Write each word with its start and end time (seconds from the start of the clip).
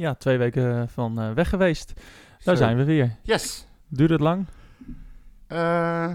Ja, 0.00 0.14
twee 0.14 0.38
weken 0.38 0.88
van 0.88 1.20
eh, 1.20 1.32
weg 1.32 1.48
geweest. 1.48 1.92
Daar 2.44 2.56
Zo. 2.56 2.62
zijn 2.62 2.76
we 2.76 2.84
weer. 2.84 3.16
Yes. 3.22 3.66
Duurde 3.88 4.12
het 4.12 4.22
lang? 4.22 4.46
Eh, 5.46 6.12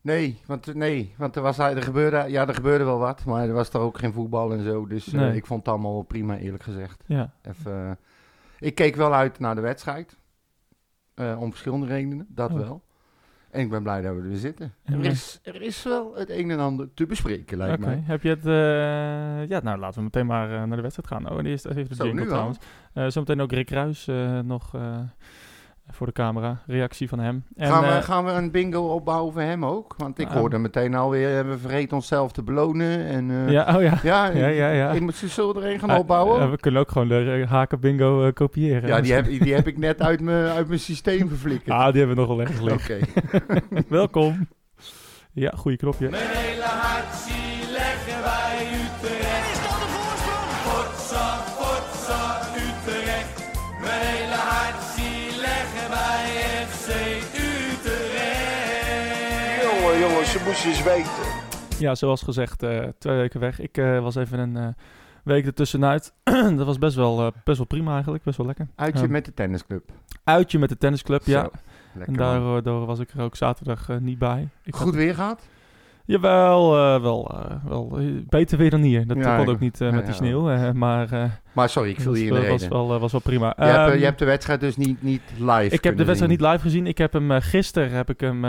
nee, 0.00 0.40
want, 0.46 0.74
nee, 0.74 1.14
want 1.16 1.36
er, 1.36 1.42
was, 1.42 1.58
er, 1.58 1.82
gebeurde, 1.82 2.24
ja, 2.30 2.48
er 2.48 2.54
gebeurde 2.54 2.84
wel 2.84 2.98
wat, 2.98 3.24
maar 3.24 3.48
er 3.48 3.52
was 3.54 3.68
toch 3.68 3.82
ook 3.82 3.98
geen 3.98 4.12
voetbal 4.12 4.52
en 4.52 4.62
zo. 4.64 4.86
Dus 4.86 5.06
eh, 5.06 5.20
Nee. 5.20 5.36
ik 5.36 5.46
vond 5.46 5.60
het 5.60 5.68
allemaal 5.68 6.02
prima, 6.02 6.36
eerlijk 6.36 6.62
gezegd. 6.62 7.04
Ja. 7.06 7.32
Even, 7.42 7.86
eh, 7.88 7.92
ik 8.58 8.74
keek 8.74 8.96
wel 8.96 9.14
uit 9.14 9.38
naar 9.38 9.54
de 9.54 9.60
wedstrijd. 9.60 10.16
Eh, 11.14 11.40
om 11.40 11.50
verschillende 11.50 11.86
redenen, 11.86 12.26
dat 12.28 12.50
Oh. 12.50 12.58
wel. 12.58 12.82
En 13.50 13.60
ik 13.60 13.70
ben 13.70 13.82
blij 13.82 14.00
dat 14.02 14.14
we 14.14 14.20
er 14.20 14.28
weer 14.28 14.36
zitten. 14.36 14.74
Er 14.84 15.04
is, 15.04 15.40
er 15.42 15.62
is 15.62 15.82
wel 15.82 16.14
het 16.14 16.30
een 16.30 16.50
en 16.50 16.58
ander 16.58 16.88
te 16.94 17.06
bespreken, 17.06 17.58
lijkt 17.58 17.78
Oké, 17.78 17.86
mij. 17.86 18.02
heb 18.04 18.22
je 18.22 18.28
het... 18.28 18.46
eh, 18.46 19.48
ja, 19.48 19.60
nou 19.62 19.78
laten 19.78 19.98
we 19.98 20.04
meteen 20.04 20.26
maar 20.26 20.50
eh, 20.52 20.62
naar 20.64 20.76
de 20.76 20.82
wedstrijd 20.82 21.08
gaan. 21.08 21.32
Oh, 21.32 21.38
en 21.38 21.46
eerst 21.46 21.64
even 21.66 21.88
de 21.88 21.94
Zo, 21.94 22.04
jingle 22.06 22.26
trouwens. 22.26 22.58
Eh, 22.92 23.06
zometeen 23.08 23.40
ook 23.40 23.52
Rick 23.52 23.70
Ruis 23.70 24.06
nog 24.44 24.74
voor 25.92 26.06
de 26.06 26.12
camera. 26.12 26.62
Reactie 26.66 27.08
van 27.08 27.18
hem. 27.18 27.44
En, 27.56 27.68
gaan, 27.70 27.80
we, 27.82 27.88
eh, 27.88 28.02
gaan 28.02 28.24
we 28.24 28.30
een 28.30 28.50
bingo 28.50 28.80
opbouwen 28.94 29.32
voor 29.32 29.42
hem 29.42 29.64
ook? 29.64 29.94
Want 29.98 30.18
ik 30.18 30.28
hoorde 30.28 30.58
meteen 30.58 30.94
alweer, 30.94 31.48
we 31.48 31.58
vergeten 31.58 31.96
onszelf 31.96 32.32
te 32.32 32.42
belonen. 32.42 33.06
En, 33.06 33.30
eh, 33.30 33.50
ja, 33.52 33.76
oh 33.76 33.82
ja. 33.82 33.98
ja, 34.02 34.26
Ja, 34.30 34.46
ja, 34.46 34.70
ja. 34.70 34.90
Ik 34.90 35.00
moet 35.00 35.14
ze 35.16 35.28
zo 35.28 35.52
er 35.54 35.66
een 35.66 35.78
gaan 35.78 35.90
Ah, 35.90 35.98
opbouwen. 35.98 36.40
eh, 36.42 36.50
we 36.50 36.56
kunnen 36.58 36.80
ook 36.80 36.90
gewoon 36.90 37.08
de 37.08 37.40
eh, 37.42 37.50
haken 37.50 37.80
bingo 37.80 38.26
eh, 38.26 38.32
kopiëren. 38.32 38.88
ja, 38.88 39.00
die 39.00 39.12
heb, 39.12 39.24
die 39.24 39.54
heb 39.54 39.66
ik 39.66 39.78
net 39.78 40.02
uit 40.02 40.20
mijn, 40.20 40.46
uit 40.46 40.68
mijn 40.68 40.80
systeem 40.80 41.28
verflikkerd. 41.28 41.76
Ah, 41.76 41.92
die 41.92 41.98
hebben 42.04 42.16
we 42.16 42.20
nog 42.22 42.28
wel 42.30 42.40
ergens 42.40 42.60
Oké. 42.60 42.72
liggen. 42.98 43.84
Welkom. 43.88 44.48
Ja, 45.32 45.52
goede 45.56 45.76
knopje. 45.76 46.08
Mijn 46.10 46.22
hele 46.28 46.62
hart 46.62 47.14
eens 60.50 60.82
weten. 60.82 61.10
Ja, 61.78 61.94
zoals 61.94 62.22
gezegd, 62.22 62.62
eh, 62.62 62.78
twee 62.98 63.16
weken 63.16 63.40
weg. 63.40 63.60
Ik 63.60 63.76
eh, 63.78 64.00
was 64.00 64.14
even 64.14 64.38
een 64.38 64.56
eh, 64.56 64.66
week 65.24 65.46
ertussenuit. 65.46 66.12
dat 66.56 66.66
was 66.66 66.78
best 66.78 66.96
wel, 66.96 67.32
best 67.44 67.56
wel 67.56 67.66
prima 67.66 67.92
eigenlijk, 67.92 68.22
best 68.24 68.36
wel 68.36 68.46
lekker. 68.46 68.68
Uitje 68.76 69.02
Ehm, 69.02 69.10
met 69.12 69.24
de 69.24 69.34
tennisclub. 69.34 69.90
Uitje 70.24 70.58
met 70.58 70.68
de 70.68 70.76
tennisclub, 70.78 71.22
ja. 71.24 71.50
Lekker 71.94 72.12
En 72.12 72.18
daardoor 72.18 72.86
was 72.86 72.98
ik 72.98 73.10
er 73.10 73.22
ook 73.22 73.36
zaterdag 73.36 73.88
niet 74.00 74.18
bij. 74.18 74.48
Ik 74.64 74.74
Goed 74.76 74.94
weer 74.94 75.14
gehad? 75.14 75.48
Jawel, 76.04 76.76
eh, 76.76 77.02
wel, 77.02 77.30
wel 77.68 77.98
beter 78.28 78.58
weer 78.58 78.70
dan 78.70 78.80
hier. 78.80 79.06
Dat 79.06 79.16
Ja, 79.16 79.36
kon 79.36 79.48
ook 79.48 79.60
niet 79.60 79.78
ja, 79.78 79.90
met 79.90 80.04
die 80.06 80.14
sneeuw, 80.14 80.72
maar 80.72 81.40
Maar 81.52 81.68
sorry, 81.68 81.90
ik 81.90 82.00
viel 82.00 82.10
was, 82.10 82.18
je 82.20 82.26
in 82.26 82.34
de 82.34 82.40
wel- 82.40 82.50
was, 82.50 82.68
wel, 82.68 82.98
was 83.00 83.12
wel 83.12 83.20
prima. 83.20 83.54
je, 83.56 83.62
hebt, 83.64 83.76
eh, 83.76 83.86
Ehm, 83.86 83.98
je 83.98 84.04
hebt 84.04 84.18
de 84.18 84.24
wedstrijd 84.24 84.60
dus 84.60 84.76
niet, 84.76 85.02
niet 85.02 85.22
live 85.38 85.74
ik 85.74 85.84
heb 85.84 85.96
de 85.96 86.04
wedstrijd 86.04 86.18
zien. 86.18 86.28
niet 86.28 86.40
live 86.40 86.58
gezien. 86.58 86.86
Ik 86.86 86.98
heb 86.98 87.12
hem 87.12 87.30
gisteren 87.40 87.90
heb 87.90 88.10
ik 88.10 88.20
hem 88.20 88.44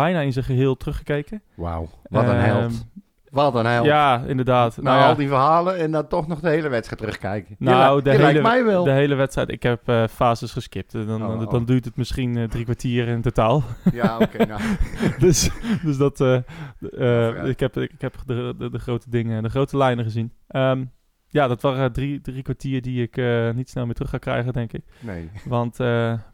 bijna 0.00 0.20
in 0.20 0.32
zijn 0.32 0.44
geheel 0.44 0.76
teruggekeken. 0.76 1.42
Wauw, 1.54 1.88
wat 2.08 2.22
een 2.28 2.28
Ehm, 2.30 2.44
held. 2.44 2.86
Wat 3.30 3.54
een 3.54 3.66
held. 3.66 3.86
Ja, 3.86 4.22
inderdaad. 4.26 4.76
Na 4.76 4.94
Nou 4.96 5.08
al 5.08 5.14
die 5.16 5.28
verhalen 5.28 5.76
en 5.78 5.90
dan 5.90 6.06
toch 6.08 6.26
nog 6.26 6.40
de 6.40 6.48
hele 6.48 6.68
wedstrijd 6.68 7.00
terugkijken. 7.00 7.56
Nou, 7.58 8.02
de 8.02 8.10
hele, 8.10 8.40
mij 8.40 8.64
wel. 8.64 8.84
de 8.84 8.90
hele 8.90 9.14
wedstrijd. 9.14 9.50
Ik 9.50 9.62
heb 9.62 9.88
eh, 9.88 10.04
fases 10.10 10.52
geskipt. 10.52 10.94
En 10.94 11.06
Dan, 11.06 11.22
Oh, 11.22 11.28
dan, 11.28 11.44
oh. 11.44 11.50
dan 11.50 11.64
duurt 11.64 11.84
het 11.84 11.96
misschien 11.96 12.36
eh, 12.36 12.44
drie 12.44 12.64
kwartier 12.64 13.08
in 13.08 13.22
totaal. 13.22 13.62
Ja, 13.92 14.18
oké. 14.18 14.44
nou. 14.46 14.60
dus, 15.18 15.50
dus 15.82 15.96
dat. 15.96 16.20
eh, 16.20 17.44
ik 17.44 17.60
heb, 17.60 17.76
ik 17.76 18.00
heb 18.00 18.14
de, 18.26 18.54
de, 18.58 18.70
de 18.70 18.78
grote 18.78 19.10
dingen, 19.10 19.42
de 19.42 19.48
grote 19.48 19.76
lijnen 19.76 20.04
gezien. 20.04 20.32
Ehm, 20.48 20.84
ja, 21.28 21.46
dat 21.48 21.62
waren 21.62 21.92
drie, 21.92 22.20
drie 22.20 22.42
kwartier 22.42 22.82
die 22.82 23.02
ik 23.02 23.16
niet 23.54 23.70
snel 23.70 23.84
meer 23.84 23.94
terug 23.94 24.10
ga 24.10 24.18
krijgen, 24.18 24.52
denk 24.52 24.72
ik. 24.72 24.84
Nee. 25.00 25.30
Want, 25.44 25.76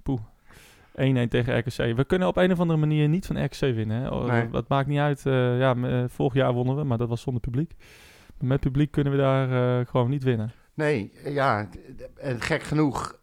poeh. 0.02 0.20
1-1 0.92 1.28
tegen 1.28 1.58
RKC. 1.58 1.96
We 1.96 2.04
kunnen 2.06 2.28
op 2.28 2.36
een 2.36 2.52
of 2.52 2.60
andere 2.60 2.78
manier 2.78 3.08
niet 3.08 3.26
van 3.26 3.44
RKC 3.44 3.58
winnen. 3.60 4.02
Hè? 4.02 4.08
Oh, 4.08 4.24
Nee. 4.24 4.50
Dat 4.50 4.68
maakt 4.68 4.88
niet 4.88 4.98
uit. 4.98 5.26
eh, 5.26 5.58
ja, 5.58 5.74
eh, 5.76 6.04
vorig 6.08 6.34
jaar 6.34 6.52
wonnen 6.52 6.76
we, 6.76 6.84
maar 6.84 6.98
dat 6.98 7.08
was 7.08 7.20
zonder 7.20 7.42
publiek. 7.42 7.72
Met 8.40 8.60
publiek 8.60 8.90
kunnen 8.90 9.12
we 9.12 9.18
daar 9.18 9.80
eh, 9.80 9.86
gewoon 9.86 10.10
niet 10.10 10.22
winnen. 10.22 10.52
Nee, 10.74 11.12
ja, 11.24 11.68
en 12.16 12.40
gek 12.40 12.62
genoeg 12.62 13.18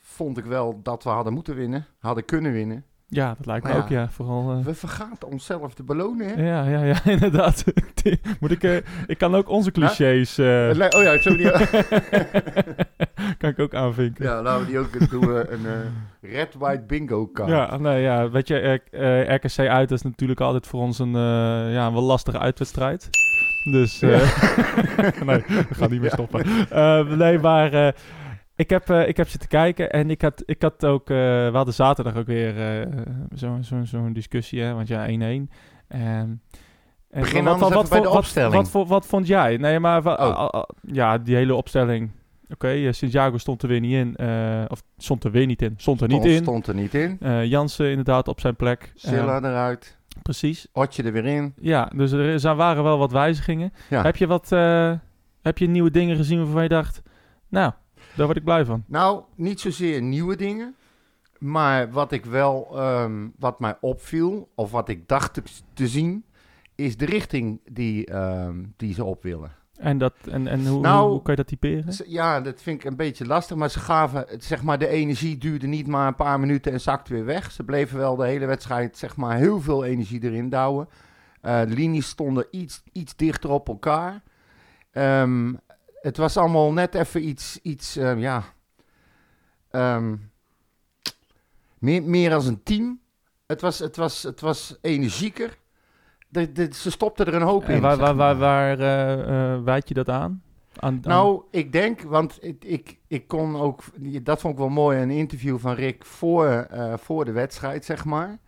vond 0.00 0.38
ik 0.38 0.44
wel 0.44 0.82
dat 0.82 1.04
we 1.04 1.10
hadden 1.10 1.32
moeten 1.32 1.54
winnen, 1.54 1.86
hadden 1.98 2.24
kunnen 2.24 2.52
winnen. 2.52 2.84
Ja, 3.14 3.34
dat 3.36 3.46
lijkt 3.46 3.66
me 3.66 3.74
ook, 3.74 3.88
ja. 3.88 4.00
ja. 4.00 4.08
Vooral, 4.10 4.50
eh, 4.52 4.64
We 4.64 4.74
vergaten 4.74 5.28
onszelf 5.28 5.74
te 5.74 5.82
belonen, 5.82 6.26
hè? 6.28 6.46
Ja, 6.46 6.64
ja, 6.68 6.82
ja, 6.84 7.04
inderdaad. 7.14 7.64
Moet 8.40 8.50
ik, 8.50 8.62
eh, 8.62 8.76
ik 9.06 9.18
kan 9.18 9.34
ook 9.34 9.48
onze 9.48 9.70
clichés. 9.70 10.38
eh, 10.38 10.68
Oh 10.96 11.02
ja, 11.02 11.16
die... 11.36 11.50
kan 13.38 13.50
ik 13.50 13.58
ook 13.58 13.74
aanvinken. 13.74 14.24
ja, 14.24 14.42
laten 14.42 14.60
we 14.64 14.70
die 14.70 14.78
ook 14.78 15.10
doen. 15.10 15.20
we 15.34 15.46
Een 15.50 15.66
red-white 16.20 16.82
bingo 16.86 17.26
kaart. 17.26 17.48
Ja, 17.50 17.76
nee, 17.76 18.02
ja, 18.02 18.30
weet 18.30 18.48
je, 18.48 18.80
RKC 19.28 19.58
uit 19.68 19.90
is 19.90 20.02
natuurlijk 20.02 20.40
altijd 20.40 20.66
voor 20.66 20.80
ons 20.80 20.98
een, 20.98 21.12
ja, 21.70 21.86
een 21.86 21.92
wel 21.92 22.02
lastige 22.02 22.38
uitwedstrijd. 22.38 23.08
Dus, 23.70 24.02
eh, 24.02 24.10
nee, 25.26 25.44
we 25.46 25.74
gaan 25.74 25.90
niet 25.90 26.00
meer 26.00 26.14
Ja. 26.16 26.24
stoppen. 26.24 26.46
Nee, 27.18 27.38
maar 27.38 27.94
ik, 28.56 28.70
heb, 28.70 28.90
eh, 28.90 29.08
ik 29.08 29.16
heb 29.16 29.28
zitten 29.28 29.48
kijken 29.48 29.90
en 29.90 30.10
ik 30.10 30.22
had, 30.22 30.42
ik 30.46 30.62
had 30.62 30.84
ook, 30.84 31.10
eh, 31.10 31.16
we 31.16 31.50
hadden 31.52 31.74
zaterdag 31.74 32.16
ook 32.16 32.26
weer 32.26 32.80
eh, 32.80 33.02
zo'n 33.34 33.64
zo, 33.64 33.84
zo'n 33.84 34.12
discussie, 34.12 34.60
hè, 34.60 34.74
want 34.74 34.88
ja, 34.88 35.06
1-1. 35.06 35.10
En, 35.10 35.48
en 35.88 36.40
Begin 37.20 37.44
bij 37.44 37.54
de 37.54 37.58
wat, 37.58 38.06
opstelling. 38.06 38.54
Wat, 38.54 38.72
wat, 38.72 38.88
wat 38.88 39.06
vond 39.06 39.26
jij? 39.26 39.56
Nee, 39.56 39.78
maar 39.78 40.06
Oh. 40.06 40.62
ja, 40.80 41.18
die 41.18 41.36
hele 41.36 41.54
opstelling. 41.54 42.10
Oké, 42.48 42.68
eh, 42.68 42.92
Santiago 42.92 43.38
stond 43.38 43.62
er 43.62 43.68
weer 43.68 43.80
niet 43.80 43.94
in. 43.94 44.18
of 44.68 44.82
stond 44.96 45.24
er 45.24 45.30
weer 45.30 45.46
niet 45.46 45.62
in. 45.62 45.74
Stond 45.76 46.00
er 46.00 46.08
niet 46.08 46.24
in. 46.24 46.42
Stond 46.42 46.66
er 46.66 46.74
niet 46.74 46.94
in. 46.94 47.18
Jansen 47.48 47.88
inderdaad 47.88 48.28
op 48.28 48.40
zijn 48.40 48.56
plek. 48.56 48.92
Silla 48.94 49.38
eruit. 49.38 49.98
precies. 50.22 50.66
Otje 50.72 51.02
er 51.02 51.12
weer 51.12 51.26
in. 51.26 51.54
Ja, 51.60 51.90
dus 51.94 52.12
er, 52.12 52.44
er 52.46 52.56
waren 52.56 52.82
wel 52.82 52.98
wat 52.98 53.12
wijzigingen. 53.12 53.72
Ja. 53.90 54.02
Heb 54.02 54.16
je 54.16 54.26
wat 54.26 54.50
heb 55.44 55.58
je 55.58 55.68
nieuwe 55.68 55.90
dingen 55.90 56.16
gezien 56.16 56.38
waarvan 56.44 56.62
je 56.62 56.68
dacht... 56.68 57.02
Nou, 57.48 57.72
daar 58.16 58.26
word 58.26 58.38
ik 58.38 58.44
blij 58.44 58.64
van. 58.64 58.84
Nou, 58.86 59.22
niet 59.34 59.60
zozeer 59.60 60.02
nieuwe 60.02 60.36
dingen. 60.36 60.74
Maar 61.38 61.90
wat 61.90 62.12
ik 62.12 62.24
wel, 62.24 62.68
ehm, 62.78 63.28
wat 63.38 63.60
mij 63.60 63.76
opviel, 63.80 64.48
of 64.54 64.70
wat 64.70 64.88
ik 64.88 65.08
dacht 65.08 65.34
te, 65.34 65.42
te 65.72 65.88
zien, 65.88 66.24
is 66.74 66.96
de 66.96 67.04
richting 67.04 67.60
die, 67.72 68.06
ehm, 68.06 68.54
die 68.76 68.94
ze 68.94 69.04
op 69.04 69.22
willen. 69.22 69.50
En, 69.78 69.98
dat, 69.98 70.14
en, 70.30 70.46
en 70.46 70.66
hoe, 70.66 70.80
Nou, 70.80 71.10
hoe, 71.10 71.22
kan 71.22 71.30
je 71.34 71.36
dat 71.36 71.46
typeren? 71.46 71.92
Ze- 71.92 72.04
Ja, 72.10 72.40
dat 72.40 72.62
vind 72.62 72.80
ik 72.80 72.90
een 72.90 72.96
beetje 72.96 73.26
lastig, 73.26 73.56
maar 73.56 73.70
ze 73.70 73.78
gaven, 73.78 74.26
zeg 74.38 74.62
maar, 74.62 74.78
de 74.78 74.88
energie 74.88 75.38
duurde 75.38 75.66
niet 75.66 75.86
maar 75.86 76.06
een 76.06 76.14
paar 76.14 76.40
minuten 76.40 76.72
en 76.72 76.80
zakte 76.80 77.12
weer 77.12 77.24
weg. 77.24 77.50
Ze 77.50 77.64
bleven 77.64 77.98
wel 77.98 78.16
de 78.16 78.26
hele 78.26 78.46
wedstrijd, 78.46 78.96
zeg 78.98 79.16
maar, 79.16 79.36
heel 79.36 79.60
veel 79.60 79.84
energie 79.84 80.22
erin 80.22 80.48
douwen. 80.48 80.88
Eh, 81.40 81.60
de 81.60 81.66
linies 81.74 82.08
stonden 82.08 82.46
iets, 82.50 82.82
iets 82.92 83.16
dichter 83.16 83.50
op 83.50 83.68
elkaar. 83.68 84.22
Ehm, 84.90 85.52
het 86.04 86.16
was 86.16 86.36
allemaal 86.36 86.72
net 86.72 86.94
even 86.94 87.28
iets, 87.28 87.58
iets 87.62 87.96
ehm, 87.96 88.18
ja, 88.18 88.42
ehm, 89.70 90.16
meer, 91.78 92.02
meer 92.02 92.34
als 92.34 92.46
een 92.46 92.62
team. 92.62 93.00
Het 93.46 93.60
was, 93.60 93.78
het 93.78 93.96
was, 93.96 94.22
het 94.22 94.40
was 94.40 94.78
energieker. 94.80 95.58
De, 96.28 96.52
de, 96.52 96.68
ze 96.72 96.90
stopten 96.90 97.26
er 97.26 97.34
een 97.34 97.42
hoop 97.42 97.68
in. 97.68 97.80
Waar, 97.80 98.14
waar, 98.14 98.36
waar, 98.36 98.78
eh, 98.78 99.52
eh, 99.54 99.62
wijd 99.62 99.88
je 99.88 99.94
dat 99.94 100.08
aan? 100.08 100.42
aan, 100.76 100.94
aan- 100.94 101.00
Nou, 101.02 101.42
ik 101.50 101.72
denk, 101.72 102.00
want 102.00 102.38
ik, 102.40 102.64
ik, 102.64 102.98
ik 103.06 103.28
kon 103.28 103.56
ook, 103.56 103.82
dat 104.22 104.40
vond 104.40 104.52
ik 104.52 104.58
wel 104.58 104.68
mooi, 104.68 104.98
een 104.98 105.10
interview 105.10 105.58
van 105.58 105.74
Rick 105.74 106.04
voor, 106.04 106.46
eh, 106.48 106.94
voor 106.96 107.24
de 107.24 107.32
wedstrijd, 107.32 107.84
zeg 107.84 108.04
maar. 108.04 108.38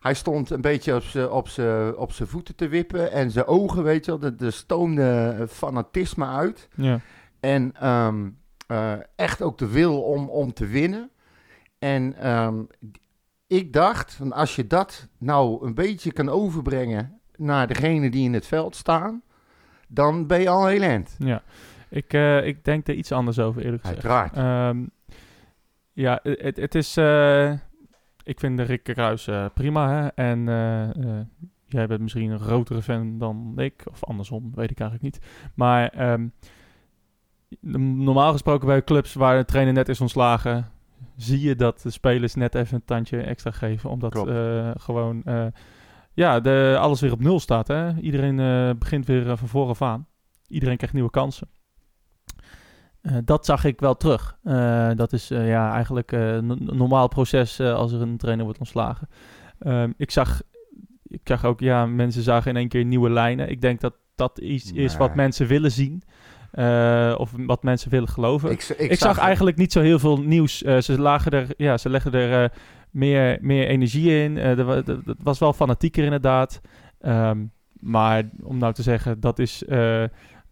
Hij 0.00 0.14
stond 0.14 0.50
een 0.50 0.60
beetje 0.60 0.94
op 1.30 1.48
zijn 1.48 1.96
op 1.96 2.12
voeten 2.12 2.54
te 2.56 2.68
wippen 2.68 3.12
en 3.12 3.30
zijn 3.30 3.46
ogen, 3.46 3.82
weet 3.82 4.04
je 4.04 4.18
wel, 4.18 4.30
er- 4.30 4.44
er 4.46 4.52
stoomde 4.52 5.36
eh, 5.40 5.46
fanatisme 5.46 6.26
uit. 6.26 6.68
ja. 6.74 7.00
En 7.40 7.72
ehm, 7.80 8.28
eh, 8.66 8.92
echt 9.16 9.42
ook 9.42 9.58
de 9.58 9.68
wil 9.68 10.02
om, 10.02 10.28
om 10.28 10.52
te 10.52 10.66
winnen. 10.66 11.10
En 11.78 12.14
ehm, 12.18 12.58
ik 13.46 13.72
dacht, 13.72 14.14
van 14.14 14.32
als 14.32 14.56
je 14.56 14.66
dat 14.66 15.08
nou 15.18 15.66
een 15.66 15.74
beetje 15.74 16.12
kan 16.12 16.28
overbrengen 16.28 17.20
naar 17.36 17.66
degene 17.66 18.10
die 18.10 18.24
in 18.24 18.34
het 18.34 18.46
veld 18.46 18.76
staan, 18.76 19.22
dan 19.88 20.26
ben 20.26 20.40
je 20.40 20.48
al 20.48 20.66
heel 20.66 20.82
eind. 20.82 21.14
ja. 21.18 21.42
Ik, 21.88 22.12
eh, 22.12 22.46
ik 22.46 22.64
denk 22.64 22.88
er 22.88 22.94
iets 22.94 23.12
anders 23.12 23.38
over, 23.38 23.64
eerlijk 23.64 23.82
gezegd. 23.86 24.04
Uiteraard. 24.04 24.36
Ehm, 24.76 24.84
ja, 25.92 26.20
het, 26.22 26.56
het 26.56 26.74
is... 26.74 26.96
ik 28.30 28.40
vind 28.40 28.56
de 28.56 28.62
Rick 28.62 28.88
Ruis 28.88 29.26
eh, 29.26 29.46
prima, 29.54 29.90
hè. 29.90 30.06
En 30.06 30.48
eh, 30.48 30.88
eh, 30.88 31.26
jij 31.66 31.86
bent 31.86 32.00
misschien 32.00 32.30
een 32.30 32.40
grotere 32.40 32.82
fan 32.82 33.18
dan 33.18 33.52
ik. 33.56 33.82
Of 33.90 34.04
andersom, 34.04 34.52
weet 34.54 34.70
ik 34.70 34.80
eigenlijk 34.80 35.02
niet. 35.14 35.26
Maar 35.54 35.88
ehm, 35.88 36.28
normaal 38.04 38.32
gesproken 38.32 38.66
bij 38.66 38.84
clubs 38.84 39.14
waar 39.14 39.38
de 39.38 39.44
trainer 39.44 39.74
net 39.74 39.88
is 39.88 40.00
ontslagen... 40.00 40.70
zie 41.16 41.40
je 41.40 41.56
dat 41.56 41.80
de 41.82 41.90
spelers 41.90 42.34
net 42.34 42.54
even 42.54 42.74
een 42.74 42.84
tandje 42.84 43.22
extra 43.22 43.50
geven. 43.50 43.90
Omdat 43.90 44.18
gewoon... 44.80 45.22
ja, 46.14 46.40
de, 46.40 46.76
alles 46.80 47.00
weer 47.00 47.12
op 47.12 47.20
nul 47.20 47.40
staat, 47.40 47.68
hè. 47.68 47.96
Iedereen 47.96 48.78
begint 48.78 49.06
weer 49.06 49.36
van 49.36 49.48
vooraf 49.48 49.82
aan. 49.82 50.06
Iedereen 50.48 50.76
krijgt 50.76 50.94
nieuwe 50.94 51.10
kansen. 51.10 51.48
Eh, 53.02 53.16
dat 53.24 53.46
zag 53.46 53.64
ik 53.64 53.80
wel 53.80 53.96
terug. 53.96 54.38
Eh, 54.44 54.90
dat 54.94 55.12
is 55.12 55.30
eh, 55.30 55.48
ja, 55.48 55.72
eigenlijk 55.72 56.12
een 56.12 56.58
normaal 56.60 57.08
proces 57.08 57.60
als 57.60 57.92
er 57.92 58.00
een 58.00 58.16
trainer 58.16 58.44
wordt 58.44 58.58
ontslagen. 58.58 59.08
Ehm, 59.58 59.92
ik, 59.96 60.10
zag, 60.10 60.42
ik 61.06 61.20
zag 61.24 61.44
ook, 61.44 61.60
ja, 61.60 61.86
mensen 61.86 62.22
zagen 62.22 62.50
in 62.50 62.56
één 62.56 62.68
keer 62.68 62.84
nieuwe 62.84 63.10
lijnen. 63.10 63.50
Ik 63.50 63.60
denk 63.60 63.80
dat 63.80 63.94
dat 64.14 64.38
iets 64.38 64.72
is 64.72 64.96
wat 64.96 65.14
mensen 65.14 65.46
willen 65.46 65.72
zien. 65.72 66.02
of 67.18 67.32
wat 67.36 67.62
mensen 67.62 67.90
willen 67.90 68.08
geloven. 68.08 68.50
Ik, 68.50 68.62
Ik, 68.62 68.98
zag 68.98 69.18
eigenlijk 69.18 69.56
niet 69.56 69.72
zo 69.72 69.80
heel 69.80 69.98
veel 69.98 70.20
nieuws. 70.20 70.58
Ze, 70.58 70.94
lagen 70.98 71.32
er, 71.32 71.46
ja, 71.56 71.78
ze 71.78 71.88
legden 71.88 72.12
er 72.12 72.52
meer, 72.90 73.38
meer 73.40 73.66
energie 73.66 74.22
in. 74.22 74.36
Het 74.36 75.22
was 75.22 75.38
wel 75.38 75.52
fanatieker 75.52 76.04
inderdaad. 76.04 76.60
Ehm, 77.00 77.44
maar 77.72 78.30
om 78.42 78.58
nou 78.58 78.72
te 78.72 78.82
zeggen, 78.82 79.20
dat 79.20 79.38
is 79.38 79.62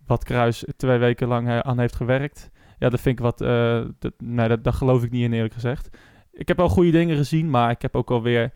wat 0.08 0.24
Kruis 0.24 0.64
twee 0.76 0.98
weken 0.98 1.28
lang 1.28 1.48
eh, 1.48 1.58
aan 1.58 1.78
heeft 1.78 1.96
gewerkt. 1.96 2.50
Ja, 2.78 2.88
dat 2.88 3.00
vind 3.00 3.18
ik 3.18 3.24
wat... 3.24 3.40
eh, 3.40 3.84
dat, 3.98 4.12
nee, 4.18 4.48
dat, 4.48 4.64
daar 4.64 4.72
geloof 4.72 5.02
ik 5.02 5.10
niet 5.10 5.22
in 5.22 5.32
eerlijk 5.32 5.54
gezegd. 5.54 5.96
Ik 6.32 6.48
heb 6.48 6.56
wel 6.56 6.68
goede 6.68 6.90
dingen 6.90 7.16
gezien, 7.16 7.50
maar 7.50 7.70
ik 7.70 7.82
heb 7.82 7.96
ook 7.96 8.10
alweer... 8.10 8.52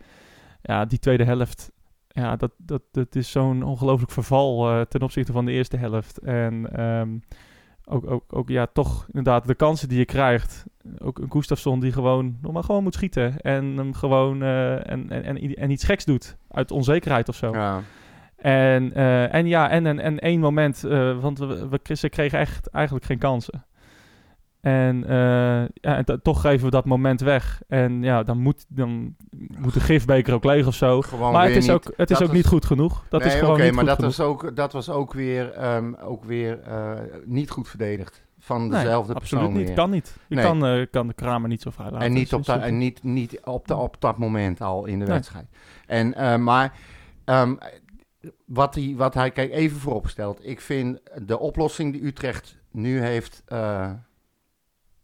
Ja, 0.61 0.85
die 0.85 0.99
tweede 0.99 1.23
helft... 1.23 1.71
Ja, 2.07 2.35
dat, 2.35 2.51
dat, 2.57 2.81
dat 2.91 3.15
is 3.15 3.31
zo'n 3.31 3.63
ongelooflijk 3.63 4.11
verval 4.11 4.69
eh, 4.69 4.81
ten 4.81 5.01
opzichte 5.01 5.31
van 5.31 5.45
de 5.45 5.51
eerste 5.51 5.77
helft. 5.77 6.17
En 6.17 6.75
ehm, 6.75 7.17
ook, 7.85 8.11
ook, 8.11 8.23
ook 8.27 8.49
ja, 8.49 8.67
toch 8.73 9.05
inderdaad 9.07 9.47
de 9.47 9.55
kansen 9.55 9.89
die 9.89 9.97
je 9.97 10.05
krijgt. 10.05 10.65
Ook 10.97 11.19
een 11.19 11.31
Gustafsson 11.31 11.79
die 11.79 11.91
gewoon 11.91 12.37
nog 12.41 12.51
maar 12.51 12.63
gewoon 12.63 12.83
moet 12.83 12.93
schieten. 12.93 13.39
En 13.39 13.77
hem 13.77 13.93
gewoon 13.93 14.43
en, 14.43 15.09
en, 15.09 15.23
en, 15.23 15.55
en 15.55 15.71
iets 15.71 15.83
geks 15.83 16.05
doet. 16.05 16.37
Uit 16.47 16.71
onzekerheid 16.71 17.29
of 17.29 17.35
zo. 17.35 17.51
Ja. 17.51 17.81
En, 18.43 18.93
eh, 18.93 19.33
en 19.33 19.47
ja, 19.47 19.69
en, 19.69 19.85
en, 19.85 19.99
en 19.99 20.19
één 20.19 20.39
moment, 20.39 20.83
eh, 20.83 21.19
want 21.19 21.39
we, 21.39 21.67
we, 21.69 21.95
ze 21.95 22.09
kregen 22.09 22.39
echt 22.39 22.67
eigenlijk 22.69 23.05
geen 23.05 23.17
kansen. 23.17 23.65
En, 24.61 25.03
eh, 25.07 25.15
ja, 25.73 25.97
en 26.05 26.21
toch 26.21 26.41
geven 26.41 26.65
we 26.65 26.71
dat 26.71 26.85
moment 26.85 27.21
weg. 27.21 27.61
En 27.67 28.01
ja, 28.03 28.23
dan 28.23 28.37
moet, 28.37 28.65
dan 28.67 29.15
moet 29.57 29.73
de 29.73 29.79
gifbeker 29.79 30.33
ook 30.33 30.43
leeg 30.43 30.67
of 30.67 30.73
zo. 30.75 31.01
Gewoon 31.01 31.31
maar 31.31 31.45
het 31.47 31.55
is 31.55 31.65
niet- 31.65 31.75
ook, 31.75 31.93
het 31.97 32.11
is 32.11 32.21
ook 32.21 32.31
niet 32.31 32.45
goed 32.47 32.65
genoeg. 32.65 33.05
Dat 33.09 33.19
nee, 33.21 33.29
is 33.29 33.35
gewoon 33.39 33.53
oké, 33.53 33.63
niet 33.63 33.71
maar 33.71 33.79
goed 33.79 33.89
dat 33.89 34.15
genoeg. 34.15 34.15
was, 34.17 34.25
ook, 34.45 34.55
dat 34.55 34.73
was 34.73 34.89
ook 34.89 35.13
weer, 35.13 35.51
ehm, 35.51 35.93
ook 35.93 36.23
weer 36.23 36.59
niet 37.25 37.49
goed 37.49 37.67
verdedigd. 37.67 38.21
Van 38.39 38.61
Nee, 38.61 38.69
dezelfde 38.69 39.13
absoluut 39.13 39.43
persoon 39.43 39.57
niet. 39.57 39.67
weer. 39.67 39.75
Kan 39.75 39.89
niet. 39.89 40.17
Je 40.27 40.35
Nee. 40.35 40.45
kan, 40.45 40.87
kan 40.91 41.07
de 41.07 41.13
Kramer 41.13 41.49
niet 41.49 41.61
zo 41.61 41.69
vrij 41.69 41.91
laten. 41.91 42.07
En, 42.07 42.13
niet 42.13 42.33
op, 42.33 42.45
dat, 42.45 42.61
en 42.61 42.77
niet, 42.77 43.03
niet 43.03 43.39
op, 43.43 43.67
de, 43.67 43.75
op 43.75 43.95
dat 43.99 44.17
moment 44.17 44.61
al 44.61 44.85
in 44.85 44.99
de 44.99 45.05
Nee. 45.05 45.13
wedstrijd. 45.13 45.45
En, 45.87 46.43
maar 46.43 46.73
ehm, 47.25 47.53
wat, 48.45 48.75
hij, 48.75 48.93
wat 48.97 49.13
hij, 49.13 49.31
kijk, 49.31 49.51
even 49.51 49.79
vooropstelt. 49.79 50.39
Ik 50.47 50.61
vind 50.61 50.99
de 51.25 51.39
oplossing 51.39 51.91
die 51.93 52.05
Utrecht 52.05 52.57
nu 52.71 52.99
heeft 53.01 53.43
eh, 53.45 53.91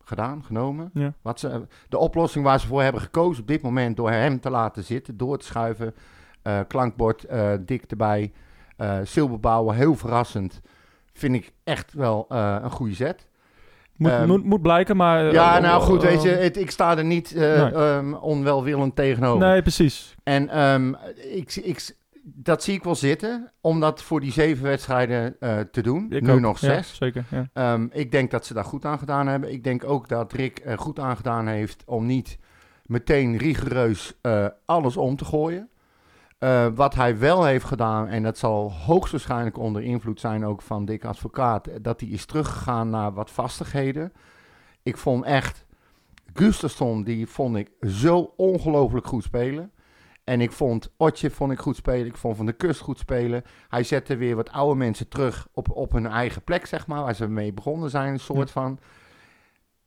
gedaan, 0.03 0.43
genomen. 0.43 0.89
Ja. 0.93 1.13
Wat 1.21 1.39
ze, 1.39 1.67
de 1.89 1.97
oplossing 1.97 2.45
waar 2.45 2.59
ze 2.59 2.67
voor 2.67 2.81
hebben 2.83 3.01
gekozen 3.01 3.41
op 3.41 3.47
dit 3.47 3.61
moment 3.61 3.97
door 3.97 4.11
hem 4.11 4.39
te 4.39 4.49
laten 4.49 4.83
zitten, 4.83 5.17
door 5.17 5.37
te 5.37 5.45
schuiven. 5.45 5.93
eh, 6.41 6.59
klankbord 6.67 7.23
eh, 7.23 7.51
dik 7.59 7.83
erbij. 7.91 8.31
Silberbouwen, 9.03 9.75
heel 9.75 9.95
verrassend. 9.95 10.61
Vind 11.13 11.35
ik 11.35 11.51
echt 11.63 11.93
wel 11.93 12.25
een 12.29 12.71
goede 12.71 12.93
zet. 12.93 13.27
Moet, 13.95 14.11
Ehm, 14.11 14.27
moet, 14.27 14.43
moet 14.43 14.61
blijken, 14.61 14.97
maar... 14.97 15.31
Ja, 15.31 15.59
nou 15.59 15.81
goed, 15.81 16.01
weet 16.01 16.21
je, 16.21 16.29
het, 16.29 16.57
ik 16.57 16.71
sta 16.71 16.97
er 16.97 17.03
niet 17.05 17.35
eh, 17.35 17.41
Nee. 17.41 17.71
ehm, 17.71 18.13
onwelwillend 18.13 18.95
tegenover. 18.95 19.47
Nee, 19.47 19.61
precies. 19.61 20.15
En 20.23 20.49
ehm, 20.49 20.93
ik, 21.15 21.55
ik, 21.55 21.95
dat 22.23 22.63
zie 22.63 22.73
ik 22.73 22.83
wel 22.83 22.95
zitten, 22.95 23.51
om 23.61 23.79
dat 23.79 24.03
voor 24.03 24.19
die 24.19 24.31
zeven 24.31 24.63
wedstrijden 24.63 25.39
eh, 25.39 25.59
te 25.59 25.81
doen. 25.81 26.11
Ik 26.11 26.21
nu 26.21 26.31
ook. 26.31 26.39
nog 26.39 26.59
Ja, 26.59 26.67
zes. 26.67 26.95
zeker, 26.95 27.25
ja. 27.31 27.49
Ehm, 27.53 27.87
ik 27.91 28.11
denk 28.11 28.31
dat 28.31 28.45
ze 28.45 28.53
daar 28.53 28.65
goed 28.65 28.85
aan 28.85 28.99
gedaan 28.99 29.27
hebben. 29.27 29.51
Ik 29.51 29.63
denk 29.63 29.83
ook 29.83 30.09
dat 30.09 30.33
Rick 30.33 30.61
er 30.65 30.79
goed 30.79 30.99
aan 30.99 31.15
gedaan 31.15 31.47
heeft 31.47 31.83
om 31.85 32.05
niet 32.05 32.37
meteen 32.85 33.37
rigoureus 33.37 34.13
eh, 34.21 34.45
alles 34.65 34.97
om 34.97 35.15
te 35.15 35.25
gooien. 35.25 35.69
Eh, 36.39 36.67
wat 36.75 36.95
hij 36.95 37.17
wel 37.17 37.45
heeft 37.45 37.65
gedaan, 37.65 38.07
en 38.07 38.23
dat 38.23 38.37
zal 38.37 38.73
hoogstwaarschijnlijk 38.73 39.57
onder 39.57 39.81
invloed 39.81 40.19
zijn 40.19 40.45
ook 40.45 40.61
van 40.61 40.85
Dick 40.85 41.05
Advocaat, 41.05 41.67
eh, 41.67 41.75
dat 41.81 41.99
hij 41.99 42.09
is 42.09 42.25
teruggegaan 42.25 42.89
naar 42.89 43.13
wat 43.13 43.31
vastigheden. 43.31 44.13
Ik 44.83 44.97
vond 44.97 45.23
echt, 45.23 45.65
Gustafsson, 46.33 47.03
die 47.03 47.27
vond 47.27 47.55
ik 47.55 47.71
zo 47.81 48.33
ongelooflijk 48.37 49.07
goed 49.07 49.23
spelen. 49.23 49.71
En 50.29 50.41
ik 50.41 50.51
vond 50.51 50.91
Otje 50.97 51.29
vond 51.29 51.51
ik 51.51 51.59
goed 51.59 51.75
spelen. 51.75 52.05
Ik 52.05 52.17
vond 52.17 52.37
Van 52.37 52.45
de 52.45 52.53
Kust 52.53 52.81
goed 52.81 52.99
spelen. 52.99 53.43
Hij 53.67 53.83
zette 53.83 54.15
weer 54.15 54.35
wat 54.35 54.51
oude 54.51 54.75
mensen 54.75 55.07
terug 55.07 55.47
op, 55.51 55.69
op 55.71 55.91
hun 55.91 56.05
eigen 56.05 56.43
plek, 56.43 56.65
zeg 56.65 56.87
maar. 56.87 57.03
Waar 57.03 57.15
ze 57.15 57.27
mee 57.27 57.53
begonnen 57.53 57.89
zijn, 57.89 58.13
een 58.13 58.19
soort 58.19 58.51
van. 58.51 58.79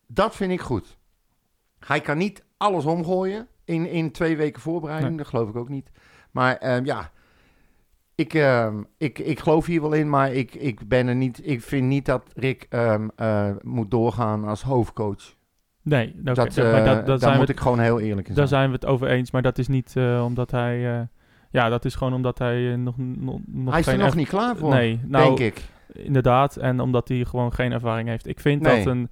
Dat 0.06 0.36
vind 0.36 0.52
ik 0.52 0.60
goed. 0.60 0.98
Hij 1.78 2.00
kan 2.00 2.18
niet 2.18 2.44
alles 2.56 2.84
omgooien 2.84 3.48
in, 3.64 3.86
in 3.86 4.10
twee 4.10 4.36
weken 4.36 4.62
voorbereiding. 4.62 5.08
Nee. 5.08 5.18
Dat 5.18 5.28
geloof 5.28 5.48
ik 5.48 5.56
ook 5.56 5.68
niet. 5.68 5.90
Maar 6.30 6.56
ehm, 6.56 6.84
ja, 6.84 7.10
ik, 8.14 8.34
ehm, 8.34 8.82
ik, 8.98 9.18
ik 9.18 9.38
geloof 9.38 9.66
hier 9.66 9.80
wel 9.80 9.92
in. 9.92 10.10
Maar 10.10 10.32
ik, 10.32 10.54
ik, 10.54 10.88
ben 10.88 11.06
er 11.06 11.16
niet, 11.16 11.46
ik 11.46 11.62
vind 11.62 11.86
niet 11.86 12.06
dat 12.06 12.30
Rick 12.34 12.66
ehm, 12.68 13.08
eh, 13.16 13.50
moet 13.60 13.90
doorgaan 13.90 14.44
als 14.44 14.62
hoofdcoach. 14.62 15.34
Nee, 15.82 16.12
dat, 16.16 16.36
maar 16.36 16.46
eh, 16.46 16.84
dat, 16.84 16.96
dat 16.96 17.06
daar 17.06 17.18
zijn 17.18 17.36
moet 17.38 17.46
we, 17.46 17.52
ik 17.52 17.60
gewoon 17.60 17.78
heel 17.80 18.00
eerlijk 18.00 18.28
in 18.28 18.34
daar 18.34 18.48
zijn. 18.48 18.66
we 18.68 18.74
het 18.74 18.86
over 18.86 19.08
eens. 19.08 19.30
Maar 19.30 19.42
dat 19.42 19.58
is 19.58 19.68
niet 19.68 19.96
eh, 19.96 20.24
omdat 20.24 20.50
hij... 20.50 20.94
eh, 20.98 21.06
ja, 21.50 21.68
dat 21.68 21.84
is 21.84 21.94
gewoon 21.94 22.12
omdat 22.14 22.38
hij 22.38 22.76
nog, 22.76 22.94
nog, 22.98 23.38
nog 23.46 23.70
Hij 23.70 23.80
is 23.80 23.86
er 23.86 23.98
nog 23.98 24.14
niet 24.14 24.28
klaar 24.28 24.56
voor, 24.56 24.70
Nee, 24.70 25.00
nou, 25.06 25.36
denk 25.36 25.38
ik. 25.56 25.64
inderdaad. 25.92 26.56
En 26.56 26.80
omdat 26.80 27.08
hij 27.08 27.24
gewoon 27.24 27.52
geen 27.52 27.72
ervaring 27.72 28.08
heeft. 28.08 28.26
Ik 28.26 28.40
vind 28.40 28.62
Nee. 28.62 28.84
dat 28.84 28.86
een, 28.94 29.10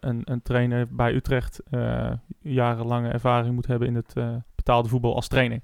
een, 0.00 0.20
een 0.24 0.42
trainer 0.42 0.86
bij 0.90 1.12
Utrecht 1.14 1.60
jarenlange 2.40 3.08
ervaring 3.08 3.54
moet 3.54 3.66
hebben 3.66 3.88
in 3.88 3.94
het 3.94 4.14
betaalde 4.54 4.88
voetbal 4.88 5.14
als 5.14 5.28
trainer. 5.28 5.60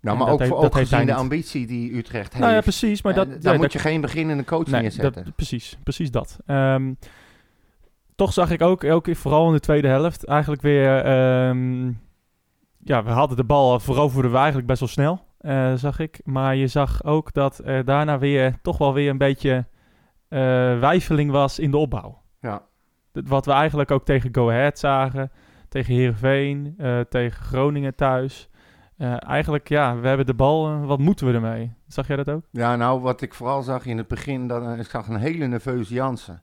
Nou, 0.00 0.16
En 0.18 0.22
maar 0.22 0.26
dat 0.26 0.28
ook, 0.34 0.38
heeft- 0.38 0.50
voor, 0.52 0.60
dat 0.62 0.70
ook 0.72 0.78
gezien 0.78 0.98
de 0.98 1.04
niet. 1.04 1.14
ambitie 1.14 1.66
die 1.66 1.96
Utrecht 1.96 2.32
heeft. 2.32 2.44
Nou 2.44 2.52
ja, 2.54 2.60
precies. 2.60 3.02
Maar 3.02 3.14
dat, 3.14 3.26
ja, 3.40 3.52
moet 3.52 3.62
dat- 3.62 3.72
je 3.72 3.78
geen 3.78 4.00
beginnende 4.00 4.44
coach 4.44 4.66
Nee, 4.66 4.80
neerzetten. 4.82 5.24
dat, 5.24 5.34
precies, 5.36 5.78
precies 5.82 6.10
dat. 6.10 6.38
Ehm, 6.46 6.92
toch 8.18 8.32
zag 8.32 8.50
ik 8.50 8.62
ook, 8.62 8.84
ook 8.84 9.16
vooral 9.16 9.46
in 9.46 9.52
de 9.52 9.60
tweede 9.60 9.88
helft, 9.88 10.24
eigenlijk 10.26 10.62
weer... 10.62 11.04
ehm, 11.04 11.86
ja, 12.84 13.02
we 13.04 13.10
hadden 13.10 13.36
de 13.36 13.44
bal, 13.44 13.80
veroverden 13.80 14.30
we 14.30 14.36
eigenlijk 14.36 14.66
best 14.66 14.80
wel 14.80 14.88
snel, 14.88 15.24
eh, 15.38 15.72
zag 15.74 15.98
ik. 15.98 16.20
Maar 16.24 16.56
je 16.56 16.66
zag 16.66 17.04
ook 17.04 17.32
dat 17.32 17.60
er 17.64 17.84
daarna 17.84 18.18
weer 18.18 18.54
toch 18.62 18.78
wel 18.78 18.92
weer 18.94 19.10
een 19.10 19.18
beetje 19.18 19.66
eh 20.28 20.38
wijfeling 20.78 21.30
was 21.30 21.58
in 21.58 21.70
de 21.70 21.76
opbouw. 21.76 22.22
Ja. 22.40 22.62
Dat- 23.12 23.28
Wat 23.28 23.46
we 23.46 23.52
eigenlijk 23.52 23.90
ook 23.90 24.04
tegen 24.04 24.34
Go 24.34 24.50
Ahead 24.50 24.78
zagen, 24.78 25.30
tegen 25.68 25.94
Heerenveen, 25.94 26.74
eh, 26.78 27.00
tegen 27.00 27.42
Groningen 27.42 27.94
thuis. 27.94 28.48
Eigenlijk, 29.18 29.68
ja, 29.68 29.98
we 29.98 30.08
hebben 30.08 30.26
de 30.26 30.34
bal, 30.34 30.80
wat 30.86 30.98
moeten 30.98 31.26
we 31.26 31.32
ermee? 31.32 31.72
Zag 31.86 32.06
jij 32.06 32.16
dat 32.16 32.30
ook? 32.30 32.42
Ja, 32.50 32.76
nou, 32.76 33.00
wat 33.00 33.20
ik 33.20 33.34
vooral 33.34 33.62
zag 33.62 33.86
in 33.86 33.96
het 33.98 34.08
begin, 34.08 34.48
dat, 34.48 34.78
ik 34.78 34.86
zag 34.90 35.08
een 35.08 35.16
hele 35.16 35.46
nerveuze 35.46 35.94
Jansen. 35.94 36.42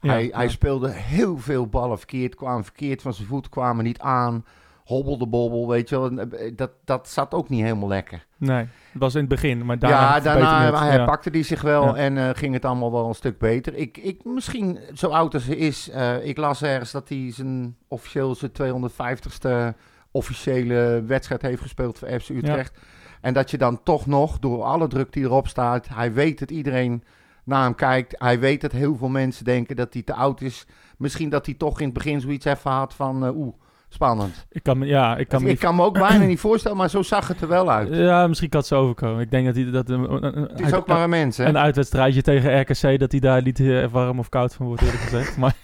Ja, 0.00 0.12
hij, 0.12 0.26
ja. 0.26 0.36
hij 0.36 0.48
speelde 0.48 0.90
heel 0.90 1.38
veel 1.38 1.66
ballen 1.66 1.98
verkeerd, 1.98 2.34
kwamen 2.34 2.64
verkeerd 2.64 3.02
van 3.02 3.14
zijn 3.14 3.28
voet, 3.28 3.48
kwamen 3.48 3.84
niet 3.84 3.98
aan. 3.98 4.44
Hobbelde 4.84 5.26
bobbel, 5.26 5.68
weet 5.68 5.88
je 5.88 6.00
wel. 6.00 6.18
Eh, 6.18 6.52
Dat, 6.56 6.70
dat 6.84 7.08
zat 7.08 7.34
ook 7.34 7.48
niet 7.48 7.62
helemaal 7.62 7.88
lekker. 7.88 8.26
Nee, 8.36 8.56
het 8.56 8.68
was 9.00 9.14
in 9.14 9.20
het 9.20 9.28
begin, 9.28 9.64
maar 9.66 9.78
daarna 9.78 10.14
ja, 10.16 10.20
daarna 10.20 10.64
het. 10.64 10.78
hij 10.78 10.96
Ja. 10.96 11.04
pakte 11.04 11.30
hij 11.30 11.42
zich 11.42 11.62
wel 11.62 11.96
en 11.96 12.18
eh, 12.18 12.30
ging 12.32 12.54
het 12.54 12.64
allemaal 12.64 12.92
wel 12.92 13.08
een 13.08 13.14
stuk 13.14 13.38
beter. 13.38 13.74
Ik, 13.74 13.96
ik, 13.98 14.24
misschien, 14.24 14.78
zo 14.94 15.08
oud 15.08 15.34
als 15.34 15.44
hij 15.44 15.56
is, 15.56 15.90
eh, 15.90 16.26
ik 16.26 16.36
las 16.36 16.62
ergens 16.62 16.90
dat 16.90 17.08
hij 17.08 17.32
zijn 17.32 17.76
officieel 17.88 18.34
zijn 18.34 18.52
250ste 18.52 19.76
officiële 20.10 21.02
wedstrijd 21.06 21.42
heeft 21.42 21.62
gespeeld 21.62 21.98
voor 21.98 22.08
FC 22.20 22.28
Utrecht. 22.28 22.78
En 23.20 23.34
dat 23.34 23.50
je 23.50 23.58
dan 23.58 23.82
toch 23.82 24.06
nog, 24.06 24.38
door 24.38 24.62
alle 24.62 24.86
druk 24.88 25.12
die 25.12 25.24
erop 25.24 25.48
staat, 25.48 25.88
hij 25.88 26.12
weet 26.12 26.38
dat 26.38 26.50
iedereen 26.50 27.04
naar 27.46 27.62
hem 27.62 27.74
kijkt. 27.74 28.14
Hij 28.18 28.40
weet 28.40 28.60
dat 28.60 28.72
heel 28.72 28.96
veel 28.96 29.08
mensen 29.08 29.44
denken 29.44 29.76
dat 29.76 29.92
hij 29.92 30.02
te 30.02 30.14
oud 30.14 30.40
is. 30.40 30.66
Misschien 30.98 31.28
dat 31.28 31.46
hij 31.46 31.54
toch 31.54 31.78
in 31.78 31.84
het 31.84 31.94
begin 31.94 32.20
zoiets 32.20 32.44
even 32.44 32.70
had 32.70 32.94
van, 32.94 33.26
eh, 33.26 33.36
oeh, 33.36 33.54
spannend. 33.88 34.46
Ik 34.50 34.62
kan 34.62 34.78
me, 34.78 34.86
ja, 34.86 35.16
ik 35.16 35.28
kan 35.28 35.42
me 35.42 35.50
ik 35.50 35.58
kan 35.58 35.74
me 35.74 35.82
ook 35.82 35.98
bijna 36.08 36.24
niet 36.24 36.40
voorstellen, 36.40 36.76
maar 36.76 36.90
zo 36.90 37.02
zag 37.02 37.28
het 37.28 37.40
er 37.40 37.48
wel 37.48 37.70
uit. 37.70 37.88
Ja, 37.94 38.26
misschien 38.26 38.48
kan 38.48 38.60
het 38.60 38.68
zo 38.68 38.80
overkomen. 38.80 39.20
Ik 39.20 39.30
denk 39.30 39.46
dat 39.46 39.54
hij 39.54 39.70
dat 39.70 39.88
een, 39.88 40.24
een, 40.24 40.42
Het 40.42 40.60
is 40.60 40.72
ook 40.72 40.86
maar 40.86 41.02
een 41.02 41.10
mens, 41.10 41.36
hè? 41.36 41.44
een 41.44 41.58
uitwedstrijdje 41.58 42.22
tegen 42.22 42.60
RKC 42.60 42.98
dat 42.98 43.10
hij 43.10 43.20
daar 43.20 43.42
niet 43.42 43.60
eh, 43.60 43.86
warm 43.86 44.18
of 44.18 44.28
koud 44.28 44.54
van 44.54 44.66
wordt 44.66 44.82
eerlijk 44.82 45.02
gezegd. 45.02 45.36
Maar, 45.46 45.54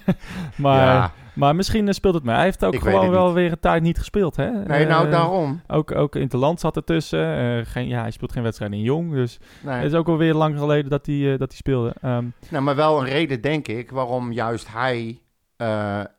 maar, 0.56 0.84
ja. 0.84 1.12
Maar 1.38 1.56
misschien 1.56 1.88
eh, 1.88 1.94
speelt 1.94 2.14
het 2.14 2.24
mee. 2.24 2.34
Hij 2.34 2.44
heeft 2.44 2.64
ook 2.64 2.74
Ik 2.74 2.80
gewoon 2.80 3.02
het 3.02 3.10
wel 3.10 3.24
niet. 3.26 3.34
weer 3.34 3.50
een 3.52 3.60
tijd 3.60 3.82
niet 3.82 3.98
gespeeld, 3.98 4.36
hè? 4.36 4.50
Nee, 4.50 4.86
nou 4.86 5.04
Eh, 5.06 5.10
daarom. 5.10 5.60
Ook, 5.66 5.92
ook 5.94 6.16
Interland 6.16 6.60
zat 6.60 6.76
ertussen. 6.76 7.36
Eh 7.36 7.66
geen, 7.66 7.88
ja, 7.88 8.00
hij 8.00 8.10
speelt 8.10 8.32
geen 8.32 8.42
wedstrijd 8.42 8.72
in 8.72 8.80
Jong. 8.80 9.12
Dus 9.12 9.38
Nee. 9.62 9.74
het 9.74 9.84
is 9.84 9.94
ook 9.94 10.08
alweer 10.08 10.34
lang 10.34 10.58
geleden 10.58 10.90
dat 10.90 11.06
hij, 11.06 11.36
dat 11.36 11.48
hij 11.48 11.56
speelde. 11.56 11.92
Ehm, 12.00 12.24
Nou, 12.50 12.64
maar 12.64 12.76
wel 12.76 12.98
een 13.00 13.04
reden, 13.06 13.40
denk 13.40 13.68
ik, 13.68 13.90
waarom 13.90 14.32
juist 14.32 14.72
hij 14.72 15.18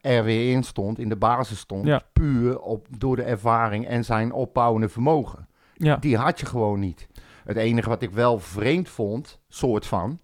er 0.01 0.23
weer 0.23 0.51
in 0.51 0.63
stond, 0.63 0.99
in 0.99 1.09
de 1.09 1.15
basis 1.15 1.59
stond. 1.59 1.85
Ja. 1.85 2.01
Puur 2.13 2.59
op, 2.59 2.87
door 2.97 3.15
de 3.15 3.23
ervaring 3.23 3.87
en 3.87 4.05
zijn 4.05 4.31
opbouwende 4.31 4.89
vermogen. 4.89 5.47
ja. 5.75 5.95
Die 5.97 6.17
had 6.17 6.39
je 6.39 6.45
gewoon 6.45 6.79
niet. 6.79 7.07
Het 7.45 7.57
enige 7.57 7.89
wat 7.89 8.01
ik 8.01 8.11
wel 8.11 8.39
vreemd 8.39 8.89
vond, 8.89 9.39
soort 9.47 9.85
van, 9.85 10.19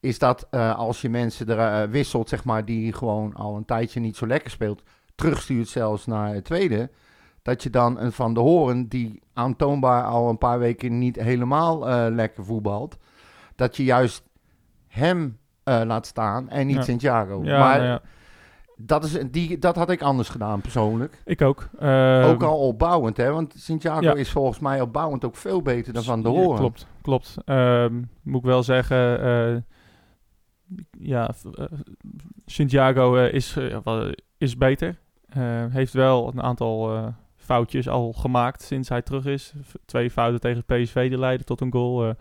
is 0.00 0.18
dat 0.18 0.46
eh, 0.50 0.78
als 0.78 1.00
je 1.00 1.08
mensen 1.10 1.48
er 1.48 1.82
eh, 1.82 1.90
wisselt, 1.90 2.28
zeg 2.28 2.44
maar, 2.44 2.64
die 2.64 2.92
gewoon 2.92 3.34
al 3.34 3.56
een 3.56 3.64
tijdje 3.64 4.00
niet 4.00 4.16
zo 4.16 4.26
lekker 4.26 4.50
speelt, 4.50 4.82
terugstuurt 5.14 5.68
zelfs 5.68 6.06
naar 6.06 6.34
het 6.34 6.44
tweede, 6.44 6.90
dat 7.42 7.62
je 7.62 7.70
dan 7.70 7.98
een 8.00 8.12
Van 8.12 8.34
de 8.34 8.40
Horen, 8.40 8.88
die 8.88 9.22
aantoonbaar 9.32 10.04
al 10.04 10.28
een 10.28 10.38
paar 10.38 10.58
weken 10.58 10.98
niet 10.98 11.16
helemaal 11.16 11.88
eh, 11.88 12.06
lekker 12.14 12.44
voetbalt, 12.44 12.96
dat 13.56 13.76
je 13.76 13.84
juist 13.84 14.22
hem 14.88 15.38
laat 15.64 16.06
staan 16.06 16.48
en 16.48 16.66
niet 16.66 16.76
Ja. 16.76 16.82
Santiago. 16.82 17.40
Ja, 17.44 17.58
maar 17.58 17.78
nou 17.78 17.88
ja, 17.90 18.00
dat, 18.76 19.04
is, 19.04 19.18
die, 19.30 19.58
dat 19.58 19.76
had 19.76 19.90
ik 19.90 20.02
anders 20.02 20.28
gedaan 20.28 20.60
persoonlijk. 20.60 21.22
ik 21.24 21.42
ook. 21.42 21.68
Ehm, 21.78 22.22
ook 22.24 22.42
al 22.42 22.58
opbouwend, 22.58 23.16
hè? 23.16 23.30
Want 23.32 23.54
Santiago 23.56 24.12
is 24.14 24.30
volgens 24.30 24.58
mij 24.58 24.80
opbouwend 24.80 25.24
ook 25.24 25.36
veel 25.36 25.62
beter 25.62 25.92
dan 25.92 26.02
Van 26.02 26.22
de 26.22 26.28
Ja, 26.30 26.34
Horen. 26.34 26.58
klopt, 26.58 26.86
klopt. 27.02 27.36
Ehm, 27.44 27.94
moet 28.22 28.40
ik 28.40 28.46
wel 28.46 28.62
zeggen, 28.62 29.20
ja, 30.98 31.30
eh, 31.54 31.64
Santiago 32.46 33.16
eh, 33.16 33.32
is, 33.32 33.56
eh, 33.56 34.08
is 34.38 34.56
beter. 34.56 34.98
Heeft 35.70 35.92
wel 35.92 36.32
een 36.32 36.42
aantal 36.42 37.12
foutjes 37.36 37.88
al 37.88 38.12
gemaakt 38.12 38.62
sinds 38.62 38.88
hij 38.88 39.02
terug 39.02 39.24
is. 39.26 39.54
Twee 39.84 40.10
fouten 40.10 40.40
tegen 40.40 40.64
PSV 40.64 41.08
die 41.08 41.18
leiden 41.18 41.46
tot 41.46 41.60
een 41.60 41.72
goal. 41.72 42.14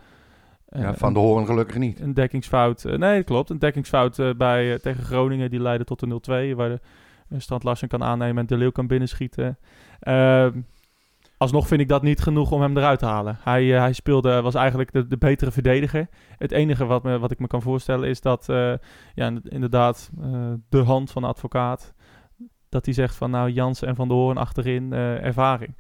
Ja, 0.70 0.94
van 0.94 1.14
de 1.14 1.20
Horen 1.20 1.46
gelukkig 1.46 1.78
niet. 1.78 2.00
Een 2.00 2.14
dekkingsfout. 2.14 2.84
nee, 2.84 3.16
dat 3.16 3.26
klopt. 3.26 3.50
Een 3.50 3.60
dekkingsfout 3.60 4.38
bij, 4.38 4.80
tegen 4.80 5.04
Groningen. 5.04 5.50
Die 5.50 5.62
leidde 5.62 5.86
tot 5.86 6.02
een 6.02 6.10
0-2. 6.54 6.56
Waar 6.56 6.70
de 6.70 6.80
uh, 7.30 7.40
Strand 7.40 7.64
Larsen 7.64 7.88
kan 7.88 8.04
aannemen 8.04 8.38
en 8.38 8.46
De 8.46 8.58
Leeuw 8.58 8.72
kan 8.72 8.88
binnenschieten. 8.88 9.58
Ehm, 10.00 10.60
alsnog 11.40 11.68
vind 11.68 11.82
ik 11.82 11.88
dat 11.88 12.02
niet 12.02 12.22
genoeg 12.22 12.52
om 12.52 12.62
hem 12.62 12.78
eruit 12.78 13.00
te 13.00 13.06
halen. 13.06 13.38
Hij, 13.42 13.74
eh, 13.74 13.80
hij 13.80 13.94
speelde, 13.94 14.42
was 14.42 14.56
eigenlijk 14.56 14.92
de, 14.92 15.08
de 15.08 15.18
betere 15.18 15.52
verdediger. 15.52 16.10
Het 16.38 16.52
enige 16.52 16.86
wat, 16.86 17.04
me, 17.04 17.20
wat 17.20 17.32
ik 17.32 17.40
me 17.40 17.48
kan 17.48 17.62
voorstellen 17.62 18.10
is 18.10 18.22
dat... 18.22 18.50
eh, 18.50 18.74
ja, 19.16 19.28
in- 19.28 19.42
inderdaad, 19.44 20.12
eh, 20.22 20.54
de 20.70 20.84
hand 20.84 21.12
van 21.12 21.22
de 21.22 21.28
advocaat... 21.28 21.94
Dat 22.70 22.86
hij 22.86 22.94
zegt 22.94 23.16
van 23.16 23.32
nou 23.32 23.50
Jansen 23.50 23.88
en 23.88 23.96
Van 23.96 24.08
der 24.08 24.18
Hoorn 24.18 24.38
achterin 24.38 24.94
ervaring. 24.94 25.76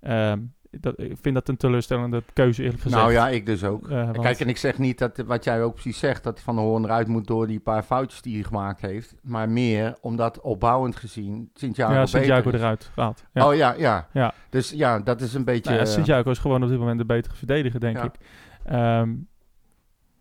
Ehm, 0.00 0.38
dat, 0.80 0.98
ik 0.98 1.16
vind 1.20 1.34
dat 1.34 1.48
een 1.48 1.56
teleurstellende 1.56 2.22
keuze 2.32 2.62
eerlijk 2.62 2.80
gezegd. 2.82 3.00
Nou 3.02 3.12
ja, 3.12 3.28
ik 3.28 3.46
dus 3.46 3.64
ook. 3.64 3.88
Eh, 3.88 4.04
want- 4.04 4.20
Kijk, 4.20 4.40
en 4.40 4.48
ik 4.48 4.56
zeg 4.56 4.78
niet 4.78 4.98
dat 4.98 5.16
wat 5.26 5.44
jij 5.44 5.62
ook 5.62 5.72
precies 5.72 5.98
zegt, 5.98 6.24
dat 6.24 6.40
Van 6.40 6.54
der 6.56 6.64
Hoorn 6.64 6.84
eruit 6.84 7.08
moet 7.08 7.26
door 7.26 7.46
die 7.46 7.60
paar 7.60 7.82
foutjes 7.82 8.22
die 8.22 8.34
hij 8.34 8.42
gemaakt 8.44 8.80
heeft. 8.80 9.14
Maar 9.22 9.48
meer 9.48 9.96
omdat 10.00 10.40
opbouwend 10.40 10.96
gezien 10.96 11.50
Santiago 11.54 11.92
ja, 11.92 12.02
is. 12.02 12.12
eruit 12.12 12.90
gehaald. 12.94 13.24
Ja. 13.32 13.46
Oh 13.48 13.54
ja, 13.54 13.74
ja, 13.78 14.08
Ja. 14.12 14.34
Dus 14.50 14.70
ja, 14.70 14.98
dat 14.98 15.20
is 15.20 15.34
een 15.34 15.44
beetje... 15.44 15.70
Nou 15.70 15.82
ja, 15.82 15.88
eh, 15.88 15.92
Santiago 15.92 16.30
is 16.30 16.38
gewoon 16.38 16.62
op 16.62 16.68
dit 16.68 16.78
moment 16.78 16.98
de 16.98 17.04
betere 17.04 17.34
verdediger, 17.34 17.80
denk 17.80 17.96
Ja. 17.96 18.04
ik. 18.04 18.12
Ehm, 18.64 19.10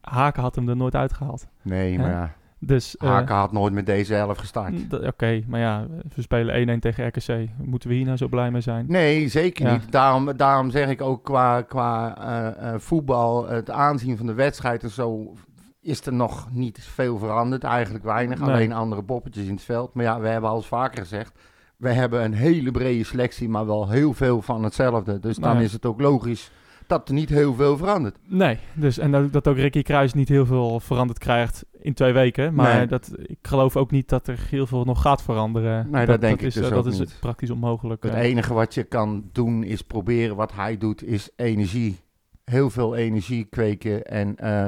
Haken 0.01 0.41
had 0.41 0.55
hem 0.55 0.69
er 0.69 0.75
nooit 0.75 0.95
uitgehaald. 0.95 1.47
nee, 1.61 1.97
maar 1.99 2.09
ja. 2.09 2.33
Dus, 2.65 2.97
eh, 2.97 3.09
Haken 3.09 3.35
had 3.35 3.51
nooit 3.51 3.73
met 3.73 3.85
deze 3.85 4.15
elf 4.15 4.37
gestart. 4.37 4.73
Oké, 5.05 5.43
maar 5.47 5.59
ja, 5.59 5.85
we 6.15 6.21
spelen 6.21 6.55
1-1 6.55 6.79
tegen 6.79 7.07
RKC. 7.07 7.49
Moeten 7.57 7.89
we 7.89 7.95
hier 7.95 8.05
nou 8.05 8.17
zo 8.17 8.27
blij 8.27 8.51
mee 8.51 8.61
zijn? 8.61 8.85
Nee, 8.87 9.27
zeker 9.27 9.65
Ja. 9.65 9.71
niet. 9.73 9.91
Daarom, 9.91 10.37
daarom 10.37 10.69
zeg 10.71 10.89
ik 10.89 11.01
ook 11.01 11.23
qua, 11.23 11.61
qua 11.61 12.17
eh, 12.17 12.73
eh, 12.73 12.79
voetbal, 12.79 13.47
het 13.47 13.69
aanzien 13.69 14.17
van 14.17 14.25
de 14.25 14.33
wedstrijd 14.33 14.83
en 14.83 14.89
zo, 14.89 15.33
is 15.81 16.05
er 16.05 16.13
nog 16.13 16.47
niet 16.51 16.79
veel 16.81 17.17
veranderd. 17.17 17.63
Eigenlijk 17.63 18.03
weinig. 18.03 18.39
Nee. 18.39 18.49
Alleen 18.49 18.73
andere 18.73 19.03
poppetjes 19.03 19.45
in 19.45 19.53
het 19.53 19.63
veld. 19.63 19.93
Maar 19.93 20.03
ja, 20.05 20.19
we 20.19 20.27
hebben 20.27 20.49
al 20.49 20.55
eens 20.55 20.67
vaker 20.67 21.01
gezegd, 21.01 21.39
we 21.77 21.89
hebben 21.89 22.23
een 22.23 22.33
hele 22.33 22.71
brede 22.71 23.03
selectie, 23.03 23.49
maar 23.49 23.65
wel 23.65 23.89
heel 23.89 24.13
veel 24.13 24.41
van 24.41 24.63
hetzelfde. 24.63 25.19
Dus 25.19 25.35
dan 25.35 25.43
Nou 25.49 25.57
ja. 25.57 25.63
is 25.65 25.73
het 25.73 25.85
ook 25.85 26.01
logisch 26.01 26.51
dat 26.87 27.07
er 27.07 27.13
niet 27.13 27.29
heel 27.29 27.53
veel 27.53 27.77
verandert. 27.77 28.17
Nee, 28.27 28.57
dus, 28.73 28.97
en 28.97 29.11
dat, 29.11 29.33
dat 29.33 29.47
ook 29.47 29.55
Ricky 29.57 29.81
Kruis 29.81 30.13
niet 30.13 30.29
heel 30.29 30.45
veel 30.45 30.79
veranderd 30.79 31.19
krijgt 31.19 31.65
in 31.81 31.93
twee 31.93 32.13
weken. 32.13 32.53
Maar 32.53 32.75
Nee. 32.77 32.87
dat, 32.87 33.11
ik 33.21 33.37
geloof 33.41 33.77
ook 33.77 33.91
niet 33.91 34.09
dat 34.09 34.27
er 34.27 34.39
heel 34.49 34.67
veel 34.67 34.83
nog 34.83 35.01
gaat 35.01 35.21
veranderen. 35.21 35.89
Nee, 35.89 36.05
dat 36.05 36.21
denk 36.21 36.39
ik 36.39 36.47
is, 36.47 36.53
dus 36.53 36.69
eh, 36.69 36.73
Dat 36.73 36.85
is 36.85 36.99
niet. 36.99 37.17
praktisch 37.19 37.49
onmogelijk. 37.49 38.03
Het 38.03 38.13
eh. 38.13 38.21
enige 38.21 38.53
wat 38.53 38.73
je 38.73 38.83
kan 38.83 39.29
doen 39.31 39.63
is 39.63 39.81
proberen 39.81 40.35
wat 40.35 40.53
hij 40.53 40.77
doet, 40.77 41.03
is 41.03 41.29
energie. 41.35 41.99
Heel 42.43 42.69
veel 42.69 42.95
energie 42.95 43.43
kweken 43.43 44.05
en 44.05 44.35
eh, 44.37 44.67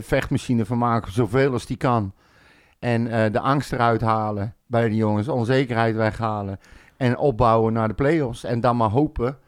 vechtmachine 0.00 0.64
van 0.64 0.78
maken, 0.78 1.12
zoveel 1.12 1.52
als 1.52 1.66
die 1.66 1.76
kan. 1.76 2.12
En 2.78 3.32
de 3.32 3.40
angst 3.40 3.72
eruit 3.72 4.00
halen 4.00 4.54
bij 4.66 4.88
de 4.88 4.94
jongens, 4.96 5.28
onzekerheid 5.28 5.96
weghalen. 5.96 6.58
En 6.96 7.18
opbouwen 7.18 7.72
naar 7.72 7.88
de 7.88 7.94
play-offs. 7.94 8.44
En 8.44 8.60
dan 8.60 8.76
maar 8.76 8.90
hopen 8.90 9.38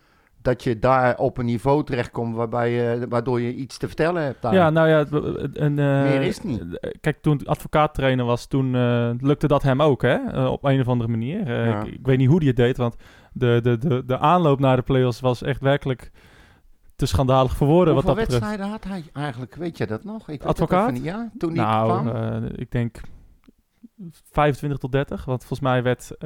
dat 0.43 0.65
je 0.65 0.79
daar 0.79 1.19
op 1.19 1.39
een 1.39 1.45
niveau 1.45 1.85
terechtkomt 1.85 2.35
waarbij 2.37 2.71
je, 2.71 3.07
waardoor 3.09 3.41
je 3.41 3.55
iets 3.55 3.79
te 3.79 3.87
vertellen 3.87 4.23
hebt. 4.23 4.43
Daar. 4.43 4.55
Ja, 4.55 4.71
nou 4.71 4.89
ja, 4.89 5.05
een, 5.53 5.79
eh, 5.79 6.03
Meer 6.03 6.23
is 6.23 6.37
het 6.37 6.45
niet. 6.45 6.97
Kijk, 7.01 7.23
toen 7.23 7.41
advocaat 7.45 7.95
trainer 7.95 8.25
was, 8.25 8.47
toen 8.47 8.75
eh, 8.75 9.11
lukte 9.19 9.47
dat 9.47 9.63
hem 9.63 9.83
ook, 9.83 10.03
hè? 10.03 10.15
Eh, 10.15 10.51
op 10.51 10.65
een 10.65 10.81
of 10.81 10.89
andere 10.89 11.11
manier. 11.11 11.49
Ja. 11.49 11.83
ik, 11.83 11.93
ik 11.93 12.07
weet 12.07 12.19
niet 12.19 12.29
hoe 12.29 12.39
hij 12.39 12.47
het 12.47 12.57
deed, 12.57 12.77
want 12.77 12.97
de, 13.33 13.59
de, 13.63 13.79
de, 13.79 14.05
de 14.07 14.19
aanloop 14.19 14.59
naar 14.59 14.77
de 14.77 14.83
play-offs 14.83 15.21
was 15.21 15.43
echt 15.43 15.61
werkelijk 15.61 16.11
te 16.97 17.07
schandalig 17.07 17.57
voor 17.57 17.67
woorden 17.67 17.95
wat 17.95 18.07
dat 18.07 18.17
wedstrijden 18.17 18.69
had 18.69 18.85
hij 18.85 19.05
eigenlijk? 19.13 19.55
Weet 19.55 19.79
je 19.79 19.87
dat 19.87 20.05
nog? 20.05 20.29
Ik 20.29 20.43
Advocaat? 20.43 20.93
niet. 20.93 21.05
Ja, 21.05 21.31
toen 21.39 21.55
Nou, 21.55 22.03
kwam? 22.03 22.45
ik 22.55 22.71
denk 22.71 23.01
25 24.11 24.79
tot 24.79 24.93
30. 24.93 25.25
Want 25.25 25.39
volgens 25.41 25.61
mij 25.61 25.83
werd 25.83 26.11
eh, 26.11 26.19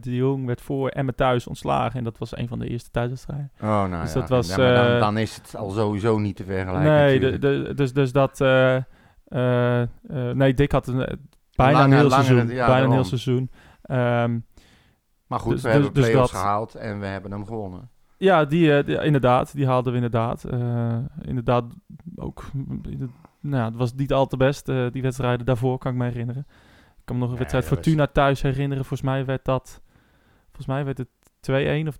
de 0.00 0.14
Jong 0.14 0.46
werd 0.46 0.60
voor 0.60 0.88
Emmen 0.88 1.14
thuis 1.14 1.46
ontslagen. 1.46 1.98
En 1.98 2.04
dat 2.04 2.18
was 2.18 2.36
een 2.36 2.48
van 2.48 2.58
de 2.58 2.68
eerste 2.68 2.90
thuiswedstrijden. 2.90 3.50
Oh, 3.60 3.68
nou 3.68 4.02
Dus 4.02 4.12
ja. 4.12 4.20
dat 4.20 4.28
was, 4.28 4.48
Ja, 4.48 4.56
maar 4.56 4.74
dan, 4.74 4.86
eh, 4.86 5.00
dan 5.00 5.18
is 5.18 5.36
het 5.36 5.56
al 5.56 5.70
sowieso 5.70 6.18
niet 6.18 6.36
te 6.36 6.44
vergelijken. 6.44 6.82
nee, 6.92 7.20
de, 7.20 7.38
de, 7.38 7.72
dus, 7.74 7.92
dus 7.92 8.12
dat... 8.12 8.40
eh, 8.40 8.76
nee, 10.32 10.54
Dick 10.54 10.72
had 10.72 10.86
een, 10.86 11.18
bijna 11.54 11.72
Lange- 11.78 11.84
een 11.94 12.00
heel 12.00 12.10
seizoen. 12.10 12.48
ja, 12.48 12.66
bijna 12.66 12.84
een 12.86 12.92
heel 12.92 13.04
seizoen. 13.04 13.50
Maar 15.26 15.40
goed, 15.40 15.52
Dus- 15.52 15.62
we 15.62 15.68
dus- 15.68 15.72
hebben 15.76 15.94
dus 15.94 16.04
play-offs 16.08 16.32
dat- 16.32 16.40
gehaald 16.40 16.74
en 16.74 17.00
we 17.00 17.06
hebben 17.06 17.30
hem 17.30 17.44
gewonnen. 17.46 17.90
ja, 18.16 18.44
die, 18.44 18.84
die- 18.84 19.02
inderdaad. 19.04 19.54
Die 19.54 19.66
haalden 19.66 19.90
we 19.92 19.96
inderdaad. 19.96 20.44
Inderdaad 21.22 21.64
ook... 22.16 22.44
Nou, 23.40 23.64
het 23.64 23.76
was 23.76 23.94
niet 23.94 24.12
al 24.12 24.26
te 24.26 24.36
best. 24.36 24.66
die 24.92 25.02
wedstrijden 25.02 25.46
daarvoor 25.46 25.78
kan 25.78 25.92
ik 25.92 25.98
me 25.98 26.04
herinneren. 26.04 26.46
Ik 27.08 27.14
kan 27.14 27.22
me 27.22 27.22
nog 27.22 27.32
een 27.32 27.38
wedstrijd 27.38 27.64
dat 27.68 27.74
was- 27.74 27.84
Fortuna 27.84 28.06
thuis 28.12 28.42
herinneren. 28.42 28.84
Volgens 28.84 29.08
mij 29.10 29.24
werd 29.24 29.44
dat... 29.44 29.80
Volgens 30.46 30.66
mij 30.66 30.84
werd 30.84 30.98
het 30.98 31.08
2-1 31.84 31.88
of 31.88 31.96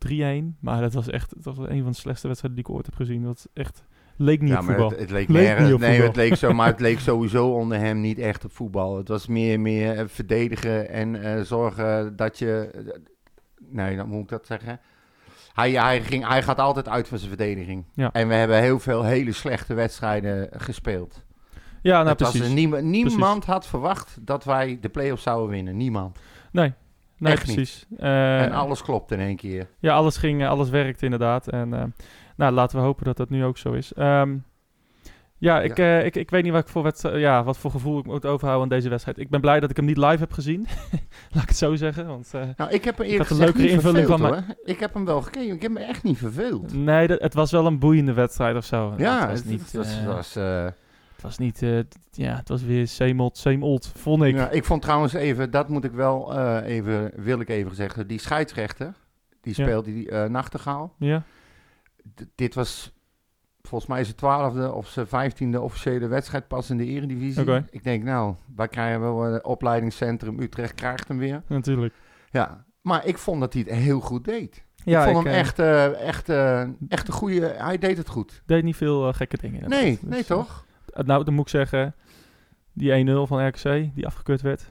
3-1. 0.53 0.59
Maar 0.61 0.81
dat 0.81 0.93
was 0.95 1.09
echt 1.09 1.35
dat 1.45 1.57
was 1.57 1.69
een 1.69 1.83
van 1.83 1.91
de 1.93 1.99
slechtste 1.99 2.27
wedstrijden 2.29 2.61
die 2.63 2.69
ik 2.69 2.75
ooit 2.77 2.87
heb 2.87 2.95
gezien. 2.95 3.23
Dat 3.23 3.49
echt 3.55 3.85
leek 4.17 4.41
niet 4.41 4.51
ja, 4.51 4.59
op 4.59 4.65
maar 4.65 4.75
voetbal. 4.75 4.91
het, 4.91 5.01
het 5.01 5.11
leek 5.11 5.29
Leek 5.29 5.43
nergens- 5.47 5.65
niet 5.65 5.75
op 5.75 5.81
nee, 5.81 5.91
voetbal. 5.91 6.07
het 6.09 6.17
leek 6.17 6.35
zo, 6.35 6.53
maar 6.53 6.67
het 6.67 6.81
leek 6.81 6.99
sowieso 7.11 7.53
onder 7.55 7.79
hem 7.79 8.01
niet 8.01 8.19
echt 8.19 8.45
op 8.45 8.53
voetbal. 8.53 8.97
Het 8.97 9.09
was 9.09 9.27
meer, 9.27 9.61
meer 9.61 9.97
eh, 9.99 10.05
verdedigen 10.07 10.89
en 10.89 11.23
eh, 11.23 11.41
zorgen 11.43 12.17
dat 12.17 12.39
je... 12.39 12.71
eh, 12.75 13.01
nee, 13.71 13.97
dan 13.97 14.09
moet 14.09 14.23
ik 14.23 14.29
dat 14.29 14.47
zeggen. 14.47 14.81
Hij, 15.53 15.71
hij, 15.73 16.03
ging, 16.03 16.29
hij 16.29 16.43
gaat 16.43 16.59
altijd 16.59 16.89
uit 16.89 17.09
van 17.09 17.19
zijn 17.19 17.31
verdediging. 17.37 17.85
Ja. 17.95 18.13
En 18.13 18.29
we 18.29 18.35
hebben 18.35 18.61
heel 18.61 18.79
veel 18.79 19.05
hele 19.05 19.33
slechte 19.33 19.75
wedstrijden 19.75 20.49
gespeeld. 20.53 21.25
Ja, 21.83 22.03
nou 22.03 22.15
was 22.19 22.31
precies. 22.31 22.49
een 22.49 22.55
niema- 22.55 22.81
niemand 22.81 23.45
had 23.45 23.67
verwacht 23.67 24.19
dat 24.21 24.45
wij 24.45 24.79
de 24.81 24.89
play-offs 24.89 25.23
zouden 25.23 25.49
winnen. 25.51 25.77
Niemand. 25.77 26.19
Nee, 26.53 26.73
nee 27.19 27.33
Echt 27.33 27.43
precies. 27.45 27.87
Eh, 27.99 28.43
en 28.43 28.53
alles 28.53 28.83
klopt 28.83 29.11
in 29.11 29.21
één 29.21 29.37
keer. 29.37 29.67
Ja, 29.79 29.95
alles 29.95 30.17
ging, 30.17 30.43
eh, 30.43 30.49
alles 30.49 30.69
werkte 30.71 31.05
inderdaad. 31.05 31.49
En 31.49 31.75
eh, 31.75 31.85
nou, 32.37 32.53
laten 32.53 32.79
we 32.79 32.85
hopen 32.85 33.05
dat 33.05 33.17
dat 33.17 33.31
nu 33.31 33.45
ook 33.45 33.59
zo 33.59 33.73
is. 33.73 33.93
Ehm, 33.93 34.37
ja, 35.41 35.61
ik, 35.61 35.77
Ja. 35.77 35.99
eh, 35.99 36.05
ik, 36.07 36.17
ik 36.17 36.31
weet 36.31 36.43
niet 36.43 36.53
wat, 36.53 36.63
ik 36.63 36.69
voor 36.69 36.83
wedst- 36.83 37.09
ja, 37.15 37.45
wat 37.45 37.59
voor 37.59 37.71
gevoel 37.71 37.99
ik 37.99 38.05
moet 38.07 38.27
overhouden 38.27 38.63
aan 38.63 38.77
deze 38.77 38.89
wedstrijd. 38.89 39.19
Ik 39.19 39.31
ben 39.31 39.41
blij 39.41 39.61
dat 39.61 39.71
ik 39.71 39.77
hem 39.77 39.85
niet 39.85 39.97
live 39.97 40.19
heb 40.19 40.33
gezien. 40.33 40.67
Laat 41.33 41.43
ik 41.43 41.49
het 41.49 41.57
zo 41.59 41.75
zeggen. 41.77 42.07
Want, 42.07 42.31
eh, 42.35 42.43
Nou, 42.57 42.71
ik 42.71 42.85
heb 42.85 42.97
hem 42.99 43.07
had 43.07 43.13
eerlijk 43.13 43.31
een 43.31 43.37
gezegd 43.37 43.57
niet 43.57 43.71
invulling 43.71 44.07
verveeld, 44.07 44.21
van 44.31 44.45
hoor. 44.45 44.55
Ik 44.65 44.81
heb 44.81 44.95
hem 44.95 45.05
wel 45.05 45.23
gekeken. 45.23 45.55
Ik 45.55 45.63
heb 45.63 45.71
me 45.71 45.81
echt 45.81 46.03
niet 46.03 46.19
verveeld. 46.19 46.73
nee, 46.75 47.07
dat, 47.07 47.21
het 47.21 47.35
was 47.35 47.51
wel 47.51 47.67
een 47.67 47.79
boeiende 47.79 48.13
wedstrijd 48.13 48.57
of 48.57 48.65
zo. 48.65 48.95
Ja, 48.97 49.21
het 49.21 49.29
was 49.31 49.39
het, 49.39 49.49
niet... 49.49 49.61
het 49.61 49.73
was, 49.73 49.99
eh, 49.99 50.07
was, 50.07 50.37
eh, 50.37 50.67
het 51.19 51.27
was 51.27 51.39
niet... 51.39 51.63
eh, 51.63 51.79
ja, 52.11 52.37
het 52.37 52.49
was 52.49 52.63
weer 52.63 52.89
same 52.89 53.23
old, 53.23 53.37
same 53.37 53.65
old, 53.65 53.87
vond 53.97 54.23
ik. 54.23 54.35
ja, 54.35 54.51
ik 54.51 54.65
vond 54.65 54.83
trouwens 54.83 55.13
even, 55.13 55.51
dat 55.51 55.69
moet 55.69 55.85
ik 55.85 55.93
wel 55.93 56.35
eh, 56.39 56.75
even, 56.77 57.13
wil 57.17 57.41
ik 57.41 57.49
even 57.49 57.75
zeggen, 57.75 58.07
die 58.07 58.21
scheidsrechter, 58.21 58.95
die 59.41 59.55
Ja. 59.57 59.63
speelde 59.65 59.93
die 59.93 60.11
eh 60.11 60.29
Nachtegaal. 60.29 60.95
Ja, 60.99 61.23
D- 62.15 62.27
dit 62.35 62.55
was 62.55 62.93
volgens 63.63 63.91
mij 63.91 64.05
zijn 64.05 64.17
twaalfde 64.17 64.73
of 64.73 64.89
zijn 64.89 65.07
vijftiende 65.07 65.61
officiële 65.61 66.07
wedstrijd 66.07 66.49
pas 66.49 66.71
in 66.71 66.77
de 66.77 66.85
eredivisie. 66.87 67.63
Ik 67.71 67.85
denk, 67.85 68.05
nou, 68.05 68.35
wij 68.57 68.69
krijgen 68.69 69.03
een 69.03 69.45
opleidingscentrum 69.45 70.41
Utrecht 70.41 70.75
krijgt 70.75 71.09
hem 71.09 71.19
weer. 71.19 71.43
natuurlijk. 71.47 71.95
Ja, 72.31 72.65
maar 72.83 73.07
ik 73.07 73.19
vond 73.19 73.41
dat 73.41 73.53
hij 73.53 73.63
het 73.67 73.75
heel 73.75 74.01
goed 74.01 74.25
deed. 74.25 74.65
Ja, 74.85 75.05
ik 75.07 75.13
vond 75.13 75.25
hem 75.27 75.35
echt, 75.35 75.59
echt, 75.59 76.29
echt 76.89 77.09
een 77.09 77.15
goede, 77.15 77.47
hij 77.47 77.79
deed 77.79 77.97
het 77.97 78.09
goed. 78.09 78.43
deed 78.47 78.65
niet 78.65 78.77
veel 78.77 79.13
gekke 79.13 79.37
dingen. 79.39 79.69
Nee, 79.69 79.91
Dus, 80.01 80.11
nee 80.11 80.25
toch? 80.25 80.67
Eh, 80.99 81.05
nou, 81.05 81.25
dan 81.25 81.35
moet 81.35 81.45
ik 81.45 81.51
zeggen... 81.51 81.95
Die 82.73 83.07
1-0 83.07 83.11
van 83.29 83.47
RKC, 83.47 83.95
die 83.95 84.07
afgekeurd 84.07 84.41
werd. 84.41 84.71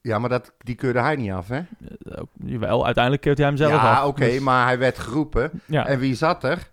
Ja, 0.00 0.18
maar 0.18 0.28
dat, 0.30 0.52
die 0.58 0.74
keurde 0.74 1.00
hij 1.00 1.16
niet 1.16 1.30
af, 1.30 1.48
hè? 1.48 1.56
Eh, 1.58 2.22
jawel, 2.44 2.84
uiteindelijk 2.84 3.22
keert 3.22 3.38
hij 3.38 3.46
hem 3.46 3.56
zelf 3.56 3.72
ja, 3.72 3.94
af. 3.94 4.06
oké, 4.06 4.24
Dus, 4.24 4.38
maar 4.38 4.66
hij 4.66 4.78
werd 4.78 4.98
geroepen. 4.98 5.50
ja, 5.66 5.86
En 5.86 5.98
wie 5.98 6.14
zat 6.14 6.44
er? 6.44 6.70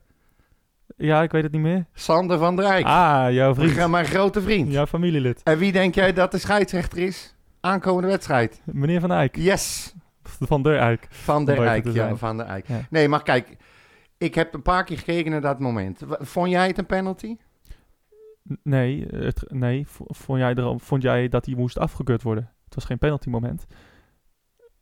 Ja, 0.97 1.21
ik 1.21 1.31
weet 1.31 1.43
het 1.43 1.51
niet 1.51 1.61
meer. 1.61 1.85
Sander 1.93 2.37
van 2.37 2.55
der 2.55 2.65
Eyck. 2.65 2.85
Ah, 2.85 3.31
jouw 3.31 3.55
vriend. 3.55 3.87
Mijn 3.89 4.05
grote 4.05 4.41
vriend. 4.41 4.71
Jouw 4.71 4.85
familielid. 4.85 5.41
En 5.43 5.57
wie 5.57 5.71
denk 5.71 5.95
jij 5.95 6.13
dat 6.13 6.31
de 6.31 6.37
scheidsrechter 6.37 6.97
is? 6.97 7.35
Aankomende 7.59 8.07
wedstrijd. 8.07 8.61
Meneer 8.65 8.99
Van 8.99 9.11
Eyck. 9.11 9.35
Yes. 9.35 9.93
Van 10.23 10.61
der 10.61 10.77
Eyck. 10.77 11.07
Van 11.09 11.45
der 11.45 11.61
Eyck. 11.65 11.85
Ja, 11.85 11.91
zijn. 11.91 12.17
van 12.17 12.37
der 12.37 12.45
Eyck. 12.45 12.67
Ja. 12.67 12.79
Nee, 12.89 13.07
maar 13.07 13.23
kijk. 13.23 13.55
Ik 14.17 14.35
heb 14.35 14.53
een 14.53 14.61
paar 14.61 14.83
keer 14.83 14.97
gekeken 14.97 15.31
naar 15.31 15.41
dat 15.41 15.59
moment. 15.59 16.01
Vond 16.07 16.49
jij 16.49 16.67
het 16.67 16.77
een 16.77 16.85
penalty? 16.85 17.37
Nee, 18.63 19.05
het, 19.15 19.43
nee 19.47 19.85
vond, 19.87 20.39
jij 20.39 20.55
er, 20.55 20.79
vond 20.79 21.01
jij 21.01 21.27
dat 21.29 21.45
hij 21.45 21.55
moest 21.55 21.77
afgekeurd 21.79 22.21
worden? 22.21 22.49
Het 22.65 22.75
was 22.75 22.85
geen 22.85 22.97
penalty 22.97 23.29
moment. 23.29 23.65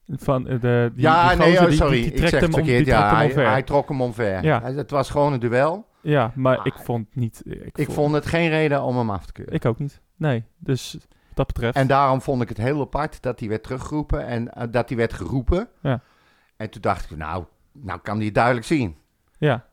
Van, 0.07 0.47
eh, 0.47 0.61
de, 0.61 0.91
die, 0.93 1.01
ja, 1.03 1.29
die 1.29 1.37
nee, 1.37 1.59
oh, 1.59 1.69
sorry. 1.71 2.01
die, 2.01 2.03
die 2.03 2.11
ik 2.11 2.17
zeg 2.17 2.31
hem 2.31 2.39
het 2.41 2.49
om, 2.49 2.53
verkeerd. 2.65 2.85
Ja, 2.85 3.15
hij, 3.25 3.63
trok 3.63 3.89
hem 3.89 4.01
omver. 4.01 4.43
Ja. 4.43 4.61
Hij- 4.61 4.73
Het 4.73 4.91
was 4.91 5.09
gewoon 5.09 5.33
een 5.33 5.39
duel. 5.39 5.87
Ja, 6.01 6.31
maar 6.35 6.57
Ah. 6.57 6.65
ik 6.65 6.73
vond 6.73 7.15
niet... 7.15 7.41
Ik, 7.45 7.77
Ik 7.77 7.91
vond 7.91 8.13
het 8.13 8.25
geen 8.25 8.49
reden 8.49 8.81
om 8.83 8.97
hem 8.97 9.09
af 9.09 9.25
te 9.25 9.31
keuren. 9.31 9.53
Ik 9.53 9.65
ook 9.65 9.79
niet. 9.79 10.01
Nee, 10.15 10.43
dus 10.57 10.97
dat 11.33 11.47
betreft... 11.47 11.75
En 11.75 11.87
daarom 11.87 12.21
vond 12.21 12.41
ik 12.41 12.49
het 12.49 12.57
heel 12.57 12.81
apart 12.81 13.21
dat 13.21 13.39
hij 13.39 13.49
werd 13.49 13.63
teruggeroepen 13.63 14.25
en 14.25 14.53
eh, 14.53 14.67
dat 14.71 14.89
hij 14.89 14.97
werd 14.97 15.13
geroepen. 15.13 15.67
Ja. 15.81 16.01
En 16.57 16.69
toen 16.69 16.81
dacht 16.81 17.11
ik, 17.11 17.17
nou, 17.17 17.43
nou 17.71 17.99
kan 17.99 18.15
hij 18.15 18.25
het 18.25 18.33
duidelijk 18.35 18.65
zien. 18.65 18.95
ja, 19.37 19.65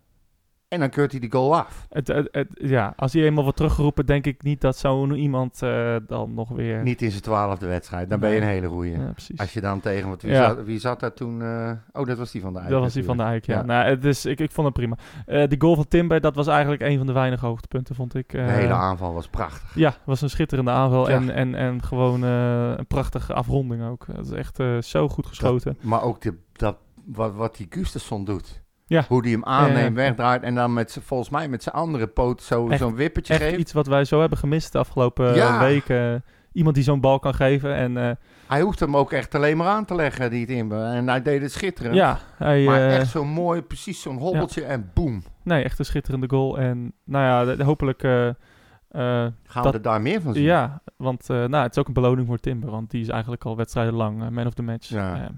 En 0.69 0.81
dan 0.81 0.91
keurt 0.91 1.11
hij 1.11 1.21
die 1.21 1.33
goal 1.33 1.57
af. 1.57 1.87
het, 1.91 2.07
het, 2.09 2.29
het- 2.31 2.49
ja, 2.55 2.93
als 2.97 3.13
hij 3.13 3.23
eenmaal 3.23 3.43
wordt 3.43 3.57
teruggeropen, 3.59 4.07
denk 4.07 4.27
ik 4.27 4.43
niet 4.43 4.61
dat 4.61 4.77
zo'n 4.77 5.13
iemand 5.15 5.63
eh, 5.63 5.97
dan 6.07 6.35
nog 6.35 6.49
weer... 6.49 6.83
Niet 6.83 7.03
in 7.03 7.11
zijn 7.11 7.23
twaalfde 7.23 7.67
wedstrijd. 7.67 8.09
Dan 8.11 8.21
ben 8.21 8.31
je 8.31 8.37
een 8.41 8.47
hele 8.47 8.69
goeie. 8.69 8.99
Ja, 8.99 9.11
precies. 9.13 9.39
Als 9.39 9.53
je 9.53 9.61
dan 9.61 9.81
tegen... 9.81 10.09
Want 10.09 10.23
wie, 10.23 10.33
Ja. 10.33 10.49
zat, 10.55 10.65
wie 10.65 10.79
zat 10.79 11.01
daar 11.01 11.13
toen? 11.13 11.43
eh, 11.43 11.73
oh, 11.93 12.07
dat 12.07 12.19
was 12.19 12.31
die 12.33 12.41
van 12.41 12.53
de 12.53 12.59
Eyck 12.59 12.69
Dat 12.71 12.81
was 12.81 12.93
die 12.93 13.05
van 13.05 13.17
de. 13.17 13.23
Eyck, 13.23 13.45
ja. 13.47 13.55
Ja. 13.57 13.63
Nou, 13.63 13.89
het 13.89 14.05
is, 14.05 14.25
ik, 14.27 14.41
ik 14.41 14.51
vond 14.51 14.67
het 14.67 14.77
prima. 14.77 14.97
Eh 15.27 15.49
die 15.49 15.61
goal 15.61 15.75
van 15.75 15.89
Timber, 15.89 16.21
dat 16.21 16.35
was 16.35 16.47
eigenlijk 16.47 16.83
een 16.83 16.97
van 16.99 17.07
de 17.07 17.13
weinige 17.13 17.47
hoogtepunten, 17.47 17.95
vond 17.95 18.15
ik. 18.15 18.31
De 18.31 18.39
hele 18.41 18.73
aanval 18.73 19.15
was 19.15 19.29
prachtig. 19.29 19.75
Ja, 19.75 19.89
het 19.89 20.01
was 20.05 20.21
een 20.21 20.31
schitterende 20.31 20.71
aanval 20.71 21.11
en, 21.11 21.31
en, 21.31 21.55
en 21.55 21.83
gewoon 21.83 22.23
een 22.23 22.87
prachtige 22.87 23.35
afronding 23.35 23.85
ook. 23.85 24.07
Het 24.13 24.27
is 24.27 24.33
echt 24.33 24.61
zo 24.87 25.09
goed 25.09 25.27
geschoten. 25.27 25.77
Maar 25.81 26.03
ook 26.03 26.21
de, 26.21 26.35
dat, 26.53 26.77
wat, 27.05 27.35
wat 27.35 27.57
die 27.57 27.67
Gustafsson 27.71 28.25
doet. 28.25 28.65
Ja. 28.89 29.05
Hoe 29.09 29.23
die 29.23 29.33
hem 29.33 29.45
aanneemt, 29.45 29.97
wegdraait 29.97 30.43
en 30.43 30.55
dan 30.55 30.73
met 30.73 30.99
volgens 31.03 31.31
mij 31.31 31.49
met 31.49 31.63
zijn 31.63 31.75
andere 31.75 32.07
poot 32.07 32.43
zo- 32.43 32.69
zo'n 32.79 32.95
wippertje 32.95 33.35
Echt 33.35 33.43
geeft. 33.43 33.59
iets 33.59 33.73
wat 33.73 33.87
wij 33.87 34.05
zo 34.05 34.21
hebben 34.21 34.39
gemist 34.39 34.73
de 34.73 34.79
afgelopen 34.79 35.35
Ja. 35.35 35.59
weken. 35.61 36.25
Iemand 36.53 36.75
die 36.75 36.85
zo'n 36.85 37.01
bal 37.01 37.19
kan 37.19 37.35
geven. 37.35 37.75
En 37.75 37.97
eh, 37.97 38.11
Hij 38.47 38.61
hoeft 38.61 38.81
hem 38.81 38.97
ook 38.97 39.13
echt 39.13 39.35
alleen 39.35 39.57
maar 39.57 39.67
aan 39.67 39.85
te 39.85 39.95
leggen, 39.95 40.31
die 40.31 40.47
Timber. 40.47 40.85
En 40.85 41.09
hij 41.09 41.23
deed 41.23 41.43
het 41.43 41.53
schitterend. 41.53 41.95
ja, 41.95 42.19
hij, 42.37 42.65
Maar 42.65 42.77
eh, 42.81 42.97
echt 42.97 43.11
zo 43.11 43.25
mooi, 43.25 43.63
precies 43.63 44.03
zo'n 44.03 44.19
hobbeltje 44.19 44.65
en 44.65 44.91
boem. 44.95 45.23
nee, 45.43 45.63
echt 45.65 45.79
een 45.79 45.85
schitterende 45.85 46.29
goal. 46.29 46.59
En 46.59 46.93
nou 47.05 47.57
ja, 47.59 47.65
hopelijk... 47.65 48.03
eh, 48.03 48.27
eh, 48.29 48.35
Gaan 49.45 49.63
Dat- 49.63 49.65
we 49.65 49.73
er 49.79 49.83
daar 49.83 50.01
meer 50.01 50.21
van 50.21 50.35
zien? 50.35 50.43
ja, 50.43 50.81
want 50.97 51.31
eh, 51.31 51.37
nou, 51.45 51.63
het 51.63 51.73
is 51.73 51.79
ook 51.79 51.87
een 51.87 51.93
beloning 51.93 52.27
voor 52.27 52.39
Timber. 52.39 52.71
Want 52.71 52.91
die 52.91 53.01
is 53.01 53.09
eigenlijk 53.09 53.45
al 53.45 53.57
wedstrijden 53.57 53.95
lang 53.95 54.23
eh, 54.23 54.29
man 54.29 54.47
of 54.47 54.55
the 54.55 54.63
match. 54.63 54.89
Ja. 54.89 55.31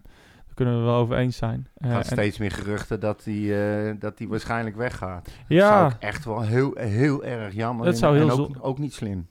Eh, 0.58 0.64
kunnen 0.64 0.78
we 0.84 0.90
wel 0.90 1.00
over 1.00 1.16
eens 1.16 1.36
zijn. 1.36 1.68
Eh, 1.74 1.88
Er 1.88 1.94
gaat 1.96 2.04
en- 2.06 2.12
steeds 2.12 2.38
meer 2.38 2.50
geruchten 2.50 3.00
dat 3.00 3.24
hij 3.24 3.88
eh, 3.88 3.94
dat 3.98 4.18
hij 4.18 4.28
waarschijnlijk 4.28 4.76
weggaat. 4.76 5.30
ja, 5.48 5.68
Zou 5.78 5.90
ik 5.92 5.96
echt 6.02 6.24
wel 6.24 6.40
heel, 6.40 6.72
heel 6.74 7.24
erg 7.24 7.54
jammer 7.54 7.84
Dat 7.86 7.98
zou 7.98 8.16
heel 8.16 8.30
en 8.30 8.38
ook, 8.40 8.56
ook 8.60 8.78
niet 8.78 8.94
slim. 8.94 9.28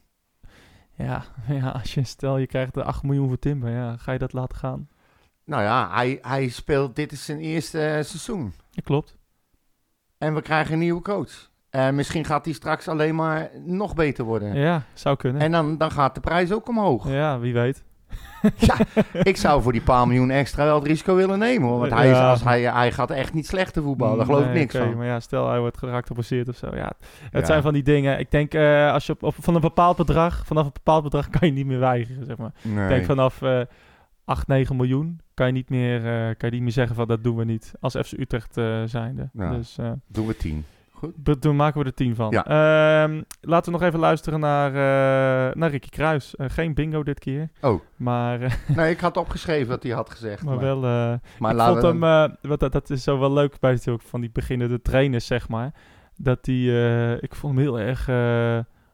Ja, 0.94 1.24
ja, 1.60 1.68
als 1.68 1.94
je 1.94 2.04
stel 2.04 2.38
je 2.38 2.46
krijgt 2.46 2.74
de 2.74 2.84
8 2.84 3.02
miljoen 3.02 3.28
voor 3.28 3.38
Timber, 3.38 3.70
ja, 3.70 3.96
ga 3.96 4.12
je 4.12 4.18
dat 4.18 4.32
laten 4.32 4.58
gaan? 4.58 4.88
Nou 5.44 5.62
ja, 5.62 5.90
hij, 5.94 6.18
hij 6.22 6.48
speelt, 6.48 6.96
dit 6.96 7.12
is 7.12 7.24
zijn 7.24 7.38
eerste 7.38 7.78
eh, 7.80 7.92
seizoen. 8.04 8.52
Ja, 8.70 8.82
klopt. 8.84 9.16
En 10.18 10.34
we 10.34 10.42
krijgen 10.42 10.72
een 10.72 10.78
nieuwe 10.78 11.02
coach. 11.02 11.50
En 11.70 11.94
misschien 11.94 12.24
gaat 12.24 12.44
hij 12.44 12.54
straks 12.54 12.88
alleen 12.88 13.14
maar 13.14 13.50
nog 13.64 13.94
beter 13.94 14.24
worden. 14.24 14.54
Ja, 14.54 14.82
zou 14.94 15.16
kunnen. 15.16 15.42
En 15.42 15.52
dan, 15.52 15.78
dan 15.78 15.90
gaat 15.90 16.14
de 16.14 16.20
prijs 16.20 16.52
ook 16.52 16.68
omhoog. 16.68 17.08
ja, 17.10 17.38
wie 17.38 17.52
weet. 17.52 17.84
ja, 18.68 18.76
ik 19.22 19.36
zou 19.36 19.62
voor 19.62 19.72
die 19.72 19.80
paar 19.80 20.06
miljoen 20.06 20.30
extra 20.30 20.64
wel 20.64 20.74
het 20.74 20.86
risico 20.86 21.14
willen 21.14 21.38
nemen. 21.38 21.68
Hoor. 21.68 21.78
Want 21.78 21.92
hij, 21.92 22.10
is, 22.10 22.16
als 22.16 22.44
hij, 22.44 22.62
hij 22.62 22.92
gaat 22.92 23.10
echt 23.10 23.34
niet 23.34 23.46
slechter 23.46 23.82
voetballen. 23.82 24.16
Daar 24.16 24.26
geloof 24.26 24.44
ik 24.44 24.52
niks 24.52 24.76
van. 24.76 24.96
Maar 24.96 25.06
ja, 25.06 25.20
stel 25.20 25.48
hij 25.48 25.60
wordt 25.60 25.78
geraakt 25.78 26.06
geblesseerd 26.06 26.48
of 26.48 26.56
zo. 26.56 26.70
Ja, 26.74 26.92
het 27.30 27.46
zijn 27.46 27.62
van 27.62 27.72
die 27.72 27.82
dingen. 27.82 28.18
Ik 28.18 28.30
denk, 28.30 28.54
eh, 28.54 28.92
als 28.92 29.06
je 29.06 29.16
op, 29.20 29.34
van 29.38 29.54
een 29.54 29.60
bepaald 29.60 29.96
bedrag... 29.96 30.46
Vanaf 30.46 30.64
een 30.64 30.72
bepaald 30.72 31.02
bedrag 31.02 31.28
kan 31.30 31.48
je 31.48 31.54
niet 31.54 31.66
meer 31.66 31.78
weigeren, 31.78 32.24
zeg 32.24 32.36
maar. 32.36 32.52
Ik 32.62 32.88
denk 32.88 33.04
vanaf 33.04 33.40
uh, 33.42 33.60
8, 34.24 34.46
9 34.46 34.76
miljoen 34.76 35.20
kan 35.34 35.46
je, 35.46 35.52
niet 35.52 35.68
meer, 35.68 35.96
eh, 35.96 36.36
kan 36.36 36.48
je 36.48 36.54
niet 36.54 36.62
meer 36.62 36.72
zeggen 36.72 36.96
van... 36.96 37.06
Dat 37.06 37.24
doen 37.24 37.36
we 37.36 37.44
niet 37.44 37.72
als 37.80 37.96
FC 37.96 38.12
Utrecht 38.12 38.56
eh, 38.56 38.82
zijnde. 38.84 39.28
Ja. 39.32 39.50
Dus, 39.50 39.78
doen 40.06 40.26
we 40.26 40.36
10. 40.36 40.64
Goed. 40.98 41.52
Maken 41.52 41.80
we 41.80 41.86
er 41.86 41.94
tien 41.94 42.14
van. 42.14 42.30
Ja. 42.30 42.44
Ehm, 42.44 43.22
laten 43.40 43.72
we 43.72 43.78
nog 43.78 43.88
even 43.88 43.98
luisteren 43.98 44.40
naar, 44.40 44.68
eh, 44.68 45.54
naar 45.54 45.70
Ricky 45.70 45.88
Kruis. 45.88 46.36
Eh, 46.36 46.46
geen 46.48 46.74
bingo 46.74 47.02
dit 47.02 47.18
keer. 47.18 47.48
Oh. 47.60 47.80
Maar, 47.96 48.40
eh, 48.40 48.52
nee, 48.76 48.90
ik 48.90 49.00
had 49.00 49.16
opgeschreven 49.16 49.68
wat 49.68 49.82
hij 49.82 49.92
had 49.92 50.10
gezegd. 50.10 50.44
Maar, 50.44 50.58
wel... 50.58 50.80
maar 51.38 51.54
ik 51.54 51.60
vond 51.60 51.82
hem... 51.82 52.00
wat, 52.40 52.60
dat, 52.60 52.72
dat 52.72 52.90
is 52.90 53.02
zo 53.02 53.18
wel 53.18 53.32
leuk 53.32 53.60
bij 53.60 53.70
het 53.70 53.88
ook 53.88 54.02
van 54.02 54.20
die 54.20 54.30
beginnende 54.30 54.82
trainers, 54.82 55.26
zeg 55.26 55.48
maar. 55.48 55.72
Dat 56.16 56.44
die... 56.44 56.70
ik 57.20 57.34
vond 57.34 57.54
hem 57.54 57.62
heel 57.62 57.80
erg 57.80 58.08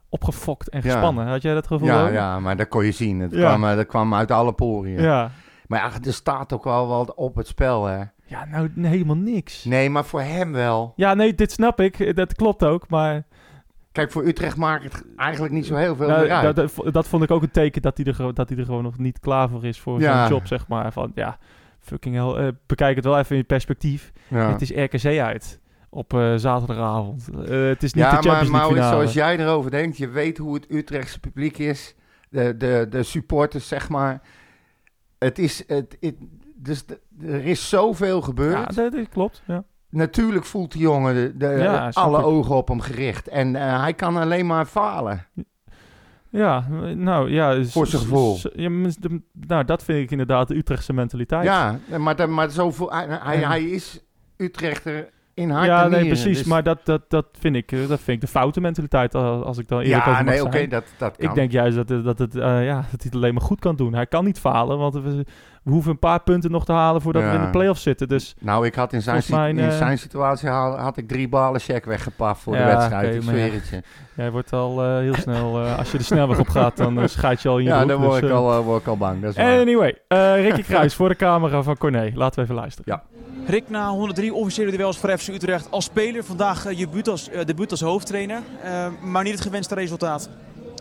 opgefokt 0.08 0.68
en 0.68 0.82
gespannen. 0.82 1.26
Had 1.26 1.42
jij 1.42 1.54
dat 1.54 1.66
gevoel? 1.66 1.88
Ja, 1.88 2.08
ja 2.08 2.40
maar 2.40 2.56
dat 2.56 2.68
kon 2.68 2.84
je 2.84 2.92
zien. 2.92 3.18
Dat 3.18 3.30
kwam, 3.30 3.60
dat 3.60 3.86
kwam 3.86 4.14
uit 4.14 4.30
alle 4.30 4.52
poriën. 4.52 5.02
Ja. 5.02 5.30
Maar 5.66 5.80
ja, 5.80 6.06
er 6.06 6.12
staat 6.12 6.52
ook 6.52 6.64
wel 6.64 6.86
wat 6.86 7.14
op 7.14 7.34
het 7.34 7.46
spel, 7.46 7.84
hè. 7.84 8.02
Ja, 8.26 8.44
nou 8.44 8.70
helemaal 8.88 9.16
niks. 9.16 9.64
Nee, 9.64 9.90
maar 9.90 10.04
voor 10.04 10.20
hem 10.20 10.52
wel. 10.52 10.92
Ja, 10.96 11.14
nee, 11.14 11.34
dit 11.34 11.52
snap 11.52 11.80
ik. 11.80 12.16
Dat 12.16 12.34
klopt 12.34 12.64
ook, 12.64 12.88
maar 12.88 13.22
Kijk, 13.92 14.12
voor 14.12 14.24
Utrecht 14.26 14.56
maakt 14.56 14.82
het 14.84 15.04
eigenlijk 15.16 15.52
niet 15.54 15.66
zo 15.66 15.74
heel 15.74 15.96
veel 15.96 16.08
nou, 16.08 16.20
meer 16.20 16.30
uit. 16.32 16.56
dat, 16.56 16.72
dat, 16.76 16.92
dat 16.94 17.08
vond 17.08 17.22
ik 17.22 17.30
ook 17.30 17.42
een 17.42 17.50
teken 17.50 17.82
dat 17.82 17.96
hij 17.96 18.06
er, 18.06 18.14
gewoon- 18.14 18.34
dat 18.34 18.48
hij 18.48 18.58
er 18.58 18.64
gewoon 18.64 18.82
nog 18.82 18.98
niet 18.98 19.20
klaar 19.20 19.48
voor 19.48 19.64
is 19.64 19.80
voor 19.80 20.00
Ja. 20.00 20.26
zo'n 20.26 20.37
job, 20.37 20.46
zeg 20.46 20.68
maar. 20.68 20.92
Van 20.92 21.12
ja, 21.14 21.38
fucking 21.80 22.14
hell. 22.14 22.46
eh, 22.46 22.52
bekijk 22.66 22.96
het 22.96 23.04
wel 23.04 23.18
even 23.18 23.37
in 23.37 23.46
perspectief. 23.46 24.12
ja. 24.28 24.52
Het 24.52 24.60
is 24.62 24.70
RKC 24.70 25.18
uit 25.18 25.60
op 25.90 26.14
eh, 26.14 26.34
zaterdagavond. 26.37 27.28
Eh, 27.28 27.66
het 27.66 27.82
is 27.82 27.92
niet 27.94 28.04
ja, 28.04 28.10
de 28.10 28.16
Champions 28.16 28.48
maar 28.50 28.60
League 28.60 28.74
finale. 28.76 28.94
zoals 28.96 29.12
jij 29.12 29.38
erover 29.38 29.70
denkt, 29.70 29.96
je 29.96 30.08
weet 30.08 30.38
hoe 30.38 30.54
het 30.54 30.70
Utrechtse 30.70 31.20
publiek 31.20 31.58
is. 31.58 31.94
De, 32.30 32.56
de, 32.56 32.87
de 32.90 33.02
supporters, 33.02 33.68
zeg 33.68 33.88
maar. 33.88 34.20
Het 35.18 35.38
is, 35.38 35.64
het, 35.66 35.96
het- 36.00 36.14
dus 36.64 36.85
er 37.22 37.44
is 37.44 37.68
zoveel 37.68 38.20
gebeurd. 38.20 38.74
Ja, 38.74 38.83
dat, 38.83 38.92
dat 38.92 39.09
klopt. 39.09 39.42
Ja. 39.46 39.64
Natuurlijk 39.90 40.44
voelt 40.44 40.72
die 40.72 40.81
jongen 40.81 41.14
de, 41.14 41.37
de- 41.37 41.46
Ja, 41.62 41.90
snap 41.90 42.05
alle 42.05 42.18
ik. 42.18 42.24
ogen 42.24 42.55
op 42.57 42.68
hem 42.68 42.81
gericht. 42.81 43.29
En 43.29 43.57
eh, 43.57 43.81
hij 43.81 43.94
kan 43.94 44.16
alleen 44.16 44.46
maar 44.46 44.64
falen. 44.66 45.27
Ja, 46.31 46.66
nou 46.94 47.31
ja. 47.31 47.62
s- 47.64 47.72
Voor 47.72 47.87
zijn 47.87 48.03
gevoel. 48.03 48.37
Ja, 48.55 48.70
nou, 49.33 49.64
dat 49.64 49.85
vind 49.85 49.98
ik 50.03 50.11
inderdaad 50.11 50.48
de 50.48 50.57
Utrechtse 50.57 50.92
mentaliteit. 50.92 51.44
Ja, 51.44 51.79
maar, 51.98 52.31
maar 52.31 52.50
zo 52.50 52.70
voel, 52.70 52.92
hij, 52.92 53.07
hij, 53.11 53.38
Ja. 53.40 53.48
hij 53.48 53.62
is 53.64 54.00
Utrechter 54.37 55.09
in 55.35 55.50
hart 55.50 55.66
ja 55.66 55.81
nee, 55.81 55.88
nieren, 55.90 56.07
precies. 56.09 56.38
dus- 56.38 56.46
Maar 56.46 56.62
dat, 56.62 56.79
dat, 56.85 57.11
dat, 57.11 57.27
vind 57.38 57.57
ik, 57.57 57.72
eh, 57.72 57.79
dat 57.88 58.00
vind 58.00 58.09
ik 58.16 58.20
de 58.20 58.27
foute 58.33 58.61
mentaliteit, 58.61 59.14
als 59.14 59.59
ik 59.59 59.68
dan 59.68 59.81
eerlijk 59.81 60.05
ja, 60.05 60.11
over 60.12 60.24
nee, 60.24 60.44
oké, 60.44 60.66
dat, 60.66 60.85
dat 60.98 61.16
kan. 61.16 61.29
Ik 61.29 61.35
denk 61.35 61.50
juist 61.53 61.77
dat, 61.77 61.88
het- 61.88 62.05
dat, 62.05 62.18
het, 62.18 62.37
eh, 62.37 62.64
ja, 62.64 62.74
dat 62.74 62.85
hij 62.90 63.00
het 63.03 63.14
alleen 63.14 63.35
maar 63.35 63.42
goed 63.42 63.61
kan 63.61 63.77
doen. 63.77 63.94
Hij 63.94 64.07
kan 64.07 64.24
niet 64.24 64.38
falen, 64.38 64.79
want 64.79 64.94
we, 64.94 65.24
we 65.64 65.70
hoeven 65.70 65.90
een 65.90 65.98
paar 65.98 66.20
punten 66.20 66.50
nog 66.50 66.64
te 66.64 66.72
halen 66.72 67.03
voordat 67.03 67.22
we 67.22 67.29
in 67.29 67.40
de 67.40 67.50
play-offs 67.50 67.83
zitten. 67.83 68.09
Dus 68.09 68.35
Nou, 68.40 68.66
ik 68.66 68.74
had 68.74 68.92
in 68.92 69.03
zijn, 69.03 69.22
mij, 69.29 69.50
in 69.50 69.59
eh, 69.59 69.77
zijn 69.77 69.98
situatie 69.98 70.48
had, 70.48 70.79
had 70.79 70.96
ik 70.96 71.09
drie 71.09 71.29
ballen 71.29 71.61
check 71.61 71.85
weggepaft 71.85 72.42
voor 72.42 72.57
de 72.57 72.64
wedstrijd. 72.64 73.14
ik 73.14 73.22
ja. 73.22 73.33
je. 73.70 73.83
jij 74.14 74.31
wordt 74.31 74.53
al 74.53 74.83
eh, 74.85 74.98
heel 74.98 75.14
snel, 75.14 75.64
eh, 75.64 75.79
als 75.79 75.92
je 75.92 75.98
de 75.98 76.05
snelweg 76.05 76.38
op 76.38 76.48
gaat, 76.48 76.77
dan 76.77 76.98
uh, 76.98 77.07
schijt 77.07 77.42
je 77.42 77.48
al 77.48 77.59
in 77.59 77.64
je 77.64 77.70
Ja, 77.70 77.77
broek. 77.77 77.88
dan 77.88 78.00
word, 78.00 78.20
dus, 78.20 78.31
ik 78.31 78.37
al, 78.37 78.62
word 78.62 78.81
ik 78.81 78.88
al 78.88 78.96
bang. 78.96 79.20
Dat 79.20 79.31
is 79.31 79.37
waar. 79.37 79.59
Anyway, 79.61 79.98
eh 80.09 80.40
Ricky 80.40 80.62
Kruis 80.62 80.94
voor 80.94 81.09
de 81.09 81.16
camera 81.16 81.62
van 81.62 81.77
Corné. 81.77 82.11
Laten 82.14 82.37
we 82.37 82.42
even 82.42 82.55
luisteren. 82.55 82.92
Ja. 82.96 83.22
Rick, 83.46 83.68
na 83.68 83.88
103 83.90 84.35
officiële 84.35 84.70
duels 84.70 84.98
voor 84.98 85.18
FC 85.18 85.29
Utrecht 85.29 85.70
als 85.70 85.85
speler. 85.85 86.24
Vandaag 86.24 86.70
je 86.70 86.77
debuut 86.77 87.09
als, 87.09 87.31
debuut 87.44 87.70
als 87.70 87.81
hoofdtrainer. 87.81 88.42
Eh, 88.62 88.87
maar 89.03 89.22
niet 89.22 89.33
het 89.33 89.42
gewenste 89.42 89.74
resultaat. 89.74 90.29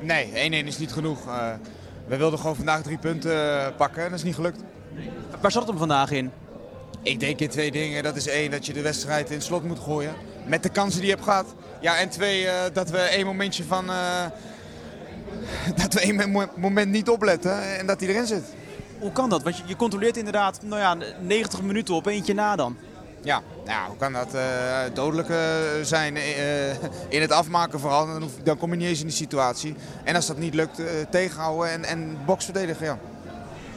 Nee, 0.02 0.64
1-1 0.64 0.68
is 0.68 0.78
niet 0.78 0.92
genoeg. 0.92 1.20
We 2.14 2.20
wilden 2.20 2.40
gewoon 2.40 2.56
vandaag 2.56 2.82
drie 2.82 2.98
punten 2.98 3.60
eh, 3.66 3.68
pakken 3.78 4.04
en 4.04 4.10
dat 4.10 4.18
is 4.20 4.26
niet 4.26 4.36
gelukt. 4.36 4.60
Waar 5.42 5.52
zat 5.52 5.68
hem 5.68 5.78
vandaag 5.78 6.12
in? 6.12 6.32
Ik 7.02 7.20
denk 7.20 7.40
in 7.40 7.50
twee 7.50 7.72
dingen. 7.72 8.04
Dat 8.04 8.16
is 8.16 8.28
één, 8.28 8.52
dat 8.52 8.66
je 8.66 8.74
de 8.74 8.82
wedstrijd 8.82 9.30
in 9.30 9.36
het 9.36 9.44
slot 9.44 9.64
moet 9.64 9.80
gooien. 9.80 10.14
Met 10.46 10.64
de 10.64 10.70
kansen 10.70 11.00
die 11.00 11.10
je 11.10 11.16
hebt 11.16 11.28
gehad. 11.28 11.46
Ja, 11.82 11.98
en 11.98 12.10
twee, 12.10 12.48
eh, 12.48 12.74
dat 12.74 12.90
we 12.90 12.98
één 12.98 13.26
momentje 13.26 13.64
van... 13.64 13.90
eh, 13.90 14.26
dat 15.82 15.94
we 15.94 16.00
één 16.00 16.30
mo- 16.32 16.52
moment 16.56 16.92
niet 16.92 17.10
opletten 17.10 17.78
en 17.78 17.86
dat 17.86 18.00
hij 18.00 18.10
erin 18.10 18.26
zit. 18.28 18.44
Hoe 19.00 19.12
kan 19.12 19.30
dat? 19.30 19.44
Want 19.44 19.58
je, 19.58 19.64
je 19.66 19.76
controleert 19.76 20.18
inderdaad 20.18 20.60
nou 20.62 20.82
ja, 20.82 20.98
90 21.20 21.62
minuten 21.62 21.96
op 21.96 22.06
eentje 22.06 22.34
na 22.34 22.56
dan. 22.56 22.78
Ja, 23.24 23.42
nou, 23.66 23.88
hoe 23.88 23.98
kan 23.98 24.14
dat 24.14 24.34
eh 24.34 24.80
dodelijk 24.94 25.30
eh, 25.30 25.38
zijn 25.82 26.16
eh, 26.18 26.70
in 27.10 27.22
het 27.22 27.32
afmaken 27.32 27.80
vooral. 27.80 28.06
Dan, 28.08 28.22
hoef- 28.22 28.38
dan 28.44 28.58
kom 28.58 28.70
je 28.72 28.78
niet 28.78 28.88
eens 28.88 29.00
in 29.00 29.06
die 29.08 29.16
situatie. 29.16 29.76
En 30.04 30.16
als 30.16 30.26
dat 30.28 30.38
niet 30.38 30.54
lukt, 30.54 30.82
tegenhouden 31.10 31.72
en, 31.72 31.84
en 31.84 32.18
box 32.26 32.44
verdedigen, 32.46 32.86
ja. 32.86 32.98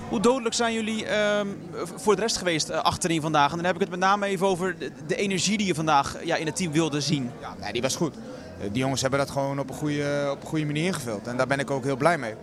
Hoe 0.09 0.21
dodelijk 0.21 0.55
zijn 0.55 0.73
jullie 0.75 1.07
ehm, 1.07 1.47
voor 1.97 2.15
de 2.15 2.21
rest 2.21 2.37
geweest 2.37 2.71
achterin 2.71 3.21
vandaag? 3.21 3.51
En 3.51 3.57
dan 3.57 3.67
heb 3.67 3.75
ik 3.75 3.81
het 3.81 3.91
met 3.91 3.99
name 3.99 4.27
even 4.27 4.47
over 4.47 4.79
de, 4.79 4.91
de 5.07 5.17
energie 5.17 5.59
die 5.59 5.67
je 5.67 5.75
vandaag 5.75 6.17
ja, 6.25 6.37
in 6.37 6.47
het 6.47 6.57
team 6.57 6.73
wilde 6.73 7.01
zien. 7.01 7.31
Ja, 7.41 7.55
nee, 7.61 7.73
die 7.73 7.83
was 7.83 7.97
goed. 7.97 8.15
Die 8.73 8.79
jongens 8.79 9.01
hebben 9.01 9.19
dat 9.19 9.31
gewoon 9.31 9.59
op 9.59 9.71
een 9.71 9.77
goede, 9.77 10.29
op 10.31 10.43
een 10.43 10.49
goede 10.49 10.65
manier 10.65 10.85
ingevuld. 10.87 11.27
En 11.27 11.37
daar 11.37 11.47
ben 11.47 11.59
ik 11.59 11.71
ook 11.71 11.85
heel 11.85 11.97
blij 11.97 12.19
mee. 12.19 12.35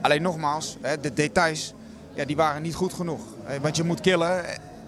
Alleen 0.00 0.22
nogmaals, 0.22 0.76
hè, 0.80 1.00
de 1.00 1.12
details 1.12 1.74
ja, 2.14 2.24
die 2.24 2.36
waren 2.36 2.62
niet 2.62 2.74
goed 2.74 2.92
genoeg. 2.92 3.20
Want 3.60 3.76
je 3.76 3.84
moet 3.84 4.00
killen 4.00 4.44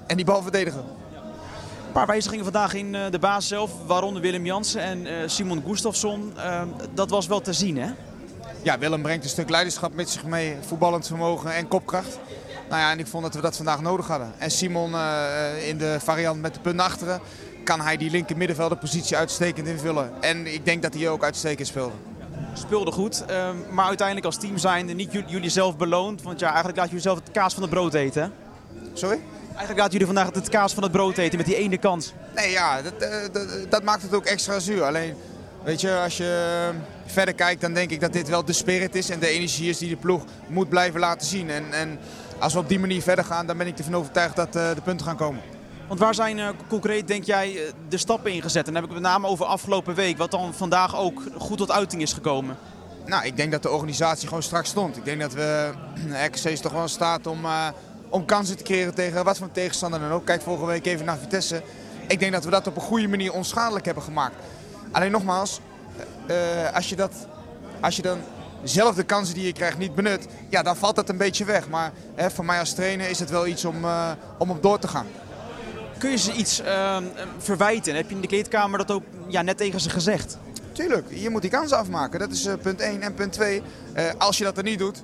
en 0.06 0.16
die 0.16 0.24
bal 0.24 0.42
verdedigen. 0.42 0.84
Een 1.92 1.98
paar 1.98 2.06
wijzigingen 2.06 2.44
vandaag 2.44 2.74
in 2.74 2.94
eh, 2.94 3.10
de 3.10 3.18
baas 3.18 3.48
zelf, 3.48 3.70
waaronder 3.86 4.22
Willem 4.22 4.46
Jansen 4.46 4.80
en 4.80 5.06
eh, 5.06 5.28
Simon 5.28 5.62
Gustafsson. 5.66 6.32
Ehm, 6.36 6.66
dat 6.94 7.10
was 7.10 7.26
wel 7.26 7.40
te 7.40 7.52
zien, 7.52 7.76
hè? 7.76 7.90
Ja, 8.62 8.78
Willem 8.78 9.02
brengt 9.02 9.24
een 9.24 9.30
stuk 9.30 9.50
leiderschap 9.50 9.94
met 9.94 10.10
zich 10.10 10.24
mee. 10.24 10.56
Voetballend 10.66 11.06
vermogen 11.06 11.54
en 11.54 11.68
kopkracht. 11.68 12.18
Nou 12.68 12.80
ja, 12.80 12.90
en 12.90 12.98
ik 12.98 13.06
vond 13.06 13.22
dat 13.22 13.34
we 13.34 13.40
dat 13.40 13.56
vandaag 13.56 13.80
nodig 13.80 14.06
hadden. 14.06 14.32
En 14.38 14.50
Simon 14.50 14.94
eh, 14.94 15.68
in 15.68 15.78
de 15.78 15.96
variant 16.00 16.40
met 16.40 16.54
de 16.54 16.60
punt 16.60 16.80
achteren 16.80 17.20
kan 17.64 17.80
hij 17.80 17.96
die 17.96 18.10
linker 18.10 18.36
middenvelderpositie 18.36 19.16
uitstekend 19.16 19.66
invullen. 19.66 20.10
En 20.20 20.54
ik 20.54 20.64
denk 20.64 20.82
dat 20.82 20.94
hij 20.94 21.08
ook 21.08 21.24
uitstekend 21.24 21.68
speelde. 21.68 21.94
Speelde 22.52 22.92
goed, 22.92 23.24
ehm, 23.24 23.56
maar 23.70 23.86
uiteindelijk 23.86 24.26
als 24.26 24.36
team 24.36 24.58
zijnde 24.58 24.92
niet 24.92 25.12
jullie, 25.26 25.50
zelf 25.50 25.76
beloond. 25.76 26.22
Want 26.22 26.40
ja, 26.40 26.46
eigenlijk 26.46 26.76
laat 26.76 26.86
jullie 26.88 27.02
zelf 27.02 27.18
het 27.18 27.30
kaas 27.30 27.52
van 27.54 27.62
het 27.62 27.70
brood 27.70 27.94
eten. 27.94 28.22
hè? 28.22 28.28
Sorry? 28.92 29.20
Eigenlijk 29.56 29.78
laten 29.78 29.98
jullie 29.98 30.14
vandaag 30.14 30.34
het 30.34 30.48
kaas 30.48 30.74
van 30.74 30.82
het 30.82 30.92
brood 30.92 31.18
eten 31.18 31.36
met 31.36 31.46
die 31.46 31.56
ene 31.56 31.78
kans. 31.78 32.12
Nee, 32.34 32.50
ja, 32.50 32.82
dat, 32.82 32.92
eh, 32.98 33.16
dat, 33.32 33.46
dat 33.68 33.82
maakt 33.82 34.02
het 34.02 34.14
ook 34.14 34.24
extra 34.24 34.58
zuur. 34.58 34.82
Alleen, 34.82 35.14
weet 35.64 35.80
je, 35.80 35.96
als 35.96 36.16
je 36.16 36.68
eh, 36.70 37.12
verder 37.12 37.34
kijkt, 37.34 37.60
dan 37.60 37.72
denk 37.72 37.90
ik 37.90 38.00
dat 38.00 38.12
dit 38.12 38.28
wel 38.28 38.44
de 38.44 38.52
spirit 38.52 38.94
is 38.94 39.10
en 39.10 39.18
de 39.18 39.28
energie 39.28 39.68
is 39.68 39.78
die 39.78 39.88
de 39.88 39.96
ploeg 39.96 40.24
moet 40.48 40.68
blijven 40.68 41.00
laten 41.00 41.26
zien. 41.26 41.50
En, 41.50 41.72
en 41.72 41.98
als 42.38 42.52
we 42.52 42.58
op 42.58 42.68
die 42.68 42.78
manier 42.78 43.02
verder 43.02 43.24
gaan, 43.24 43.46
dan 43.46 43.56
ben 43.56 43.66
ik 43.66 43.78
ervan 43.78 43.96
overtuigd 43.96 44.36
dat 44.36 44.56
eh, 44.56 44.74
de 44.74 44.80
punten 44.80 45.06
gaan 45.06 45.16
komen. 45.16 45.42
Want 45.88 46.00
waar 46.00 46.14
zijn 46.14 46.56
concreet, 46.68 47.08
denk 47.08 47.24
jij, 47.24 47.58
de 47.88 47.96
stappen 47.96 48.32
ingezet? 48.32 48.66
En 48.66 48.72
dan 48.72 48.82
heb 48.82 48.84
ik 48.84 48.90
het 48.90 49.02
met 49.02 49.10
name 49.10 49.26
over 49.26 49.46
afgelopen 49.46 49.94
week, 49.94 50.18
wat 50.18 50.30
dan 50.30 50.54
vandaag 50.54 50.96
ook 50.96 51.22
goed 51.38 51.58
tot 51.58 51.70
uiting 51.70 52.02
is 52.02 52.12
gekomen. 52.12 52.56
Nou, 53.06 53.24
ik 53.24 53.36
denk 53.36 53.52
dat 53.52 53.62
de 53.62 53.70
organisatie 53.70 54.28
gewoon 54.28 54.42
strak 54.42 54.66
stond. 54.66 54.96
Ik 54.96 55.04
denk 55.04 55.20
dat 55.20 55.32
we, 55.32 55.70
RKC 56.26 56.44
is 56.44 56.60
toch 56.60 56.72
wel 56.72 56.82
in 56.82 56.88
staat 56.88 57.26
om, 57.26 57.46
om 58.12 58.24
kansen 58.24 58.56
te 58.56 58.62
creëren 58.62 58.94
tegen 58.94 59.24
wat 59.24 59.38
voor 59.38 59.52
tegenstander 59.52 60.00
dan 60.00 60.10
ook. 60.10 60.24
Kijk 60.24 60.42
vorige 60.42 60.66
week 60.66 60.86
even 60.86 61.06
naar 61.06 61.18
Vitesse. 61.18 61.62
Ik 62.08 62.18
denk 62.18 62.32
dat 62.32 62.44
we 62.44 62.50
dat 62.50 62.66
op 62.66 62.76
een 62.76 62.82
goede 62.82 63.08
manier 63.08 63.32
onschadelijk 63.32 63.84
hebben 63.84 64.02
gemaakt. 64.02 64.34
Alleen 64.90 65.10
nogmaals, 65.10 65.60
eh, 66.26 66.36
als, 66.74 66.88
je 66.88 66.96
dat, 66.96 67.12
als 67.80 67.96
je 67.96 68.02
dan 68.02 68.18
zelf 68.62 68.94
de 68.94 69.02
kansen 69.02 69.34
die 69.34 69.46
je 69.46 69.52
krijgt 69.52 69.78
niet 69.78 69.94
benut, 69.94 70.26
ja, 70.48 70.62
dan 70.62 70.76
valt 70.76 70.96
dat 70.96 71.08
een 71.08 71.16
beetje 71.16 71.44
weg. 71.44 71.68
Maar 71.68 71.92
hè, 72.14 72.30
voor 72.30 72.44
mij 72.44 72.58
als 72.58 72.74
trainer 72.74 73.10
is 73.10 73.18
het 73.18 73.30
wel 73.30 73.46
iets 73.46 73.64
om, 73.64 73.84
eh, 73.84 74.10
om 74.38 74.50
op 74.50 74.62
door 74.62 74.78
te 74.78 74.88
gaan. 74.88 75.06
Kun 75.98 76.10
je 76.10 76.18
ze 76.18 76.32
iets 76.32 76.60
ehm, 76.60 77.04
verwijten? 77.38 77.94
Heb 77.94 78.08
je 78.08 78.14
in 78.14 78.20
de 78.20 78.26
kleedkamer 78.26 78.78
dat 78.78 78.90
ook 78.90 79.02
ja, 79.28 79.42
net 79.42 79.56
tegen 79.56 79.80
ze 79.80 79.90
gezegd? 79.90 80.38
Tuurlijk, 80.72 81.06
je 81.08 81.30
moet 81.30 81.42
die 81.42 81.50
kansen 81.50 81.78
afmaken. 81.78 82.18
Dat 82.18 82.30
is 82.30 82.46
eh, 82.46 82.54
punt 82.62 82.80
1. 82.80 83.02
En 83.02 83.14
punt 83.14 83.32
2, 83.32 83.62
als 84.18 84.38
je 84.38 84.44
dat 84.44 84.56
er 84.56 84.62
niet 84.62 84.78
doet, 84.78 85.02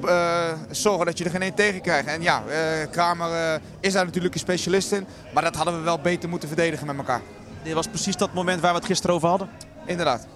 de, 0.00 0.08
eh, 0.08 0.52
zorgen 0.70 1.06
dat 1.06 1.18
je 1.18 1.24
er 1.24 1.30
geen 1.30 1.42
één 1.42 1.54
tegen 1.54 1.80
krijgt. 1.80 2.08
En 2.08 2.22
ja, 2.22 2.42
eh, 2.48 2.90
Kramer 2.90 3.32
eh, 3.32 3.60
is 3.80 3.92
daar 3.92 4.04
natuurlijk 4.04 4.34
een 4.34 4.40
specialist 4.40 4.92
in. 4.92 5.06
Maar 5.34 5.42
dat 5.42 5.56
hadden 5.56 5.74
we 5.74 5.80
wel 5.80 5.98
beter 5.98 6.28
moeten 6.28 6.48
verdedigen 6.48 6.86
met 6.86 6.96
elkaar. 6.96 7.20
Dit 7.62 7.72
was 7.72 7.86
precies 7.86 8.16
dat 8.16 8.32
moment 8.32 8.60
waar 8.60 8.72
we 8.72 8.78
het 8.78 8.86
gisteren 8.86 9.16
over 9.16 9.28
hadden. 9.28 9.48
Inderdaad. 9.86 10.26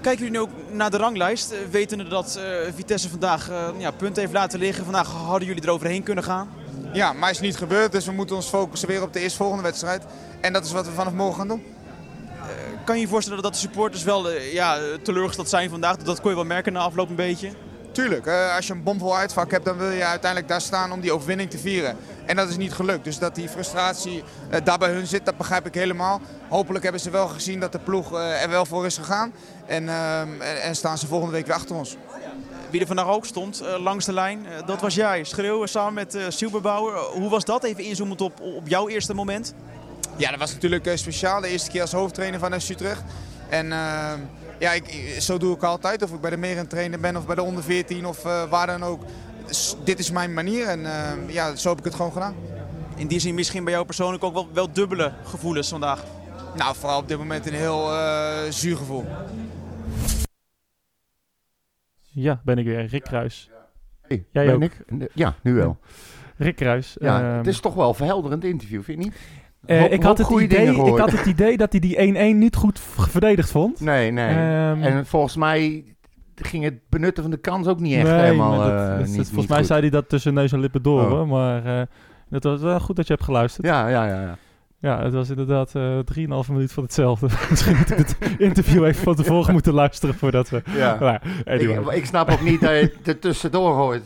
Kijken 0.00 0.24
jullie 0.24 0.40
nu 0.40 0.46
ook 0.46 0.72
naar 0.72 0.90
de 0.90 0.96
ranglijst, 0.96 1.54
wetende 1.70 2.08
dat 2.08 2.40
Vitesse 2.74 3.08
vandaag 3.08 3.50
ja, 3.78 3.90
punten 3.90 4.22
heeft 4.22 4.34
laten 4.34 4.58
liggen. 4.58 4.84
Vandaag 4.84 5.10
hadden 5.10 5.48
jullie 5.48 5.62
eroverheen 5.62 6.02
kunnen 6.02 6.24
gaan. 6.24 6.48
Ja, 6.92 7.12
maar 7.12 7.30
is 7.30 7.40
niet 7.40 7.56
gebeurd. 7.56 7.92
Dus 7.92 8.06
we 8.06 8.12
moeten 8.12 8.36
ons 8.36 8.46
focussen 8.46 8.88
weer 8.88 9.02
op 9.02 9.12
de 9.12 9.20
eerstvolgende 9.20 9.62
wedstrijd. 9.62 10.02
En 10.40 10.52
dat 10.52 10.64
is 10.64 10.72
wat 10.72 10.86
we 10.86 10.92
vanaf 10.92 11.12
morgen 11.12 11.36
gaan 11.36 11.48
doen. 11.48 11.62
Kan 12.84 12.94
je 12.94 13.00
je 13.00 13.08
voorstellen 13.08 13.42
dat 13.42 13.52
de 13.52 13.58
supporters 13.58 14.02
wel 14.02 14.30
ja, 14.30 14.78
teleurgesteld 15.02 15.48
zijn 15.48 15.70
vandaag? 15.70 15.96
Dat 15.96 16.20
kon 16.20 16.30
je 16.30 16.36
wel 16.36 16.44
merken 16.44 16.72
na 16.72 16.80
afloop 16.80 17.08
een 17.08 17.14
beetje. 17.14 17.50
Tuurlijk, 17.94 18.26
eh, 18.26 18.56
als 18.56 18.66
je 18.66 18.72
een 18.72 18.82
bomvol 18.82 19.16
uitvak 19.16 19.50
hebt, 19.50 19.64
dan 19.64 19.76
wil 19.76 19.90
je 19.90 20.04
uiteindelijk 20.04 20.50
daar 20.50 20.60
staan 20.60 20.92
om 20.92 21.00
die 21.00 21.12
overwinning 21.12 21.50
te 21.50 21.58
vieren. 21.58 21.96
En 22.26 22.36
dat 22.36 22.48
is 22.48 22.56
niet 22.56 22.72
gelukt. 22.72 23.04
Dus 23.04 23.18
dat 23.18 23.34
die 23.34 23.48
frustratie 23.48 24.22
eh, 24.50 24.60
daar 24.64 24.78
bij 24.78 24.90
hun 24.90 25.06
zit, 25.06 25.24
dat 25.24 25.36
begrijp 25.36 25.66
ik 25.66 25.74
helemaal. 25.74 26.20
Hopelijk 26.48 26.82
hebben 26.82 27.00
ze 27.00 27.10
wel 27.10 27.28
gezien 27.28 27.60
dat 27.60 27.72
de 27.72 27.78
ploeg 27.78 28.12
eh, 28.12 28.42
er 28.42 28.48
wel 28.48 28.66
voor 28.66 28.86
is 28.86 28.96
gegaan. 28.96 29.32
En, 29.66 29.88
ehm, 29.88 30.40
en, 30.40 30.62
en 30.62 30.76
staan 30.76 30.98
ze 30.98 31.06
volgende 31.06 31.32
week 31.32 31.46
weer 31.46 31.54
achter 31.54 31.76
ons. 31.76 31.96
Wie 32.70 32.80
er 32.80 32.86
vandaag 32.86 33.08
ook 33.08 33.26
stond 33.26 33.62
langs 33.78 34.04
de 34.04 34.12
lijn, 34.12 34.46
dat 34.66 34.80
was 34.80 34.94
jij. 34.94 35.24
Schreeuwen 35.24 35.68
samen 35.68 35.94
met 35.94 36.18
Silberbouwer. 36.28 36.98
hoe 36.98 37.30
was 37.30 37.44
dat? 37.44 37.64
Even 37.64 37.84
inzoomend 37.84 38.20
op, 38.20 38.40
op 38.40 38.68
jouw 38.68 38.88
eerste 38.88 39.14
moment. 39.14 39.54
Ja, 40.16 40.30
dat 40.30 40.38
was 40.38 40.52
natuurlijk 40.52 40.90
speciaal. 40.94 41.40
De 41.40 41.48
eerste 41.48 41.70
keer 41.70 41.80
als 41.80 41.92
hoofdtrainer 41.92 42.40
van 42.40 42.60
FC 42.60 42.68
Utrecht. 42.68 43.02
En 43.48 43.72
ehm, 43.72 44.18
ja, 44.58 44.72
ik, 44.72 45.16
zo 45.20 45.38
doe 45.38 45.54
ik 45.54 45.62
altijd. 45.62 46.02
Of 46.02 46.12
ik 46.12 46.20
bij 46.20 46.30
de 46.30 46.36
Meren 46.36 46.68
trainer 46.68 47.00
ben 47.00 47.16
of 47.16 47.26
bij 47.26 47.34
de 47.34 47.42
onder 47.42 47.62
14 47.62 48.06
of 48.06 48.24
eh, 48.24 48.50
waar 48.50 48.66
dan 48.66 48.82
ook. 48.82 49.02
Dus 49.46 49.76
dit 49.84 49.98
is 49.98 50.10
mijn 50.10 50.34
manier 50.34 50.66
en 50.66 50.86
ehm, 50.86 51.30
ja, 51.30 51.56
zo 51.56 51.68
heb 51.68 51.78
ik 51.78 51.84
het 51.84 51.94
gewoon 51.94 52.12
gedaan. 52.12 52.34
In 52.96 53.06
die 53.06 53.18
zin 53.20 53.34
misschien 53.34 53.64
bij 53.64 53.72
jou 53.72 53.86
persoonlijk 53.86 54.24
ook 54.24 54.32
wel, 54.34 54.48
wel 54.52 54.72
dubbele 54.72 55.12
gevoelens 55.24 55.68
vandaag. 55.68 56.04
Nou, 56.56 56.76
vooral 56.76 56.98
op 56.98 57.08
dit 57.08 57.18
moment 57.18 57.46
een 57.46 57.54
heel 57.54 57.92
eh, 57.92 58.50
zuur 58.50 58.76
gevoel. 58.76 59.04
Ja, 62.10 62.40
ben 62.44 62.58
ik 62.58 62.64
weer. 62.64 62.86
Rick 62.86 63.02
Kruis. 63.02 63.50
Hey, 64.00 64.24
Jij 64.32 64.46
ben 64.46 64.54
ook? 64.54 64.62
ik? 64.62 65.10
Ja, 65.14 65.34
nu 65.42 65.54
wel. 65.54 65.78
Rick 66.36 66.56
Kruis. 66.56 66.96
Ja, 67.00 67.20
ehm, 67.20 67.36
het 67.36 67.46
is 67.46 67.60
toch 67.60 67.74
wel 67.74 67.88
een 67.88 67.94
verhelderend 67.94 68.44
interview, 68.44 68.82
vind 68.82 68.98
je 68.98 69.04
niet? 69.04 69.16
Eh, 69.66 69.80
hoop- 69.80 69.90
ik, 69.90 70.02
had 70.02 70.18
het 70.18 70.28
idee, 70.40 70.74
ik 70.86 70.98
had 70.98 71.10
het 71.12 71.26
idee 71.26 71.56
dat 71.56 71.70
hij 71.72 71.80
die 71.80 71.96
1-1 72.34 72.36
niet 72.38 72.56
goed 72.56 72.80
verdedigd 73.10 73.50
vond. 73.50 73.80
Nee, 73.80 74.10
nee. 74.10 74.28
Ehm, 74.28 74.82
en 74.82 75.06
volgens 75.06 75.36
mij 75.36 75.84
ging 76.34 76.64
het 76.64 76.74
benutten 76.88 77.22
van 77.22 77.32
de 77.32 77.38
kans 77.38 77.66
ook 77.66 77.80
niet 77.80 77.94
echt 77.94 78.04
nee, 78.08 78.20
helemaal... 78.20 78.58
dat- 78.58 78.68
eh, 78.70 78.76
dat- 78.76 78.88
dat- 78.88 78.98
niet- 78.98 79.06
volgens 79.14 79.36
niet 79.36 79.48
mij 79.48 79.58
goed. 79.58 79.66
zei 79.66 79.80
hij 79.80 79.90
dat 79.90 80.08
tussen 80.08 80.34
neus 80.34 80.52
en 80.52 80.60
lippen 80.60 80.82
door. 80.82 81.00
Oh. 81.02 81.08
hoor, 81.10 81.26
Maar 81.28 81.64
eh, 81.80 81.86
dat 82.28 82.44
was 82.44 82.60
wel 82.60 82.80
goed 82.80 82.96
dat 82.96 83.06
je 83.06 83.12
hebt 83.12 83.24
geluisterd. 83.24 83.66
Ja, 83.66 83.88
ja, 83.88 84.06
ja. 84.06 84.20
ja. 84.20 84.36
Ja, 84.78 85.02
het 85.02 85.12
was 85.12 85.28
inderdaad 85.30 85.74
eh 85.74 85.98
3,5 86.04 86.48
minuut 86.52 86.72
van 86.72 86.82
hetzelfde. 86.82 87.26
Misschien 87.50 87.76
had 87.76 87.90
ik 87.90 87.96
het 87.98 88.16
interview 88.38 88.84
even 88.84 89.02
van 89.02 89.14
tevoren 89.14 89.52
moeten 89.52 89.72
luisteren 89.72 90.14
voordat 90.14 90.48
we... 90.50 90.62
ja. 90.76 91.20
Anyway. 91.44 91.76
Ik, 91.78 91.90
ik 91.90 92.06
snap 92.06 92.30
ook 92.30 92.40
niet 92.42 92.60
dat 92.60 92.70
je 92.70 92.76
het 92.96 93.08
er 93.08 93.18
tussendoor 93.18 93.74
gooit. 93.74 94.02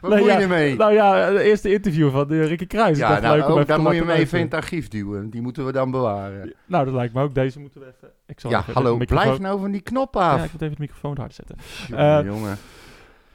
Wat 0.00 0.10
Nee, 0.10 0.20
moet 0.20 0.28
ja, 0.28 0.36
je 0.36 0.42
ermee? 0.42 0.76
Nou 0.76 0.92
ja, 0.92 1.14
het 1.16 1.40
eerste 1.40 1.72
interview 1.72 2.10
van 2.10 2.32
uh, 2.32 2.46
Ricky 2.46 2.66
Kruis. 2.66 2.98
Ik 2.98 3.04
ja, 3.04 3.20
nou, 3.20 3.38
leuk 3.38 3.48
om 3.48 3.58
ook, 3.58 3.66
daar 3.66 3.80
moet 3.80 3.94
je 3.94 4.00
hem 4.00 4.10
even 4.10 4.38
in 4.38 4.44
het 4.44 4.54
archief 4.54 4.88
duwen. 4.88 5.30
Die 5.30 5.42
moeten 5.42 5.66
we 5.66 5.72
dan 5.72 5.90
bewaren. 5.90 6.54
Nou, 6.66 6.84
dat 6.84 6.94
lijkt 6.94 7.14
me 7.14 7.22
ook. 7.22 7.34
Deze 7.34 7.60
moeten 7.60 7.80
we 7.80 7.86
even... 7.86 8.08
Ik 8.26 8.40
zal 8.40 8.50
Ja, 8.50 8.60
even 8.60 8.74
hallo, 8.74 8.98
de 8.98 9.04
blijf 9.04 9.38
nou 9.38 9.60
van 9.60 9.70
die 9.70 9.80
knop 9.80 10.16
af. 10.16 10.38
Ja, 10.38 10.44
ik 10.44 10.52
moet 10.52 10.62
even 10.62 10.74
de 10.74 10.80
microfoon 10.80 11.16
harder 11.16 11.34
zetten. 11.34 11.56
Jongen, 11.88 12.18
eh, 12.18 12.26
jongen. 12.26 12.56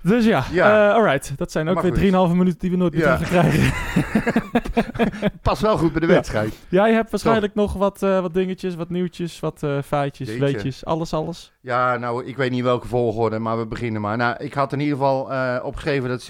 Dus 0.03 0.25
ja, 0.25 0.43
Ja. 0.51 0.89
eh, 0.89 0.95
alright. 0.95 1.33
Dat 1.37 1.51
zijn 1.51 1.67
ook 1.67 1.73
Maar 1.73 1.83
weer 1.83 1.91
goed. 1.91 2.01
3,5 2.29 2.35
minuten 2.37 2.59
die 2.59 2.71
we 2.71 2.77
nooit 2.77 2.93
meer 2.93 3.01
Ja. 3.03 3.15
krijgen. 3.17 3.73
Pas 5.41 5.59
wel 5.61 5.77
goed 5.77 5.91
bij 5.91 6.01
de 6.01 6.07
Ja. 6.07 6.13
wedstrijd. 6.13 6.57
Jij 6.69 6.93
hebt 6.93 7.11
waarschijnlijk 7.11 7.55
nog 7.55 7.73
wat, 7.73 8.03
eh, 8.03 8.19
wat 8.21 8.33
dingetjes, 8.33 8.75
wat 8.75 8.89
nieuwtjes, 8.89 9.39
wat 9.39 9.63
eh, 9.63 9.77
feitjes, 9.85 10.27
Jeetje. 10.27 10.43
weetjes. 10.43 10.85
Alles, 10.85 11.13
alles. 11.13 11.51
Ja, 11.61 11.97
nou, 11.97 12.25
ik 12.25 12.37
weet 12.37 12.51
niet 12.51 12.63
welke 12.63 12.87
volgorde, 12.87 13.39
maar 13.39 13.57
we 13.57 13.65
beginnen 13.67 14.01
maar. 14.01 14.17
Nou, 14.17 14.35
ik 14.37 14.53
had 14.53 14.73
in 14.73 14.79
ieder 14.79 14.97
geval 14.97 15.21
opgegeven 15.63 16.09
dat 16.09 16.21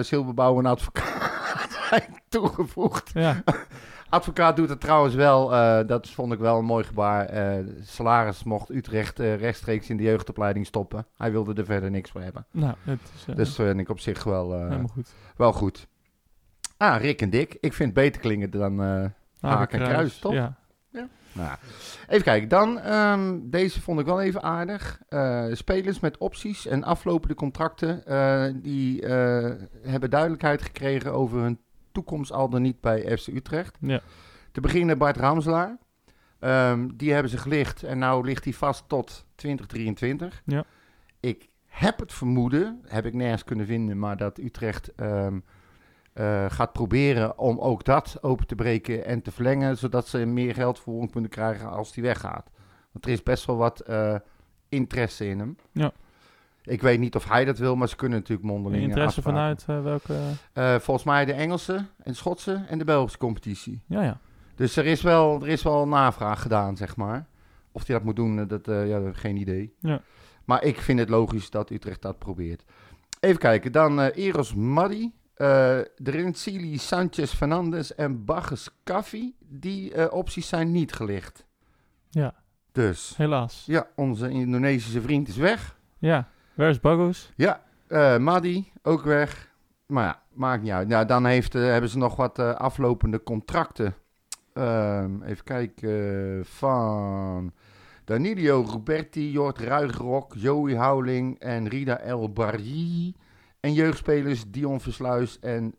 Silberbouw 0.00 0.58
een 0.58 0.66
advocaat 0.66 1.78
zijn 1.90 2.20
toegevoegd. 2.28 3.10
Ja, 3.14 3.42
Advocaat 4.10 4.56
doet 4.56 4.68
het 4.68 4.80
trouwens 4.80 5.14
wel, 5.14 5.54
eh, 5.54 5.86
dat 5.86 6.10
vond 6.10 6.32
ik 6.32 6.38
wel 6.38 6.58
een 6.58 6.64
mooi 6.64 6.84
gebaar. 6.84 7.26
eh, 7.26 7.64
salaris 7.82 8.44
mocht 8.44 8.70
Utrecht 8.70 9.20
eh, 9.20 9.36
rechtstreeks 9.36 9.90
in 9.90 9.96
de 9.96 10.02
jeugdopleiding 10.02 10.66
stoppen. 10.66 11.06
Hij 11.16 11.30
wilde 11.30 11.54
er 11.54 11.64
verder 11.64 11.90
niks 11.90 12.10
voor 12.10 12.20
hebben. 12.20 12.46
nou, 12.50 12.74
het 12.82 13.00
is 13.14 13.24
Dus 13.24 13.56
dat 13.56 13.66
vind 13.66 13.80
ik 13.80 13.88
op 13.88 14.00
zich 14.00 14.24
wel, 14.24 14.70
goed. 14.92 15.14
wel 15.36 15.52
goed. 15.52 15.86
Ah, 16.76 17.00
Rick 17.00 17.22
en 17.22 17.30
Dick. 17.30 17.56
Ik 17.60 17.72
vind 17.72 17.94
het 17.94 18.04
beter 18.04 18.20
klingen 18.20 18.50
dan... 18.50 18.78
Haak 19.40 19.72
en 19.72 19.82
Kruis, 19.82 20.18
toch? 20.18 20.32
Ja. 20.32 20.56
Nou, 21.32 21.56
even 22.08 22.24
kijken. 22.24 22.48
Dan, 22.48 22.78
ehm, 22.78 23.38
deze 23.42 23.80
vond 23.80 24.00
ik 24.00 24.06
wel 24.06 24.20
even 24.20 24.42
aardig. 24.42 25.00
Spelers 25.52 26.00
met 26.00 26.18
opties 26.18 26.66
en 26.66 26.84
aflopende 26.84 27.34
contracten, 27.34 28.02
die 28.62 29.06
hebben 29.82 30.10
duidelijkheid 30.10 30.62
gekregen 30.62 31.12
over 31.12 31.40
hun 31.40 31.60
toekomst 31.98 32.32
al 32.32 32.48
dan 32.48 32.62
niet 32.62 32.80
bij 32.80 33.16
FC 33.18 33.26
Utrecht. 33.26 33.76
Ja. 33.80 34.00
Te 34.52 34.60
beginnen 34.60 34.98
Bart 34.98 35.16
Ramselaar. 35.16 35.78
Ehm, 36.38 36.88
die 36.94 37.12
hebben 37.12 37.30
ze 37.30 37.38
gelicht 37.38 37.82
en 37.82 37.98
nou 37.98 38.24
ligt 38.24 38.44
hij 38.44 38.52
vast 38.52 38.84
tot 38.88 39.26
2023. 39.34 40.42
Ja. 40.44 40.64
Ik 41.20 41.48
heb 41.66 41.98
het 41.98 42.12
vermoeden, 42.12 42.80
heb 42.86 43.06
ik 43.06 43.14
nergens 43.14 43.44
kunnen 43.44 43.66
vinden, 43.66 43.98
maar 43.98 44.16
dat 44.16 44.38
Utrecht 44.38 44.94
ehm, 44.94 45.38
eh, 46.12 46.44
gaat 46.48 46.72
proberen 46.72 47.38
om 47.38 47.58
ook 47.58 47.84
dat 47.84 48.18
open 48.20 48.46
te 48.46 48.54
breken 48.54 49.04
en 49.04 49.22
te 49.22 49.30
verlengen, 49.30 49.76
zodat 49.76 50.08
ze 50.08 50.26
meer 50.26 50.54
geld 50.54 50.78
voor 50.78 50.98
hem 50.98 51.10
kunnen 51.10 51.30
krijgen 51.30 51.70
als 51.70 51.94
hij 51.94 52.04
weggaat. 52.04 52.50
Want 52.92 53.04
er 53.04 53.10
is 53.10 53.22
best 53.22 53.44
wel 53.44 53.56
wat 53.56 53.80
eh, 53.80 54.14
interesse 54.68 55.28
in 55.28 55.38
hem. 55.38 55.56
Ja. 55.72 55.92
Ik 56.68 56.82
weet 56.82 56.98
niet 56.98 57.14
of 57.16 57.28
hij 57.28 57.44
dat 57.44 57.58
wil, 57.58 57.76
maar 57.76 57.88
ze 57.88 57.96
kunnen 57.96 58.18
natuurlijk 58.18 58.48
mondeling 58.48 58.82
Interesse 58.82 59.20
afspraken. 59.20 59.32
vanuit 59.64 59.64
eh, 59.66 59.82
welke... 59.82 60.14
Eh, 60.52 60.78
volgens 60.78 61.06
mij 61.06 61.24
de 61.24 61.32
Engelse 61.32 61.84
en 62.02 62.14
Schotse 62.14 62.64
en 62.68 62.78
de 62.78 62.84
Belgische 62.84 63.18
competitie. 63.18 63.82
ja, 63.86 64.02
ja. 64.02 64.20
Dus 64.54 64.76
er 64.76 64.86
is 64.86 65.02
wel, 65.02 65.40
er 65.42 65.48
is 65.48 65.62
wel 65.62 65.88
navraag 65.88 66.42
gedaan, 66.42 66.76
zeg 66.76 66.96
maar. 66.96 67.26
Of 67.72 67.86
hij 67.86 67.96
dat 67.96 68.04
moet 68.04 68.16
doen, 68.16 68.38
eh, 68.38 68.48
dat, 68.48 68.66
ja, 68.66 69.12
geen 69.12 69.36
idee. 69.36 69.74
Ja. 69.80 70.00
Maar 70.44 70.62
ik 70.64 70.80
vind 70.80 70.98
het 70.98 71.08
logisch 71.08 71.50
dat 71.50 71.70
Utrecht 71.70 72.02
dat 72.02 72.18
probeert. 72.18 72.64
Even 73.20 73.38
kijken, 73.38 73.72
dan 73.72 74.00
Eros 74.00 74.54
de 74.54 75.86
Rencili, 75.96 76.78
Sanchez, 76.78 77.34
Fernandes 77.34 77.94
en 77.94 78.24
Bagges 78.24 78.68
Kaffi. 78.84 79.34
Die 79.38 80.12
opties 80.12 80.48
zijn 80.48 80.72
niet 80.72 80.92
gelicht. 80.92 81.44
Ja, 82.10 82.34
Dus, 82.72 83.14
helaas. 83.16 83.62
ja, 83.66 83.86
onze 83.96 84.30
Indonesische 84.30 85.00
vriend 85.00 85.28
is 85.28 85.36
weg. 85.36 85.78
Ja, 85.98 86.28
waar 86.58 86.70
is 86.70 86.80
Bagus? 86.80 87.32
Ja, 87.36 87.62
eh 87.86 88.18
Maddi 88.18 88.72
ook 88.82 89.02
weg. 89.02 89.54
Maar 89.86 90.04
ja, 90.04 90.22
maakt 90.32 90.62
niet 90.62 90.72
uit. 90.72 90.88
Nou, 90.88 91.06
dan 91.06 91.26
heeft, 91.26 91.54
eh, 91.54 91.62
hebben 91.62 91.90
ze 91.90 91.98
nog 91.98 92.16
wat 92.16 92.38
eh, 92.38 92.54
aflopende 92.54 93.22
contracten. 93.22 93.94
Ehm, 94.52 95.22
even 95.22 95.44
kijken. 95.44 96.44
van 96.44 97.52
Danilo 98.04 98.66
Ruberti, 98.70 99.30
Jort 99.30 99.58
Ruigrok, 99.58 100.34
Joey 100.36 100.74
Houweling 100.74 101.38
en 101.38 101.68
Rida 101.68 101.98
El 101.98 102.32
Barri. 102.32 103.14
En 103.60 103.72
jeugdspelers 103.72 104.50
Dion 104.50 104.80
Versluis 104.80 105.38
en 105.38 105.74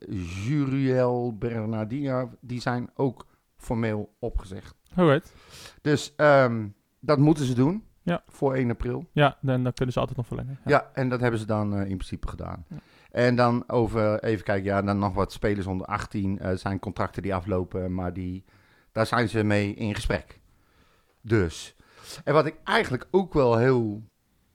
Juriel 0.45 1.37
Bernardina. 1.37 2.29
Die 2.41 2.61
zijn 2.61 2.89
ook 2.95 3.25
formeel 3.57 4.13
opgezegd. 4.19 4.75
Alright. 4.95 5.33
Dus 5.81 6.13
ehm, 6.15 6.67
dat 6.99 7.17
moeten 7.17 7.45
ze 7.45 7.53
doen. 7.53 7.83
Ja. 8.09 8.23
Voor 8.27 8.53
1 8.53 8.69
april. 8.69 9.05
Ja, 9.11 9.37
dan, 9.41 9.63
dan 9.63 9.73
kunnen 9.73 9.93
ze 9.93 9.99
altijd 9.99 10.17
nog 10.17 10.27
verlengen. 10.27 10.59
Ja, 10.65 10.89
en 10.93 11.09
dat 11.09 11.19
hebben 11.19 11.39
ze 11.39 11.45
dan 11.45 11.73
eh, 11.73 11.79
in 11.79 11.97
principe 11.97 12.27
gedaan. 12.27 12.65
Ja. 12.69 12.75
En 13.11 13.35
dan 13.35 13.63
over, 13.69 14.23
even 14.23 14.43
kijken, 14.43 14.65
ja, 14.65 14.81
dan 14.81 14.99
nog 14.99 15.13
wat 15.13 15.31
spelers 15.31 15.65
onder 15.65 15.87
18 15.87 16.39
eh, 16.39 16.55
zijn 16.55 16.79
contracten 16.79 17.21
die 17.21 17.35
aflopen, 17.35 17.93
maar 17.93 18.13
die, 18.13 18.45
daar 18.91 19.05
zijn 19.05 19.29
ze 19.29 19.43
mee 19.43 19.73
in 19.73 19.95
gesprek. 19.95 20.39
Dus. 21.21 21.75
En 22.23 22.33
wat 22.33 22.45
ik 22.45 22.55
eigenlijk 22.63 23.07
ook 23.11 23.33
wel 23.33 23.57
heel 23.57 24.03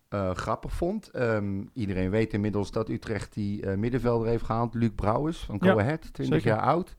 eh, 0.08 0.30
grappig 0.30 0.72
vond, 0.72 1.10
ehm, 1.10 1.62
iedereen 1.72 2.10
weet 2.10 2.32
inmiddels 2.32 2.70
dat 2.70 2.88
Utrecht 2.88 3.34
die 3.34 3.66
middenvelder 3.66 4.28
heeft 4.28 4.44
gehaald, 4.44 4.74
Luc 4.74 4.90
Brouwers 4.94 5.38
van 5.38 5.62
Go 5.62 5.78
Ahead, 5.78 6.12
20 6.12 6.24
zeker. 6.24 6.56
jaar 6.56 6.66
oud. 6.66 6.96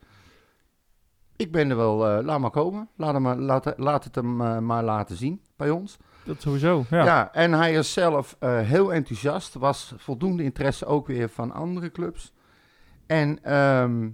Ik 1.35 1.51
ben 1.51 1.69
er 1.69 1.75
wel, 1.75 2.23
laat 2.23 2.39
maar 2.39 2.49
komen. 2.49 2.89
Laat, 2.95 3.13
hem, 3.13 3.21
maar- 3.21 3.37
laat, 3.37 3.73
laat 3.77 4.03
het 4.03 4.15
hem 4.15 4.65
maar 4.65 4.83
laten 4.83 5.15
zien 5.15 5.41
bij 5.55 5.69
ons. 5.69 5.97
Dat 6.25 6.41
sowieso, 6.41 6.85
ja. 6.89 7.03
Ja. 7.05 7.33
en 7.33 7.53
hij 7.53 7.73
is 7.73 7.93
zelf 7.93 8.35
eh, 8.39 8.59
heel 8.59 8.93
enthousiast. 8.93 9.53
Was 9.53 9.93
voldoende 9.97 10.43
interesse 10.43 10.85
ook 10.85 11.07
weer 11.07 11.29
van 11.29 11.51
andere 11.51 11.91
clubs. 11.91 12.33
En 13.05 13.43
ehm, 13.43 14.09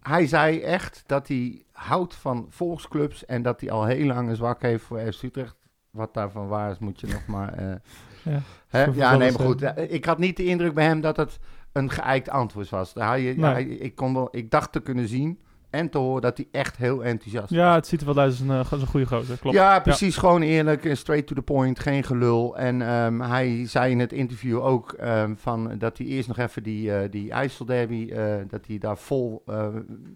hij 0.00 0.26
zei 0.26 0.60
echt 0.60 1.02
dat 1.06 1.28
hij 1.28 1.64
houdt 1.72 2.14
van 2.14 2.46
volksclubs 2.48 3.24
en 3.24 3.42
dat 3.42 3.60
hij 3.60 3.70
al 3.70 3.84
heel 3.84 4.06
lang 4.06 4.28
een 4.28 4.36
zwak 4.36 4.62
heeft 4.62 4.84
voor 4.84 5.12
FC 5.12 5.22
Utrecht. 5.22 5.56
Wat 5.90 6.14
daarvan 6.14 6.48
waar 6.48 6.70
is, 6.70 6.78
moet 6.78 7.00
je 7.00 7.06
nog 7.06 7.26
maar... 7.26 7.52
eh, 7.52 7.74
Ja. 8.22 8.40
hè? 8.68 8.84
Ja, 8.84 9.16
nee, 9.16 9.32
maar 9.32 9.40
goed. 9.46 9.60
ja, 9.60 9.74
Ik 9.76 10.04
had 10.04 10.18
niet 10.18 10.36
de 10.36 10.44
indruk 10.44 10.74
bij 10.74 10.84
hem 10.84 11.00
dat 11.00 11.16
het 11.16 11.38
een 11.72 11.90
geëikt 11.90 12.28
antwoord 12.28 12.68
was. 12.68 12.94
Hij, 12.94 13.22
ja, 13.22 13.34
Nee. 13.34 13.52
hij- 13.52 13.64
ik, 13.64 13.94
kon 13.94 14.14
wel, 14.14 14.28
ik 14.30 14.50
dacht 14.50 14.72
te 14.72 14.80
kunnen 14.80 15.08
zien 15.08 15.40
en 15.70 15.90
te 15.90 15.98
horen 15.98 16.22
dat 16.22 16.36
hij 16.36 16.48
echt 16.50 16.76
heel 16.76 17.04
enthousiast 17.04 17.50
was. 17.50 17.58
Ja, 17.58 17.74
het 17.74 17.86
ziet 17.86 18.00
er 18.00 18.06
wel 18.06 18.18
uit 18.18 18.30
als 18.30 18.40
een, 18.40 18.50
eh, 18.50 18.72
als 18.72 18.80
een 18.80 18.86
goede 18.86 19.06
gozer, 19.06 19.38
klopt. 19.38 19.56
Ja, 19.56 19.80
precies. 19.80 20.16
Gewoon 20.16 20.42
eerlijk, 20.42 20.90
straight 20.96 21.26
to 21.26 21.34
the 21.34 21.42
point, 21.42 21.78
geen 21.78 22.04
gelul. 22.04 22.56
En 22.56 22.82
ehm, 22.82 23.20
hij 23.20 23.66
zei 23.66 23.90
in 23.90 23.98
het 23.98 24.12
interview 24.12 24.64
ook 24.64 24.92
ehm, 24.92 25.34
van, 25.36 25.78
dat 25.78 25.98
hij 25.98 26.06
eerst 26.06 26.28
nog 26.28 26.38
even 26.38 26.62
die, 26.62 26.92
eh 26.92 27.10
die 27.10 27.30
IJsselderby, 27.30 28.10
eh, 28.12 28.34
dat 28.48 28.66
hij 28.66 28.78
daar 28.78 28.98
vol 28.98 29.44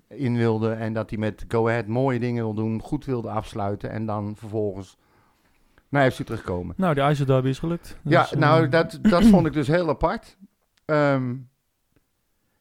in 0.08 0.36
wilde. 0.36 0.70
En 0.70 0.92
dat 0.92 1.10
hij 1.10 1.18
met 1.18 1.44
Go 1.48 1.68
Ahead 1.68 1.86
mooie 1.86 2.18
dingen 2.18 2.44
wil 2.44 2.54
doen, 2.54 2.80
goed 2.80 3.04
wilde 3.04 3.28
afsluiten. 3.30 3.90
En 3.90 4.06
dan 4.06 4.36
vervolgens 4.36 4.96
naar 5.88 6.10
FC 6.10 6.22
terugkomen. 6.22 6.74
Nou, 6.76 6.94
die 6.94 7.02
IJzer 7.02 7.26
Derby 7.26 7.48
is 7.48 7.58
gelukt. 7.58 7.98
ja, 8.02 8.20
Dus, 8.20 8.30
nou, 8.30 8.68
dat, 8.68 8.98
dat 9.02 9.24
vond 9.24 9.46
ik 9.46 9.52
dus 9.52 9.66
heel 9.66 9.88
apart. 9.88 10.36
Ehm, 10.84 11.34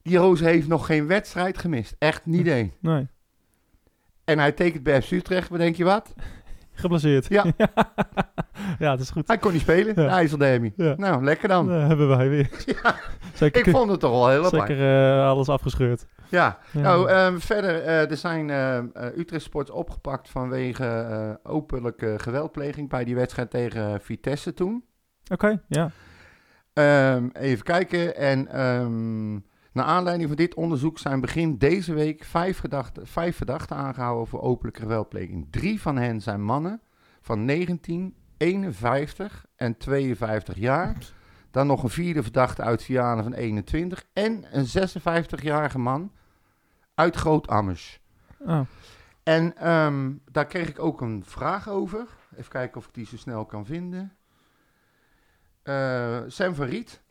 die 0.03 0.17
Roos 0.17 0.39
heeft 0.39 0.67
nog 0.67 0.85
geen 0.85 1.07
wedstrijd 1.07 1.57
gemist. 1.57 1.95
Echt 1.99 2.25
niet 2.25 2.47
één. 2.47 2.73
Nee, 2.79 3.07
En 4.23 4.39
hij 4.39 4.51
tekent 4.51 4.83
bij 4.83 5.01
FC 5.01 5.11
Utrecht, 5.11 5.49
maar 5.49 5.59
denk 5.59 5.75
je 5.75 5.83
wat? 5.83 6.13
geblesseerd. 6.73 7.25
Ja. 7.29 7.45
ja, 8.79 8.91
het 8.91 8.99
is 8.99 9.09
goed. 9.09 9.27
Hij 9.27 9.37
kon 9.37 9.51
niet 9.51 9.61
spelen, 9.61 9.87
Ja. 10.01 10.03
de 10.03 10.07
IJsselderby. 10.07 10.71
Ja. 10.75 10.93
Nou, 10.97 11.23
lekker 11.23 11.47
dan. 11.47 11.67
Dan 11.67 11.79
hebben 11.79 12.07
wij 12.07 12.29
weer. 12.29 12.49
Ja, 12.83 12.95
Zeker, 13.33 13.67
ik 13.67 13.73
vond 13.75 13.91
het 13.91 13.99
toch 13.99 14.11
wel 14.11 14.29
heel 14.29 14.45
apart. 14.45 14.67
zeker 14.67 15.13
eh, 15.17 15.27
alles 15.27 15.49
afgescheurd. 15.49 16.05
Ja. 16.29 16.59
Ja. 16.71 16.81
Nou, 16.81 17.09
ehm, 17.09 17.37
verder, 17.39 17.81
eh, 17.83 18.09
er 18.11 18.17
zijn 18.17 18.49
eh, 18.49 18.77
eh, 18.77 18.83
Utrecht 19.17 19.43
Sports 19.43 19.69
opgepakt 19.71 20.29
vanwege 20.29 20.85
eh, 20.85 21.51
openlijke 21.51 22.13
geweldpleging 22.17 22.89
bij 22.89 23.03
die 23.03 23.15
wedstrijd 23.15 23.49
tegen 23.49 24.01
Vitesse 24.01 24.53
toen. 24.53 24.83
Oké, 25.31 25.61
ja. 25.67 25.91
Ehm, 26.73 27.27
even 27.33 27.63
kijken. 27.63 28.15
En 28.17 28.47
ehm, 28.47 29.39
naar 29.73 29.85
aanleiding 29.85 30.27
van 30.27 30.37
dit 30.37 30.53
onderzoek 30.53 30.99
zijn 30.99 31.21
begin 31.21 31.57
deze 31.57 31.93
week 31.93 32.23
vijf, 32.23 32.59
gedachten, 32.59 33.07
vijf 33.07 33.37
verdachten 33.37 33.75
aangehouden 33.75 34.27
voor 34.27 34.41
openlijke 34.41 34.81
geweldpleging. 34.81 35.47
Drie 35.49 35.81
van 35.81 35.97
hen 35.97 36.21
zijn 36.21 36.43
mannen 36.43 36.81
van 37.21 37.45
19, 37.45 38.15
51 38.37 39.45
en 39.55 39.77
52 39.77 40.55
jaar. 40.55 40.95
Dan 41.51 41.67
nog 41.67 41.83
een 41.83 41.89
vierde 41.89 42.23
verdachte 42.23 42.61
uit 42.61 42.83
Vianen 42.83 43.23
van 43.23 43.33
21 43.33 44.05
en 44.13 44.45
een 44.51 44.65
56-jarige 44.67 45.79
man 45.79 46.11
uit 46.95 47.15
Groot-Ammers. 47.15 48.01
Oh, 48.39 48.59
En 49.23 49.57
ehm, 49.57 50.11
daar 50.31 50.45
kreeg 50.45 50.69
ik 50.69 50.79
ook 50.79 51.01
een 51.01 51.23
vraag 51.25 51.69
over. 51.69 52.07
Even 52.35 52.51
kijken 52.51 52.77
of 52.77 52.87
ik 52.87 52.93
die 52.93 53.05
zo 53.05 53.17
snel 53.17 53.45
kan 53.45 53.65
vinden. 53.65 54.13
Eh 55.63 56.21
Sam 56.27 56.55
van 56.55 56.65
Riet, 56.65 57.02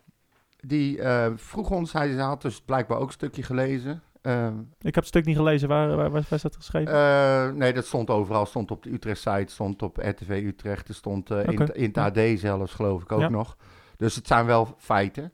die 0.66 1.01
eh, 1.03 1.33
vroeg 1.37 1.70
ons, 1.70 1.92
hij 1.92 2.12
had 2.12 2.42
dus 2.42 2.61
blijkbaar 2.61 2.98
ook 2.98 3.07
een 3.07 3.12
stukje 3.12 3.42
gelezen. 3.42 4.03
Ehm, 4.22 4.59
ik 4.61 4.85
heb 4.85 4.94
het 4.94 5.07
stuk 5.07 5.25
niet 5.25 5.37
gelezen. 5.37 5.68
Waar, 5.68 5.96
waar, 5.96 6.11
waar 6.11 6.25
is 6.31 6.42
dat 6.42 6.57
geschreven? 6.57 6.92
eh, 6.94 7.48
nee, 7.51 7.72
dat 7.72 7.87
stond 7.87 8.11
overal. 8.11 8.46
Stond 8.46 8.70
op 8.70 8.83
de 8.83 8.92
Utrecht-site, 8.92 9.53
stond 9.53 9.83
op 9.83 9.96
RTV 9.96 10.42
Utrecht. 10.46 10.88
Er 10.88 10.94
stond 10.94 11.31
eh, 11.31 11.38
in, 11.46 11.75
in 11.75 11.92
het 11.92 11.98
AD 11.98 12.38
zelfs, 12.38 12.75
geloof 12.75 13.03
ik 13.03 13.12
ook 13.12 13.20
Ja. 13.20 13.29
nog. 13.29 13.57
Dus 13.96 14.14
het 14.14 14.27
zijn 14.27 14.46
wel 14.46 14.75
feiten. 14.79 15.33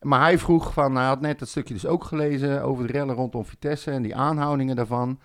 Maar 0.00 0.20
hij 0.20 0.38
vroeg 0.38 0.72
van, 0.72 0.96
hij 0.96 1.06
had 1.06 1.20
net 1.20 1.38
dat 1.38 1.48
stukje 1.48 1.74
dus 1.74 1.86
ook 1.86 2.04
gelezen 2.04 2.62
over 2.62 2.86
de 2.86 2.92
rellen 2.92 3.14
rondom 3.14 3.44
Vitesse 3.44 3.90
en 3.90 4.02
die 4.02 4.16
aanhoudingen 4.16 4.76
daarvan. 4.76 5.20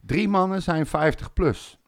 Drie 0.00 0.28
mannen 0.28 0.62
zijn 0.62 0.86
50 0.86 1.32
plus. 1.32 1.78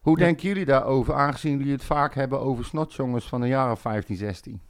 Hoe 0.00 0.18
Ja. 0.18 0.24
denken 0.24 0.48
jullie 0.48 0.64
daarover, 0.64 1.14
aangezien 1.14 1.58
jullie 1.58 1.72
het 1.72 1.84
vaak 1.84 2.14
hebben 2.14 2.40
over 2.40 2.64
snotjongens 2.64 3.28
van 3.28 3.46
jaar 3.48 3.70
of 3.72 3.80
15, 3.80 4.16
16? 4.16 4.60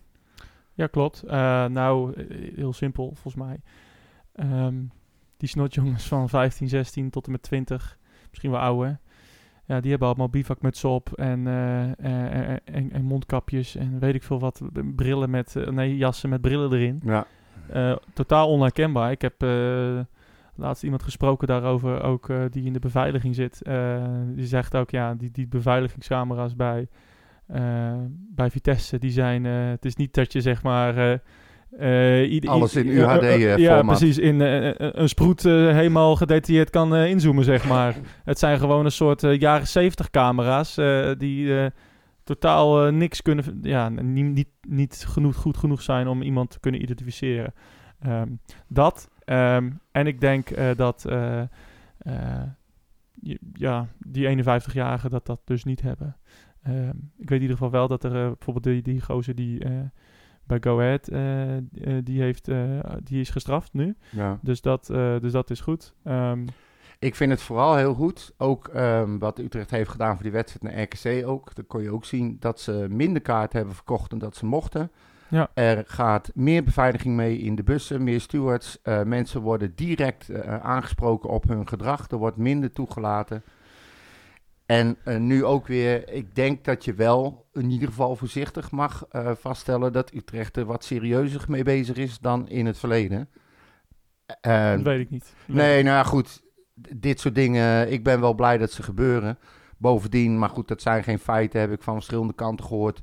Ja, 0.82 0.88
klopt. 0.88 1.22
Eh, 1.22 1.64
nou, 1.66 2.12
eh, 2.12 2.54
heel 2.56 2.72
simpel 2.72 3.04
volgens 3.04 3.34
mij. 3.34 3.60
Ehm, 4.32 4.74
die 5.36 5.48
snotjongens 5.48 6.08
van 6.08 6.28
15, 6.28 6.68
16 6.68 7.10
tot 7.10 7.26
en 7.26 7.32
met 7.32 7.42
20, 7.42 7.98
misschien 8.28 8.50
wel 8.50 8.60
ouder. 8.60 8.98
Ja, 9.64 9.80
die 9.80 9.90
hebben 9.90 10.08
allemaal 10.08 10.28
bivakmutsen 10.28 10.88
op 10.88 11.12
en, 11.12 11.46
eh, 11.46 12.50
en, 12.64 12.92
en 12.92 13.04
mondkapjes 13.04 13.76
en 13.76 13.98
weet 13.98 14.14
ik 14.14 14.22
veel 14.22 14.38
wat. 14.38 14.62
Brillen 14.96 15.30
met, 15.30 15.54
nee, 15.70 15.96
jassen 15.96 16.28
met 16.28 16.40
brillen 16.40 16.72
erin. 16.72 17.02
Ja. 17.04 17.26
Totaal 18.14 18.48
onherkenbaar. 18.48 19.10
Ik 19.10 19.22
heb 19.22 19.42
laatst 20.54 20.82
iemand 20.82 21.02
gesproken 21.02 21.46
daarover, 21.48 22.02
ook 22.02 22.30
die 22.50 22.64
in 22.64 22.72
de 22.72 22.78
beveiliging 22.78 23.34
zit. 23.34 23.62
Die 24.34 24.46
zegt 24.46 24.76
ook, 24.76 24.90
ja, 24.90 25.14
die, 25.14 25.30
die 25.30 25.46
beveiligingscamera's 25.46 26.56
bij, 26.56 26.88
bij 28.34 28.50
Vitesse, 28.50 28.98
die 28.98 29.10
zijn... 29.10 29.46
eh, 29.46 29.68
het 29.68 29.84
is 29.84 29.96
niet 29.96 30.14
dat 30.14 30.32
je 30.32 30.40
zeg 30.40 30.62
maar... 30.62 30.96
eh, 30.96 31.12
eh, 32.22 32.48
Alles 32.50 32.74
in 32.76 32.88
eh, 32.88 33.02
eh, 33.02 33.50
UHD 33.52 33.58
Ja, 33.60 33.74
formaat. 33.76 33.98
precies. 33.98 34.18
In 34.18 34.40
eh, 34.40 34.68
eh, 34.68 34.74
een 34.78 35.08
sproet 35.08 35.44
eh, 35.44 35.52
helemaal 35.52 36.16
gedetailleerd 36.16 36.70
kan 36.70 36.94
eh, 36.94 37.10
inzoomen, 37.10 37.44
zeg 37.44 37.68
maar. 37.68 37.94
Het 38.24 38.38
zijn 38.38 38.58
gewoon 38.58 38.84
een 38.84 38.92
soort 38.92 39.22
eh, 39.24 39.38
jaren 39.38 39.66
70 39.66 40.10
camera's 40.10 40.76
eh, 40.76 41.10
die 41.18 41.58
eh, 41.60 41.66
totaal 42.24 42.86
eh, 42.86 42.92
niks 42.92 43.22
kunnen... 43.22 43.58
Ja, 43.62 43.88
niet, 43.88 44.24
niet, 44.34 44.48
niet 44.68 45.04
genoeg, 45.08 45.36
goed 45.36 45.56
genoeg 45.56 45.82
zijn 45.82 46.08
om 46.08 46.22
iemand 46.22 46.50
te 46.50 46.60
kunnen 46.60 46.82
identificeren. 46.82 47.52
Ehm, 48.00 48.28
dat. 48.68 49.10
ehm, 49.24 49.70
en 49.92 50.06
ik 50.06 50.20
denk 50.20 50.50
eh, 50.50 50.70
dat... 50.76 51.04
eh, 51.04 51.40
eh, 51.98 52.42
ja, 53.52 53.86
die 53.98 54.44
51-jarigen 54.44 55.10
dat 55.10 55.26
dat 55.26 55.40
dus 55.44 55.64
niet 55.64 55.82
hebben. 55.82 56.16
Ehm, 56.62 56.96
ik 57.18 57.28
weet 57.28 57.38
in 57.38 57.40
ieder 57.40 57.56
geval 57.56 57.70
wel 57.70 57.88
dat 57.88 58.04
er 58.04 58.16
eh, 58.16 58.26
bijvoorbeeld 58.26 58.64
die, 58.64 58.82
die 58.82 59.00
gozer 59.00 59.34
die 59.34 59.64
eh, 59.64 59.70
bij 60.44 60.58
Go 60.60 60.78
Ahead, 60.80 61.08
eh, 61.08 62.00
die, 62.04 62.20
heeft, 62.20 62.48
die 63.02 63.20
is 63.20 63.30
gestraft 63.30 63.72
nu. 63.72 63.96
ja. 64.10 64.38
Dus 64.42 64.60
dat, 64.60 64.86
dus 65.20 65.32
dat 65.32 65.50
is 65.50 65.60
goed. 65.60 65.94
Ehm, 66.04 66.46
Ik 66.98 67.14
vind 67.14 67.30
het 67.30 67.42
vooral 67.42 67.76
heel 67.76 67.94
goed. 67.94 68.32
Ook 68.36 68.68
ehm, 68.68 69.18
wat 69.18 69.38
Utrecht 69.38 69.70
heeft 69.70 69.90
gedaan 69.90 70.14
voor 70.14 70.22
die 70.22 70.32
wedstrijd 70.32 70.74
naar 70.74 70.82
RKC 70.82 71.26
ook. 71.28 71.54
Dan 71.54 71.66
kon 71.66 71.82
je 71.82 71.90
ook 71.90 72.04
zien 72.04 72.36
dat 72.40 72.60
ze 72.60 72.86
minder 72.90 73.22
kaarten 73.22 73.56
hebben 73.58 73.74
verkocht 73.76 74.10
dan 74.10 74.18
dat 74.18 74.36
ze 74.36 74.46
mochten. 74.46 74.90
Ja. 75.28 75.50
Er 75.54 75.84
gaat 75.86 76.30
meer 76.34 76.64
beveiliging 76.64 77.16
mee 77.16 77.38
in 77.38 77.54
de 77.54 77.62
bussen, 77.62 78.04
meer 78.04 78.20
stewards. 78.20 78.78
Mensen 79.04 79.40
worden 79.40 79.72
direct 79.74 80.44
aangesproken 80.44 81.30
op 81.30 81.48
hun 81.48 81.68
gedrag. 81.68 82.10
Er 82.10 82.16
wordt 82.16 82.36
minder 82.36 82.72
toegelaten. 82.72 83.42
En 84.72 84.96
eh, 85.04 85.16
nu 85.16 85.44
ook 85.44 85.66
weer, 85.66 86.12
ik 86.12 86.34
denk 86.34 86.64
dat 86.64 86.84
je 86.84 86.94
wel 86.94 87.46
in 87.52 87.70
ieder 87.70 87.88
geval 87.88 88.16
voorzichtig 88.16 88.70
mag 88.70 89.06
eh, 89.10 89.30
vaststellen 89.34 89.92
dat 89.92 90.14
Utrecht 90.14 90.56
er 90.56 90.64
wat 90.64 90.84
serieuzer 90.84 91.44
mee 91.48 91.62
bezig 91.62 91.96
is 91.96 92.18
dan 92.18 92.48
in 92.48 92.66
het 92.66 92.78
verleden. 92.78 93.28
Dat 94.40 94.82
weet 94.82 95.00
ik 95.00 95.10
niet. 95.10 95.34
Nee, 95.46 95.82
nou 95.82 95.96
ja, 95.96 96.02
goed. 96.02 96.42
Dit 96.96 97.20
soort 97.20 97.34
dingen, 97.34 97.92
ik 97.92 98.04
ben 98.04 98.20
wel 98.20 98.34
blij 98.34 98.58
dat 98.58 98.70
ze 98.70 98.82
gebeuren. 98.82 99.38
Bovendien, 99.78 100.38
maar 100.38 100.48
goed, 100.48 100.68
dat 100.68 100.82
zijn 100.82 101.02
geen 101.02 101.18
feiten, 101.18 101.60
heb 101.60 101.72
ik 101.72 101.82
van 101.82 101.94
verschillende 101.94 102.34
kanten 102.34 102.66
gehoord. 102.66 103.02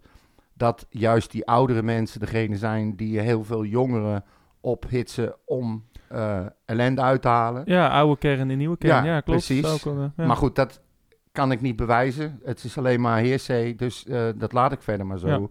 Dat 0.53 0.87
juist 0.89 1.31
die 1.31 1.47
oudere 1.47 1.83
mensen 1.83 2.19
degene 2.19 2.55
zijn 2.57 2.95
die 2.95 3.19
heel 3.19 3.43
veel 3.43 3.65
jongeren 3.65 4.23
ophitsen 4.61 5.35
om 5.45 5.85
eh, 6.07 6.45
ellende 6.65 7.01
uit 7.01 7.21
te 7.21 7.27
halen. 7.27 7.63
Ja, 7.65 7.89
oude 7.89 8.17
kern 8.17 8.49
en 8.49 8.57
nieuwe 8.57 8.77
kern. 8.77 9.03
Ja, 9.05 9.13
Ja, 9.13 9.21
klopt. 9.21 9.45
precies. 9.45 9.85
Ook 9.85 10.11
ja. 10.15 10.25
Maar 10.25 10.35
goed, 10.37 10.55
dat 10.55 10.81
kan 11.31 11.51
ik 11.51 11.61
niet 11.61 11.75
bewijzen. 11.75 12.39
Het 12.43 12.63
is 12.63 12.77
alleen 12.77 13.01
maar 13.01 13.19
hearsay, 13.19 13.75
dus 13.75 14.05
eh, 14.05 14.29
dat 14.35 14.53
laat 14.53 14.71
ik 14.71 14.81
verder 14.81 15.05
maar 15.05 15.19
zo. 15.19 15.27
Ja. 15.27 15.47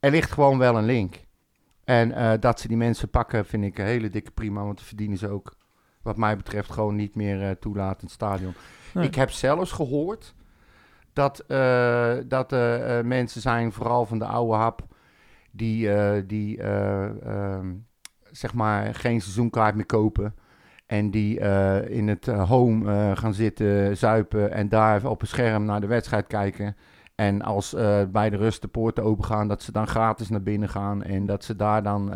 Er 0.00 0.10
ligt 0.10 0.32
gewoon 0.32 0.58
wel 0.58 0.76
een 0.76 0.84
link. 0.84 1.20
En 1.84 2.12
eh, 2.12 2.32
dat 2.40 2.60
ze 2.60 2.68
die 2.68 2.76
mensen 2.76 3.08
pakken, 3.08 3.46
vind 3.46 3.64
ik 3.64 3.78
een 3.78 3.84
hele 3.84 4.10
dikke 4.10 4.30
prima, 4.30 4.64
want 4.64 4.82
verdienen 4.82 5.18
ze 5.18 5.28
ook, 5.28 5.56
wat 6.02 6.16
mij 6.16 6.36
betreft, 6.36 6.70
gewoon 6.70 6.96
niet 6.96 7.14
meer 7.14 7.42
eh, 7.42 7.50
toelaten 7.50 8.00
in 8.00 8.04
het 8.04 8.14
stadion. 8.14 8.54
Nee. 8.94 9.06
Ik 9.06 9.14
heb 9.14 9.30
zelfs 9.30 9.72
gehoord 9.72 10.34
dat, 11.12 11.38
eh, 11.38 12.14
dat 12.26 12.50
mensen 13.04 13.40
zijn, 13.40 13.72
vooral 13.72 14.06
van 14.06 14.18
de 14.18 14.24
oude 14.24 14.54
hap, 14.54 14.86
die, 15.50 16.26
die 16.26 16.58
eh, 16.58 17.04
ehm, 17.26 17.74
zeg 18.30 18.54
maar 18.54 18.94
geen 18.94 19.20
seizoenkaart 19.20 19.74
meer 19.74 19.86
kopen. 19.86 20.34
En 20.92 21.10
die 21.10 21.40
eh, 21.40 21.96
in 21.96 22.08
het 22.08 22.28
eh, 22.28 22.48
home 22.48 22.92
eh, 22.92 23.16
gaan 23.16 23.34
zitten, 23.34 23.96
zuipen 23.96 24.52
en 24.52 24.68
daar 24.68 25.04
op 25.06 25.20
een 25.20 25.26
scherm 25.26 25.64
naar 25.64 25.80
de 25.80 25.86
wedstrijd 25.86 26.26
kijken. 26.26 26.76
En 27.14 27.42
als 27.42 27.74
eh, 27.74 28.00
bij 28.12 28.30
de 28.30 28.36
rust 28.36 28.62
de 28.62 28.68
poorten 28.68 29.04
open 29.04 29.24
gaan, 29.24 29.48
dat 29.48 29.62
ze 29.62 29.72
dan 29.72 29.86
gratis 29.86 30.28
naar 30.28 30.42
binnen 30.42 30.68
gaan. 30.68 31.02
En 31.02 31.26
dat 31.26 31.44
ze 31.44 31.56
daar 31.56 31.82
dan 31.82 32.12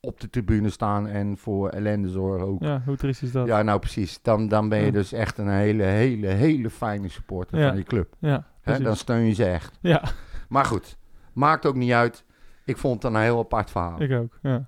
op 0.00 0.20
de 0.20 0.30
tribune 0.30 0.70
staan 0.70 1.06
en 1.08 1.36
voor 1.38 1.68
ellende 1.68 2.08
zorgen 2.08 2.46
ook. 2.46 2.62
Ja, 2.62 2.82
hoe 2.86 2.96
triest 2.96 3.22
is 3.22 3.32
dat? 3.32 3.46
Ja, 3.46 3.62
nou 3.62 3.78
precies. 3.78 4.22
Dan, 4.22 4.48
dan 4.48 4.68
ben 4.68 4.78
je 4.78 4.84
Ja. 4.86 4.90
dus 4.90 5.12
echt 5.12 5.38
een 5.38 5.48
hele, 5.48 5.82
hele, 5.82 6.26
hele 6.26 6.70
fijne 6.70 7.08
supporter 7.08 7.58
Ja. 7.58 7.68
van 7.68 7.76
je 7.76 7.82
club. 7.84 8.14
Ja, 8.18 8.44
Hè? 8.60 8.78
Dan 8.80 8.96
steun 8.96 9.24
je 9.26 9.34
ze 9.34 9.44
echt. 9.44 9.78
ja 9.80 10.02
Maar 10.48 10.64
goed, 10.64 10.96
maakt 11.32 11.66
ook 11.66 11.74
niet 11.76 11.92
uit. 11.92 12.24
Ik 12.72 12.78
vond 12.78 13.02
het 13.02 13.12
een 13.12 13.20
heel 13.20 13.38
apart 13.38 13.70
verhaal. 13.70 14.02
ik 14.02 14.12
ook. 14.12 14.38
Ja. 14.42 14.64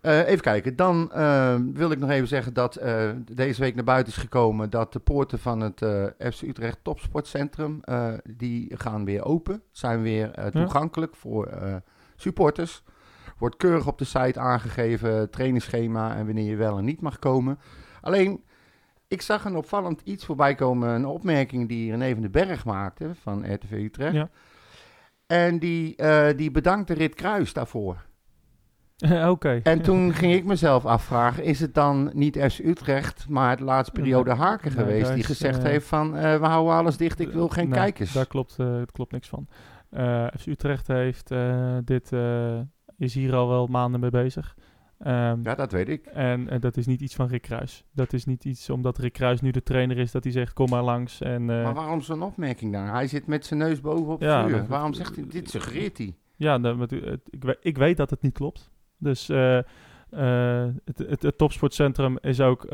Eh, 0.00 0.28
even 0.28 0.40
kijken, 0.40 0.76
dan 0.76 1.12
eh, 1.12 1.54
wil 1.72 1.90
ik 1.90 1.98
nog 1.98 2.10
even 2.10 2.28
zeggen 2.28 2.54
dat 2.54 2.76
eh, 2.76 3.10
deze 3.32 3.60
week 3.60 3.74
naar 3.74 3.84
buiten 3.84 4.12
is 4.12 4.18
gekomen 4.18 4.70
dat 4.70 4.92
de 4.92 4.98
poorten 4.98 5.38
van 5.38 5.60
het 5.60 5.78
FC 6.34 6.42
Utrecht 6.42 6.78
Topsportcentrum, 6.82 7.80
die 8.24 8.76
gaan 8.76 9.04
weer 9.04 9.24
open. 9.24 9.62
Zijn 9.70 10.02
weer 10.02 10.50
toegankelijk 10.50 11.16
voor 11.16 11.48
supporters. 12.16 12.82
Wordt 13.38 13.56
keurig 13.56 13.86
op 13.86 13.98
de 13.98 14.04
site 14.04 14.40
aangegeven, 14.40 15.30
trainingsschema 15.30 16.16
en 16.16 16.26
wanneer 16.26 16.50
je 16.50 16.56
wel 16.56 16.78
en 16.78 16.84
niet 16.84 17.00
mag 17.00 17.18
komen. 17.18 17.58
Alleen, 18.00 18.42
ik 19.08 19.22
zag 19.22 19.44
een 19.44 19.56
opvallend 19.56 20.00
iets 20.04 20.24
voorbij 20.24 20.54
komen, 20.54 20.88
een 20.88 21.06
opmerking 21.06 21.68
die 21.68 21.90
René 21.90 22.12
van 22.12 22.22
den 22.22 22.30
Berg 22.30 22.64
maakte 22.64 23.10
van 23.14 23.54
RTV 23.54 23.72
Utrecht. 23.72 24.14
Ja. 24.14 24.28
En 25.28 25.58
die, 25.58 25.96
eh, 25.96 26.36
die 26.36 26.50
bedankte 26.50 26.94
Rit 26.94 27.14
Kruis 27.14 27.52
daarvoor. 27.52 28.06
Oké. 29.28 29.60
En 29.62 29.82
toen 29.82 30.14
ging 30.14 30.34
ik 30.34 30.44
mezelf 30.44 30.86
afvragen, 30.86 31.44
is 31.44 31.60
het 31.60 31.74
dan 31.74 32.10
niet 32.14 32.38
FC 32.38 32.58
Utrecht, 32.58 33.28
maar 33.28 33.56
de 33.56 33.64
laatste 33.64 33.92
periode 33.92 34.34
Haken 34.34 34.76
Nee, 34.76 34.84
geweest 34.84 35.14
die 35.14 35.24
gezegd 35.24 35.58
eh, 35.58 35.64
heeft 35.64 35.86
van 35.86 36.16
eh, 36.16 36.40
we 36.40 36.46
houden 36.46 36.74
alles 36.74 36.96
dicht, 36.96 37.20
ik 37.20 37.32
wil 37.32 37.48
geen 37.48 37.68
Nee, 37.68 37.78
kijkers. 37.78 38.12
Daar 38.12 38.26
klopt, 38.26 38.56
het 38.56 38.92
klopt 38.92 39.12
niks 39.12 39.28
van. 39.28 39.48
FC 40.38 40.46
Utrecht 40.46 40.86
heeft 40.86 41.28
dit, 41.84 42.12
is 42.96 43.14
hier 43.14 43.34
al 43.34 43.48
wel 43.48 43.66
maanden 43.66 44.00
mee 44.00 44.10
bezig. 44.10 44.56
Ehm, 44.98 45.38
Ja, 45.42 45.54
dat 45.54 45.72
weet 45.72 45.88
ik. 45.88 46.06
En 46.06 46.48
eh, 46.48 46.60
dat 46.60 46.76
is 46.76 46.86
niet 46.86 47.00
iets 47.00 47.14
van 47.14 47.26
Rick 47.28 47.42
Kruis. 47.42 47.84
Dat 47.92 48.12
is 48.12 48.24
niet 48.24 48.44
iets 48.44 48.70
omdat 48.70 48.98
Rick 48.98 49.12
Kruis 49.12 49.40
nu 49.40 49.50
de 49.50 49.62
trainer 49.62 49.98
is 49.98 50.10
dat 50.12 50.24
hij 50.24 50.32
zegt 50.32 50.52
kom 50.52 50.68
maar 50.68 50.82
langs. 50.82 51.20
En, 51.20 51.40
eh, 51.50 51.62
Maar 51.62 51.74
waarom 51.74 52.00
zo'n 52.00 52.22
opmerking 52.22 52.72
dan? 52.72 52.84
Hij 52.86 53.06
zit 53.06 53.26
met 53.26 53.46
zijn 53.46 53.60
neus 53.60 53.80
boven 53.80 54.12
op 54.12 54.20
het 54.20 54.28
Ja, 54.28 54.46
vuur. 54.48 54.66
Waarom 54.66 54.92
zegt 54.92 55.16
hij, 55.16 55.24
dit 55.28 55.50
suggereert 55.50 55.98
hij? 55.98 56.14
Ja, 56.36 56.56
nou, 56.56 56.76
met- 56.76 56.90
het- 56.90 57.20
ik, 57.30 57.58
ik 57.60 57.76
weet 57.78 57.96
dat 57.96 58.10
het 58.10 58.22
niet 58.22 58.32
klopt. 58.34 58.70
Dus 58.98 59.28
eh, 59.28 59.58
eh, 59.58 60.68
het, 60.84 60.98
het, 60.98 61.22
het 61.22 61.38
topsportcentrum 61.38 62.18
is 62.20 62.40
ook 62.40 62.66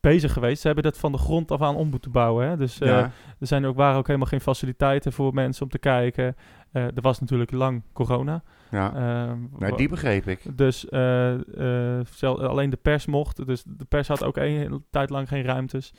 bezig 0.00 0.32
geweest. 0.32 0.60
Ze 0.60 0.66
hebben 0.66 0.84
dat 0.84 0.98
van 0.98 1.12
de 1.12 1.18
grond 1.18 1.50
af 1.50 1.62
aan 1.62 1.76
om 1.76 1.88
moeten 1.88 2.10
bouwen. 2.12 2.48
Hè? 2.48 2.56
Dus 2.56 2.78
ja. 2.78 3.10
er 3.40 3.46
zijn 3.46 3.64
ook, 3.64 3.76
waren 3.76 3.98
ook 3.98 4.06
helemaal 4.06 4.28
geen 4.28 4.40
faciliteiten 4.40 5.12
voor 5.12 5.34
mensen 5.34 5.62
om 5.64 5.70
te 5.70 5.78
kijken. 5.78 6.36
Er 6.72 6.92
was 7.00 7.20
natuurlijk 7.20 7.50
lang 7.50 7.82
corona. 7.92 8.42
Ja. 8.74 8.94
Ehm, 8.94 9.38
Nee, 9.58 9.72
die 9.76 9.88
begreep 9.88 10.28
ik. 10.28 10.40
Dus 10.56 10.88
eh, 10.88 11.98
eh, 12.00 12.04
alleen 12.22 12.70
de 12.70 12.76
pers 12.76 13.06
mocht. 13.06 13.46
Dus 13.46 13.62
de 13.66 13.84
pers 13.84 14.08
had 14.08 14.24
ook 14.24 14.36
een 14.36 14.84
tijd 14.90 15.10
lang 15.10 15.28
geen 15.28 15.44
ruimtes. 15.44 15.92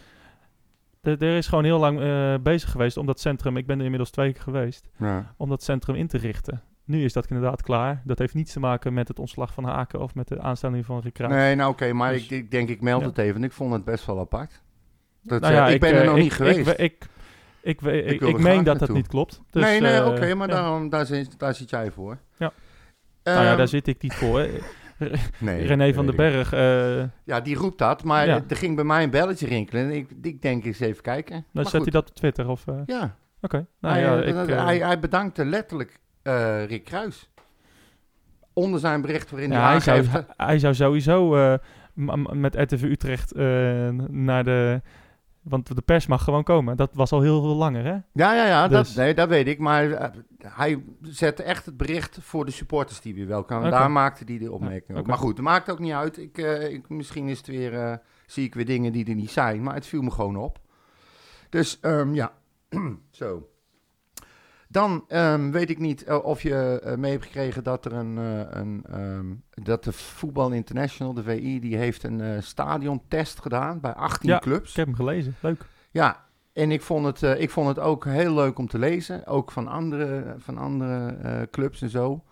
Er 1.02 1.24
er 1.24 1.38
is 1.38 1.48
gewoon 1.48 1.64
heel 1.64 1.80
lang 1.80 2.00
eh, 2.02 2.34
bezig 2.42 2.72
geweest 2.72 2.98
om 2.98 3.06
dat 3.06 3.20
centrum, 3.20 3.58
ik 3.58 3.66
ben 3.66 3.78
er 3.78 3.84
inmiddels 3.84 4.12
twee 4.12 4.32
keer 4.34 4.42
geweest, 4.42 4.90
Ja. 4.98 5.34
om 5.38 5.50
dat 5.50 5.64
centrum 5.64 5.96
in 5.96 6.08
te 6.08 6.18
richten. 6.18 6.62
Nu 6.84 7.04
is 7.04 7.14
dat 7.14 7.28
inderdaad 7.28 7.62
klaar. 7.62 8.02
Dat 8.06 8.20
heeft 8.20 8.34
niets 8.34 8.54
te 8.54 8.60
maken 8.60 8.94
met 8.94 9.08
het 9.08 9.20
ontslag 9.20 9.54
van 9.54 9.64
Haken 9.64 10.00
of 10.00 10.16
met 10.16 10.28
de 10.28 10.42
aanstelling 10.42 10.86
van 10.86 11.00
Rick 11.00 11.14
Kruijs. 11.14 11.34
Nee, 11.34 11.56
nou 11.56 11.72
oké, 11.72 11.94
maar 11.94 12.12
Dus- 12.14 12.24
ik, 12.24 12.30
ik 12.30 12.52
denk 12.52 12.70
ik 12.70 12.82
meld 12.82 13.02
Ja. 13.02 13.08
het 13.08 13.18
even. 13.18 13.44
Ik 13.44 13.52
vond 13.52 13.74
het 13.74 13.84
best 13.84 14.06
wel 14.06 14.20
apart. 14.20 14.64
Dat, 15.22 15.42
Nou 15.42 15.54
ja, 15.54 15.68
ik, 15.68 15.80
ben 15.80 15.94
er 15.94 16.06
nog 16.06 16.16
niet 16.16 16.34
geweest. 16.34 16.68
Ik, 16.70 16.78
ik, 16.78 17.08
ik, 17.62 17.82
ik, 17.82 18.22
ik 18.22 18.38
meen 18.38 18.64
dat 18.64 18.80
dat 18.80 18.90
niet 18.90 19.08
klopt. 19.08 19.42
Dus, 19.50 19.64
nee, 19.64 19.82
nee, 19.82 20.06
oké, 20.06 20.34
maar 20.34 20.48
ja. 20.48 20.54
daarom, 20.54 20.90
daar, 20.90 21.06
zit, 21.06 21.40
daar 21.40 21.54
zit 21.56 21.70
jij 21.70 21.92
voor. 21.92 22.18
Ja. 22.38 22.52
Nou 23.34 23.44
ja, 23.44 23.48
Ehm, 23.50 23.58
daar 23.58 23.68
zit 23.68 23.88
ik 23.88 24.02
niet 24.02 24.14
voor. 24.14 24.40
hè. 24.40 24.50
nee, 25.40 25.66
René 25.66 25.94
van 25.94 26.06
den. 26.06 26.16
Berg. 26.16 26.54
eh 26.54 27.04
Ja, 27.24 27.42
die 27.42 27.56
roept 27.56 27.78
dat, 27.78 28.04
maar 28.04 28.28
Ja. 28.28 28.44
er 28.48 28.56
ging 28.56 28.76
bij 28.76 28.84
mij 28.84 29.04
een 29.04 29.10
belletje 29.10 29.48
rinkelen. 29.48 29.84
En 29.84 29.92
ik, 29.92 30.10
ik 30.22 30.42
denk 30.42 30.66
eens 30.66 30.80
even 30.80 31.02
kijken. 31.04 31.32
nou 31.34 31.46
Maar 31.52 31.64
zet 31.64 31.74
goed. 31.74 31.82
hij 31.92 31.92
dat 32.02 32.10
op 32.10 32.16
Twitter? 32.16 32.48
Of, 32.48 32.68
eh, 32.68 32.76
Ja, 32.86 33.16
Oké. 33.42 33.66
Nou 33.80 33.94
hij, 33.96 34.04
ja, 34.04 34.22
eh, 34.22 34.28
ik, 34.44 34.50
hij, 34.50 34.78
hij 34.78 35.00
bedankte 35.00 35.46
letterlijk 35.46 36.00
eh, 36.22 36.66
Rick 36.66 36.84
Kruis. 36.86 37.30
Onder 38.54 38.80
zijn 38.80 39.02
bericht 39.02 39.32
waarin 39.32 39.52
Ja, 39.52 39.62
hij 39.62 39.72
hij, 39.72 39.80
zou, 40.04 40.24
hij 40.38 40.60
zou 40.60 40.74
sowieso 40.74 41.36
eh, 41.36 41.54
met 42.32 42.56
RTV 42.56 42.82
Utrecht 42.84 43.32
eh, 43.34 43.44
naar 44.08 44.44
de... 44.44 44.82
Want 45.46 45.76
de 45.76 45.82
pers 45.82 46.08
mag 46.08 46.24
gewoon 46.24 46.44
komen. 46.44 46.78
Dat 46.78 46.90
was 46.94 47.12
al 47.12 47.22
heel 47.22 47.42
veel 47.42 47.56
langer, 47.56 47.84
hè? 47.84 47.92
Ja, 47.92 48.36
ja, 48.36 48.46
ja, 48.46 48.68
Dus- 48.68 48.88
dat, 48.88 49.04
nee, 49.04 49.14
dat 49.14 49.30
weet 49.30 49.48
ik. 49.48 49.60
Maar 49.60 49.92
eh, 49.92 50.10
hij 50.38 50.84
zette 51.02 51.44
echt 51.44 51.66
het 51.66 51.78
bericht 51.78 52.18
voor 52.22 52.46
de 52.46 52.52
supporters 52.52 53.02
die 53.02 53.16
weer 53.16 53.28
welkom. 53.28 53.58
Oké. 53.58 53.70
Daar 53.70 53.92
maakte 53.92 54.24
hij 54.28 54.38
de 54.38 54.52
opmerking 54.52 54.98
Ja. 54.98 55.04
Maar 55.06 55.18
goed, 55.18 55.36
dat 55.36 55.46
maakt 55.46 55.72
ook 55.72 55.80
niet 55.80 55.92
uit. 55.92 56.18
Ik, 56.18 56.38
eh, 56.38 56.74
ik, 56.74 56.90
misschien 56.90 57.28
is 57.28 57.38
het 57.38 57.48
weer, 57.48 57.74
eh, 57.74 57.98
zie 58.26 58.46
ik 58.46 58.56
weer 58.56 58.66
dingen 58.66 58.92
die 58.92 59.06
er 59.06 59.16
niet 59.16 59.32
zijn. 59.32 59.64
Maar 59.64 59.74
het 59.74 59.88
viel 59.88 60.02
me 60.02 60.12
gewoon 60.12 60.36
op. 60.36 60.60
Dus 61.50 61.80
ehm, 61.80 62.14
ja, 62.14 62.34
zo. 63.12 63.50
Dan 64.76 65.04
ehm, 65.08 65.52
weet 65.52 65.70
ik 65.70 65.80
niet 65.80 66.04
eh, 66.04 66.24
of 66.24 66.42
je 66.42 66.80
eh, 66.84 66.96
mee 66.96 67.12
hebt 67.12 67.24
gekregen 67.24 67.64
dat 67.64 67.86
er 67.86 67.94
een, 67.94 68.18
eh, 68.18 68.60
een 68.60 68.86
ehm, 68.90 69.26
dat 69.50 69.84
de 69.84 69.92
Voetbal 69.92 70.52
International, 70.52 71.14
de 71.14 71.24
VI, 71.24 71.60
die 71.60 71.78
heeft 71.78 72.04
een 72.04 72.44
stadiontest 72.44 73.42
gedaan 73.42 73.80
bij 73.80 73.94
18 73.94 74.30
Ja, 74.30 74.40
clubs. 74.40 74.70
Ik 74.70 74.76
heb 74.76 74.86
hem 74.86 74.96
gelezen. 74.96 75.36
Leuk. 75.40 75.66
Ja, 75.92 76.26
en 76.54 76.72
ik 76.72 76.82
vond, 76.82 77.06
het, 77.06 77.40
ik 77.40 77.50
vond 77.50 77.68
het 77.68 77.80
ook 77.80 78.06
heel 78.06 78.34
leuk 78.34 78.58
om 78.58 78.68
te 78.68 78.80
lezen. 78.80 79.28
Ook 79.28 79.52
van 79.52 79.68
andere, 79.68 80.36
van 80.38 80.58
andere 80.58 81.48
clubs 81.52 81.82
en 81.82 81.90
zo. 81.90 82.24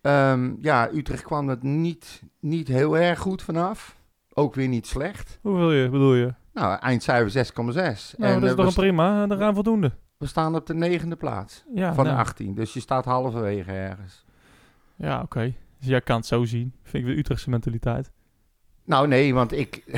Ehm, 0.00 0.52
ja, 0.60 0.90
Utrecht 0.92 1.22
kwam 1.22 1.48
het 1.48 1.62
niet, 1.62 2.22
niet 2.40 2.68
heel 2.68 2.98
erg 2.98 3.18
goed 3.18 3.42
vanaf. 3.42 3.96
Ook 4.34 4.54
weer 4.54 4.68
niet 4.68 4.86
slecht. 4.86 5.38
Hoe 5.42 5.56
wil 5.56 5.72
je, 5.72 5.88
bedoel 5.88 6.14
je? 6.14 6.34
Nou, 6.52 6.78
eindcijfer 6.78 7.46
6,6. 7.46 7.54
Nou, 7.54 8.32
en 8.32 8.40
dat 8.40 8.50
is 8.50 8.56
toch 8.56 8.66
een 8.66 8.72
prima. 8.72 9.26
Dan 9.26 9.38
gaan 9.38 9.54
voldoende. 9.54 9.92
We 10.22 10.28
staan 10.28 10.54
op 10.54 10.66
de 10.66 10.74
negende 10.74 11.16
plaats 11.16 11.64
Ja, 11.74 11.94
van 11.94 12.04
de 12.04 12.10
nou, 12.10 12.22
18. 12.22 12.54
Dus 12.54 12.72
je 12.72 12.80
staat 12.80 13.04
halverwege 13.04 13.72
ergens. 13.72 14.24
Ja, 14.96 15.20
oké. 15.20 15.54
Dus 15.78 15.88
jij 15.88 16.00
kan 16.00 16.16
het 16.16 16.26
zo 16.26 16.44
zien. 16.44 16.74
Vind 16.82 17.04
ik 17.04 17.10
de 17.10 17.18
Utrechtse 17.18 17.50
mentaliteit. 17.50 18.10
Nou 18.84 19.08
nee, 19.08 19.34
want 19.34 19.52
ik... 19.52 19.82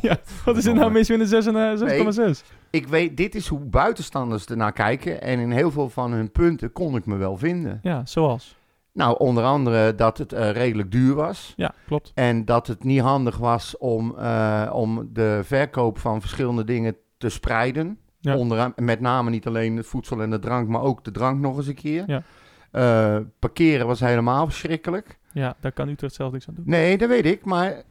ja, 0.00 0.16
wat 0.44 0.56
is 0.56 0.66
er 0.66 0.74
nou 0.74 0.90
mis 0.90 1.08
met 1.08 1.20
een 1.20 1.26
6 1.26 1.46
en, 1.46 1.56
eh, 1.56 2.34
6,6? 2.34 2.44
Ik 2.70 2.86
weet, 2.86 3.16
dit 3.16 3.34
is 3.34 3.46
hoe 3.46 3.60
buitenstanders 3.60 4.46
ernaar 4.46 4.72
kijken. 4.72 5.22
En 5.22 5.38
in 5.38 5.50
heel 5.50 5.70
veel 5.70 5.88
van 5.88 6.12
hun 6.12 6.30
punten 6.30 6.72
kon 6.72 6.96
ik 6.96 7.06
me 7.06 7.16
wel 7.16 7.36
vinden. 7.36 7.78
Ja, 7.82 8.06
zoals. 8.06 8.56
Nou, 8.92 9.18
onder 9.18 9.44
andere 9.44 9.94
dat 9.94 10.18
het 10.18 10.32
eh, 10.32 10.50
redelijk 10.50 10.90
duur 10.90 11.14
was. 11.14 11.52
Ja, 11.56 11.74
klopt. 11.86 12.12
En 12.14 12.44
dat 12.44 12.66
het 12.66 12.84
niet 12.84 13.00
handig 13.00 13.36
was 13.36 13.76
om, 13.78 14.16
eh, 14.18 14.70
om 14.72 15.08
de 15.12 15.40
verkoop 15.44 15.98
van 15.98 16.20
verschillende 16.20 16.64
dingen 16.64 16.96
te 17.22 17.28
spreiden. 17.28 17.98
Ja. 18.20 18.36
Onder, 18.36 18.72
met 18.76 19.00
name 19.00 19.30
niet 19.30 19.46
alleen 19.46 19.76
het 19.76 19.86
voedsel 19.86 20.22
en 20.22 20.30
de 20.30 20.38
drank, 20.38 20.68
maar 20.68 20.82
ook 20.82 21.04
de 21.04 21.10
drank 21.10 21.40
nog 21.40 21.56
eens 21.56 21.66
een 21.66 21.74
keer. 21.74 22.04
Ja. 22.06 22.22
Eh, 22.70 23.16
parkeren 23.38 23.86
was 23.86 24.00
helemaal 24.00 24.46
verschrikkelijk. 24.46 25.18
Ja, 25.32 25.56
daar 25.60 25.72
kan 25.72 25.88
Utrecht 25.88 26.14
zelf 26.14 26.32
niks 26.32 26.48
aan 26.48 26.54
doen. 26.54 26.64
Nee, 26.66 26.98
dat 26.98 27.08
weet 27.08 27.26
ik, 27.26 27.44
maar 27.44 27.82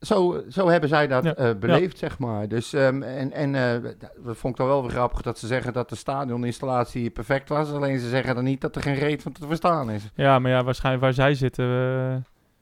zo, 0.00 0.42
zo 0.48 0.68
hebben 0.68 0.88
zij 0.88 1.06
dat 1.06 1.24
Ja. 1.24 1.34
eh, 1.34 1.50
beleefd, 1.58 1.98
zeg 1.98 2.18
maar. 2.18 2.48
Dus, 2.48 2.72
ehm, 2.72 3.02
en 3.02 3.32
en 3.32 3.54
eh, 3.54 3.90
dat 4.24 4.36
vond 4.36 4.52
ik 4.54 4.58
dan 4.58 4.68
wel 4.68 4.82
weer 4.82 4.90
grappig 4.90 5.22
dat 5.22 5.38
ze 5.38 5.46
zeggen 5.46 5.72
dat 5.72 5.88
de 5.88 5.96
stadioninstallatie 5.96 7.10
perfect 7.10 7.48
was. 7.48 7.72
Alleen 7.72 7.98
ze 7.98 8.08
zeggen 8.08 8.34
dan 8.34 8.44
niet 8.44 8.60
dat 8.60 8.76
er 8.76 8.82
geen 8.82 8.94
reet 8.94 9.22
van 9.22 9.32
te 9.32 9.46
verstaan 9.46 9.90
is. 9.90 10.10
Ja, 10.14 10.38
maar 10.38 10.50
ja, 10.50 10.64
waarschijnlijk 10.64 11.04
waar 11.04 11.12
zij 11.14 11.34
zitten... 11.34 11.64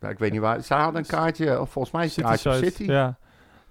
Ja, 0.00 0.08
ik 0.08 0.18
weet 0.18 0.32
niet 0.32 0.40
waar. 0.40 0.60
Ze 0.62 0.74
hadden 0.74 1.00
een 1.00 1.06
kaartje, 1.06 1.60
of 1.60 1.70
volgens 1.70 1.94
mij 1.94 2.02
een 2.02 2.10
City 2.10 2.26
kaartje. 2.26 2.54
City. 2.54 2.84
Ja. 2.84 3.18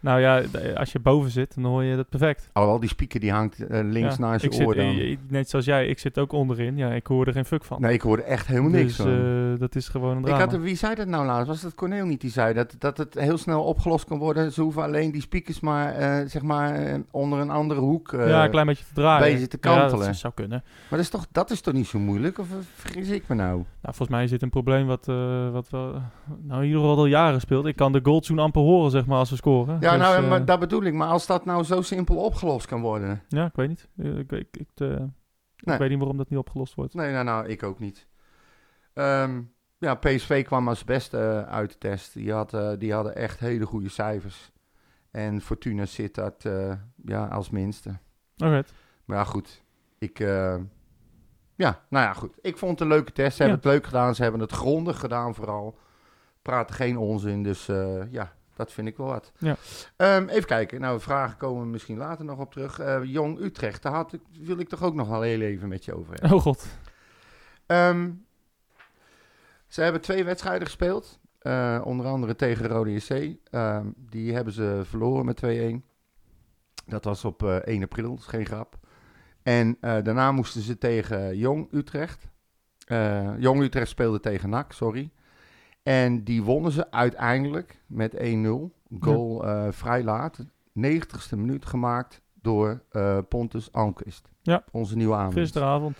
Nou 0.02 0.20
ja, 0.20 0.42
als 0.76 0.92
je 0.92 1.00
boven 1.00 1.32
zit, 1.32 1.56
dan 1.56 1.64
hoor 1.66 1.84
je 1.84 1.96
dat 1.96 2.10
perfect. 2.10 2.50
Alhoewel, 2.54 2.80
die 2.80 2.90
speaker 2.90 3.20
die 3.20 3.32
hangt 3.32 3.66
eh, 3.68 3.80
links 3.84 4.16
Ja, 4.16 4.22
naast 4.22 4.44
ik 4.46 4.54
je 4.54 4.66
oor 4.66 4.76
dan. 4.76 4.86
eh, 5.00 5.18
net 5.28 5.50
zoals 5.50 5.66
jij, 5.66 5.88
ik 5.88 6.00
zit 6.00 6.18
ook 6.18 6.32
onderin. 6.32 6.78
Ja, 6.78 6.90
ik 6.92 7.08
hoor 7.08 7.28
er 7.28 7.34
geen 7.34 7.46
fuck 7.46 7.64
van. 7.64 7.82
Nee, 7.82 7.94
ik 7.94 8.02
hoorde 8.02 8.24
echt 8.24 8.48
helemaal 8.48 8.70
niks 8.70 8.86
dus, 8.86 8.96
van. 8.96 9.08
eh, 9.54 9.60
dat 9.60 9.76
is 9.76 9.88
gewoon 9.88 10.12
een 10.12 10.18
ik 10.18 10.24
drama. 10.26 10.40
had, 10.44 10.54
er- 10.54 10.62
wie 10.62 10.76
zei 10.76 10.96
dat 10.96 11.08
nou 11.08 11.26
laatst? 11.26 11.48
Was 11.48 11.62
dat 11.62 11.76
Corneel 11.76 12.06
niet 12.06 12.22
die 12.22 12.30
zei? 12.32 12.54
Dat, 12.54 12.76
dat 12.80 12.98
het 12.98 13.14
heel 13.14 13.38
snel 13.38 13.64
opgelost 13.64 14.06
kan 14.06 14.18
worden. 14.18 14.52
Ze 14.52 14.62
hoeven 14.62 14.84
alleen 14.84 15.12
die 15.12 15.22
speakers 15.22 15.60
maar, 15.60 15.94
zeg 16.30 16.42
maar, 16.42 17.00
onder 17.12 17.40
een 17.40 17.50
andere 17.50 17.80
hoek. 17.80 18.12
ja, 18.12 18.44
een 18.44 18.50
klein 18.52 18.66
beetje 18.68 18.86
te 18.86 18.94
draaien. 18.94 19.34
bezig 19.34 19.48
te 19.48 19.58
Ja, 19.62 19.78
kantelen. 19.78 20.06
dat 20.06 20.16
zou 20.16 20.34
kunnen. 20.34 20.64
Maar 20.64 20.90
dat 20.90 21.00
is, 21.00 21.10
toch, 21.10 21.26
dat 21.32 21.52
is 21.52 21.62
toch 21.62 21.74
niet 21.74 21.88
zo 21.88 22.00
moeilijk? 22.00 22.40
Of 22.40 22.48
vergis 22.76 23.10
ik 23.10 23.28
me 23.28 23.36
nou? 23.36 23.50
Nou, 23.52 23.66
volgens 23.96 24.10
mij 24.10 24.24
is 24.24 24.30
dit 24.30 24.42
een 24.42 24.50
probleem 24.50 24.86
wat, 24.88 25.06
wat 25.52 25.70
wel, 25.70 25.92
nou, 26.42 26.60
in 26.62 26.68
ieder 26.68 26.82
geval 26.82 26.98
al 26.98 27.06
jaren 27.06 27.40
speelt. 27.42 27.66
Ik 27.66 27.76
kan 27.76 27.92
de 27.92 28.00
goaltune 28.04 28.42
amper 28.42 28.62
horen, 28.62 28.92
zeg 28.92 29.06
maar, 29.06 29.18
als 29.18 29.30
we 29.30 29.36
scoren. 29.36 29.78
Ja, 29.80 29.91
Dus, 29.98 30.08
nou, 30.08 30.24
eh, 30.24 30.30
maar 30.30 30.46
dat 30.46 30.60
bedoel 30.60 30.84
ik. 30.84 30.94
Maar 30.94 31.08
als 31.08 31.26
dat 31.26 31.46
nou 31.46 31.64
zo 31.64 31.82
simpel 31.82 32.16
opgelost 32.16 32.68
kan 32.68 32.82
worden. 32.82 33.22
Ja, 33.28 33.46
ik 33.46 33.56
weet 33.56 33.68
niet. 33.68 33.90
Eh, 33.98 34.18
Ik, 34.18 34.32
ik, 34.32 34.48
ik, 34.58 34.70
eh, 34.76 34.88
Nee. 34.88 35.76
ik 35.76 35.78
weet 35.82 35.90
niet 35.90 35.98
waarom 35.98 36.18
dat 36.18 36.30
niet 36.30 36.40
opgelost 36.40 36.74
wordt. 36.76 36.94
Nee, 36.94 37.12
nou, 37.12 37.24
nou 37.26 37.48
ik 37.48 37.64
ook 37.64 37.80
niet. 37.80 38.08
Ehm, 38.94 39.42
ja, 39.78 39.96
PSV 39.96 40.46
kwam 40.46 40.68
als 40.68 40.84
beste 40.84 41.18
eh, 41.18 41.42
uit 41.54 41.72
de 41.72 41.78
test. 41.78 42.14
Die, 42.14 42.32
had, 42.34 42.54
eh, 42.54 42.72
die 42.78 42.94
hadden 42.94 43.16
echt 43.16 43.40
hele 43.40 43.66
goede 43.66 43.90
cijfers. 43.90 44.52
En 45.12 45.42
Fortuna 45.42 45.86
zit 45.86 46.16
dat 46.16 46.46
eh, 46.46 46.74
ja, 47.06 47.26
als 47.26 47.50
minste. 47.50 47.98
Alright. 48.38 48.74
Maar 49.06 49.18
ja, 49.18 49.24
goed. 49.24 49.64
Ik, 50.00 50.20
eh, 50.20 50.56
ja, 51.56 51.80
nou 51.90 52.06
ja, 52.06 52.14
goed. 52.14 52.38
Ik 52.42 52.58
vond 52.58 52.72
het 52.72 52.82
een 52.82 52.88
leuke 52.96 53.12
test. 53.12 53.38
Ze 53.38 53.44
Ja. 53.44 53.50
hebben 53.50 53.70
het 53.70 53.80
leuk 53.80 53.86
gedaan. 53.90 54.16
Ze 54.16 54.22
hebben 54.24 54.42
het 54.42 54.52
grondig 54.52 55.00
gedaan 55.00 55.36
vooral. 55.36 55.78
Praten 56.42 56.76
geen 56.76 56.98
onzin. 56.98 57.44
Dus 57.44 57.68
eh, 57.68 58.12
ja, 58.12 58.34
dat 58.56 58.72
vind 58.72 58.88
ik 58.88 58.98
wel 58.98 59.08
wat. 59.08 59.32
Ja. 59.38 59.56
Ehm, 59.96 60.28
even 60.28 60.48
kijken. 60.48 60.82
Nou, 60.82 61.00
vragen 61.00 61.38
komen 61.38 61.62
we 61.62 61.68
misschien 61.68 61.98
later 61.98 62.26
nog 62.26 62.40
op 62.40 62.52
terug. 62.52 62.80
Eh, 62.80 63.04
Jong 63.04 63.40
Utrecht, 63.40 63.82
daar 63.82 63.94
had 63.94 64.14
ik, 64.14 64.22
wil 64.40 64.60
ik 64.60 64.70
toch 64.70 64.84
ook 64.84 64.94
nog 64.94 65.08
wel 65.08 65.22
heel 65.22 65.42
even 65.42 65.68
met 65.68 65.86
je 65.86 65.96
over 65.96 66.14
hebben. 66.14 66.32
Oh 66.38 66.42
god. 66.42 66.66
Ehm, 67.66 68.12
ze 69.68 69.82
hebben 69.82 70.02
twee 70.02 70.24
wedstrijden 70.24 70.68
gespeeld. 70.68 71.20
Eh, 71.40 71.82
onder 71.84 72.06
andere 72.06 72.36
tegen 72.36 72.68
Rode 72.68 72.94
JC. 72.94 73.38
Ehm, 73.50 73.88
die 73.96 74.34
hebben 74.34 74.54
ze 74.54 74.82
verloren 74.84 75.26
met 75.26 75.38
2-1. 75.38 75.84
Dat 76.86 77.04
was 77.04 77.26
op 77.26 77.44
eh, 77.44 77.56
1 77.56 77.84
april, 77.84 78.10
dat 78.10 78.20
is 78.20 78.26
geen 78.26 78.46
grap. 78.46 78.80
En 79.44 79.78
eh, 79.80 80.04
daarna 80.04 80.32
moesten 80.32 80.62
ze 80.62 80.78
tegen 80.78 81.38
Jong 81.38 81.68
Utrecht. 81.72 82.28
Eh, 82.86 83.30
Jong 83.38 83.62
Utrecht 83.62 83.90
speelde 83.90 84.20
tegen 84.20 84.50
NAC, 84.50 84.72
sorry. 84.72 85.12
En 85.84 86.24
die 86.24 86.44
wonnen 86.44 86.72
ze 86.72 86.92
uiteindelijk 86.92 87.84
met 87.88 88.16
1-0. 88.16 88.20
Goal 89.00 89.46
eh, 89.46 89.68
vrij 89.72 90.04
laat. 90.04 90.46
90ste 90.88 91.36
minuut 91.36 91.66
gemaakt 91.66 92.22
door 92.42 92.84
eh, 92.90 93.18
Pontus 93.30 93.72
Almqvist. 93.72 94.30
Ja. 94.42 94.64
Onze 94.72 94.96
nieuwe 94.96 95.16
aanwinst. 95.16 95.38
Gisteravond. 95.38 95.98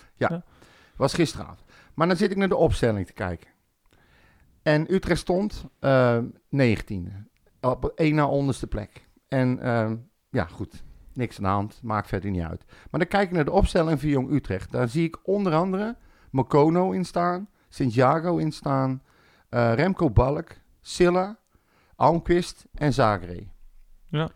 Was 0.96 1.14
gisteravond. 1.14 1.64
Maar 1.94 2.08
dan 2.08 2.18
zit 2.18 2.32
ik 2.32 2.38
naar 2.38 2.48
de 2.48 2.56
opstelling 2.56 3.06
te 3.06 3.14
kijken. 3.14 3.50
En 4.62 4.94
Utrecht 4.94 5.20
stond 5.20 5.66
eh 5.80 6.18
19e. 6.56 7.30
Op 7.62 7.86
één 7.96 8.16
na 8.16 8.28
onderste 8.28 8.68
plek. 8.68 9.08
En 9.28 9.60
eh, 9.60 9.92
ja, 10.30 10.46
goed. 10.46 10.84
Niks 11.14 11.38
aan 11.38 11.44
de 11.44 11.50
hand. 11.50 11.80
Maakt 11.84 12.08
verder 12.08 12.32
niet 12.32 12.44
uit. 12.44 12.66
Maar 12.68 13.00
dan 13.00 13.10
kijk 13.10 13.28
ik 13.28 13.36
naar 13.36 13.46
de 13.46 13.52
opstelling 13.52 14.00
van 14.00 14.10
Jong 14.10 14.32
Utrecht. 14.32 14.72
Daar 14.72 14.88
zie 14.88 15.04
ik 15.04 15.18
onder 15.24 15.54
andere 15.54 15.98
Mokono 16.32 16.92
in 16.92 17.06
staan. 17.06 17.50
Santiago 17.70 18.38
in 18.38 18.52
staan. 18.52 19.02
Eh, 19.52 19.74
Remco 19.74 20.10
Balk. 20.10 20.48
Silla. 20.82 21.38
Almquist 21.96 22.66
en 22.74 22.94
Zagre. 22.94 23.48
Ja. 24.08 24.30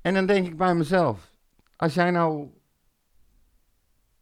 En 0.00 0.14
dan 0.14 0.26
denk 0.26 0.46
ik 0.46 0.56
bij 0.56 0.74
mezelf. 0.74 1.30
Als 1.76 1.94
jij 1.94 2.10
nou 2.10 2.48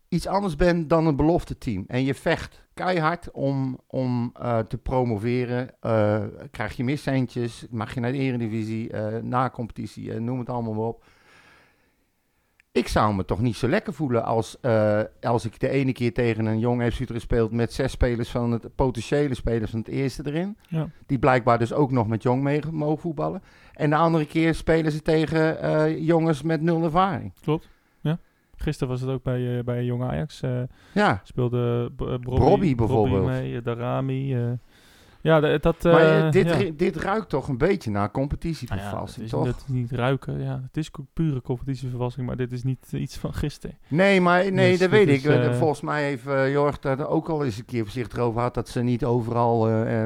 iets 0.08 0.26
anders 0.26 0.56
bent 0.56 0.90
dan 0.90 1.06
een 1.06 1.16
belofte 1.16 1.58
team. 1.58 1.84
En 1.86 2.04
je 2.04 2.14
vecht 2.14 2.66
keihard 2.74 3.30
om, 3.30 3.78
om 3.86 4.30
eh, 4.34 4.58
te 4.58 4.78
promoveren. 4.78 5.80
eh, 5.80 6.24
krijg 6.50 6.76
je 6.76 6.84
miscentjes, 6.84 7.66
mag 7.70 7.94
je 7.94 8.00
naar 8.00 8.12
de 8.12 8.18
eredivisie, 8.18 8.96
na 9.22 9.50
competitie, 9.50 10.20
noem 10.20 10.38
het 10.38 10.48
allemaal 10.48 10.72
maar 10.72 10.84
op. 10.84 11.04
Ik 12.72 12.88
zou 12.88 13.14
me 13.14 13.24
toch 13.24 13.40
niet 13.40 13.56
zo 13.56 13.68
lekker 13.68 13.92
voelen 13.92 14.24
als, 14.24 14.60
eh, 14.60 15.00
als 15.20 15.44
ik 15.44 15.60
de 15.60 15.68
ene 15.68 15.92
keer 15.92 16.12
tegen 16.12 16.46
een 16.46 16.58
jong 16.58 16.92
FC 16.92 17.00
Utrecht 17.00 17.22
speelt 17.22 17.52
met 17.52 17.72
zes 17.72 17.92
spelers 17.92 18.30
van 18.30 18.52
het 18.52 18.74
potentiële 18.74 19.34
spelers 19.34 19.70
van 19.70 19.78
het 19.78 19.88
eerste 19.88 20.22
erin. 20.26 20.56
Ja. 20.68 20.88
Die 21.06 21.18
blijkbaar 21.18 21.58
dus 21.58 21.72
ook 21.72 21.90
nog 21.90 22.06
met 22.06 22.22
jong 22.22 22.42
mee 22.42 22.60
mogen 22.70 22.98
voetballen. 22.98 23.42
En 23.72 23.90
de 23.90 23.96
andere 23.96 24.26
keer 24.26 24.54
spelen 24.54 24.92
ze 24.92 25.02
tegen 25.02 25.60
eh, 25.60 25.98
jongens 26.06 26.42
met 26.42 26.60
nul 26.60 26.84
ervaring. 26.84 27.32
Klopt. 27.40 27.68
Ja. 28.00 28.18
Gisteren 28.56 28.88
was 28.88 29.00
het 29.00 29.10
ook 29.10 29.22
bij, 29.22 29.58
eh, 29.58 29.64
bij 29.64 29.84
Jong 29.84 30.02
Ajax. 30.02 30.40
Ja, 30.92 31.20
speelde 31.24 31.90
Brobby, 31.96 32.34
Brobby 32.34 32.74
bijvoorbeeld. 32.74 33.26
mee, 33.26 33.62
Darami. 33.62 34.36
Eh. 35.22 35.50
ja, 35.50 35.58
dat... 35.58 35.82
maar 35.82 36.00
eh, 36.00 36.26
eh, 36.26 36.32
dit, 36.32 36.48
ja. 36.48 36.70
dit 36.76 36.96
ruikt 36.96 37.28
toch 37.28 37.48
een 37.48 37.58
beetje 37.58 37.90
naar 37.90 38.00
Nou 38.02 38.14
ja, 38.14 38.20
competitievervalsing, 38.20 39.24
is, 39.24 39.30
toch? 39.30 39.46
Het 39.46 39.56
is 39.56 39.66
niet 39.66 39.90
ruiken, 39.90 40.42
ja. 40.42 40.60
Het 40.62 40.76
is 40.76 40.90
pure 41.12 41.42
competitievervalsing, 41.42 42.26
maar 42.26 42.36
dit 42.36 42.52
is 42.52 42.62
niet 42.62 42.92
iets 42.92 43.16
van 43.16 43.34
gisteren. 43.34 43.78
Nee, 43.88 44.20
maar 44.20 44.52
nee, 44.52 44.70
Dus 44.70 44.78
dat 44.78 44.90
weet 44.90 45.08
is, 45.08 45.24
ik. 45.24 45.30
Eh, 45.30 45.46
eh, 45.46 45.52
Volgens 45.54 45.80
mij 45.80 46.02
heeft 46.04 46.26
eh, 46.26 46.52
Jorg 46.52 46.78
daar 46.78 47.08
ook 47.08 47.28
al 47.28 47.44
eens 47.44 47.58
een 47.58 47.64
keer 47.64 47.82
voorzichtig 47.82 48.18
over 48.18 48.36
gehad... 48.36 48.54
dat 48.54 48.68
ze 48.68 48.82
niet 48.82 49.04
overal 49.04 49.68
eh, 49.68 50.02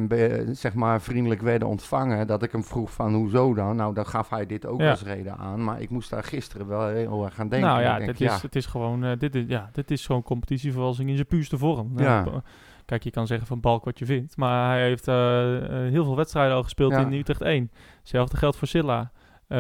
zeg 0.53 0.75
maar 0.75 1.01
vriendelijk 1.01 1.43
werden 1.43 1.69
ontvangen. 1.69 2.27
Dat 2.27 2.43
ik 2.43 2.53
hem 2.53 2.65
vroeg 2.65 2.93
van 2.93 3.15
hoezo 3.15 3.55
dan? 3.55 3.77
Nou, 3.77 3.95
dan 3.95 4.07
gaf 4.07 4.31
hij 4.31 4.47
dit 4.47 4.67
ook 4.67 4.81
Ja. 4.81 4.91
als 4.91 5.03
reden 5.03 5.37
aan. 5.37 5.65
Maar 5.65 5.81
ik 5.81 5.91
moest 5.91 6.11
daar 6.11 6.25
gisteren 6.25 6.67
wel 6.67 6.89
heel 6.89 7.25
erg 7.25 7.41
aan 7.41 7.49
denken. 7.49 7.69
nou 7.69 7.81
ja, 7.83 7.99
denk, 7.99 8.19
dit 8.19 8.31
is, 8.31 8.43
het 8.43 8.57
is 8.57 8.67
gewoon, 8.67 9.05
eh, 9.05 9.19
dit 9.19 9.35
is, 9.35 9.45
ja, 9.49 9.71
dit 9.73 9.91
is 9.91 10.07
gewoon 10.07 10.23
competitievervalsing 10.23 11.09
in 11.09 11.15
zijn 11.15 11.27
puurste 11.27 11.59
vorm. 11.59 11.93
Ja. 11.97 12.25
Nou, 12.25 12.41
kijk, 12.87 13.03
je 13.05 13.11
kan 13.11 13.27
zeggen 13.27 13.47
van 13.47 13.61
Balk 13.61 13.85
wat 13.85 13.99
je 13.99 14.05
vindt, 14.05 14.37
maar 14.37 14.69
hij 14.71 14.83
heeft 14.83 15.09
eh, 15.09 15.57
eh, 15.57 15.91
heel 15.93 16.05
veel 16.05 16.17
wedstrijden 16.17 16.57
al 16.57 16.63
gespeeld 16.63 16.93
Ja. 16.93 16.99
in 17.01 17.13
Utrecht 17.13 17.41
1. 17.43 17.71
Hetzelfde 18.01 18.37
geldt 18.37 18.57
voor 18.57 18.69
Silla. 18.69 19.11
Eh, 19.49 19.59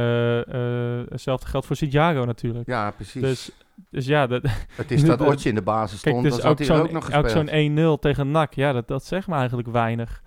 hetzelfde 1.09 1.47
geldt 1.47 1.67
voor 1.67 1.77
Santiago 1.77 2.25
natuurlijk. 2.25 2.67
Ja, 2.67 2.91
precies. 2.91 3.23
Dus, 3.23 3.51
dus 3.91 4.07
ja, 4.07 4.27
dat, 4.27 4.43
het 4.77 4.91
is 4.91 5.05
dat 5.05 5.21
Otje 5.21 5.49
in 5.49 5.55
de 5.55 5.63
basis 5.63 6.01
Kijk, 6.01 6.15
stond, 6.17 6.33
dus 6.33 6.43
dan 6.43 6.51
ook 6.51 6.63
zo'n 6.63 7.15
ook 7.15 7.29
zo'n 7.29 7.97
1-0 7.97 8.01
tegen 8.01 8.31
NAC, 8.31 8.53
ja, 8.55 8.73
dat, 8.73 8.89
dat 8.89 9.05
zegt 9.05 9.27
me 9.29 9.35
eigenlijk 9.35 9.69
weinig. 9.69 10.23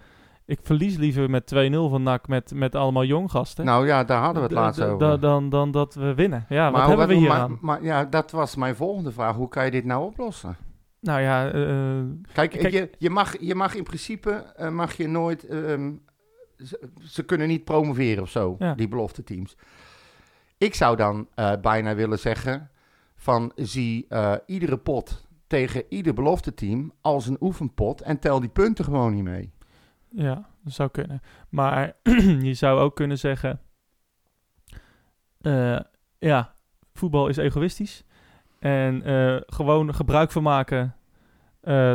Ik 0.46 0.60
verlies 0.64 0.98
liever 0.98 1.30
met 1.30 1.54
2-0 1.56 1.58
van 1.90 2.04
NAC 2.04 2.28
met, 2.28 2.52
met 2.56 2.76
allemaal 2.76 3.04
jong 3.04 3.32
gasten. 3.32 3.66
nou 3.66 3.88
ja, 3.88 4.04
daar 4.04 4.22
hadden 4.22 4.42
we 4.42 4.48
het 4.48 4.58
laatst 4.58 4.82
over. 4.82 5.18
d- 5.18 5.22
Dan, 5.22 5.50
dan 5.50 5.72
dat 5.72 5.94
we 5.96 6.14
winnen. 6.14 6.46
Ja, 6.50 6.72
wat 6.72 6.80
hoe- 6.82 6.90
hebben 6.90 7.08
we 7.08 7.14
hier 7.16 7.28
maar, 7.30 7.40
aan? 7.40 7.58
maar 7.62 7.84
ja, 7.84 8.06
dat 8.06 8.32
was 8.32 8.56
mijn 8.56 8.76
volgende 8.76 9.12
vraag. 9.12 9.36
Hoe 9.36 9.50
kan 9.50 9.66
je 9.66 9.72
dit 9.72 9.86
nou 9.86 10.06
oplossen? 10.06 10.58
Nou 11.02 11.22
ja, 11.22 11.52
eh, 11.52 12.04
Kijk, 12.34 12.50
Kijk- 12.52 12.74
je, 12.74 12.90
je, 12.98 13.10
mag, 13.10 13.40
je 13.40 13.56
mag 13.56 13.76
in 13.76 13.84
principe 13.84 14.32
eh, 14.32 14.70
mag 14.70 14.94
je 14.94 15.08
nooit. 15.08 15.44
ehm, 15.46 15.94
ze, 16.58 16.90
ze 17.04 17.24
kunnen 17.24 17.48
niet 17.48 17.64
promoveren 17.64 18.24
of 18.24 18.30
zo, 18.30 18.56
Ja. 18.60 18.74
die 18.76 18.88
belofte 18.88 19.24
teams. 19.24 19.56
Ik 20.58 20.76
zou 20.76 20.96
dan 20.96 21.28
bijna 21.62 21.96
willen 21.96 22.20
zeggen: 22.20 22.70
van 23.16 23.52
zie 23.56 24.08
iedere 24.46 24.78
pot 24.78 25.28
tegen 25.48 25.84
ieder 25.90 26.14
belofte 26.14 26.54
team 26.54 26.92
als 27.02 27.28
een 27.28 27.38
oefenpot 27.40 28.02
en 28.02 28.20
tel 28.20 28.40
die 28.40 28.50
punten 28.50 28.86
gewoon 28.86 29.14
niet 29.14 29.24
mee. 29.24 29.52
ja, 30.10 30.50
dat 30.64 30.74
zou 30.74 30.90
kunnen. 30.90 31.22
Maar 31.50 31.96
je 32.50 32.54
zou 32.54 32.80
ook 32.80 32.96
kunnen 32.96 33.18
zeggen... 33.20 33.60
ja, 36.20 36.54
voetbal 36.94 37.28
is 37.28 37.38
egoïstisch. 37.38 38.04
En 38.60 39.04
eh, 39.04 39.36
gewoon 39.46 39.96
gebruik 39.96 40.32
van 40.32 40.44
maken 40.44 40.96
eh, 41.62 41.94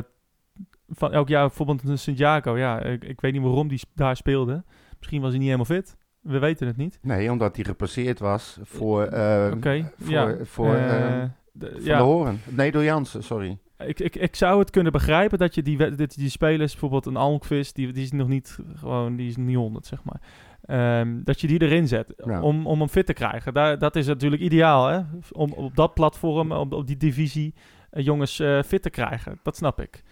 van 0.89 1.13
elk 1.13 1.29
jaar. 1.29 1.47
Bijvoorbeeld 1.47 1.89
een 1.89 1.99
Santiago. 1.99 2.59
Ja, 2.59 2.81
ik, 2.83 3.05
ik 3.05 3.21
weet 3.21 3.33
niet 3.33 3.43
waarom 3.43 3.69
die 3.69 3.81
daar 3.95 4.17
speelde. 4.17 4.65
Misschien 4.99 5.21
was 5.21 5.29
hij 5.31 5.39
niet 5.39 5.47
helemaal 5.53 5.77
fit. 5.77 5.97
We 6.21 6.39
weten 6.39 6.67
het 6.67 6.77
niet. 6.77 6.99
Nee, 7.03 7.31
omdat 7.31 7.55
die 7.55 7.65
gepasseerd 7.65 8.19
was 8.19 8.59
voor, 8.63 9.03
eh, 9.05 9.51
Oké, 9.55 9.93
voor, 9.99 10.13
ja. 10.13 10.37
voor, 10.45 10.75
Eh, 10.75 11.23
eh, 11.23 11.29
de- 11.53 11.81
ja. 11.83 12.01
Horen. 12.01 12.41
Nee, 12.49 12.73
door 12.73 12.85
Jansen, 12.85 13.23
sorry. 13.23 13.59
Ik, 13.79 14.01
ik, 14.01 14.17
ik 14.17 14.37
zou 14.37 14.59
het 14.59 14.71
kunnen 14.71 14.93
begrijpen 14.93 15.39
dat 15.39 15.55
je 15.55 15.63
die, 15.63 15.97
dat 15.97 16.15
die 16.15 16.29
spelers, 16.29 16.71
bijvoorbeeld 16.73 17.07
een 17.07 17.17
Almqvist, 17.17 17.75
die, 17.75 17.93
die 17.93 18.03
is 18.03 18.13
nog 18.13 18.29
niet 18.29 18.59
gewoon, 18.75 19.17
die 19.17 19.29
is 19.29 19.37
niet 19.37 19.57
100, 19.57 19.87
zeg 19.87 20.05
maar. 20.05 20.21
Ehm, 20.65 21.21
dat 21.25 21.41
je 21.41 21.47
die 21.47 21.63
erin 21.63 21.89
zet 21.89 22.13
Ja. 22.17 22.41
om, 22.43 22.67
om 22.67 22.79
hem 22.79 22.89
fit 22.89 23.07
te 23.07 23.13
krijgen. 23.13 23.55
Daar, 23.55 23.79
dat 23.79 23.97
is 23.97 24.07
natuurlijk 24.07 24.43
ideaal, 24.43 24.87
hè? 24.87 25.01
Om 25.33 25.53
op 25.53 25.77
dat 25.77 25.95
platform, 25.95 26.53
op, 26.53 26.73
op 26.73 26.87
die 26.87 26.97
divisie, 26.97 27.55
eh, 27.91 28.05
jongens 28.05 28.41
eh, 28.41 28.63
fit 28.63 28.83
te 28.83 28.91
krijgen. 28.91 29.41
Dat 29.43 29.57
snap 29.57 29.81
ik. 29.81 30.03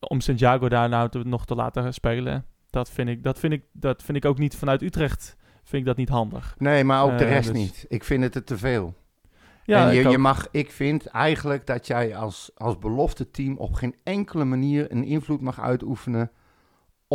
Om 0.00 0.20
Santiago 0.20 0.68
daar 0.68 0.88
nou 0.88 1.08
te, 1.08 1.18
nog 1.24 1.46
te 1.46 1.54
laten 1.54 1.94
spelen, 1.94 2.44
dat 2.70 2.90
vind, 2.90 3.08
ik, 3.08 3.22
dat, 3.22 3.38
vind 3.38 3.52
ik, 3.52 3.62
dat 3.72 4.02
vind 4.02 4.16
ik 4.16 4.24
ook 4.24 4.38
niet 4.38 4.56
vanuit 4.56 4.82
Utrecht. 4.82 5.36
Vind 5.62 5.82
ik 5.82 5.88
dat 5.88 5.96
niet 5.96 6.08
handig. 6.08 6.54
Nee, 6.58 6.84
maar 6.84 7.02
ook 7.02 7.18
de 7.18 7.24
Eh, 7.24 7.30
rest 7.30 7.52
dus- 7.52 7.56
niet. 7.62 7.84
Ik 7.88 8.04
vind 8.04 8.22
het 8.22 8.34
er 8.34 8.44
te 8.44 8.58
veel. 8.58 8.94
Ja, 9.64 9.88
en 9.88 9.94
je, 9.94 10.00
ik 10.00 10.10
je 10.10 10.18
mag, 10.18 10.46
ik 10.50 10.70
vind 10.70 11.06
eigenlijk 11.06 11.66
dat 11.66 11.86
jij 11.86 12.16
als, 12.16 12.50
als 12.54 12.78
belofte 12.78 13.30
team 13.30 13.56
op 13.56 13.72
geen 13.74 13.94
enkele 14.04 14.44
manier 14.44 14.92
een 14.92 15.04
invloed 15.04 15.40
mag 15.40 15.60
uitoefenen 15.60 16.30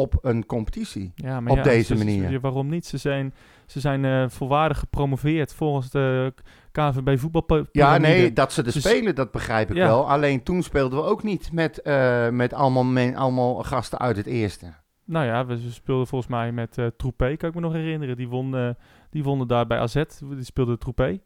op 0.01 0.17
een 0.21 0.45
competitie. 0.45 1.11
Ja, 1.15 1.39
maar 1.39 1.51
op 1.51 1.57
ja, 1.57 1.63
deze 1.63 1.81
ze- 1.95 1.97
ze- 1.97 2.05
manier. 2.05 2.39
waarom 2.39 2.69
niet? 2.69 2.85
Ze 2.85 2.97
zijn, 2.97 3.33
ze 3.65 3.79
zijn 3.79 4.05
eh, 4.05 4.25
volwaardig 4.29 4.79
gepromoveerd 4.79 5.53
volgens 5.53 5.89
de 5.89 6.33
KNVB 6.71 7.19
voetbalpyramide. 7.19 7.79
Ja, 7.79 7.97
nee, 7.97 8.33
dat 8.33 8.53
ze 8.53 8.63
er 8.63 8.71
Dus- 8.73 8.83
spelen, 8.89 9.15
dat 9.15 9.31
begrijp 9.31 9.69
ik 9.69 9.75
Ja. 9.75 9.87
wel. 9.87 10.09
Alleen 10.09 10.43
toen 10.43 10.63
speelden 10.63 10.99
we 10.99 11.05
ook 11.05 11.23
niet 11.23 11.51
met, 11.51 11.81
eh, 11.81 12.29
met 12.29 12.53
allemaal, 12.53 12.83
men- 12.83 13.15
allemaal 13.15 13.63
gasten 13.63 13.99
uit 13.99 14.17
het 14.17 14.25
eerste. 14.25 14.73
Nou 15.05 15.25
ja, 15.25 15.45
we 15.45 15.57
speelden 15.69 16.07
volgens 16.07 16.31
mij 16.31 16.51
met 16.51 16.77
eh 16.77 16.85
Troepé, 16.97 17.35
kan 17.37 17.49
ik 17.49 17.55
me 17.55 17.61
nog 17.61 17.73
herinneren. 17.73 18.15
Die, 18.15 18.27
won, 18.27 18.75
die 19.09 19.23
wonnen 19.23 19.47
daar 19.47 19.67
bij 19.67 19.77
AZ. 19.79 19.93
Die 20.19 20.43
speelde 20.43 20.77
Troepé. 20.77 21.19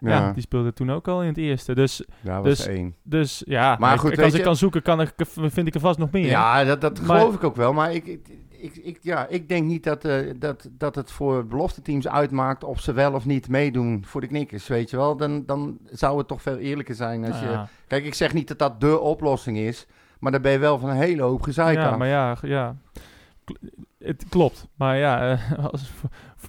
Ja. 0.00 0.10
Ja, 0.10 0.32
die 0.32 0.42
speelde 0.42 0.72
toen 0.72 0.90
ook 0.90 1.08
al 1.08 1.22
in 1.22 1.28
het 1.28 1.36
eerste. 1.36 1.74
Dus, 1.74 2.04
daar 2.20 2.42
was 2.42 2.56
dus- 2.56 2.66
één. 2.66 2.94
dus 3.02 3.42
ja, 3.46 3.76
Maar 3.78 3.98
goed, 3.98 4.12
ik- 4.12 4.20
als 4.20 4.32
je- 4.32 4.38
ik 4.38 4.44
kan 4.44 4.56
zoeken, 4.56 4.82
kan 4.82 5.00
ik, 5.00 5.12
vind 5.34 5.66
ik 5.66 5.74
er 5.74 5.80
vast 5.80 5.98
nog 5.98 6.10
meer. 6.10 6.26
Ja, 6.26 6.64
dat, 6.64 6.80
dat 6.80 7.00
Maar- 7.00 7.18
geloof 7.18 7.34
ik 7.34 7.44
ook 7.44 7.56
wel. 7.56 7.72
Maar 7.72 7.92
ik, 7.94 8.06
ik, 8.06 8.28
ik, 8.50 8.76
ik- 8.76 8.98
ja, 9.02 9.26
ik 9.26 9.48
denk 9.48 9.66
niet 9.66 9.84
dat, 9.84 10.04
eh, 10.04 10.30
dat, 10.36 10.68
dat 10.72 10.94
het 10.94 11.10
voor 11.10 11.46
belofte 11.46 11.82
teams 11.82 12.08
uitmaakt 12.08 12.64
of 12.64 12.80
ze 12.80 12.92
wel 12.92 13.12
of 13.12 13.24
niet 13.26 13.48
meedoen 13.48 14.04
voor 14.06 14.20
de 14.20 14.26
knikkers, 14.26 14.68
weet 14.68 14.90
je 14.90 14.96
wel. 14.96 15.16
Dan, 15.16 15.42
dan 15.46 15.78
zou 15.90 16.18
het 16.18 16.28
toch 16.28 16.42
veel 16.42 16.56
eerlijker 16.56 16.94
zijn 16.94 17.24
als 17.24 17.34
Nou 17.34 17.44
je... 17.46 17.50
ja. 17.52 17.68
Kijk, 17.86 18.04
ik 18.04 18.14
zeg 18.14 18.32
niet 18.34 18.48
dat 18.48 18.58
dat 18.58 18.80
de 18.80 18.98
oplossing 18.98 19.56
is, 19.58 19.86
maar 20.18 20.32
dan 20.32 20.42
ben 20.42 20.52
je 20.52 20.58
wel 20.58 20.78
van 20.78 20.88
een 20.90 20.96
hele 20.96 21.22
hoop 21.22 21.42
gezeik 21.42 21.76
Ja, 21.76 21.96
maar 21.96 22.08
ja, 22.08 22.36
ja. 22.42 22.76
Het 24.04 24.24
klopt. 24.28 24.68
Maar 24.74 24.96
ja, 24.98 25.30
eh, 25.30 25.64
als, 25.72 25.90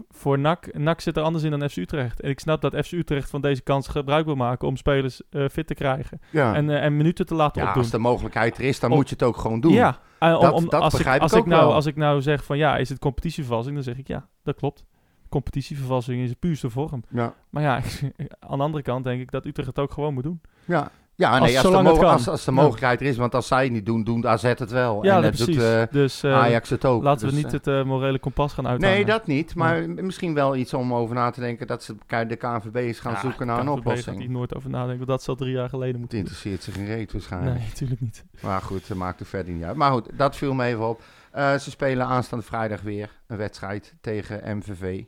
voor, 0.09 0.39
NAC, 0.39 0.73
NAC 0.77 1.01
zit 1.01 1.17
er 1.17 1.23
anders 1.23 1.43
in 1.43 1.51
dan 1.51 1.69
FC 1.69 1.75
Utrecht. 1.77 2.21
En 2.21 2.29
ik 2.29 2.39
snap 2.39 2.61
dat 2.61 2.75
FC 2.85 2.91
Utrecht 2.91 3.29
van 3.29 3.41
deze 3.41 3.61
kans 3.61 3.87
gebruik 3.87 4.25
wil 4.25 4.35
maken 4.35 4.67
om 4.67 4.77
spelers 4.77 5.21
eh, 5.29 5.45
fit 5.51 5.67
te 5.67 5.73
krijgen. 5.73 6.19
Ja, 6.29 6.55
En, 6.55 6.69
eh, 6.69 6.83
en 6.83 6.97
minuten 6.97 7.25
te 7.25 7.35
laten 7.35 7.61
ja 7.61 7.67
opdoen. 7.67 7.83
als 7.83 7.91
de 7.91 7.97
mogelijkheid 7.97 8.57
er 8.57 8.63
is, 8.63 8.79
dan 8.79 8.89
moet 8.89 9.09
je 9.09 9.13
het 9.15 9.23
ook 9.23 9.37
gewoon 9.37 9.59
doen. 9.59 9.71
Ja, 9.73 9.99
Dat- 10.19 10.51
om- 10.53 10.69
dat 10.69 10.81
als, 10.81 10.91
ik, 10.93 10.97
begrijp 10.97 11.15
ik 11.17 11.21
als, 11.21 11.33
ook 11.33 11.39
ik 11.39 11.45
nou, 11.45 11.65
wel. 11.65 11.73
als 11.73 11.85
ik 11.85 11.95
nou 11.95 12.21
zeg 12.21 12.43
van 12.45 12.57
ja, 12.57 12.77
is 12.77 12.89
het 12.89 12.99
competitievervalsing? 12.99 13.75
Dan 13.75 13.83
zeg 13.83 13.97
ik 13.97 14.07
ja, 14.07 14.27
dat 14.43 14.55
klopt. 14.55 14.83
Competitievervalsing 15.29 16.21
is 16.23 16.29
de 16.29 16.35
puurste 16.35 16.69
vorm. 16.69 17.03
Ja. 17.09 17.33
Maar 17.49 17.63
ja, 17.63 17.75
aan 18.49 18.57
de 18.57 18.63
andere 18.63 18.83
kant 18.83 19.03
denk 19.03 19.21
ik 19.21 19.31
dat 19.31 19.45
Utrecht 19.45 19.67
het 19.67 19.79
ook 19.79 19.91
gewoon 19.91 20.13
moet 20.13 20.23
doen. 20.23 20.41
Ja, 20.65 20.91
ja 21.15 21.31
nee, 21.39 21.57
Als- 21.57 21.65
als, 21.65 21.83
de, 21.83 21.89
het 21.89 22.03
als, 22.03 22.27
als 22.27 22.45
de 22.45 22.51
mogelijkheid 22.51 23.01
er 23.01 23.07
is, 23.07 23.17
want 23.17 23.35
als 23.35 23.47
zij 23.47 23.63
het 23.63 23.71
niet 23.71 23.85
doen, 23.85 24.03
doen 24.03 24.27
AZ 24.27 24.41
het 24.43 24.71
wel. 24.71 25.03
Ja, 25.03 25.15
en 25.15 25.21
dat 25.21 25.37
dat 25.37 25.45
doet 25.47 25.55
precies. 25.55 25.71
eh, 25.73 25.83
dus 25.91 26.23
eh, 26.23 26.33
Ajax 26.33 26.69
het 26.69 26.85
ook. 26.85 27.03
laten 27.03 27.27
we 27.27 27.33
Dus, 27.33 27.43
niet 27.43 27.67
eh, 27.67 27.75
het 27.75 27.85
morele 27.85 28.19
kompas 28.19 28.53
gaan 28.53 28.67
uithangen. 28.67 28.95
Nee, 28.95 29.05
dat 29.05 29.27
niet. 29.27 29.55
Maar 29.55 29.89
misschien 29.89 30.33
wel 30.33 30.55
iets 30.55 30.73
om 30.73 30.93
over 30.93 31.15
na 31.15 31.29
te 31.29 31.39
denken 31.39 31.67
dat 31.67 31.83
ze 31.83 31.95
de 32.27 32.35
KNVB 32.35 32.75
is 32.75 32.99
gaan 32.99 33.11
Ja, 33.13 33.19
zoeken 33.19 33.47
naar 33.47 33.59
een 33.59 33.65
KNVB 33.65 33.75
gaat 33.77 33.85
oplossing. 33.85 34.19
hier 34.19 34.29
nooit 34.29 34.55
over 34.55 34.69
nadenken, 34.69 34.97
want 34.97 35.09
dat 35.09 35.23
zal 35.23 35.35
drie 35.35 35.51
jaar 35.53 35.69
geleden 35.69 35.91
Het 35.91 35.99
moeten 35.99 36.17
doen. 36.17 36.27
interesseert 36.27 36.63
zich 36.63 36.77
een 36.77 36.85
reet 36.95 37.11
waarschijnlijk. 37.11 37.57
Nee, 37.57 37.67
natuurlijk 37.67 38.01
niet. 38.01 38.25
Maar 38.41 38.61
goed, 38.61 38.87
dat 38.87 38.97
maakt 38.97 39.19
er 39.19 39.25
verder 39.25 39.53
niet 39.53 39.63
uit. 39.63 39.75
Maar 39.75 39.91
goed, 39.91 40.09
dat 40.17 40.35
viel 40.35 40.53
me 40.53 40.65
even 40.65 40.87
op. 40.89 41.01
Ze 41.33 41.57
spelen 41.69 42.05
aanstaande 42.05 42.45
vrijdag 42.45 42.81
weer 42.81 43.09
een 43.27 43.37
wedstrijd 43.37 43.93
tegen 44.01 44.57
MVV. 44.57 45.03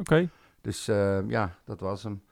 Oké, 0.00 0.28
Dus 0.60 0.84
ja, 1.28 1.54
dat 1.64 1.80
was 1.80 2.02
hem. 2.02 2.22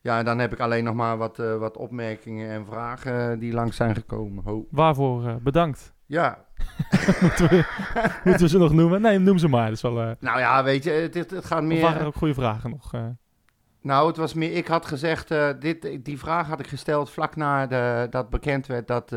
Ja, 0.00 0.18
en 0.18 0.24
dan 0.24 0.38
heb 0.38 0.52
ik 0.52 0.60
alleen 0.60 0.84
nog 0.84 0.94
maar 0.94 1.16
wat, 1.16 1.38
eh, 1.38 1.56
wat 1.56 1.76
opmerkingen 1.76 2.50
en 2.50 2.66
vragen 2.66 3.32
eh, 3.32 3.38
die 3.38 3.52
langs 3.52 3.76
zijn 3.76 3.94
gekomen. 3.94 4.44
Ho. 4.44 4.66
waarvoor 4.70 5.26
eh, 5.26 5.34
bedankt. 5.36 5.94
Ja, 6.06 6.44
moeten, 7.20 7.48
we, 7.48 7.64
moeten 8.24 8.42
we 8.42 8.48
ze 8.48 8.58
nog 8.58 8.72
noemen? 8.72 9.00
Nee, 9.00 9.18
noem 9.18 9.38
ze 9.38 9.48
maar. 9.48 9.64
Dat 9.64 9.74
is 9.74 9.82
wel, 9.82 10.16
nou 10.20 10.38
ja, 10.38 10.64
weet 10.64 10.84
je, 10.84 10.90
het, 10.90 11.14
het, 11.14 11.30
het 11.30 11.44
gaat 11.44 11.60
of 11.60 11.66
meer... 11.66 11.80
waren 11.80 12.00
er 12.00 12.06
ook 12.06 12.14
goede 12.14 12.34
vragen 12.34 12.70
nog? 12.70 12.92
Nou, 13.80 14.06
het 14.06 14.16
was 14.16 14.34
meer. 14.34 14.52
Ik 14.52 14.66
had 14.66 14.86
gezegd. 14.86 15.28
dit, 15.60 16.04
die 16.04 16.18
vraag 16.18 16.46
had 16.46 16.60
ik 16.60 16.66
gesteld 16.66 17.10
vlak 17.10 17.36
na 17.36 17.66
de, 17.66 18.06
dat 18.10 18.30
bekend 18.30 18.66
werd 18.66 18.86
dat, 18.86 19.16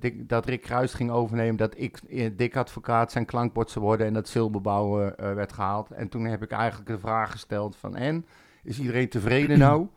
Dick, 0.00 0.28
dat 0.28 0.46
Rick 0.46 0.60
Kruis 0.62 0.94
ging 0.94 1.10
overnemen. 1.10 1.56
Dat 1.56 1.74
ik, 1.76 2.00
Dick 2.38 2.56
Advocaat 2.56 3.12
zijn 3.12 3.24
klankbord 3.24 3.70
zou 3.70 3.84
worden. 3.84 4.06
En 4.06 4.12
dat 4.12 4.28
Silberbouw 4.28 5.00
eh, 5.00 5.34
werd 5.34 5.52
gehaald. 5.52 5.90
En 5.90 6.08
toen 6.08 6.24
heb 6.24 6.42
ik 6.42 6.50
eigenlijk 6.50 6.90
de 6.90 6.98
vraag 6.98 7.30
gesteld: 7.30 7.76
van 7.76 7.96
en 7.96 8.26
is 8.62 8.78
iedereen 8.78 9.08
tevreden 9.08 9.58
nou? 9.68 9.88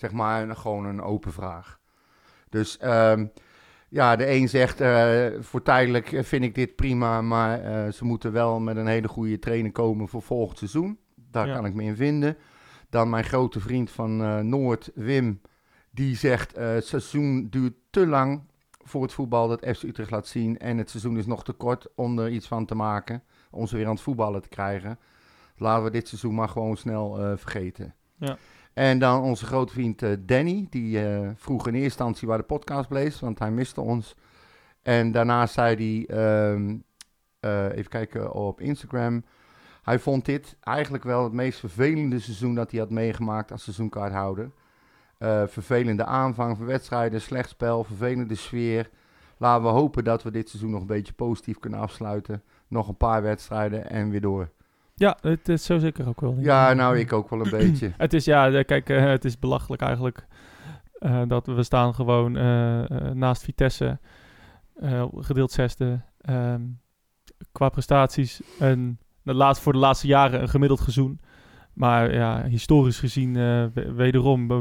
Zeg 0.00 0.12
maar 0.12 0.56
gewoon 0.56 0.84
een 0.84 1.02
open 1.02 1.32
vraag. 1.32 1.78
Dus 2.48 2.78
ehm, 2.78 3.26
ja, 3.88 4.16
de 4.16 4.30
een 4.30 4.48
zegt 4.48 4.80
eh, 4.80 5.26
voor 5.40 5.62
tijdelijk 5.62 6.18
vind 6.22 6.44
ik 6.44 6.54
dit 6.54 6.76
prima. 6.76 7.22
Maar 7.22 7.60
eh, 7.62 7.92
ze 7.92 8.04
moeten 8.04 8.32
wel 8.32 8.60
met 8.60 8.76
een 8.76 8.86
hele 8.86 9.08
goede 9.08 9.38
trainer 9.38 9.72
komen 9.72 10.08
voor 10.08 10.22
volgend 10.22 10.58
seizoen. 10.58 10.98
Daar 11.14 11.46
Ja. 11.46 11.54
kan 11.54 11.64
ik 11.66 11.74
me 11.74 11.82
in 11.82 11.96
vinden. 11.96 12.36
Dan 12.90 13.10
mijn 13.10 13.24
grote 13.24 13.60
vriend 13.60 13.90
van 13.90 14.22
eh, 14.22 14.38
Noord, 14.38 14.90
Wim, 14.94 15.40
die 15.90 16.16
zegt: 16.16 16.56
het 16.56 16.86
seizoen 16.86 17.46
duurt 17.50 17.74
te 17.90 18.06
lang 18.06 18.42
voor 18.84 19.02
het 19.02 19.12
voetbal 19.12 19.48
dat 19.48 19.66
FC 19.76 19.82
Utrecht 19.82 20.10
laat 20.10 20.26
zien. 20.26 20.58
En 20.58 20.78
het 20.78 20.90
seizoen 20.90 21.18
is 21.18 21.26
nog 21.26 21.44
te 21.44 21.52
kort 21.52 21.86
om 21.94 22.18
er 22.18 22.30
iets 22.30 22.46
van 22.48 22.66
te 22.66 22.74
maken. 22.74 23.22
Om 23.50 23.66
ze 23.66 23.76
weer 23.76 23.86
aan 23.86 23.92
het 23.94 24.00
voetballen 24.00 24.42
te 24.42 24.48
krijgen. 24.48 24.98
Laten 25.56 25.84
we 25.84 25.90
dit 25.90 26.08
seizoen 26.08 26.34
maar 26.34 26.48
gewoon 26.48 26.76
snel 26.76 27.36
vergeten. 27.36 27.94
Ja. 28.16 28.36
En 28.72 28.98
dan 28.98 29.22
onze 29.22 29.46
grote 29.46 29.72
vriend 29.72 30.02
eh, 30.02 30.10
Danny, 30.20 30.66
die 30.70 31.04
eh, 31.04 31.30
vroeg 31.34 31.66
in 31.66 31.72
eerste 31.72 31.84
instantie 31.84 32.28
waar 32.28 32.38
de 32.38 32.44
podcast 32.44 32.88
bleef, 32.88 33.18
want 33.18 33.38
hij 33.38 33.50
miste 33.50 33.80
ons. 33.80 34.14
En 34.82 35.12
daarna 35.12 35.46
zei 35.46 36.06
hij, 36.06 36.16
ehm, 36.16 36.76
eh, 37.40 37.76
even 37.76 37.90
kijken 37.90 38.32
op 38.32 38.60
Instagram, 38.60 39.24
hij 39.82 39.98
vond 39.98 40.24
dit 40.24 40.56
eigenlijk 40.60 41.04
wel 41.04 41.24
het 41.24 41.32
meest 41.32 41.58
vervelende 41.58 42.18
seizoen 42.18 42.54
dat 42.54 42.70
hij 42.70 42.80
had 42.80 42.90
meegemaakt 42.90 43.52
als 43.52 43.62
seizoenkaarthouder. 43.62 44.50
Vervelende 45.46 46.04
aanvang 46.04 46.56
van 46.56 46.66
wedstrijden, 46.66 47.20
slecht 47.20 47.48
spel, 47.48 47.84
vervelende 47.84 48.34
sfeer. 48.34 48.90
Laten 49.36 49.62
we 49.62 49.68
hopen 49.68 50.04
dat 50.04 50.22
we 50.22 50.30
dit 50.30 50.48
seizoen 50.48 50.70
nog 50.70 50.80
een 50.80 50.86
beetje 50.86 51.12
positief 51.12 51.58
kunnen 51.58 51.80
afsluiten. 51.80 52.42
Nog 52.68 52.88
een 52.88 52.96
paar 52.96 53.22
wedstrijden 53.22 53.90
en 53.90 54.10
weer 54.10 54.20
door. 54.20 54.50
Ja, 55.00 55.16
het 55.20 55.48
is 55.48 55.64
zo 55.64 55.78
zeker 55.78 56.08
ook 56.08 56.20
wel. 56.20 56.36
Ja, 56.38 56.72
nou, 56.72 56.98
ik 56.98 57.12
ook 57.12 57.30
wel 57.30 57.40
een 57.40 57.50
beetje. 57.58 57.92
Het 57.96 58.12
is, 58.12 58.24
ja, 58.24 58.50
de- 58.50 58.64
kijk, 58.64 58.88
eh, 58.88 59.04
het 59.04 59.24
is 59.24 59.38
belachelijk 59.38 59.82
eigenlijk 59.82 60.26
eh, 60.98 61.22
dat 61.26 61.46
we 61.46 61.62
staan 61.62 61.94
gewoon 61.94 62.36
eh, 62.36 62.90
eh, 62.90 63.12
naast 63.14 63.42
Vitesse, 63.42 63.98
eh, 64.80 65.04
gedeeld 65.14 65.52
zesde, 65.52 66.00
ehm, 66.20 66.60
qua 67.52 67.68
prestaties 67.68 68.40
en 68.58 68.98
de 69.22 69.34
laatste, 69.34 69.62
voor 69.64 69.72
de 69.72 69.78
laatste 69.78 70.06
jaren 70.06 70.40
een 70.42 70.48
gemiddeld 70.48 70.80
seizoen. 70.80 71.20
Maar 71.72 72.14
ja, 72.14 72.44
historisch 72.44 72.98
gezien 72.98 73.36
eh, 73.36 73.64
we- 73.74 73.92
wederom 73.92 74.50
eh, 74.50 74.60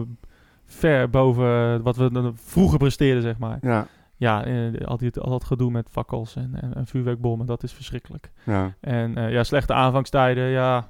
ver 0.66 1.10
boven 1.10 1.82
wat 1.82 1.96
we 1.98 2.32
vroeger 2.34 2.78
presteerden, 2.78 3.22
zeg 3.22 3.38
maar. 3.38 3.58
Ja, 3.62 3.88
Ja, 4.20 4.46
eh, 4.46 4.86
al, 4.86 4.98
die, 4.98 5.20
al 5.20 5.30
dat 5.30 5.44
gedoe 5.44 5.72
met 5.72 5.90
fakkels 5.90 6.36
en, 6.36 6.56
en, 6.62 6.74
en 6.74 6.88
vuurwerkbommen, 6.88 7.46
dat 7.46 7.64
is 7.64 7.74
verschrikkelijk. 7.74 8.32
ja. 8.44 8.74
En 8.82 9.18
eh, 9.18 9.32
ja, 9.32 9.44
slechte 9.44 9.74
aanvangstijden, 9.74 10.44
ja, 10.44 10.90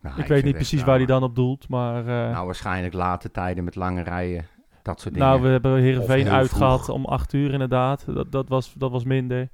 Nou, 0.00 0.20
ik 0.20 0.26
weet 0.26 0.44
niet 0.44 0.54
precies 0.54 0.82
waar 0.82 0.96
hij 0.96 1.06
dan 1.06 1.22
op 1.22 1.34
doelt, 1.34 1.68
maar... 1.68 1.98
eh, 2.00 2.32
Nou, 2.32 2.46
waarschijnlijk 2.46 2.94
late 2.94 3.30
tijden 3.30 3.64
met 3.64 3.74
lange 3.74 4.02
rijen. 4.02 4.46
Dat 4.82 5.00
soort 5.00 5.14
dingen. 5.14 5.28
Nou, 5.28 5.42
we 5.42 5.48
hebben 5.48 5.76
Heerenveen 5.80 6.46
vroeg. 6.48 6.88
om 6.88 7.04
acht 7.04 7.32
uur 7.32 7.52
inderdaad. 7.52 8.04
Dat, 8.06 8.32
dat, 8.32 8.48
was, 8.48 8.74
dat 8.74 8.90
was 8.90 9.04
minder. 9.04 9.48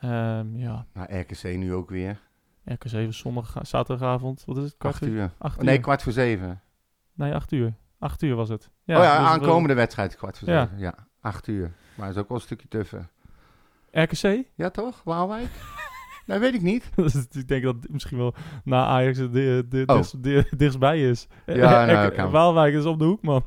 Ehm, 0.00 0.56
ja, 0.56 0.86
Nou, 0.92 1.18
RKC 1.18 1.42
nu 1.56 1.74
ook 1.74 1.90
weer. 1.90 2.18
RKC 2.64 3.06
was 3.06 3.18
zondag, 3.18 3.56
zaterdagavond. 3.62 4.42
Wat 4.46 4.56
is 4.56 4.62
het? 4.64 4.74
Kwart 4.78 4.94
Acht 4.94 5.06
uur. 5.06 5.30
Acht 5.38 5.58
Oh, 5.58 5.64
nee, 5.64 5.76
uur. 5.76 5.80
kwart 5.82 6.02
voor 6.02 6.12
zeven. 6.12 6.60
Nee, 7.14 7.34
acht 7.34 7.52
uur. 7.52 7.72
Acht 7.98 8.22
uur 8.22 8.34
was 8.34 8.48
het. 8.48 8.64
oh 8.86 8.94
ja, 8.96 9.18
dus 9.18 9.28
aankomende 9.28 9.74
wedstrijd 9.74 10.16
kwart 10.16 10.38
voor 10.38 10.48
Ja. 10.48 10.62
zeven. 10.64 10.78
Ja, 10.78 10.94
acht 11.20 11.46
uur. 11.46 11.72
Maar 12.00 12.08
dat 12.08 12.16
is 12.16 12.22
ook 12.22 12.28
wel 12.28 12.36
een 12.38 12.42
stukje 12.44 12.68
tuffer. 12.68 13.08
RKC? 13.92 14.44
Ja, 14.54 14.70
toch? 14.70 15.00
Waalwijk? 15.04 15.48
nee, 16.26 16.38
weet 16.38 16.54
ik 16.54 16.62
niet. 16.62 16.90
Dus 16.96 17.14
ik 17.30 17.48
denk 17.48 17.62
dat 17.62 17.76
het 17.80 17.92
misschien 17.92 18.18
wel 18.18 18.34
na 18.64 18.84
Ajax 18.86 19.18
het 19.18 19.32
di- 19.32 19.68
di- 19.68 19.82
Oh. 19.86 19.94
dichtst- 19.94 20.22
di- 20.22 20.44
dichtstbij 20.56 21.08
is. 21.08 21.26
Ja, 21.46 21.84
nou, 21.86 22.10
kan. 22.14 22.30
Waalwijk 22.30 22.74
is 22.74 22.84
op 22.84 22.98
de 22.98 23.04
hoek, 23.04 23.22
man. 23.22 23.44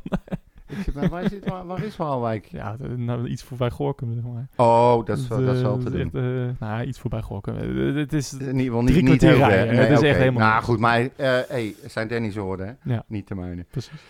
Ik 0.86 0.94
maar 0.94 1.10
waar, 1.10 1.30
zit, 1.30 1.50
waar, 1.50 1.66
waar 1.66 1.84
is 1.84 1.98
Waalwijk? 1.98 2.46
Ja, 2.46 2.76
nou, 2.96 3.28
iets 3.28 3.44
voorbij 3.44 3.70
Gorkum, 3.70 4.14
zeg 4.14 4.24
maar. 4.24 4.48
Oh, 4.56 5.06
dat 5.06 5.18
is 5.18 5.28
wel, 5.28 5.46
dat 5.46 5.56
is 5.56 5.62
wel 5.62 5.78
eh, 5.78 5.84
te 5.84 5.90
doen. 5.92 6.02
echt, 6.02 6.16
eh, 6.16 6.68
nou, 6.68 6.84
iets 6.84 7.00
voorbij 7.00 7.22
Gorkum. 7.22 7.56
Eh, 7.58 7.96
Het 7.96 8.14
is... 8.14 8.34
In 8.34 8.40
ieder 8.46 8.62
geval 8.64 8.84
Drie 8.84 9.02
niet, 9.02 9.12
niet 9.12 9.22
heel 9.22 9.36
ver. 9.38 9.48
rijden. 9.48 9.76
Het 9.78 9.90
is 9.90 10.02
echt 10.02 10.18
helemaal 10.18 10.50
Nou 10.50 10.64
goed, 10.64 10.80
maar 10.80 11.00
eh 11.00 11.10
hey, 11.48 11.76
het 11.82 11.92
zijn 11.92 12.08
Danny's 12.08 12.36
woorden, 12.36 12.68
hè? 12.68 12.94
Ja. 12.94 13.04
Niet 13.08 13.28
de 13.28 13.36
mijne. 13.36 13.66
Precies. 13.70 14.02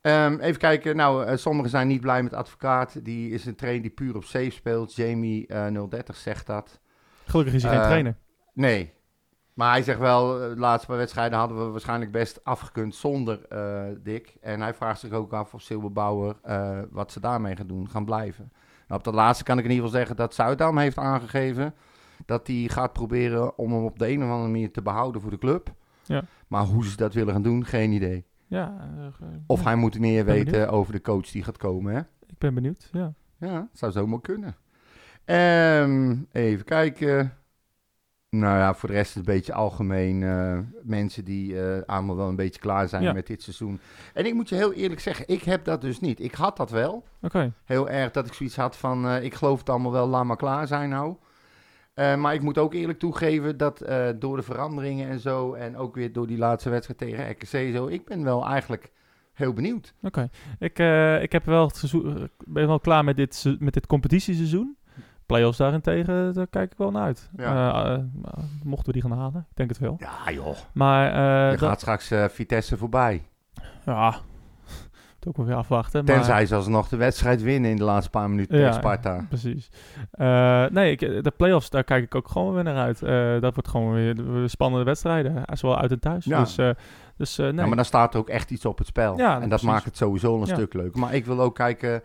Ehm, 0.00 0.38
even 0.38 0.60
kijken. 0.60 0.96
Nou, 0.96 1.24
eh, 1.24 1.36
sommigen 1.36 1.70
zijn 1.70 1.86
niet 1.88 2.00
blij 2.00 2.22
met 2.22 2.34
advocaat. 2.34 3.04
Die 3.04 3.30
is 3.30 3.46
een 3.46 3.54
trainer 3.54 3.82
die 3.82 3.90
puur 3.90 4.16
op 4.16 4.24
safe 4.24 4.50
speelt. 4.50 4.94
Jamie 4.94 5.46
eh 5.46 5.66
030 5.88 6.16
zegt 6.16 6.46
dat. 6.46 6.80
Gelukkig 7.24 7.54
is 7.54 7.62
hij 7.62 7.70
geen 7.72 7.80
Eh, 7.80 7.86
trainer. 7.86 8.16
Nee. 8.54 8.92
Maar 9.54 9.70
hij 9.72 9.82
zegt 9.82 9.98
wel, 9.98 10.38
de 10.38 10.54
laatste 10.56 10.86
paar 10.86 10.96
wedstrijden 10.96 11.38
hadden 11.38 11.64
we 11.64 11.70
waarschijnlijk 11.70 12.12
best 12.12 12.44
afgekund 12.44 12.94
zonder 12.94 13.40
Dick. 14.02 14.36
En 14.40 14.60
hij 14.60 14.74
vraagt 14.74 15.00
zich 15.00 15.12
ook 15.12 15.32
af 15.32 15.54
of 15.54 15.62
Silberbouwer 15.62 16.36
wat 16.90 17.12
ze 17.12 17.20
daarmee 17.20 17.56
gaan 17.56 17.66
doen, 17.66 17.90
gaan 17.90 18.04
blijven. 18.04 18.52
Nou, 18.88 19.00
op 19.00 19.04
dat 19.04 19.14
laatste 19.14 19.44
kan 19.44 19.58
ik 19.58 19.64
in 19.64 19.70
ieder 19.70 19.84
geval 19.84 19.98
zeggen 20.00 20.16
dat 20.16 20.34
Zuidam 20.34 20.78
heeft 20.78 20.98
aangegeven 20.98 21.74
dat 22.26 22.46
hij 22.46 22.66
gaat 22.68 22.92
proberen 22.92 23.58
om 23.58 23.72
hem 23.72 23.84
op 23.84 23.98
de 23.98 24.08
een 24.08 24.22
of 24.22 24.30
andere 24.30 24.50
manier 24.50 24.72
te 24.72 24.82
behouden 24.82 25.20
voor 25.20 25.30
de 25.30 25.38
club. 25.38 25.72
Ja. 26.04 26.22
Maar 26.48 26.62
hoe 26.64 26.84
ze 26.86 26.96
dat 26.96 27.14
willen 27.14 27.32
gaan 27.32 27.42
doen, 27.42 27.64
geen 27.64 27.92
idee. 27.92 28.24
Ja, 28.48 28.90
eh, 28.98 29.06
eh, 29.06 29.34
Of 29.46 29.64
hij 29.64 29.76
moet 29.76 29.98
meer 29.98 30.24
weten 30.24 30.52
benieuwd. 30.52 30.70
over 30.70 30.92
de 30.92 31.00
coach 31.00 31.30
die 31.30 31.42
gaat 31.44 31.56
komen, 31.56 31.94
hè? 31.94 31.98
ik 32.26 32.38
ben 32.38 32.54
benieuwd. 32.54 32.88
Ja. 32.92 33.12
Ja, 33.38 33.54
het 33.70 33.78
zou 33.78 33.92
zomaar 33.92 34.20
kunnen. 34.20 34.56
Ehm, 35.24 36.16
even 36.32 36.64
kijken. 36.64 37.32
Nou 38.30 38.58
ja, 38.58 38.74
voor 38.74 38.88
de 38.88 38.94
rest 38.94 39.08
is 39.08 39.14
het 39.14 39.26
een 39.28 39.34
beetje 39.34 39.52
algemeen. 39.52 40.22
eh, 40.22 40.58
mensen 40.82 41.24
die 41.24 41.60
allemaal 41.86 42.16
wel 42.16 42.28
een 42.28 42.36
beetje 42.36 42.60
klaar 42.60 42.88
zijn 42.88 43.02
Ja. 43.02 43.12
met 43.12 43.26
dit 43.26 43.42
seizoen. 43.42 43.80
En 44.14 44.26
ik 44.26 44.34
moet 44.34 44.48
je 44.48 44.54
heel 44.54 44.72
eerlijk 44.72 45.00
zeggen, 45.00 45.28
ik 45.28 45.42
heb 45.42 45.64
dat 45.64 45.80
dus 45.80 46.00
niet. 46.00 46.20
Ik 46.20 46.34
had 46.34 46.56
dat 46.56 46.70
wel. 46.70 47.04
Oké. 47.22 47.52
Heel 47.64 47.88
erg 47.88 48.10
dat 48.10 48.26
ik 48.26 48.32
zoiets 48.32 48.56
had 48.56 48.76
van, 48.76 49.10
ik 49.16 49.34
geloof 49.34 49.58
het 49.58 49.70
allemaal 49.70 49.92
wel, 49.92 50.06
laat 50.06 50.24
maar 50.24 50.36
klaar 50.36 50.66
zijn 50.66 50.88
nou. 50.88 51.16
Eh, 51.98 52.14
maar 52.16 52.34
ik 52.34 52.42
moet 52.42 52.58
ook 52.58 52.74
eerlijk 52.74 52.98
toegeven 52.98 53.56
dat 53.56 53.80
eh, 53.80 54.06
door 54.18 54.36
de 54.36 54.42
veranderingen 54.42 55.08
en 55.08 55.20
zo... 55.20 55.52
en 55.52 55.76
ook 55.76 55.94
weer 55.94 56.12
door 56.12 56.26
die 56.26 56.38
laatste 56.38 56.70
wedstrijd 56.70 56.98
tegen 56.98 57.30
RKC 57.30 57.74
zo... 57.76 57.86
ik 57.86 58.04
ben 58.04 58.24
wel 58.24 58.46
eigenlijk 58.46 58.92
heel 59.32 59.52
benieuwd. 59.52 59.94
Oké. 60.02 60.28
Ik, 60.58 60.78
eh, 60.78 61.22
ik 61.22 61.32
heb 61.32 61.44
wel 61.44 61.70
seizoen, 61.70 62.30
ben 62.46 62.66
wel 62.66 62.80
klaar 62.80 63.04
met 63.04 63.16
dit, 63.16 63.56
met 63.58 63.72
dit 63.74 63.86
competitieseizoen. 63.86 64.76
Playoffs 65.26 65.58
daarentegen, 65.58 66.34
daar 66.34 66.46
kijk 66.46 66.72
ik 66.72 66.78
wel 66.78 66.90
naar 66.90 67.02
uit. 67.02 67.30
Ja. 67.36 68.06
Mochten 68.62 68.86
we 68.86 68.92
die 68.92 69.02
gaan 69.10 69.18
halen? 69.18 69.46
Ik 69.50 69.56
denk 69.56 69.68
het 69.68 69.78
wel. 69.78 69.96
Ja 69.98 70.32
joh, 70.32 70.56
Maar 70.72 71.04
je 71.50 71.56
dat- 71.56 71.68
gaat 71.68 71.80
straks 71.80 72.12
Vitesse 72.34 72.76
voorbij. 72.76 73.26
ja, 73.84 74.14
moet 75.18 75.28
ook 75.28 75.36
wel 75.36 75.46
weer 75.46 75.54
afwachten. 75.56 76.04
maar- 76.04 76.14
Tenzij 76.14 76.46
ze 76.46 76.54
alsnog 76.54 76.88
de 76.88 76.96
wedstrijd 76.96 77.42
winnen 77.42 77.70
in 77.70 77.76
de 77.76 77.84
laatste 77.84 78.10
paar 78.10 78.30
minuten 78.30 78.58
Ja, 78.58 78.62
tegen 78.62 78.80
Sparta. 78.80 79.24
Precies. 79.28 79.68
Eh, 80.10 80.64
nee, 80.66 80.90
ik, 80.90 81.00
de 81.00 81.32
playoffs, 81.36 81.70
daar 81.70 81.84
kijk 81.84 82.04
ik 82.04 82.14
ook 82.14 82.28
gewoon 82.28 82.54
weer 82.54 82.64
naar 82.64 82.76
uit. 82.76 83.02
Eh, 83.02 83.40
dat 83.40 83.54
wordt 83.54 83.68
gewoon 83.68 83.92
weer 83.92 84.14
spannende 84.48 84.84
wedstrijden. 84.84 85.36
eh, 85.46 85.56
Zowel 85.56 85.78
uit 85.78 85.90
en 85.90 86.00
thuis. 86.00 86.24
Ja. 86.24 86.38
Dus, 86.40 86.56
dus 87.16 87.36
nee. 87.36 87.52
Ja, 87.52 87.66
maar 87.66 87.76
dan 87.76 87.84
staat 87.84 88.14
er 88.14 88.20
ook 88.20 88.28
echt 88.28 88.50
iets 88.50 88.64
op 88.64 88.78
het 88.78 88.86
spel. 88.86 89.16
Ja, 89.18 89.34
en 89.34 89.40
dat 89.40 89.48
precies. 89.48 89.66
maakt 89.68 89.84
het 89.84 89.96
sowieso 89.96 90.40
een 90.40 90.46
stuk 90.46 90.74
leuker. 90.74 91.00
Maar 91.00 91.14
ik 91.14 91.26
wil 91.26 91.40
ook 91.40 91.54
kijken... 91.54 92.02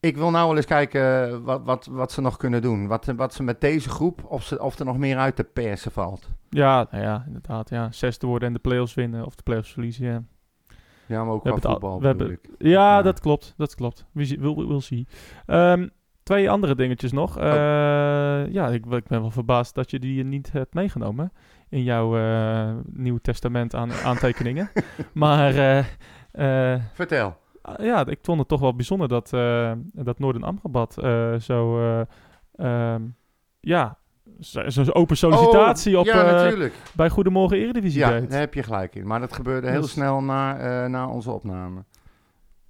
Ik 0.00 0.16
wil 0.16 0.30
nou 0.30 0.46
wel 0.46 0.56
eens 0.56 0.66
kijken 0.66 1.42
wat, 1.44 1.60
wat, 1.64 1.86
wat 1.90 2.12
ze 2.12 2.20
nog 2.20 2.36
kunnen 2.36 2.62
doen. 2.62 2.86
Wat, 2.86 3.06
wat 3.16 3.34
ze 3.34 3.42
met 3.42 3.60
deze 3.60 3.88
groep, 3.88 4.24
of, 4.24 4.42
ze, 4.44 4.62
of 4.62 4.78
er 4.78 4.84
nog 4.84 4.98
meer 4.98 5.16
uit 5.18 5.36
te 5.36 5.44
persen 5.44 5.90
valt. 5.92 6.28
Ja, 6.50 6.86
nou 6.90 7.02
ja, 7.04 7.22
inderdaad. 7.26 7.68
Ja. 7.70 7.92
Zesde 7.92 8.26
worden 8.26 8.48
en 8.48 8.54
de 8.54 8.60
playoffs 8.60 8.94
winnen 8.94 9.26
of 9.26 9.34
de 9.34 9.42
playoffs 9.42 9.72
verliezen. 9.72 10.28
Ja, 11.08 11.24
maar 11.24 11.32
ook 11.34 11.42
We 11.42 11.50
hebben 11.50 11.70
voetbal 11.70 12.00
we 12.00 12.06
hebben- 12.06 12.38
ja 12.58 12.96
Ja. 12.96 13.02
dat 13.02 13.20
klopt. 13.20 13.54
Dat 13.56 13.74
klopt. 13.74 14.06
We 14.12 14.24
zie- 14.24 14.40
We'll, 14.40 14.80
see. 14.80 15.06
Ehm, 15.46 15.88
twee 16.22 16.50
andere 16.50 16.74
dingetjes 16.74 17.12
nog. 17.12 17.38
Eh, 17.38 17.44
Ja, 18.52 18.68
ik, 18.68 18.86
ik 18.86 19.06
ben 19.06 19.20
wel 19.20 19.30
verbaasd 19.30 19.74
dat 19.74 19.90
je 19.90 19.98
die 19.98 20.24
niet 20.24 20.52
hebt 20.52 20.74
meegenomen 20.74 21.32
in 21.68 21.82
jouw 21.82 22.16
eh 22.16 22.74
Nieuw 22.92 23.18
Testament 23.22 23.74
aan 23.74 23.92
aantekeningen. 24.04 24.70
maar 25.14 25.54
eh, 26.32 26.82
Vertel. 26.92 27.36
Ah, 27.62 27.84
Ja, 27.84 28.06
ik 28.06 28.18
vond 28.22 28.38
het 28.38 28.48
toch 28.48 28.60
wel 28.60 28.74
bijzonder 28.74 29.08
dat, 29.08 29.30
dat 29.92 30.18
Noorden 30.18 30.42
Amrabat 30.42 30.92
zo, 31.40 31.78
eh, 31.80 32.00
ehm, 32.94 33.02
ja, 33.60 33.98
zo'n 34.38 34.94
open 34.94 35.16
sollicitatie 35.16 35.92
Oh, 35.94 36.00
op, 36.00 36.06
ja, 36.06 36.24
eh, 36.26 36.32
natuurlijk. 36.32 36.74
bij 36.92 37.08
Goedemorgen 37.10 37.56
Eredivisie 37.58 37.98
Ja, 37.98 38.10
deed. 38.10 38.30
daar 38.30 38.40
heb 38.40 38.54
je 38.54 38.62
gelijk 38.62 38.94
in. 38.94 39.06
Maar 39.06 39.20
dat 39.20 39.32
gebeurde 39.32 39.70
heel 39.70 39.80
Dus- 39.80 39.90
snel 39.90 40.20
na, 40.22 40.58
eh, 40.58 40.88
na 40.88 41.08
onze 41.08 41.30
opname. 41.30 41.84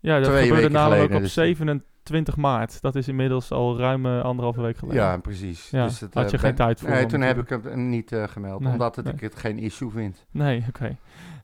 Ja, 0.00 0.14
dat 0.18 0.24
twee 0.24 0.36
gebeurde 0.42 0.54
weken 0.62 0.72
namelijk 0.72 0.96
geleden, 1.00 1.16
op 1.16 1.22
dus- 1.22 1.32
27 1.32 2.36
maart. 2.36 2.80
Dat 2.80 2.94
is 2.94 3.08
inmiddels 3.08 3.50
al 3.50 3.78
ruim 3.78 4.06
eh, 4.06 4.22
anderhalve 4.22 4.60
week 4.60 4.76
geleden. 4.76 5.02
Ja, 5.02 5.16
precies. 5.16 5.70
Ja, 5.70 5.84
Dus 5.84 6.00
het, 6.00 6.14
had 6.14 6.30
je 6.30 6.38
geen 6.38 6.54
tijd 6.54 6.80
voor 6.80 6.88
Nee, 6.90 7.06
toen 7.06 7.20
heb 7.20 7.38
ik 7.38 7.48
hem 7.48 7.88
niet 7.88 8.16
gemeld. 8.26 8.60
Nee, 8.60 8.72
omdat 8.72 8.96
het, 8.96 9.04
nee. 9.04 9.14
ik 9.14 9.20
het 9.20 9.34
geen 9.36 9.58
issue 9.58 9.90
vind. 9.90 10.26
Nee, 10.30 10.64
oké. 10.68 10.96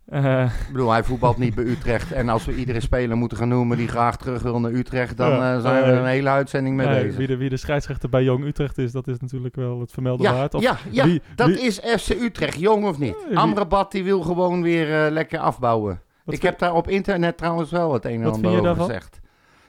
Eh, 0.06 0.44
Ik 0.44 0.72
bedoel, 0.72 0.90
hij 0.90 1.04
voetbalt 1.04 1.36
niet 1.38 1.54
bij 1.54 1.64
Utrecht. 1.64 2.12
En 2.12 2.28
als 2.28 2.44
we 2.44 2.54
iedere 2.54 2.80
speler 2.80 3.16
moeten 3.16 3.38
gaan 3.38 3.48
noemen 3.48 3.76
die 3.76 3.88
graag 3.88 4.16
terug 4.16 4.42
wil 4.42 4.60
naar 4.60 4.70
Utrecht, 4.72 5.16
dan 5.16 5.30
Ja, 5.30 5.54
eh, 5.54 5.60
zijn 5.60 5.84
we 5.84 5.90
er 5.90 5.98
een 5.98 6.06
hele 6.06 6.28
uitzending 6.28 6.76
mee 6.76 6.86
bezig. 6.88 7.16
wie, 7.16 7.26
de, 7.26 7.36
wie 7.36 7.48
de 7.48 7.56
scheidsrechter 7.56 8.08
bij 8.08 8.22
Jong 8.22 8.44
Utrecht 8.44 8.78
is, 8.78 8.92
dat 8.92 9.08
is 9.08 9.18
natuurlijk 9.20 9.54
wel 9.56 9.80
het 9.80 9.92
vermelden 9.92 10.26
ja, 10.26 10.34
waard. 10.34 10.54
Of 10.54 10.62
ja, 10.62 10.76
ja 10.90 11.04
wie- 11.04 11.22
dat 11.34 11.46
wie- 11.48 11.60
is 11.60 11.78
FC 11.78 12.10
Utrecht, 12.10 12.58
jong 12.60 12.84
of 12.84 12.98
niet. 12.98 13.16
Amrabat 13.34 13.92
die 13.92 14.04
wil 14.04 14.20
gewoon 14.22 14.62
weer 14.62 15.04
eh, 15.06 15.10
lekker 15.12 15.38
afbouwen. 15.38 16.00
wat 16.24 16.34
ik 16.34 16.40
vind- 16.40 16.42
heb 16.42 16.58
daar 16.58 16.74
op 16.74 16.88
internet 16.88 17.36
trouwens 17.36 17.70
wel 17.70 17.92
het 17.92 18.04
een 18.04 18.10
en 18.12 18.22
Wat 18.22 18.34
ander 18.34 18.50
vind 18.50 18.52
je 18.62 18.68
over 18.68 18.76
daarvan? 18.78 18.86
gezegd. 18.94 19.20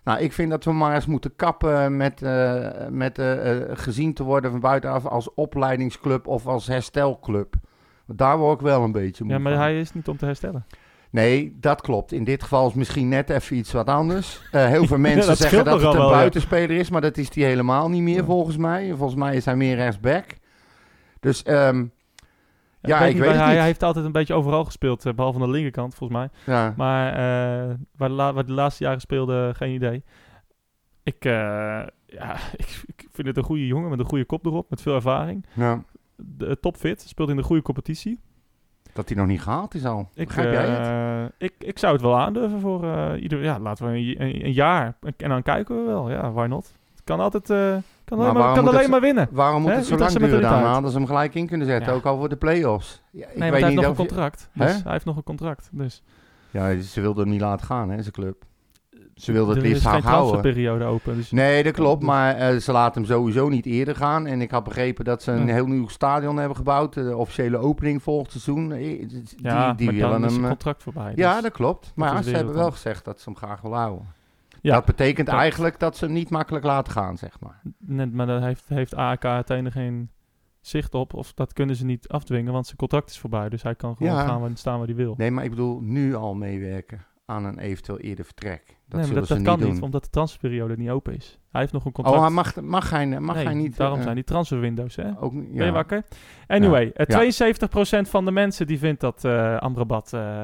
Nou, 0.03 0.19
ik 0.19 0.33
vind 0.33 0.49
dat 0.49 0.63
we 0.63 0.71
maar 0.71 0.95
eens 0.95 1.05
moeten 1.05 1.35
kappen 1.35 1.97
met, 1.97 2.21
eh, 2.21 2.67
met 2.89 3.21
gezien 3.73 4.13
te 4.13 4.23
worden 4.23 4.51
van 4.51 4.59
buitenaf 4.59 5.05
als 5.05 5.33
opleidingsclub 5.33 6.27
of 6.27 6.47
als 6.47 6.67
herstelclub. 6.67 7.55
Want 8.05 8.19
Daar 8.19 8.37
word 8.37 8.59
ik 8.59 8.65
wel 8.65 8.83
een 8.83 8.91
beetje 8.91 9.23
moe 9.23 9.33
Ja, 9.33 9.39
maar 9.39 9.53
van. 9.53 9.61
hij 9.61 9.79
is 9.79 9.93
niet 9.93 10.07
om 10.07 10.17
te 10.17 10.25
herstellen. 10.25 10.65
Nee, 11.09 11.57
dat 11.59 11.81
klopt. 11.81 12.11
In 12.11 12.23
dit 12.23 12.41
geval 12.43 12.67
is 12.67 12.73
misschien 12.73 13.09
net 13.09 13.29
even 13.29 13.55
iets 13.57 13.71
wat 13.71 13.87
anders. 13.87 14.41
Eh, 14.51 14.65
heel 14.65 14.85
veel 14.87 14.97
mensen 15.09 15.35
zeggen 15.37 15.65
dat 15.65 15.81
het 15.81 15.83
een 15.93 15.97
wel, 15.97 16.09
ja. 16.09 16.15
buitenspeler 16.15 16.77
is, 16.77 16.89
maar 16.89 17.01
dat 17.01 17.17
is 17.17 17.35
hij 17.35 17.43
helemaal 17.43 17.89
niet 17.89 18.01
meer 18.01 18.15
Ja. 18.15 18.23
volgens 18.23 18.57
mij. 18.57 18.87
Volgens 18.95 19.19
mij 19.19 19.35
is 19.35 19.45
hij 19.45 19.55
meer 19.55 19.75
rechtsback. 19.75 20.25
Dus 21.19 21.43
ehm, 21.43 21.85
Ja, 22.81 22.99
ik 22.99 23.17
weet 23.17 23.25
hij, 23.35 23.37
niet. 23.47 23.55
hij 23.55 23.63
heeft 23.63 23.83
altijd 23.83 24.05
een 24.05 24.11
beetje 24.11 24.33
overal 24.33 24.65
gespeeld, 24.65 25.05
eh, 25.05 25.13
behalve 25.13 25.39
aan 25.39 25.45
de 25.45 25.51
linkerkant 25.51 25.95
volgens 25.95 26.19
mij. 26.19 26.55
ja, 26.55 26.73
Maar 26.77 27.07
eh, 27.13 27.75
waar, 27.97 28.09
de 28.09 28.15
la- 28.15 28.33
waar 28.33 28.45
de 28.45 28.51
laatste 28.53 28.83
jaren 28.83 29.01
speelde, 29.01 29.53
geen 29.55 29.73
idee. 29.73 30.03
Ik, 31.03 31.23
ja, 31.23 31.89
ik, 32.55 32.83
ik 32.95 33.07
vind 33.11 33.27
het 33.27 33.37
een 33.37 33.43
goede 33.43 33.67
jongen 33.67 33.89
met 33.89 33.99
een 33.99 34.05
goede 34.05 34.25
kop 34.25 34.45
erop, 34.45 34.69
met 34.69 34.81
veel 34.81 34.95
ervaring. 34.95 35.45
ja, 35.53 35.83
De, 36.25 36.59
topfit, 36.59 37.01
speelt 37.01 37.29
in 37.29 37.35
de 37.35 37.43
goede 37.43 37.61
competitie. 37.61 38.19
dat 38.93 39.07
hij 39.09 39.17
nog 39.17 39.27
niet 39.27 39.41
gehaald 39.41 39.73
is 39.73 39.85
al. 39.85 40.09
Ik, 40.13 40.27
Begrijp 40.27 40.51
jij 40.51 40.65
het? 40.69 40.87
eh, 40.87 41.47
ik, 41.47 41.53
ik 41.59 41.79
zou 41.79 41.93
het 41.93 42.01
wel 42.01 42.19
aandurven 42.19 42.59
voor 42.59 42.83
eh, 42.83 43.21
ieder... 43.21 43.43
Ja, 43.43 43.59
laten 43.59 43.85
we 43.85 43.97
een, 43.97 44.21
een, 44.21 44.45
een 44.45 44.53
jaar. 44.53 44.95
En 45.17 45.29
dan 45.29 45.41
kijken 45.41 45.75
we 45.75 45.81
wel. 45.81 46.09
Ja, 46.09 46.31
why 46.31 46.45
not? 46.47 46.73
Het 46.93 47.03
kan 47.03 47.19
altijd... 47.19 47.49
eh, 47.49 47.75
kan 48.05 48.19
alleen, 48.19 48.33
maar, 48.33 48.53
kan 48.53 48.67
alleen 48.67 48.79
het- 48.81 48.89
maar 48.89 49.01
winnen. 49.01 49.27
Waarom 49.31 49.61
moet 49.61 49.71
het 49.71 49.85
zo 49.85 49.97
lang 49.97 50.11
duren? 50.11 50.41
Dan 50.41 50.63
hadden 50.63 50.91
ze 50.91 50.97
hem 50.97 51.07
gelijk 51.07 51.35
in 51.35 51.47
kunnen 51.47 51.67
zetten, 51.67 51.91
Ja. 51.91 51.97
ook 51.97 52.05
al 52.05 52.17
voor 52.17 52.29
de 52.29 52.35
play-offs. 52.35 53.01
Ja, 53.11 53.27
ik 53.27 53.27
Nee, 53.27 53.33
weet 53.33 53.39
hij 53.39 53.49
heeft 53.51 53.65
niet 53.65 53.75
nog 53.75 53.85
een 53.85 53.89
je- 54.03 54.07
contract. 54.09 54.49
Dus 54.53 54.83
hij 54.83 54.91
heeft 54.91 55.05
nog 55.05 55.15
een 55.15 55.23
contract. 55.23 55.69
Dus 55.71 56.03
Ja, 56.51 56.79
ze 56.79 57.01
wilden 57.01 57.23
hem 57.23 57.31
niet 57.31 57.41
laten 57.41 57.65
gaan, 57.65 57.89
hè, 57.89 58.01
zijn 58.01 58.13
club. 58.13 58.43
Ze 59.15 59.31
wilden 59.31 59.55
het 59.55 59.63
er 59.63 59.69
liefst 59.69 59.85
is 59.85 59.91
geen 59.91 60.01
houden. 60.01 60.31
transferperiode 60.31 60.83
open. 60.85 61.15
Dus 61.15 61.31
Nee, 61.31 61.63
dat 61.63 61.73
klopt, 61.73 62.03
maar 62.03 62.35
eh, 62.35 62.57
ze 62.57 62.71
laten 62.71 63.01
hem 63.01 63.11
sowieso 63.11 63.49
niet 63.49 63.65
eerder 63.65 63.95
gaan. 63.95 64.25
En 64.25 64.41
ik 64.41 64.51
had 64.51 64.63
begrepen 64.63 65.05
dat 65.05 65.23
ze 65.23 65.31
een 65.31 65.47
Ja. 65.47 65.53
heel 65.53 65.67
nieuw 65.67 65.87
stadion 65.87 66.37
hebben 66.37 66.57
gebouwd. 66.57 66.93
De 66.93 67.17
officiële 67.17 67.57
opening 67.57 68.03
volgend 68.03 68.31
seizoen. 68.31 68.71
Eh, 68.71 68.79
Die, 68.79 69.23
ja, 69.35 69.73
die 69.73 69.85
maar 69.85 69.95
willen 69.95 70.11
dan 70.21 70.25
is 70.29 70.33
hem... 70.33 70.43
eh, 70.43 70.49
contract 70.49 70.83
voorbij. 70.83 71.13
Ja, 71.15 71.33
dus- 71.33 71.41
dat 71.43 71.51
klopt. 71.51 71.91
Maar 71.95 72.05
dat 72.07 72.13
ja, 72.17 72.23
is 72.23 72.29
ze 72.29 72.35
hebben 72.35 72.55
wel 72.55 72.71
gezegd 72.71 73.05
dat 73.05 73.19
ze 73.19 73.29
hem 73.29 73.37
graag 73.37 73.61
willen 73.61 73.77
houden. 73.77 74.07
ja, 74.61 74.73
dat 74.73 74.85
betekent 74.85 75.27
dat- 75.27 75.35
eigenlijk 75.35 75.79
dat 75.79 75.97
ze 75.97 76.05
hem 76.05 76.13
niet 76.13 76.29
makkelijk 76.29 76.65
laten 76.65 76.93
gaan, 76.93 77.17
zeg 77.17 77.39
maar. 77.39 77.61
net, 77.77 78.13
maar 78.13 78.25
daar 78.25 78.41
heeft, 78.43 78.63
heeft 78.67 78.95
AEK 78.95 79.25
uiteindelijk 79.25 79.75
geen 79.75 80.09
zicht 80.61 80.93
op. 80.95 81.13
Of 81.13 81.33
dat 81.33 81.53
kunnen 81.53 81.75
ze 81.75 81.85
niet 81.85 82.07
afdwingen, 82.07 82.53
want 82.53 82.65
zijn 82.65 82.77
contract 82.77 83.09
is 83.09 83.19
voorbij. 83.19 83.49
Dus 83.49 83.63
hij 83.63 83.75
kan 83.75 83.95
gewoon 83.95 84.13
Ja. 84.13 84.25
gaan 84.25 84.41
waar, 84.41 84.49
staan 84.53 84.77
waar 84.77 84.87
hij 84.87 84.95
wil. 84.95 85.13
Nee, 85.17 85.31
maar 85.31 85.43
ik 85.43 85.49
bedoel 85.49 85.79
nu 85.81 86.15
al 86.15 86.33
meewerken 86.33 87.05
aan 87.25 87.45
een 87.45 87.59
eventueel 87.59 87.99
eerder 87.99 88.25
vertrek. 88.25 88.77
Dat 88.93 89.01
nee, 89.01 89.11
maar 89.11 89.19
dat, 89.19 89.37
ze 89.37 89.43
dat 89.43 89.57
kan 89.57 89.65
niet 89.67 89.73
doen. 89.75 89.83
omdat 89.83 90.03
de 90.03 90.09
transferperiode 90.09 90.77
niet 90.77 90.89
open 90.89 91.15
is. 91.15 91.39
Hij 91.51 91.61
heeft 91.61 91.73
nog 91.73 91.85
een 91.85 91.91
contract. 91.91 92.17
Oh, 92.17 92.23
hij 92.23 92.33
mag, 92.33 92.61
mag, 92.61 92.89
hij, 92.89 93.19
mag 93.19 93.35
Nee, 93.35 93.45
hij 93.45 93.53
niet... 93.53 93.77
daarom 93.77 93.97
eh, 93.97 94.03
zijn 94.03 94.15
die 94.15 94.23
transferwindows, 94.23 94.95
hè? 94.95 95.19
ook, 95.21 95.33
Ben 95.33 95.65
je 95.65 95.71
wakker? 95.71 96.03
Anyway, 96.47 96.91
eh, 96.93 97.05
Ja. 97.31 97.45
72% 98.05 98.09
van 98.09 98.25
de 98.25 98.31
mensen 98.31 98.67
die 98.67 98.79
vindt 98.79 99.01
dat 99.01 99.25
eh 99.25 99.57
Amrabat 99.57 100.13
eh, 100.13 100.41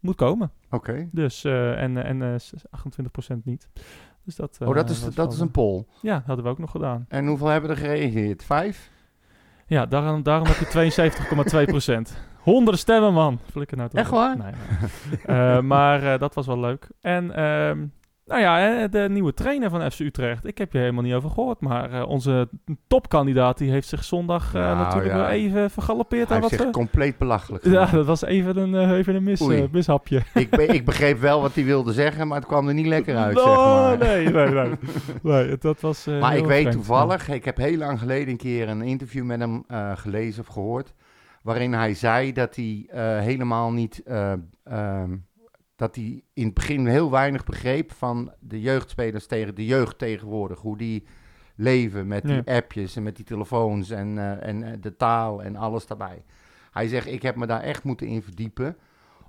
moet 0.00 0.14
komen. 0.14 0.50
Oké. 0.70 1.08
Dus, 1.12 1.44
eh, 1.44 1.82
en, 1.82 2.04
en 2.04 2.22
eh, 2.22 2.38
s- 2.38 2.52
28% 2.70 3.44
niet. 3.44 3.68
Dus 4.24 4.36
dat, 4.36 4.56
eh, 4.60 4.68
Oh, 4.68 4.74
dat 4.74 4.90
is, 4.90 5.00
dat 5.14 5.32
is 5.32 5.40
een 5.40 5.50
poll. 5.50 5.84
Ja, 6.00 6.22
hadden 6.26 6.44
we 6.44 6.50
ook 6.50 6.58
nog 6.58 6.70
gedaan. 6.70 7.04
En 7.08 7.26
hoeveel 7.26 7.46
hebben 7.46 7.70
er 7.70 7.76
gereageerd? 7.76 8.44
Vijf? 8.44 8.90
Ja, 9.66 9.86
daarom, 9.86 10.22
daarom 10.22 10.46
heb 10.46 10.56
je 10.56 10.66
72,2%. 12.10 12.16
Honderden 12.48 12.78
stemmen, 12.80 13.12
man. 13.12 13.38
Flikker 13.50 13.76
nou 13.76 13.88
toch 13.88 14.00
Echt 14.00 14.10
waar? 14.10 14.36
Nee, 14.36 14.52
nee. 15.26 15.36
Eh, 15.38 15.60
maar 15.74 16.12
eh, 16.12 16.18
dat 16.18 16.34
was 16.34 16.46
wel 16.46 16.58
leuk. 16.60 16.88
En 17.00 17.34
ehm, 17.34 17.86
Nou 18.26 18.40
ja, 18.40 18.58
hè, 18.58 18.88
de 18.88 19.06
nieuwe 19.10 19.34
trainer 19.34 19.70
van 19.70 19.90
FC 19.90 19.98
Utrecht. 19.98 20.46
Ik 20.46 20.58
heb 20.58 20.72
je 20.72 20.78
helemaal 20.78 21.02
niet 21.02 21.14
over 21.14 21.30
gehoord. 21.30 21.60
Maar 21.60 21.92
eh, 21.92 22.08
onze 22.08 22.48
topkandidaat 22.86 23.58
die 23.58 23.70
heeft 23.70 23.88
zich 23.88 24.04
zondag 24.04 24.54
eh, 24.54 24.60
Nou, 24.60 24.76
natuurlijk 24.76 25.12
ja. 25.14 25.16
wel 25.20 25.28
even 25.28 25.70
vergalopeerd. 25.70 26.28
Hij 26.28 26.36
aan 26.36 26.42
heeft 26.42 26.52
wat 26.56 26.60
zich 26.60 26.68
we- 26.72 26.78
compleet 26.78 27.18
belachelijk 27.18 27.64
ja, 27.64 27.86
dat 27.86 28.06
was 28.06 28.22
even 28.24 28.56
een, 28.56 28.74
eh, 28.74 28.90
even 28.98 29.14
een 29.14 29.22
mis, 29.22 29.40
eh, 29.48 29.62
mishapje. 29.72 30.22
ik, 30.34 30.50
be- 30.50 30.66
ik 30.66 30.84
begreep 30.84 31.18
wel 31.20 31.40
wat 31.40 31.54
hij 31.54 31.64
wilde 31.64 31.92
zeggen, 31.92 32.28
maar 32.28 32.38
het 32.38 32.46
kwam 32.46 32.68
er 32.68 32.74
niet 32.74 32.86
lekker 32.86 33.16
uit, 33.16 33.38
zeg 33.44 33.46
Oh, 33.46 33.82
maar. 33.82 33.98
nee, 33.98 34.28
nee, 34.28 34.48
nee. 34.48 34.70
nee 35.22 35.56
dat 35.58 35.80
was, 35.80 36.06
eh, 36.06 36.20
Maar 36.20 36.36
ik 36.36 36.44
weet 36.46 36.60
vreemd. 36.60 36.72
toevallig, 36.72 37.28
ik 37.28 37.44
heb 37.44 37.56
heel 37.56 37.76
lang 37.78 37.98
geleden 37.98 38.28
een 38.28 38.36
keer 38.36 38.68
een 38.68 38.82
interview 38.82 39.24
met 39.24 39.40
hem 39.40 39.64
eh, 39.68 39.90
gelezen 39.94 40.40
of 40.42 40.46
gehoord. 40.48 40.92
Waarin 41.42 41.72
hij 41.72 41.94
zei 41.94 42.32
dat 42.32 42.56
hij 42.56 42.86
eh, 42.90 43.18
helemaal 43.18 43.72
niet. 43.72 44.02
eh, 44.02 44.32
ehm, 44.64 45.16
dat 45.76 45.94
hij 45.94 46.24
in 46.32 46.44
het 46.44 46.54
begin 46.54 46.86
heel 46.86 47.10
weinig 47.10 47.44
begreep 47.44 47.92
van 47.92 48.32
de 48.40 48.60
jeugdspelers 48.60 49.26
tegen 49.26 49.54
de 49.54 49.66
jeugd 49.66 49.98
tegenwoordig. 49.98 50.60
Hoe 50.60 50.76
die 50.76 51.06
leven 51.54 52.06
met 52.06 52.22
die 52.22 52.42
appjes 52.44 52.96
en 52.96 53.02
met 53.02 53.16
die 53.16 53.24
telefoons 53.24 53.90
en, 53.90 54.18
eh, 54.18 54.48
en 54.48 54.80
de 54.80 54.96
taal 54.96 55.42
en 55.42 55.56
alles 55.56 55.86
daarbij. 55.86 56.24
Hij 56.70 56.88
zegt: 56.88 57.06
Ik 57.06 57.22
heb 57.22 57.36
me 57.36 57.46
daar 57.46 57.60
echt 57.60 57.84
moeten 57.84 58.06
in 58.06 58.22
verdiepen. 58.22 58.76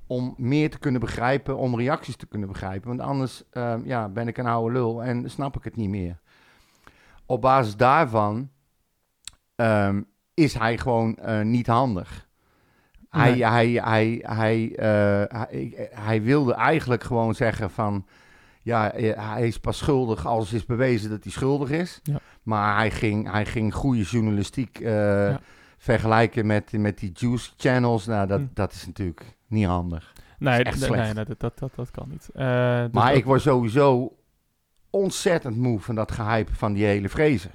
Om 0.08 0.34
meer 0.38 0.70
te 0.70 0.80
kunnen 0.80 1.02
begrijpen, 1.02 1.58
om 1.58 1.78
reacties 1.78 2.16
te 2.16 2.28
kunnen 2.28 2.48
begrijpen. 2.48 2.88
Want 2.88 3.00
anders 3.02 3.44
ehm, 3.52 3.82
ja, 3.86 4.10
ben 4.10 4.28
ik 4.28 4.38
een 4.38 4.48
oude 4.48 4.74
lul 4.74 5.04
en 5.04 5.30
snap 5.30 5.56
ik 5.58 5.64
het 5.64 5.76
niet 5.76 5.90
meer 5.90 6.20
op 7.30 7.42
basis 7.42 7.76
daarvan 7.76 8.50
ehm, 9.56 10.02
is 10.40 10.54
hij 10.54 10.78
gewoon 10.78 11.16
eh, 11.18 11.42
niet 11.42 11.68
handig. 11.68 12.28
Hij, 13.10 13.32
Nee. 13.32 13.46
hij, 13.46 13.70
hij, 13.84 14.20
hij, 14.26 14.76
eh, 14.76 15.40
hij, 15.40 15.90
hij 15.94 16.22
wilde 16.22 16.54
eigenlijk 16.54 17.04
gewoon 17.04 17.36
zeggen 17.36 17.72
van... 17.72 18.06
Ja, 18.62 18.92
eh, 18.92 19.32
hij 19.34 19.48
is 19.48 19.60
pas 19.60 19.78
schuldig 19.78 20.26
als 20.26 20.54
is 20.54 20.66
bewezen 20.66 21.10
dat 21.10 21.24
hij 21.24 21.32
schuldig 21.32 21.70
is. 21.70 22.00
Ja. 22.04 22.20
Maar 22.44 22.76
hij 22.78 22.92
ging, 22.92 23.32
hij 23.32 23.46
ging 23.46 23.74
goede 23.74 24.02
journalistiek 24.04 24.82
vergelijken 25.78 26.46
met, 26.46 26.72
met 26.72 26.98
die 27.00 27.12
juice 27.14 27.52
channels. 27.58 28.06
Nou, 28.06 28.28
dat, 28.28 28.40
Hm. 28.40 28.46
dat 28.54 28.74
is 28.74 28.86
natuurlijk 28.86 29.38
niet 29.48 29.66
handig. 29.66 30.14
Nee, 30.40 30.64
echt 30.64 30.90
nee, 30.90 31.14
dat, 31.14 31.28
dat, 31.40 31.60
dat, 31.60 31.72
dat 31.76 31.92
kan 31.92 32.10
niet. 32.10 32.30
Dus 32.34 32.44
Maar 32.92 32.92
dat- 32.92 33.16
ik 33.16 33.26
word 33.26 33.42
sowieso 33.42 34.16
ontzettend 34.90 35.58
moe 35.58 35.80
van 35.80 35.96
dat 35.96 36.12
gehype 36.12 36.56
van 36.56 36.74
die 36.74 36.86
hele 36.86 37.10
vrezen. 37.10 37.52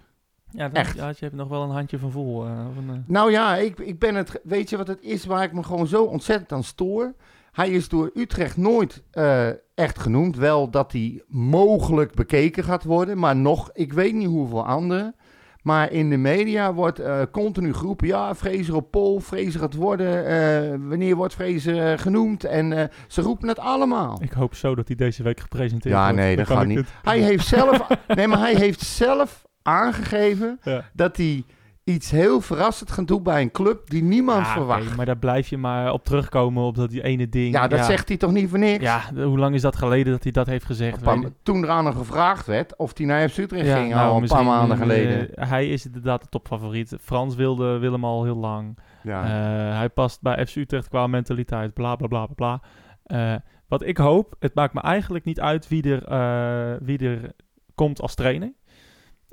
Ja, 0.55 0.69
dat, 0.69 0.77
echt. 0.79 0.97
Ja, 0.97 1.09
je 1.09 1.15
hebt 1.19 1.35
nog 1.35 1.49
wel 1.49 1.63
een 1.63 1.71
handje 1.71 1.99
van 1.99 2.11
vol. 2.11 2.45
eh, 2.47 2.51
of 2.71 2.77
een, 2.77 2.91
eh, 2.91 2.97
Nou 3.07 3.31
ja, 3.31 3.57
ik, 3.57 3.79
ik 3.79 3.99
ben 3.99 4.15
het. 4.15 4.41
Weet 4.43 4.71
je 4.71 4.77
wat 4.77 4.87
het 4.89 5.03
is 5.03 5.25
waar 5.25 5.43
ik 5.43 5.53
me 5.53 5.63
gewoon 5.63 5.87
zo 5.87 6.05
ontzettend 6.05 6.53
aan 6.53 6.65
stoor? 6.65 7.15
Hij 7.53 7.71
is 7.71 7.89
door 7.89 8.11
Utrecht 8.15 8.57
nooit 8.57 9.03
eh, 9.11 9.49
echt 9.75 9.99
genoemd. 9.99 10.37
Wel 10.37 10.71
dat 10.71 10.93
hij 10.93 11.23
mogelijk 11.29 12.15
bekeken 12.15 12.65
gaat 12.65 12.85
worden, 12.85 13.19
maar 13.19 13.37
nog, 13.37 13.71
ik 13.73 13.93
weet 13.93 14.15
niet 14.15 14.27
hoeveel 14.29 14.67
anderen. 14.67 15.15
Maar 15.63 15.93
in 15.93 16.11
de 16.11 16.17
media 16.17 16.75
wordt 16.75 16.99
eh, 16.99 17.21
continu 17.33 17.75
geroepen: 17.75 18.07
ja, 18.07 18.35
Fraser 18.35 18.75
op 18.75 18.91
Pol, 18.91 19.21
Fraser 19.21 19.61
gaat 19.61 19.75
worden. 19.75 20.27
eh, 20.27 20.69
wanneer 20.89 21.17
wordt 21.17 21.35
Fraser 21.35 21.99
genoemd? 21.99 22.45
En 22.45 22.73
eh, 22.73 22.85
ze 23.09 23.21
roepen 23.23 23.49
het 23.49 23.59
allemaal. 23.59 24.19
ik 24.23 24.33
hoop 24.33 24.55
zo 24.55 24.75
dat 24.75 24.87
hij 24.87 24.97
deze 24.97 25.23
week 25.23 25.41
gepresenteerd 25.41 25.95
Ja, 25.95 26.03
wordt. 26.03 26.17
nee, 26.17 26.37
Dan 26.37 26.45
dat 26.45 26.57
gaat 26.57 26.67
niet. 26.67 26.77
het- 26.79 26.89
Hij 27.03 27.19
heeft 27.21 27.47
zelf, 27.47 27.87
nee, 28.17 28.27
maar 28.29 28.39
hij 28.39 28.55
heeft 28.55 28.81
zelf 28.81 29.44
aangegeven 29.69 30.59
Ja. 30.63 30.85
dat 30.93 31.17
hij 31.17 31.45
iets 31.85 32.11
heel 32.11 32.41
verrassend 32.41 32.91
gaat 32.91 33.09
doen 33.09 33.23
bij 33.23 33.41
een 33.43 33.51
club 33.51 33.91
die 33.91 34.03
niemand 34.03 34.47
Ja, 34.47 34.53
verwacht. 34.53 34.97
maar 34.97 35.07
daar 35.07 35.17
blijf 35.17 35.49
je 35.49 35.57
maar 35.59 35.93
op 35.93 36.05
terugkomen 36.05 36.63
op 36.65 36.75
dat 36.75 36.91
die 36.91 37.03
ene 37.03 37.29
ding. 37.29 37.55
Ja, 37.55 37.69
dat 37.69 37.85
zegt 37.85 38.09
hij 38.09 38.17
toch 38.17 38.33
niet 38.33 38.49
voor 38.49 38.59
niks? 38.59 38.83
Ja, 38.83 39.01
hoe 39.15 39.39
lang 39.39 39.55
is 39.55 39.61
dat 39.63 39.77
geleden 39.77 40.13
dat 40.13 40.23
hij 40.23 40.33
dat 40.33 40.47
heeft 40.47 40.65
gezegd? 40.65 41.03
Paar- 41.03 41.23
toen 41.43 41.63
er 41.63 41.69
aan 41.71 41.85
hem 41.87 41.95
gevraagd 41.95 42.47
werd 42.47 42.77
of 42.77 42.97
hij 42.97 43.07
naar 43.07 43.29
FC 43.29 43.39
Utrecht 43.39 43.67
Ja, 43.67 43.77
ging, 43.77 43.91
nou, 43.95 44.11
al 44.11 44.23
een 44.23 44.29
paar 44.29 44.45
maanden 44.45 44.77
eh, 44.77 44.83
geleden. 44.83 45.29
hij 45.35 45.69
is 45.69 45.87
inderdaad 45.87 46.21
de 46.23 46.29
topfavoriet. 46.29 46.97
Frans 47.01 47.35
wilde, 47.35 47.79
wil 47.79 47.93
hem 47.93 48.05
al 48.05 48.25
heel 48.25 48.37
lang. 48.37 48.79
ja. 49.03 49.23
Eh, 49.25 49.77
hij 49.77 49.89
past 49.89 50.23
bij 50.23 50.47
FC 50.47 50.57
Utrecht 50.57 50.89
qua 50.89 51.07
mentaliteit, 51.07 51.75
bla 51.75 51.97
bla 51.97 52.07
bla 52.07 52.27
bla 52.27 52.35
bla. 52.35 52.61
Eh, 53.05 53.41
wat 53.69 53.83
ik 53.83 53.97
hoop, 53.97 54.35
het 54.39 54.55
maakt 54.55 54.75
me 54.75 54.81
eigenlijk 54.81 55.25
niet 55.25 55.41
uit 55.41 55.69
wie 55.69 55.83
er, 56.01 56.79
wie 56.85 56.99
er 56.99 57.33
komt 57.75 58.01
als 58.01 58.15
trainer. 58.15 58.53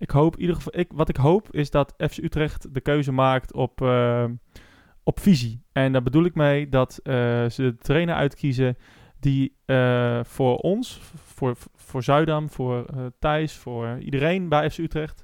Ik 0.01 0.09
hoop, 0.09 0.35
in 0.35 0.41
ieder 0.41 0.55
geval, 0.55 0.79
ik, 0.79 0.91
wat 0.93 1.09
ik 1.09 1.15
hoop 1.15 1.47
is 1.51 1.69
dat 1.69 1.93
FC 1.97 2.17
Utrecht 2.17 2.73
de 2.73 2.81
keuze 2.81 3.11
maakt 3.11 3.53
op, 3.53 3.81
eh, 3.81 4.25
op 5.03 5.19
visie. 5.19 5.63
En 5.71 5.91
daar 5.91 6.03
bedoel 6.03 6.25
ik 6.25 6.35
mee 6.35 6.69
dat 6.69 6.99
eh, 7.03 7.13
ze 7.49 7.61
de 7.61 7.77
trainer 7.77 8.15
uitkiezen 8.15 8.77
die 9.21 9.55
eh, 9.65 10.19
voor 10.23 10.57
ons, 10.57 11.01
voor, 11.15 11.55
voor 11.75 12.03
Zuidam, 12.03 12.49
voor 12.49 12.85
eh, 12.85 13.05
Thijs, 13.19 13.55
voor 13.55 13.97
iedereen 13.99 14.49
bij 14.49 14.69
FC 14.69 14.77
Utrecht... 14.77 15.23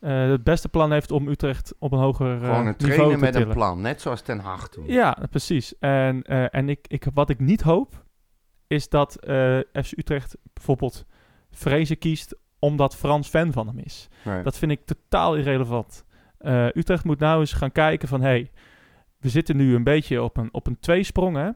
het 0.00 0.44
beste 0.44 0.68
plan 0.68 0.92
heeft 0.92 1.10
om 1.10 1.28
Utrecht 1.28 1.74
op 1.78 1.92
een 1.92 1.98
hoger 1.98 2.34
eh, 2.34 2.40
Gewoon 2.40 2.66
een 2.66 2.74
niveau 2.78 2.94
trainer 2.94 3.18
te 3.18 3.24
met 3.24 3.34
een 3.34 3.54
plan, 3.54 3.80
net 3.80 4.00
zoals 4.00 4.20
Ten 4.20 4.38
Hag 4.38 4.68
toen. 4.68 4.86
Ja, 4.86 5.18
precies. 5.30 5.78
En, 5.78 6.22
en 6.50 6.68
ik, 6.68 6.86
ik, 6.88 7.06
wat 7.14 7.30
ik 7.30 7.40
niet 7.40 7.62
hoop, 7.62 8.04
is 8.66 8.88
dat 8.88 9.12
FC 9.72 9.92
Utrecht 9.98 10.36
bijvoorbeeld 10.52 11.06
Vrezen 11.50 11.98
kiest 11.98 12.36
omdat 12.58 12.96
Frans 12.96 13.28
fan 13.28 13.52
van 13.52 13.66
hem 13.66 13.78
is. 13.78 14.08
Nee. 14.24 14.42
Dat 14.42 14.58
vind 14.58 14.70
ik 14.70 14.86
totaal 14.86 15.36
irrelevant. 15.36 16.06
Eh, 16.38 16.66
Utrecht 16.66 17.04
moet 17.04 17.18
nou 17.18 17.40
eens 17.40 17.52
gaan 17.52 17.72
kijken 17.72 18.08
van... 18.08 18.20
hey, 18.20 18.50
we 19.18 19.28
zitten 19.28 19.56
nu 19.56 19.74
een 19.74 19.84
beetje 19.84 20.22
op 20.22 20.36
een, 20.36 20.48
op 20.52 20.66
een 20.66 20.80
tweesprong, 20.80 21.36
hè? 21.36 21.50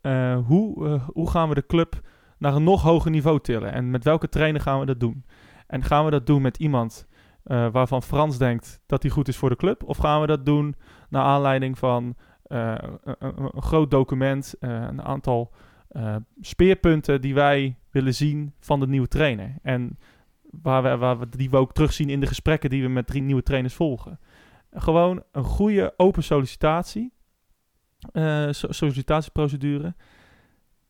Eh, 0.00 0.38
hoe, 0.46 0.86
eh, 0.86 1.08
hoe 1.08 1.30
gaan 1.30 1.48
we 1.48 1.54
de 1.54 1.66
club 1.66 2.00
naar 2.38 2.54
een 2.54 2.64
nog 2.64 2.82
hoger 2.82 3.10
niveau 3.10 3.40
tillen? 3.40 3.72
En 3.72 3.90
met 3.90 4.04
welke 4.04 4.28
trainer 4.28 4.60
gaan 4.60 4.80
we 4.80 4.86
dat 4.86 5.00
doen? 5.00 5.24
En 5.66 5.82
gaan 5.82 6.04
we 6.04 6.10
dat 6.10 6.26
doen 6.26 6.42
met 6.42 6.56
iemand 6.56 7.08
waarvan 7.72 8.02
Frans 8.02 8.38
denkt 8.38 8.80
dat 8.86 9.02
hij 9.02 9.10
goed 9.10 9.28
is 9.28 9.36
voor 9.36 9.48
de 9.48 9.56
club? 9.56 9.82
Of 9.84 9.96
gaan 9.96 10.20
we 10.20 10.26
dat 10.26 10.46
doen 10.46 10.74
naar 11.08 11.24
aanleiding 11.24 11.78
van 11.78 12.16
een, 12.42 12.98
groot 13.54 13.90
document, 13.90 14.54
een 14.58 15.02
aantal 15.02 15.52
speerpunten 16.40 17.20
die 17.20 17.34
wij 17.34 17.78
willen 17.90 18.14
zien 18.14 18.54
van 18.60 18.80
de 18.80 18.86
nieuwe 18.86 19.08
trainer? 19.08 19.56
En 19.62 19.98
waar 20.62 20.82
we, 20.82 20.96
waar 20.96 21.18
we, 21.18 21.28
die 21.28 21.50
we 21.50 21.56
ook 21.56 21.72
terugzien 21.72 22.08
in 22.10 22.20
de 22.20 22.26
gesprekken 22.26 22.70
die 22.70 22.82
we 22.82 22.88
met 22.88 23.06
drie 23.06 23.22
nieuwe 23.22 23.42
trainers 23.42 23.74
volgen. 23.74 24.18
Gewoon 24.72 25.22
een 25.32 25.44
goede 25.44 25.94
open 25.96 26.22
sollicitatie, 26.22 27.12
so- 28.50 28.72
sollicitatieprocedure. 28.72 29.94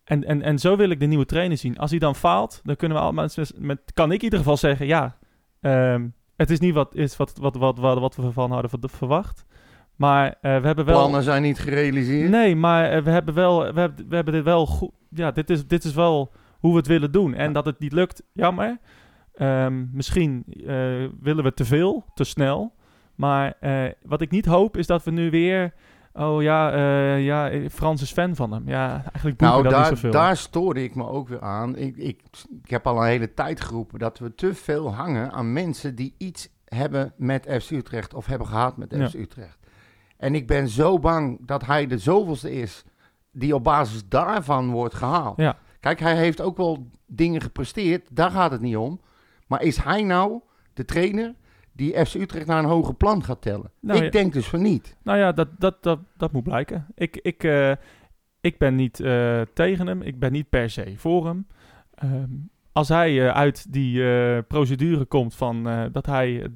En, 0.04 0.24
en, 0.24 0.42
en 0.42 0.58
zo 0.58 0.76
wil 0.76 0.90
ik 0.90 1.00
de 1.00 1.06
nieuwe 1.06 1.24
trainer 1.24 1.56
zien. 1.56 1.78
Als 1.78 1.90
hij 1.90 1.98
dan 1.98 2.14
faalt, 2.14 2.61
dan 2.64 2.76
kunnen 2.76 2.96
we 2.96 3.02
allemaal 3.02 3.24
met, 3.36 3.52
met- 3.58 3.92
kan 3.94 4.12
ik 4.12 4.18
in 4.18 4.24
ieder 4.24 4.38
geval 4.38 4.56
zeggen, 4.56 4.86
ja, 4.86 5.16
ehm, 5.61 6.08
het 6.36 6.50
is 6.50 6.58
niet 6.61 6.74
wat, 6.74 6.94
is 6.94 7.16
wat, 7.16 7.36
wat, 7.40 7.56
wat, 7.56 7.78
wat, 7.78 8.16
we 8.16 8.32
van 8.32 8.50
hadden 8.52 8.70
ver- 8.70 8.88
verwacht. 8.90 9.44
Maar 9.96 10.26
eh, 10.40 10.61
we 10.61 10.66
hebben 10.66 10.84
wel... 10.84 10.98
Plannen 10.98 11.22
zijn 11.22 11.42
niet 11.42 11.58
gerealiseerd. 11.58 12.30
Nee, 12.30 12.56
maar 12.56 12.90
eh, 12.90 13.02
we 13.02 13.11
hebben 13.11 13.34
wel, 13.34 13.72
we 13.72 13.80
hebben, 13.80 14.08
we 14.08 14.14
hebben 14.14 14.34
dit 14.34 14.44
wel 14.44 14.66
goed. 14.66 14.92
Ja, 15.11 15.30
dit 15.30 15.50
is, 15.50 15.66
dit 15.66 15.84
is 15.84 15.94
wel 15.94 16.32
hoe 16.58 16.70
we 16.70 16.76
het 16.76 16.86
willen 16.86 17.12
doen. 17.12 17.34
En 17.34 17.46
Ja. 17.46 17.52
dat 17.52 17.64
het 17.64 17.78
niet 17.78 17.92
lukt, 17.92 18.22
jammer. 18.32 18.78
Ehm, 19.41 19.84
misschien 19.93 20.45
eh, 20.66 20.74
willen 21.20 21.45
we 21.45 21.55
te 21.55 21.64
veel, 21.64 22.05
te 22.14 22.24
snel. 22.24 22.72
Maar 23.14 23.55
eh, 23.61 23.84
wat 24.03 24.20
ik 24.20 24.30
niet 24.30 24.47
hoop 24.47 24.76
is 24.76 24.86
dat 24.86 25.05
we 25.05 25.11
nu 25.11 25.30
weer. 25.30 25.72
Oh 26.12 26.43
ja, 26.43 26.72
eh, 26.72 27.24
ja, 27.24 27.68
Frans 27.70 28.03
is 28.03 28.12
fan 28.12 28.34
van 28.36 28.53
hem. 28.53 28.68
Ja, 28.68 28.91
eigenlijk 28.93 29.36
boeit 29.36 29.51
Nou, 29.51 29.62
dat 29.62 29.72
niet 29.72 29.80
daar, 29.80 29.86
zoveel. 29.91 30.11
daar 30.11 30.36
stoorde 30.36 30.82
ik 30.82 30.95
me 30.95 31.07
ook 31.09 31.28
weer 31.28 31.41
aan. 31.41 31.76
Ik, 31.76 31.97
ik, 31.97 32.22
ik 32.64 32.70
heb 32.70 32.86
al 32.86 32.97
een 32.97 33.09
hele 33.09 33.34
tijd 33.34 33.61
geroepen 33.61 33.99
dat 33.99 34.18
we 34.18 34.34
te 34.34 34.55
veel 34.55 34.95
hangen 34.95 35.32
aan 35.32 35.53
mensen 35.53 35.95
die 35.95 36.14
iets 36.18 36.49
hebben 36.64 37.12
met 37.16 37.57
FC 37.62 37.70
Utrecht 37.70 38.14
of 38.14 38.26
hebben 38.26 38.47
gehad 38.47 38.76
met 38.76 38.95
Ja. 38.97 39.09
FC 39.09 39.14
Utrecht. 39.14 39.59
En 40.16 40.34
ik 40.34 40.47
ben 40.47 40.68
zo 40.68 40.99
bang 40.99 41.47
dat 41.47 41.66
hij 41.66 41.86
de 41.86 41.99
zoveelste 41.99 42.53
is 42.53 42.84
die 43.32 43.55
op 43.55 43.64
basis 43.64 44.09
daarvan 44.09 44.70
wordt 44.70 44.95
gehaald. 44.95 45.36
Ja. 45.36 45.57
Kijk, 45.80 46.01
hij 46.01 46.16
heeft 46.16 46.41
ook 46.41 46.57
wel 46.57 46.86
dingen 47.07 47.41
gepresteerd, 47.41 48.09
daar 48.12 48.30
gaat 48.30 48.51
het 48.51 48.61
niet 48.61 48.76
om. 48.76 49.01
Maar 49.51 49.62
is 49.62 49.76
hij 49.76 50.03
nou 50.03 50.40
de 50.74 50.84
trainer 50.84 51.34
die 51.72 52.07
FC 52.07 52.14
Utrecht 52.14 52.46
naar 52.46 52.59
een 52.59 52.70
hoger 52.70 52.94
plan 52.94 53.24
gaat 53.24 53.42
tellen? 53.42 53.70
Nou, 53.80 53.98
ik 53.98 54.05
ja. 54.05 54.11
denk 54.11 54.32
dus 54.32 54.46
van 54.46 54.62
niet. 54.62 54.96
Nou 55.03 55.18
ja, 55.18 55.32
dat, 55.32 55.48
dat, 55.59 55.82
dat, 55.82 55.98
dat 56.16 56.32
moet 56.32 56.42
blijken. 56.42 56.86
Ik, 56.94 57.16
ik, 57.16 57.44
eh, 57.44 57.72
ik 58.40 58.59
ben 58.59 58.74
niet 58.74 59.01
eh, 59.01 59.40
tegen 59.55 59.86
hem. 59.86 60.03
Ik 60.03 60.18
ben 60.18 60.32
niet 60.32 60.48
per 60.48 60.70
se 60.70 60.94
voor 60.96 61.26
hem. 61.26 61.46
Ehm, 61.94 62.30
als 62.72 62.88
hij 62.88 63.26
eh, 63.26 63.34
uit 63.34 63.72
die 63.72 64.03
procedure 64.42 65.05
komt 65.05 65.34
van 65.34 65.88
dat 65.92 66.07
hij 66.07 66.51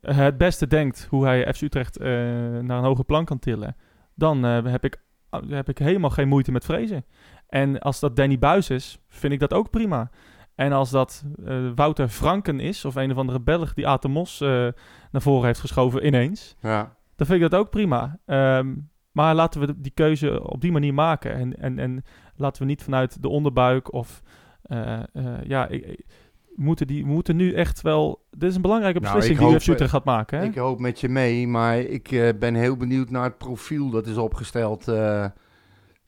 het, 0.00 0.38
beste 0.38 0.66
denkt 0.66 1.06
hoe 1.10 1.24
hij 1.24 1.54
FC 1.54 1.60
Utrecht 1.60 1.98
naar 1.98 2.78
een 2.78 2.84
hoger 2.84 3.04
plan 3.04 3.24
kan 3.24 3.38
tillen, 3.38 3.76
dan 4.14 4.42
heb, 4.42 4.84
ik, 4.84 4.96
heb 5.48 5.68
ik 5.68 5.78
helemaal 5.78 6.10
geen 6.10 6.28
moeite 6.28 6.52
met 6.52 6.64
vrezen. 6.64 7.04
En 7.48 7.78
als 7.78 8.00
dat 8.00 8.16
Danny 8.16 8.38
Buis 8.38 8.70
is, 8.70 8.98
vind 9.08 9.32
ik 9.32 9.40
dat 9.40 9.52
ook 9.52 9.70
prima. 9.70 10.10
En 10.54 10.72
als 10.72 10.90
dat 10.90 11.24
eh, 11.44 11.56
Wouter 11.74 12.08
Franken 12.08 12.60
is, 12.60 12.84
of 12.84 12.94
een 12.94 13.10
of 13.10 13.16
andere 13.16 13.40
Belg 13.40 13.74
die 13.74 13.86
Atemos 13.88 14.40
eh 14.40 14.48
naar 15.10 15.22
voren 15.22 15.46
heeft 15.46 15.60
geschoven 15.60 16.06
ineens, 16.06 16.56
Ja. 16.60 16.96
dan 17.16 17.26
vind 17.26 17.42
ik 17.42 17.50
dat 17.50 17.60
ook 17.60 17.70
prima. 17.70 18.18
Ehm, 18.26 18.74
maar 19.12 19.34
laten 19.34 19.60
we 19.60 19.80
die 19.80 19.92
keuze 19.94 20.48
op 20.48 20.60
die 20.60 20.72
manier 20.72 20.94
maken. 20.94 21.34
En, 21.34 21.58
en, 21.58 21.78
en 21.78 22.04
laten 22.36 22.62
we 22.62 22.68
niet 22.68 22.82
vanuit 22.82 23.22
de 23.22 23.28
onderbuik 23.28 23.92
of 23.92 24.22
eh, 24.62 25.00
ja, 25.44 25.68
ik, 25.68 25.84
ik- 25.86 26.04
moeten 26.54 26.86
die 26.86 27.04
moeten 27.04 27.36
nu 27.36 27.52
echt 27.52 27.80
wel... 27.82 28.24
Dit 28.30 28.48
is 28.50 28.54
een 28.56 28.62
belangrijke 28.62 29.00
Nou, 29.00 29.14
beslissing 29.14 29.50
ik 29.50 29.58
die 29.60 29.70
Utrecht 29.72 29.90
gaat 29.90 30.04
maken. 30.04 30.38
Hè? 30.38 30.44
Ik 30.44 30.54
hoop 30.54 30.78
met 30.80 31.00
je 31.00 31.08
mee, 31.08 31.48
maar 31.48 31.78
ik 31.78 32.34
ben 32.38 32.54
heel 32.54 32.76
benieuwd 32.76 33.10
naar 33.10 33.24
het 33.24 33.38
profiel 33.38 33.90
dat 33.90 34.06
is 34.06 34.16
opgesteld 34.16 34.84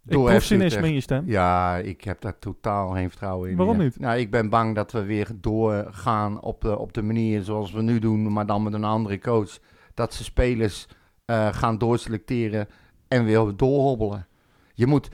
ik 0.07 0.13
door 0.13 0.31
FC 0.31 0.41
cynisme 0.41 0.87
in 0.87 0.95
je 0.95 1.01
stem. 1.01 1.23
Ja, 1.27 1.77
ik 1.77 2.05
heb 2.05 2.21
daar 2.21 2.39
totaal 2.39 2.91
geen 2.91 3.09
vertrouwen 3.09 3.51
in. 3.51 3.57
Waarom 3.57 3.77
meer. 3.77 3.85
niet? 3.85 3.99
Nou, 3.99 4.19
ik 4.19 4.31
ben 4.31 4.49
bang 4.49 4.75
dat 4.75 4.93
we 4.93 5.03
weer 5.03 5.29
doorgaan 5.35 6.43
op 6.43 6.61
de, 6.61 6.79
op 6.79 6.93
de 6.93 7.03
manier 7.03 7.43
zoals 7.43 7.73
we 7.73 7.83
nu 7.83 7.99
doen, 7.99 8.33
maar 8.33 8.47
dan 8.47 8.63
met 8.63 8.73
een 8.73 8.85
andere 8.85 9.19
coach. 9.19 9.59
Dat 9.95 10.15
ze 10.15 10.25
spelers 10.25 10.87
eh, 11.25 11.49
gaan 11.53 11.79
doorselecteren 11.79 12.69
en 13.09 13.25
weer 13.25 13.53
doorhobbelen. 13.57 14.27
Je 14.75 14.87
moet, 14.87 15.09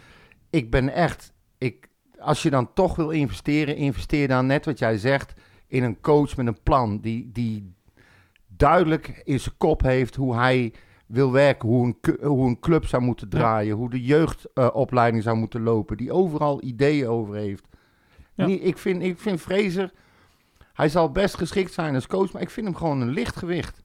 ik 0.51 0.70
ben 0.70 0.88
echt, 0.88 1.32
ik, 1.59 1.88
als 2.18 2.43
je 2.43 2.51
dan 2.51 2.72
toch 2.72 2.97
wil 2.97 3.11
investeren, 3.11 3.76
investeer 3.76 4.28
dan 4.28 4.47
net 4.47 4.64
wat 4.64 4.78
jij 4.78 4.99
zegt 4.99 5.34
in 5.66 5.82
een 5.82 6.01
coach 6.01 6.36
met 6.36 6.47
een 6.47 6.62
plan 6.62 7.01
die, 7.01 7.30
die 7.32 7.74
duidelijk 8.47 9.20
in 9.24 9.41
zijn 9.41 9.57
kop 9.57 9.82
heeft 9.82 10.16
hoe 10.16 10.36
hij 10.36 10.72
wil 11.11 11.33
werken, 11.33 11.69
hoe 11.69 11.87
een, 11.87 12.17
hoe 12.27 12.49
een 12.49 12.61
club 12.61 12.87
zou 12.87 13.03
moeten 13.03 13.29
draaien, 13.29 13.77
hoe 13.77 13.91
de 13.91 14.03
jeugdopleiding 14.03 15.23
zou 15.23 15.37
moeten 15.37 15.63
lopen, 15.63 15.97
die 15.97 16.13
overal 16.13 16.63
ideeën 16.63 17.07
over 17.09 17.35
heeft. 17.35 17.69
Nee, 18.35 18.61
ik, 18.61 18.79
vind, 18.79 19.03
ik 19.03 19.19
vind 19.19 19.41
Fraser, 19.41 19.93
hij 20.73 20.89
zal 20.89 21.11
best 21.13 21.37
geschikt 21.37 21.73
zijn 21.73 21.95
als 21.95 22.07
coach, 22.07 22.33
maar 22.33 22.43
ik 22.43 22.51
vind 22.51 22.67
hem 22.67 22.75
gewoon 22.77 23.01
een 23.01 23.11
lichtgewicht. 23.11 23.83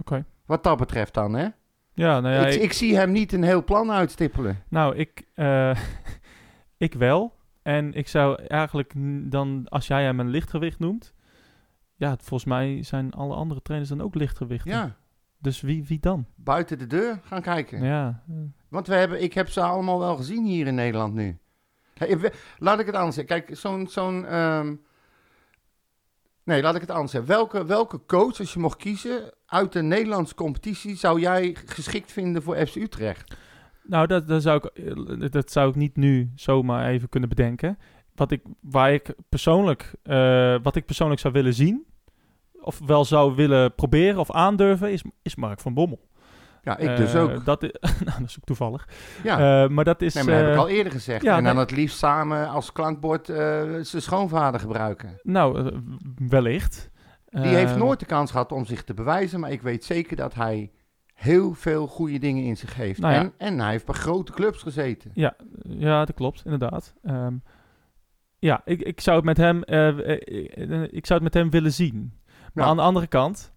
Oké. 0.00 0.24
Wat 0.46 0.62
dat 0.64 0.78
betreft 0.78 1.14
dan, 1.14 1.32
hè? 1.34 1.48
Ja, 1.94 2.20
nou 2.20 2.34
ja, 2.34 2.46
ik, 2.46 2.54
ik- 2.54 2.62
ik 2.62 2.72
zie 2.72 2.96
hem 2.96 3.12
niet 3.12 3.32
een 3.32 3.42
heel 3.42 3.64
plan 3.64 3.90
uitstippelen. 3.90 4.62
Nou, 4.68 4.96
ik, 4.96 5.22
eh, 5.34 5.78
ik 6.76 6.94
wel. 6.94 7.34
En 7.62 7.92
ik 7.94 8.08
zou 8.08 8.42
eigenlijk 8.42 8.92
dan, 9.30 9.66
als 9.68 9.86
jij 9.86 10.04
hem 10.04 10.20
een 10.20 10.28
lichtgewicht 10.30 10.78
noemt... 10.78 11.14
Ja, 11.96 12.16
volgens 12.16 12.44
mij 12.44 12.82
zijn 12.82 13.12
alle 13.12 13.34
andere 13.34 13.62
trainers 13.62 13.90
dan 13.90 14.00
ook 14.02 14.14
lichtgewichten. 14.14 14.70
Ja, 14.70 14.96
Dus 15.40 15.60
wie, 15.60 15.84
wie 15.84 16.00
dan? 16.00 16.26
buiten 16.36 16.78
de 16.78 16.86
deur 16.86 17.20
gaan 17.24 17.42
kijken. 17.42 17.82
Ja, 17.82 18.22
Want 18.68 18.86
we 18.86 18.94
hebben, 18.94 19.22
ik 19.22 19.32
heb 19.34 19.48
ze 19.48 19.60
allemaal 19.60 19.98
wel 19.98 20.16
gezien 20.16 20.44
hier 20.44 20.66
in 20.66 20.74
Nederland 20.74 21.14
nu. 21.14 21.38
Hey, 21.94 22.18
we- 22.18 22.32
Laat 22.58 22.80
ik 22.80 22.86
het 22.86 22.94
anders 22.94 23.14
zeggen. 23.14 23.40
Kijk, 23.44 23.56
zo'n... 23.58 23.86
zo'n 23.88 24.26
ehm, 24.26 24.74
Nee, 26.44 26.62
laat 26.62 26.74
ik 26.74 26.80
het 26.80 26.90
anders 26.90 27.10
zeggen. 27.10 27.30
Welke, 27.30 27.64
welke 27.64 28.00
coach, 28.06 28.38
als 28.38 28.52
je 28.52 28.58
mocht 28.60 28.76
kiezen, 28.76 29.34
uit 29.46 29.72
de 29.72 29.82
Nederlandse 29.82 30.34
competitie... 30.34 30.96
zou 30.96 31.20
jij 31.20 31.56
geschikt 31.66 32.12
vinden 32.12 32.42
voor 32.42 32.66
FC 32.66 32.74
Utrecht? 32.76 33.36
Nou, 33.82 34.06
dat, 34.06 34.28
dat, 34.28 34.42
zou 34.42 34.68
ik, 34.72 35.32
dat 35.32 35.50
zou 35.52 35.68
ik 35.68 35.74
niet 35.74 35.96
nu 35.96 36.30
zomaar 36.34 36.88
even 36.88 37.08
kunnen 37.08 37.28
bedenken. 37.28 37.78
Wat 38.14 38.30
ik, 38.30 38.42
waar 38.60 38.92
ik 38.92 39.14
persoonlijk, 39.28 39.94
eh, 40.02 40.56
wat 40.62 40.76
ik 40.76 40.86
persoonlijk 40.86 41.20
zou 41.20 41.32
willen 41.32 41.54
zien, 41.54 41.84
of 42.62 42.80
wel 42.86 43.04
zou 43.04 43.34
willen 43.34 43.74
proberen 43.74 44.20
of 44.20 44.30
aandurven, 44.30 44.92
is, 44.92 45.02
is 45.22 45.36
Mark 45.36 45.60
van 45.60 45.74
Bommel. 45.74 46.08
Ja, 46.62 46.78
ik 46.78 46.96
dus 46.96 47.14
Eh, 47.14 47.22
ook. 47.22 47.44
Dat 47.44 47.62
is, 47.62 47.70
nou, 47.80 48.18
dat 48.18 48.28
is 48.28 48.36
ook 48.38 48.44
toevallig. 48.44 48.88
Ja, 49.22 49.62
Eh, 49.62 49.68
maar 49.68 49.84
dat 49.84 50.02
is... 50.02 50.14
nee, 50.14 50.24
maar 50.24 50.32
dat 50.32 50.42
heb 50.42 50.50
ik 50.50 50.56
eh, 50.58 50.62
al 50.62 50.68
eerder 50.68 50.92
gezegd. 50.92 51.22
ja, 51.22 51.36
en 51.36 51.44
dan 51.44 51.54
nee. 51.54 51.62
het 51.62 51.70
liefst 51.70 51.98
samen 51.98 52.48
als 52.48 52.72
klankbord 52.72 53.26
zijn 53.26 54.02
schoonvader 54.02 54.60
gebruiken. 54.60 55.20
Nou, 55.22 55.72
wellicht. 56.28 56.90
Die 57.30 57.54
heeft 57.54 57.76
nooit 57.76 58.00
de 58.00 58.06
kans 58.06 58.30
gehad 58.30 58.52
om 58.52 58.64
zich 58.64 58.84
te 58.84 58.94
bewijzen, 58.94 59.40
maar 59.40 59.50
ik 59.50 59.62
weet 59.62 59.84
zeker 59.84 60.16
dat 60.16 60.34
hij 60.34 60.70
heel 61.14 61.54
veel 61.54 61.86
goede 61.86 62.18
dingen 62.18 62.44
in 62.44 62.56
zich 62.56 62.74
heeft. 62.74 63.00
Nou 63.00 63.14
ja. 63.14 63.20
en, 63.20 63.32
en 63.38 63.58
hij 63.60 63.70
heeft 63.70 63.86
bij 63.86 63.94
grote 63.94 64.32
clubs 64.32 64.62
gezeten. 64.62 65.10
Ja, 65.14 65.36
ja, 65.62 66.04
dat 66.04 66.16
klopt, 66.16 66.42
inderdaad. 66.44 66.94
Ehm, 67.02 67.34
ja, 68.38 68.60
ik, 68.64 68.80
ik 68.80 69.00
zou 69.00 69.16
het 69.16 69.24
met 69.24 69.36
hem, 69.36 69.58
ik 70.90 71.06
zou 71.06 71.22
het 71.22 71.22
met 71.22 71.34
hem 71.34 71.50
willen 71.50 71.72
zien. 71.72 72.12
Maar 72.54 72.64
aan 72.64 72.76
de 72.76 72.82
andere 72.82 73.06
kant, 73.06 73.52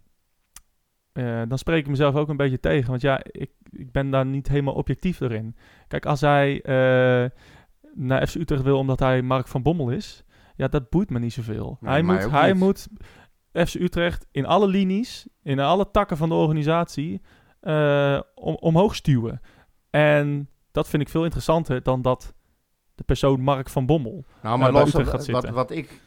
eh, 1.12 1.42
dan 1.48 1.58
spreek 1.58 1.80
ik 1.80 1.90
mezelf 1.90 2.16
ook 2.16 2.30
een 2.30 2.38
beetje 2.38 2.60
tegen. 2.60 2.90
Want 2.90 3.02
ja, 3.02 3.20
ik, 3.24 3.52
ik 3.70 3.92
ben 3.92 4.10
daar 4.10 4.26
niet 4.26 4.48
helemaal 4.48 4.74
objectief 4.74 5.20
erin. 5.20 5.56
Kijk, 5.88 6.06
als 6.06 6.22
hij 6.22 6.62
eh, 6.62 7.30
naar 7.94 8.28
FC 8.28 8.36
Utrecht 8.36 8.64
wil 8.64 8.78
omdat 8.78 9.00
hij 9.00 9.22
Mark 9.22 9.48
van 9.48 9.62
Bommel 9.62 9.90
is, 9.90 10.24
ja, 10.56 10.68
dat 10.68 10.90
boeit 10.90 11.10
me 11.10 11.20
niet 11.20 11.34
zoveel. 11.34 11.78
Nee, 11.80 11.92
hij 11.92 12.02
moet, 12.02 12.32
hij 12.32 12.52
niet. 12.52 12.62
moet 12.62 12.88
FC 13.54 13.74
Utrecht 13.74 14.28
in 14.32 14.46
alle 14.46 14.68
linies, 14.68 15.28
in 15.44 15.60
alle 15.60 15.92
takken 15.92 16.18
van 16.18 16.30
de 16.30 16.36
organisatie, 16.36 17.22
eh, 17.60 18.20
om, 18.36 18.56
omhoog 18.56 18.96
stuwen. 18.96 19.42
En 19.90 20.50
dat 20.72 20.90
vind 20.90 21.02
ik 21.02 21.10
veel 21.10 21.24
interessanter 21.24 21.84
dan 21.84 22.02
dat 22.02 22.34
de 22.96 23.04
persoon 23.04 23.42
Mark 23.42 23.70
van 23.70 23.86
Bommel. 23.86 24.26
Nou, 24.42 24.60
maar 24.60 24.72
los 24.72 24.92
gaat 24.92 25.12
wat, 25.12 25.24
zitten. 25.24 25.54
wat, 25.54 25.72
ik, 25.72 26.02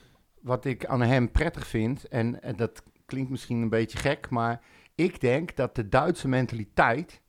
wat 0.46 0.64
ik 0.64 0.86
aan 0.86 1.02
hem 1.02 1.30
prettig 1.30 1.66
vind, 1.66 2.08
en, 2.08 2.42
en 2.42 2.56
dat 2.56 2.82
klinkt 3.06 3.30
misschien 3.30 3.62
een 3.62 3.68
beetje 3.68 3.98
gek, 3.98 4.30
maar 4.30 4.60
ik 4.94 5.20
denk 5.20 5.56
dat 5.56 5.74
de 5.74 5.88
Duitse 5.88 6.28
mentaliteit, 6.28 7.20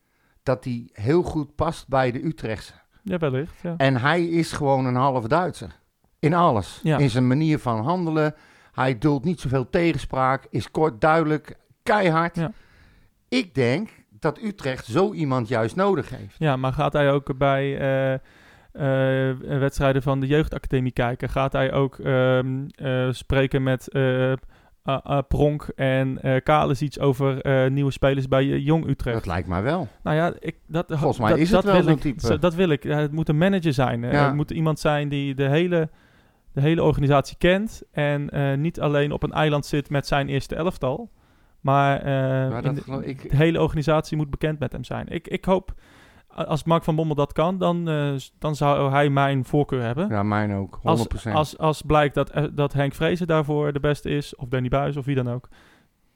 dat 0.44 0.64
die 0.64 0.90
heel 0.94 1.24
goed 1.24 1.56
past 1.56 1.88
bij 1.88 2.12
de 2.12 2.26
Utrechtse. 2.26 2.74
Ja, 3.04 3.18
wellicht. 3.18 3.62
Ja. 3.62 3.74
En 3.78 3.96
hij 3.96 4.26
is 4.26 4.52
gewoon 4.52 4.86
een 4.86 4.96
half 4.96 5.28
Duitser. 5.28 5.80
In 6.20 6.34
alles. 6.34 6.80
Ja. 6.84 6.98
In 6.98 7.10
zijn 7.10 7.28
manier 7.28 7.60
van 7.60 7.84
handelen. 7.84 8.36
Hij 8.72 8.98
duldt 8.98 9.26
niet 9.26 9.40
zoveel 9.40 9.70
tegenspraak, 9.70 10.48
is 10.50 10.72
kort, 10.72 11.02
duidelijk, 11.02 11.58
keihard. 11.84 12.36
Ja. 12.36 12.52
Ik 13.30 13.56
denk 13.56 13.90
dat 14.10 14.42
Utrecht 14.42 14.86
zo 14.86 15.14
iemand 15.14 15.48
juist 15.48 15.76
nodig 15.76 16.10
heeft. 16.10 16.36
ja, 16.38 16.56
maar 16.56 16.74
gaat 16.74 16.94
hij 16.94 17.12
ook 17.12 17.38
bij 17.38 17.78
eh, 18.14 18.20
wedstrijden 19.60 20.02
van 20.02 20.20
de 20.20 20.28
jeugdacademie 20.28 20.92
kijken? 20.92 21.30
Gaat 21.30 21.54
hij 21.54 21.74
ook 21.74 22.00
ehm, 22.00 22.66
eh, 22.76 23.08
spreken 23.12 23.64
met 23.64 23.88
eh, 23.90 24.34
Pronk 25.28 25.64
en 25.76 26.22
eh 26.22 26.42
Kalis 26.44 26.82
iets 26.82 27.00
over 27.00 27.42
eh, 27.42 27.70
nieuwe 27.72 27.92
spelers 27.92 28.28
bij 28.28 28.52
eh, 28.52 28.66
Jong 28.66 28.88
Utrecht? 28.88 29.16
Dat 29.16 29.26
lijkt 29.26 29.48
mij 29.48 29.62
wel. 29.64 29.88
Nou 30.04 30.16
ja, 30.16 30.34
ik, 30.40 30.56
dat, 30.68 30.86
Volgens 30.88 31.20
mij 31.20 31.30
dat, 31.30 31.38
is 31.38 31.52
het 31.52 31.62
dat 31.64 31.74
wel 31.74 31.84
wil 31.84 31.94
ik, 31.94 32.00
type. 32.00 32.40
Dat 32.40 32.56
wil 32.56 32.70
ik. 32.70 32.84
Ja, 32.84 32.98
Het 33.00 33.12
moet 33.12 33.30
een 33.30 33.38
manager 33.38 33.74
zijn. 33.74 34.04
Eh, 34.04 34.12
Ja. 34.12 34.26
Het 34.26 34.36
moet 34.36 34.52
iemand 34.52 34.80
zijn 34.80 35.10
die 35.10 35.36
de 35.36 35.50
hele, 35.50 35.90
de 36.54 36.62
hele 36.62 36.84
organisatie 36.84 37.38
kent. 37.38 37.84
En 37.92 38.30
eh, 38.30 38.58
niet 38.58 38.80
alleen 38.80 39.12
op 39.12 39.24
een 39.24 39.32
eiland 39.34 39.66
zit 39.66 39.90
met 39.90 40.08
zijn 40.08 40.30
eerste 40.30 40.56
elftal. 40.56 41.10
Maar, 41.62 41.98
eh, 42.00 42.06
Maar 42.52 42.66
in 42.66 42.76
dat 42.76 42.86
de, 42.86 43.06
ik- 43.06 43.30
de 43.30 43.36
hele 43.36 43.62
organisatie 43.62 44.18
moet 44.18 44.30
bekend 44.30 44.60
met 44.60 44.72
hem 44.72 44.84
zijn. 44.84 45.08
Ik, 45.08 45.28
ik 45.28 45.46
hoop, 45.46 45.74
als 46.46 46.64
Mark 46.64 46.84
van 46.84 46.96
Bommel 46.96 47.16
dat 47.16 47.34
kan, 47.34 47.58
dan, 47.58 47.90
eh, 47.90 48.14
dan 48.40 48.56
zou 48.56 48.92
hij 48.92 49.10
mijn 49.10 49.46
voorkeur 49.46 49.82
hebben. 49.82 50.10
Ja, 50.10 50.24
mijn 50.24 50.54
ook. 50.54 50.80
100%. 50.82 50.84
Als, 50.84 51.36
als, 51.36 51.58
als 51.58 51.82
blijkt 51.82 52.16
dat, 52.16 52.30
eh, 52.30 52.44
dat 52.52 52.74
Henk 52.74 52.94
Vrezen 52.94 53.28
daarvoor 53.28 53.74
de 53.74 53.80
beste 53.80 54.10
is, 54.10 54.36
of 54.36 54.48
Danny 54.48 54.70
Buis, 54.70 54.98
of 54.98 55.06
wie 55.06 55.16
dan 55.16 55.30
ook, 55.30 55.50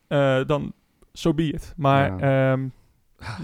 eh, 0.07 0.45
dan 0.45 0.73
so 1.13 1.33
be 1.33 1.43
it. 1.43 1.73
Maar 1.77 2.19
ehm, 2.19 2.67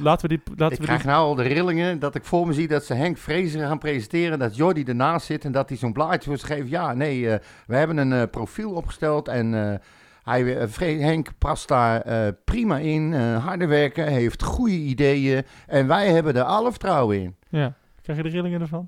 laten 0.01 0.29
we 0.29 0.35
die... 0.35 0.55
Laten 0.55 0.71
ik 0.71 0.79
we 0.79 0.85
krijg 0.85 1.01
die 1.01 1.11
nou 1.11 1.25
al 1.25 1.35
de 1.35 1.43
rillingen 1.43 1.99
dat 1.99 2.15
ik 2.15 2.25
voor 2.25 2.47
me 2.47 2.53
zie 2.53 2.67
dat 2.67 2.85
ze 2.85 2.93
Henk 2.93 3.17
Vrezer 3.17 3.67
gaan 3.67 3.79
presenteren. 3.79 4.39
Dat 4.39 4.55
Jordi 4.55 4.83
ernaast 4.83 5.25
zit 5.25 5.45
en 5.45 5.51
dat 5.51 5.69
hij 5.69 5.77
zo'n 5.77 5.93
blaadje 5.93 6.29
voor 6.29 6.47
geeft. 6.47 6.69
Ja, 6.69 6.93
nee, 6.93 7.39
we 7.67 7.75
hebben 7.75 7.97
een 7.97 8.29
profiel 8.29 8.71
opgesteld 8.71 9.27
en 9.27 9.81
hij, 10.27 10.57
eh, 10.57 10.99
Henk 10.99 11.29
past 11.37 11.67
daar 11.67 12.01
eh, 12.01 12.33
prima 12.45 12.77
in. 12.77 13.13
eh 13.13 13.45
harde 13.45 13.65
werken, 13.65 14.07
heeft 14.07 14.43
goede 14.43 14.75
ideeën 14.75 15.43
en 15.67 15.87
wij 15.87 16.11
hebben 16.11 16.35
er 16.35 16.43
alle 16.43 16.69
vertrouwen 16.69 17.21
in. 17.21 17.35
ja, 17.49 17.73
krijg 18.01 18.17
je 18.17 18.23
de 18.23 18.29
rillingen 18.29 18.61
ervan? 18.61 18.85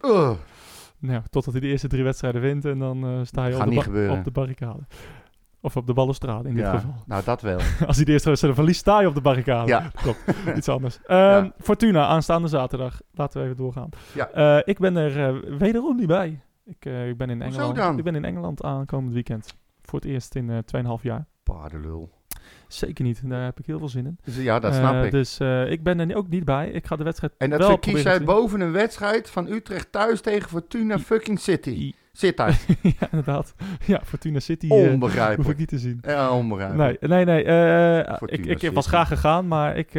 Nou, 1.02 1.22
totdat 1.30 1.54
hij 1.54 1.62
de 1.62 1.68
eerste 1.68 1.88
drie 1.88 2.04
wedstrijden 2.04 2.42
wint 2.42 2.66
en 2.66 2.80
dan 2.80 3.26
sta 3.26 3.46
je 3.46 3.58
op 3.66 3.94
de, 3.94 4.08
op 4.12 4.24
de 4.24 4.32
barricade. 4.32 4.80
Of 5.62 5.78
op 5.78 5.88
de 5.88 5.94
balustrade 5.94 6.50
in 6.50 6.56
dit 6.56 6.64
ja, 6.64 6.72
geval. 6.72 6.96
nou 7.06 7.24
dat 7.24 7.42
wel. 7.42 7.60
Als 7.88 7.96
hij 7.96 8.06
de 8.06 8.12
eerste 8.12 8.28
wedstrijd 8.28 8.56
verliest, 8.56 8.80
sta 8.80 9.02
je 9.02 9.08
op 9.08 9.16
de 9.16 9.22
barricade. 9.22 9.68
Ja. 9.68 9.92
Klopt, 9.96 10.20
iets 10.58 10.70
anders. 10.70 11.00
Ehm, 11.06 11.20
Ja. 11.20 11.52
Fortuna, 11.60 12.06
aanstaande 12.06 12.48
zaterdag. 12.48 13.02
Laten 13.12 13.40
we 13.40 13.46
even 13.46 13.58
doorgaan. 13.58 13.90
Ja. 14.14 14.66
Ik 14.66 14.80
ben 14.80 14.96
er 14.98 15.42
wederom 15.58 15.96
niet 15.96 16.08
bij. 16.08 16.40
Ik, 16.66 16.86
ik, 16.86 17.18
ben 17.18 17.30
in 17.30 17.42
Hoezo 17.42 17.58
Engeland, 17.58 17.76
dan? 17.76 17.98
ik 17.98 18.04
ben 18.04 18.16
in 18.16 18.26
Engeland 18.26 18.64
aankomend 18.64 19.14
weekend. 19.14 19.54
Voor 19.82 20.00
het 20.00 20.08
eerst 20.08 20.36
in 20.36 20.50
eh 20.50 20.58
2,5 20.98 21.02
jaar. 21.02 21.26
Paardenlul. 21.54 22.10
Zeker 22.68 23.04
niet, 23.04 23.22
daar 23.30 23.44
heb 23.44 23.60
ik 23.60 23.66
heel 23.66 23.80
veel 23.80 23.90
zin 23.90 24.06
in. 24.06 24.18
Dus, 24.24 24.38
ja, 24.38 24.60
dat 24.60 24.76
snap 24.76 24.94
Eh, 24.94 25.06
ik. 25.06 25.12
Dus 25.12 25.40
eh, 25.40 25.72
ik 25.72 25.84
ben 25.84 26.00
er 26.10 26.16
ook 26.16 26.28
niet 26.30 26.46
bij. 26.46 26.70
Ik 26.70 26.86
ga 26.86 26.96
de 26.96 27.04
wedstrijd 27.04 27.34
en 27.38 27.50
dat 27.50 27.60
wel 27.60 27.70
verkies 27.70 28.02
jij 28.02 28.16
zien. 28.16 28.26
boven 28.26 28.62
een 28.62 28.72
wedstrijd 28.72 29.30
van 29.30 29.48
Utrecht 29.48 29.92
thuis 29.92 30.22
tegen 30.22 30.50
Fortuna 30.50 31.00
fucking 31.00 31.40
City. 31.40 31.70
I- 31.70 31.96
Zit 32.12 32.38
daar. 32.38 32.60
ja, 33.00 33.08
inderdaad. 33.12 33.54
Ja, 33.86 34.02
Fortuna 34.06 34.40
City 34.40 34.66
eh, 34.68 34.72
hoef 34.72 34.86
ik 34.86 34.92
Onbegrijpelijk. 34.94 35.58
niet 35.58 35.68
te 35.68 35.80
zien. 35.80 35.98
Ja, 36.02 36.32
onbegrijpelijk. 36.32 37.02
Nee, 37.08 37.26
nee, 37.26 37.44
nee. 37.44 38.04
ik, 38.26 38.62
ik 38.62 38.72
was 38.74 38.88
graag 38.88 39.08
gegaan, 39.08 39.48
maar 39.48 39.78
ik, 39.78 39.94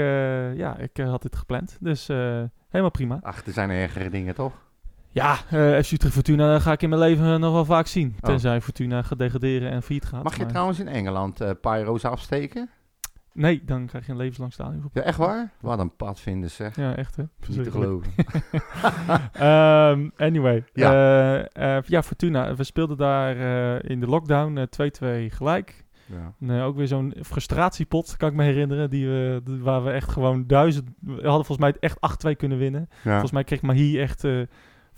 ja, 0.57 0.77
ik 0.79 0.97
had 0.97 1.23
dit 1.23 1.37
gepland. 1.37 1.77
Dus 1.81 2.07
helemaal 2.69 2.91
prima. 2.91 3.19
Ach, 3.23 3.47
er 3.47 3.53
zijn 3.53 3.71
ergere 3.71 4.11
dingen, 4.11 4.35
toch? 4.35 4.53
Ja, 5.13 5.37
eh 5.51 5.83
FC 5.83 5.91
Utrecht 5.93 6.15
Fortuna 6.15 6.59
ga 6.59 6.73
ik 6.73 6.83
in 6.83 6.89
mijn 6.89 7.01
leven 7.01 7.41
nog 7.41 7.53
wel 7.53 7.65
vaak 7.65 7.87
zien. 7.87 8.09
Oh. 8.21 8.31
Tenzij 8.31 8.61
Fortuna 8.61 9.03
gaat 9.03 9.19
degraderen 9.19 9.71
en 9.71 9.83
failliet 9.83 10.05
gaat. 10.05 10.23
Mag 10.23 10.33
je 10.37 10.41
maar- 10.41 10.49
trouwens 10.51 10.79
in 10.79 10.89
Engeland 10.89 11.41
eh 11.41 11.51
pyro's 11.61 12.05
afsteken? 12.05 12.71
Nee, 13.33 13.63
dan 13.65 13.87
krijg 13.87 14.07
je 14.07 14.13
een 14.13 14.19
levenslang 14.19 14.53
stadionverbod. 14.53 14.95
Ja, 14.95 15.03
echt 15.03 15.19
waar? 15.19 15.51
Wat 15.61 15.79
een 15.79 15.97
pad 15.97 16.21
vinden 16.21 16.51
zeg. 16.51 16.77
Ja, 16.77 16.97
echt 16.97 17.17
hè? 17.17 17.23
Niet 17.49 17.65
te 17.65 17.71
geloven. 17.71 18.13
Ehm, 19.33 20.09
anyway. 20.17 20.65
Ja. 20.73 20.93
Ja. 21.53 21.83
ja, 21.87 22.03
Fortuna. 22.03 22.55
We 22.55 22.65
speelden 22.65 22.97
daar 22.97 23.37
eh, 23.37 23.91
in 23.91 24.01
de 24.01 24.07
lockdown 24.07 24.57
eh, 24.57 24.65
2-2 25.29 25.31
gelijk. 25.35 25.85
Ja. 26.07 26.35
Nee, 26.39 26.63
ook 26.63 26.77
weer 26.77 26.87
zo'n 26.87 27.15
frustratiepot, 27.23 28.17
kan 28.17 28.29
ik 28.29 28.35
me 28.35 28.45
herinneren. 28.45 28.91
Die 28.91 29.07
we, 29.07 29.43
waar 29.45 29.85
we 29.85 29.91
echt 29.91 30.11
gewoon 30.11 30.47
duizend... 30.47 30.91
We 31.01 31.13
hadden 31.13 31.45
volgens 31.45 31.59
mij 31.59 31.75
echt 31.81 31.99
8-2 32.29 32.37
kunnen 32.37 32.59
winnen. 32.59 32.89
Ja. 32.91 33.11
Volgens 33.11 33.33
mij 33.33 33.45
kreeg 33.45 33.63
Mahi 33.63 34.01
echt 34.01 34.25
eh, 34.25 34.41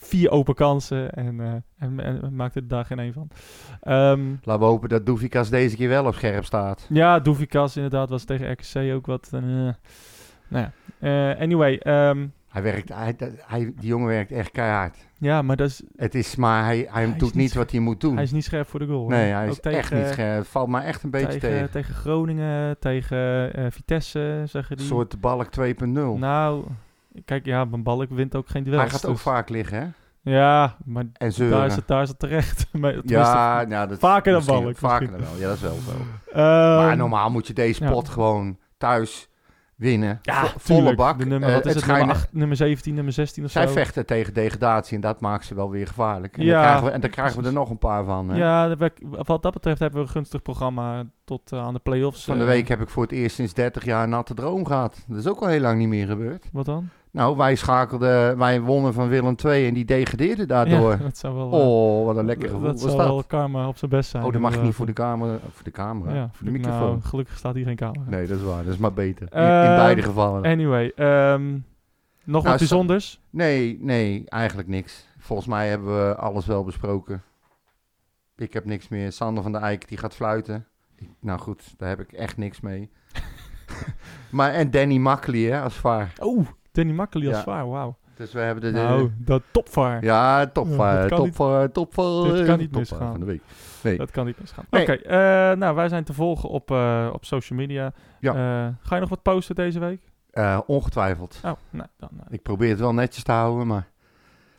vier 0.03 0.31
open 0.31 0.55
kansen. 0.55 1.11
En, 1.13 1.41
eh, 1.41 1.53
en, 1.79 2.01
en 2.01 2.35
maakte 2.37 2.61
er 2.61 2.69
daar 2.69 2.85
geen 2.85 2.99
één 2.99 3.13
van. 3.13 3.29
Ehm, 3.81 4.21
Laten 4.43 4.63
we 4.63 4.69
hopen 4.69 4.89
dat 4.89 5.07
Doefikas 5.07 5.51
deze 5.51 5.77
keer 5.77 5.89
wel 5.89 6.07
op 6.07 6.15
scherp 6.15 6.45
staat. 6.45 6.87
ja, 6.89 7.19
Doevikas 7.21 7.77
inderdaad 7.77 8.09
was 8.09 8.25
tegen 8.25 8.51
RKC 8.53 8.95
ook 8.95 9.07
wat... 9.07 9.29
eh, 9.33 9.41
nou 9.41 9.75
ja. 10.49 10.73
Eh, 10.99 11.41
anyway, 11.41 11.77
ehm, 11.77 12.27
Hij 12.49 12.63
werkt, 12.63 12.89
hij, 12.95 13.17
hij, 13.47 13.73
die 13.77 13.87
jongen 13.89 14.07
werkt 14.07 14.31
echt 14.33 14.51
keihard. 14.51 14.97
ja, 15.19 15.43
maar 15.43 15.57
dat 15.57 15.69
is, 15.69 15.83
Het 15.97 16.15
is 16.15 16.37
maar, 16.37 16.65
hij, 16.65 16.87
hij, 16.91 17.17
doet 17.17 17.35
niet 17.35 17.49
scherp. 17.51 17.65
wat 17.65 17.73
hij 17.73 17.81
moet 17.81 18.01
doen. 18.01 18.15
hij 18.15 18.23
is 18.25 18.33
niet 18.33 18.45
scherp 18.45 18.69
voor 18.69 18.81
de 18.81 18.87
goal. 18.87 19.09
nee, 19.09 19.33
hij 19.33 19.49
is 19.49 19.61
echt 19.61 19.95
niet 19.95 20.07
scherp. 20.07 20.39
Het 20.39 20.49
valt 20.49 20.69
mij 20.69 20.83
echt 20.85 21.03
een 21.03 21.11
beetje 21.11 21.27
tegen, 21.39 21.49
tegen. 21.49 21.71
tegen 21.71 21.95
Groningen, 21.95 22.79
tegen 22.79 23.53
eh, 23.55 23.67
Vitesse, 23.71 24.43
zeggen 24.47 24.71
Een 24.73 24.77
die. 24.77 24.87
soort 24.87 25.21
balk 25.21 25.49
2.0. 25.61 25.85
Nou, 26.19 26.65
kijk, 27.25 27.45
ja, 27.47 27.67
Van 27.69 27.83
Balk 27.83 28.11
wint 28.11 28.37
ook 28.37 28.49
geen 28.49 28.63
duels. 28.65 28.81
hij 28.81 28.91
gaat 28.91 29.07
ook 29.07 29.13
dus- 29.13 29.23
vaak 29.23 29.49
liggen, 29.49 29.79
hè? 29.79 29.87
Ja, 30.31 30.77
maar 30.85 31.05
En 31.13 31.33
zeuren. 31.33 31.59
daar 31.59 31.67
is, 31.67 31.75
het, 31.77 31.87
daar 31.87 32.03
is 32.03 32.09
het 32.09 32.19
terecht. 32.19 32.67
Ja, 33.05 33.65
nou, 33.65 33.89
dat 33.89 33.99
vaker 33.99 34.33
dan 34.33 34.45
Balk, 34.45 34.77
Vaker 34.77 35.11
dan 35.11 35.21
wel, 35.21 35.37
ja, 35.39 35.47
dat 35.47 35.57
is 35.57 35.63
wel 35.63 35.79
zo. 35.87 35.91
ehm, 36.33 36.77
maar 36.87 36.97
normaal 36.97 37.31
moet 37.31 37.47
je 37.47 37.53
deze 37.53 37.85
ja. 37.85 37.91
pot 37.91 38.09
gewoon 38.09 38.59
thuis 38.79 39.29
winnen. 39.77 40.19
ja, 40.23 40.45
Vo- 40.45 40.59
volle 40.59 40.79
tuurlijk. 40.79 40.97
bak. 40.97 41.19
De 41.19 41.27
nummer, 41.27 41.49
Eh, 41.49 41.55
wat 41.55 41.67
is 41.67 41.75
het, 41.75 41.87
nummer, 41.87 42.09
8, 42.15 42.33
nummer 42.33 42.57
17, 42.57 42.95
nummer 42.95 43.13
16 43.13 43.45
of 43.45 43.51
Zij 43.51 43.67
zo. 43.67 43.73
vechten 43.73 44.07
tegen 44.07 44.35
degradatie 44.35 44.95
en 44.95 45.01
dat 45.01 45.21
maakt 45.21 45.45
ze 45.45 45.55
wel 45.55 45.71
weer 45.71 45.87
gevaarlijk. 45.87 46.37
En, 46.39 46.45
Ja, 46.45 46.53
dan, 46.53 46.63
krijgen 46.63 46.85
we, 46.85 46.91
en 46.91 47.01
dan 47.01 47.11
krijgen 47.11 47.41
we 47.41 47.47
er 47.47 47.53
nog 47.53 47.71
een 47.71 47.79
paar 47.79 48.05
van. 48.05 48.29
hè. 48.29 48.37
Ja, 48.37 48.77
wat 49.09 49.43
dat 49.43 49.53
betreft 49.53 49.79
hebben 49.79 50.01
we 50.01 50.07
een 50.07 50.13
gunstig 50.13 50.43
programma 50.43 51.05
tot 51.25 51.53
eh, 51.53 51.59
aan 51.59 51.75
de 51.75 51.81
play-offs. 51.81 52.25
Van 52.25 52.37
de 52.37 52.43
eh, 52.45 52.49
week 52.49 52.69
heb 52.69 52.81
ik 52.81 52.89
voor 52.89 53.03
het 53.03 53.13
eerst 53.13 53.35
sinds 53.37 53.55
30 53.55 53.85
jaar 53.85 54.03
een 54.03 54.09
natte 54.11 54.35
droom 54.35 54.67
gehad. 54.67 55.05
Dat 55.09 55.19
is 55.19 55.29
ook 55.29 55.41
al 55.41 55.49
heel 55.49 55.61
lang 55.61 55.79
niet 55.79 55.89
meer 55.89 56.07
gebeurd. 56.07 56.49
Wat 56.53 56.65
dan? 56.65 56.89
Nou, 57.13 57.37
wij 57.37 57.55
schakelden, 57.55 58.39
wij 58.39 58.61
wonnen 58.61 58.93
van 58.95 59.09
Willem 59.09 59.35
II 59.45 59.67
en 59.69 59.75
die 59.75 59.85
degradeerde 59.85 60.47
daardoor. 60.47 60.91
Ja, 60.91 60.97
dat 60.97 61.19
zou 61.19 61.35
wel... 61.35 61.47
eh, 61.53 61.59
Oh, 61.59 62.05
wat 62.07 62.17
een 62.17 62.25
lekker 62.25 62.49
gevoel 62.49 62.63
dat 62.67 62.81
zou 62.81 62.97
dat. 62.97 63.07
wel 63.07 63.23
karma 63.25 63.69
op 63.69 63.77
zijn 63.77 63.91
best 63.91 64.11
zijn. 64.11 64.25
Oh, 64.25 64.33
dat 64.33 64.41
mag 64.41 64.55
je 64.55 64.61
niet 64.61 64.79
inderdaad. 64.79 64.87
voor 64.87 64.87
de 64.87 64.93
camera. 65.27 65.39
Voor 65.53 65.65
de 65.65 65.71
camera? 65.71 66.15
Ja, 66.15 66.29
voor 66.33 66.47
de 66.47 66.53
nou, 66.53 66.63
microfoon. 66.65 67.03
gelukkig 67.03 67.37
staat 67.39 67.55
hier 67.55 67.65
geen 67.65 67.77
camera. 67.77 68.11
Nee, 68.11 68.27
dat 68.27 68.39
is 68.39 68.45
waar. 68.45 68.65
Dat 68.65 68.73
is 68.73 68.79
maar 68.79 68.93
beter. 68.93 69.23
In, 69.33 69.39
in 69.41 69.45
Ehm, 69.49 69.77
beide 69.77 70.03
gevallen. 70.03 70.45
Anyway, 70.45 70.93
ehm, 70.97 71.51
nog 71.53 71.61
Nou, 72.25 72.43
wat 72.45 72.59
bijzonders? 72.59 73.21
Nee, 73.31 73.79
nee, 73.81 74.25
eigenlijk 74.29 74.69
niks. 74.69 75.07
Volgens 75.19 75.49
mij 75.49 75.69
hebben 75.69 76.07
we 76.09 76.17
alles 76.17 76.47
wel 76.47 76.65
besproken. 76.65 77.23
Ik 78.37 78.53
heb 78.53 78.65
niks 78.65 78.89
meer. 78.89 79.13
Sander 79.13 79.43
van 79.43 79.53
der 79.53 79.63
Eyck, 79.63 79.89
die 79.89 79.99
gaat 79.99 80.15
fluiten. 80.15 80.67
Ik- 80.97 81.09
nou 81.21 81.39
goed, 81.41 81.75
daar 81.77 81.89
heb 81.89 82.01
ik 82.01 82.13
echt 82.13 82.37
niks 82.37 82.61
mee. 82.61 82.91
maar 84.31 84.53
en 84.53 84.71
Danny 84.71 84.97
Makkely, 84.97 85.45
hè, 85.51 85.61
als 85.61 85.75
vaar. 85.75 86.13
Oh, 86.21 86.47
Danny 86.73 86.93
Makkely 86.93 87.27
als 87.29 87.37
Ja. 87.37 87.43
vaar, 87.43 87.69
wauw. 87.69 87.97
Dus 88.15 88.33
we 88.33 88.41
hebben 88.41 88.63
de... 88.65 88.71
Nou, 88.81 89.11
dat 89.19 89.43
topvaar. 89.51 90.05
ja, 90.05 90.47
top, 90.47 90.67
Ja, 90.69 90.73
eh, 90.95 91.01
dat 91.01 91.09
kan 91.09 91.25
niet- 91.25 91.39
eh, 91.39 92.73
eh, 92.73 92.79
misgaan. 92.79 93.01
eh, 93.01 93.11
van 93.11 93.21
de 93.21 93.27
week. 93.27 93.43
Nee. 93.83 93.97
Dat 93.97 94.11
kan 94.11 94.27
niet 94.27 94.41
misgaan. 94.41 94.65
Nee. 94.71 94.83
Oké, 94.83 94.93
eh, 94.93 95.17
nou, 95.57 95.75
wij 95.75 95.89
zijn 95.89 96.05
te 96.05 96.13
volgen 96.13 96.49
op, 96.49 96.71
eh, 96.71 97.09
op 97.13 97.25
social 97.25 97.59
media. 97.59 97.93
Ja. 98.21 98.31
Eh, 98.35 98.75
ga 98.83 98.95
je 98.95 99.01
nog 99.01 99.09
wat 99.11 99.23
posten 99.23 99.55
deze 99.55 99.79
week? 99.79 100.01
Eh, 100.31 100.59
ongetwijfeld. 100.67 101.41
Oh, 101.45 101.53
nou, 101.71 101.89
dan... 101.97 102.09
eh, 102.19 102.27
Ik 102.31 102.43
probeer 102.43 102.69
het 102.71 102.79
wel 102.81 102.95
netjes 102.95 103.25
te 103.25 103.33
houden, 103.33 103.67
maar... 103.67 103.91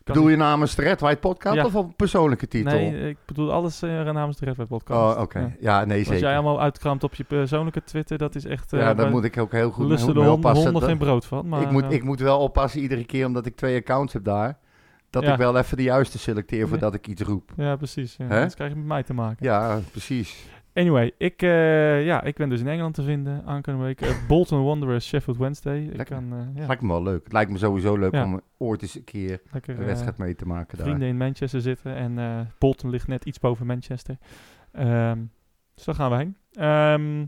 Bedoel 0.04 0.30
je 0.30 0.36
namens 0.36 0.76
de 0.76 0.82
Red 0.82 1.00
White 1.00 1.20
Podcast 1.20 1.56
Ja. 1.56 1.66
of 1.66 1.76
op 1.76 1.86
een 1.88 1.96
persoonlijke 1.96 2.48
titel? 2.48 2.72
Nee, 2.78 3.10
ik 3.10 3.18
bedoel 3.26 3.52
alles 3.52 3.82
eh, 3.82 4.12
namens 4.12 4.38
de 4.38 4.46
Red 4.46 4.58
Web 4.58 4.68
podcast. 4.68 5.16
Oh, 5.16 5.22
oké. 5.22 5.40
Ja. 5.40 5.52
Ja. 5.60 5.86
nee, 5.86 6.04
zeker. 6.04 6.22
jij 6.22 6.34
allemaal 6.34 6.62
uitkraamt 6.62 7.04
op 7.04 7.14
je 7.14 7.24
persoonlijke 7.24 7.84
Twitter, 7.84 8.18
dat 8.18 8.36
is 8.36 8.46
echt... 8.46 8.74
eh, 8.74 8.80
ja, 8.80 8.86
daar 8.86 8.96
wij 8.96 9.10
moet 9.10 9.24
ik 9.24 9.38
ook 9.38 9.52
heel 9.52 9.72
goed 9.72 9.88
lussen 9.88 10.16
mee, 10.16 10.30
oppassen. 10.32 10.64
honden 10.64 10.82
Dat- 10.82 10.90
geen 10.90 11.00
brood 11.00 11.26
van. 11.26 11.48
Maar, 11.48 11.62
ik, 11.62 11.72
moet, 11.72 11.84
eh, 11.84 11.92
ik 11.92 12.04
moet 12.04 12.20
wel 12.20 12.40
oppassen 12.40 12.82
iedere 12.82 13.06
keer, 13.06 13.26
omdat 13.26 13.46
ik 13.46 13.56
twee 13.56 13.78
accounts 13.80 14.14
heb 14.14 14.24
daar. 14.24 14.58
Dat 15.10 15.24
Ja. 15.24 15.32
ik 15.32 15.38
wel 15.38 15.58
even 15.58 15.78
de 15.78 15.84
juiste 15.84 16.20
selecteer 16.20 16.68
voordat 16.68 16.94
ik 16.94 17.08
iets 17.08 17.22
roep. 17.22 17.52
Ja, 17.58 17.76
precies. 17.76 18.16
Ja. 18.18 18.28
Anders 18.28 18.56
krijg 18.56 18.70
je 18.72 18.78
met 18.78 18.86
mij 18.88 19.04
te 19.04 19.14
maken. 19.14 19.46
Ja, 19.46 19.80
precies. 19.92 20.46
Anyway, 20.74 21.12
ik, 21.18 21.42
eh, 21.42 22.06
ja, 22.06 22.24
ik 22.24 22.36
ben 22.36 22.50
dus 22.50 22.60
in 22.60 22.68
Engeland 22.68 22.94
te 22.96 23.04
vinden 23.04 23.46
aankomende 23.46 23.86
week. 23.86 24.02
Eh, 24.02 24.28
Bolton 24.28 24.64
Wanderers, 24.64 25.08
Sheffield 25.08 25.38
Wednesday. 25.38 25.84
Ik 25.84 26.06
kan, 26.06 26.34
eh, 26.34 26.62
ja, 26.62 26.68
Lijkt 26.68 26.82
me 26.82 26.88
wel 26.88 27.04
leuk. 27.04 27.24
Het 27.24 27.34
lijkt 27.34 27.52
me 27.52 27.58
sowieso 27.58 27.98
leuk 27.98 28.12
Ja. 28.14 28.24
om 28.24 28.42
ooit 28.58 28.82
eens 28.82 28.96
een 28.96 29.04
keer 29.04 29.42
lekker 29.52 29.80
een 29.80 29.86
wedstrijd 29.86 30.18
mee 30.18 30.36
te 30.36 30.46
maken 30.46 30.78
daar. 30.78 30.86
vrienden 30.88 31.08
in 31.08 31.18
Manchester 31.18 31.62
zitten. 31.62 31.96
En 31.96 32.48
Bolton 32.58 32.90
ligt 32.90 33.08
net 33.08 33.26
iets 33.26 33.40
boven 33.40 33.66
Manchester. 33.66 34.18
Ehm, 34.72 35.20
dus 35.76 35.84
daar 35.86 35.96
gaan 35.96 36.10
we 36.12 36.18
heen. 36.18 36.36
Ehm, 36.54 37.26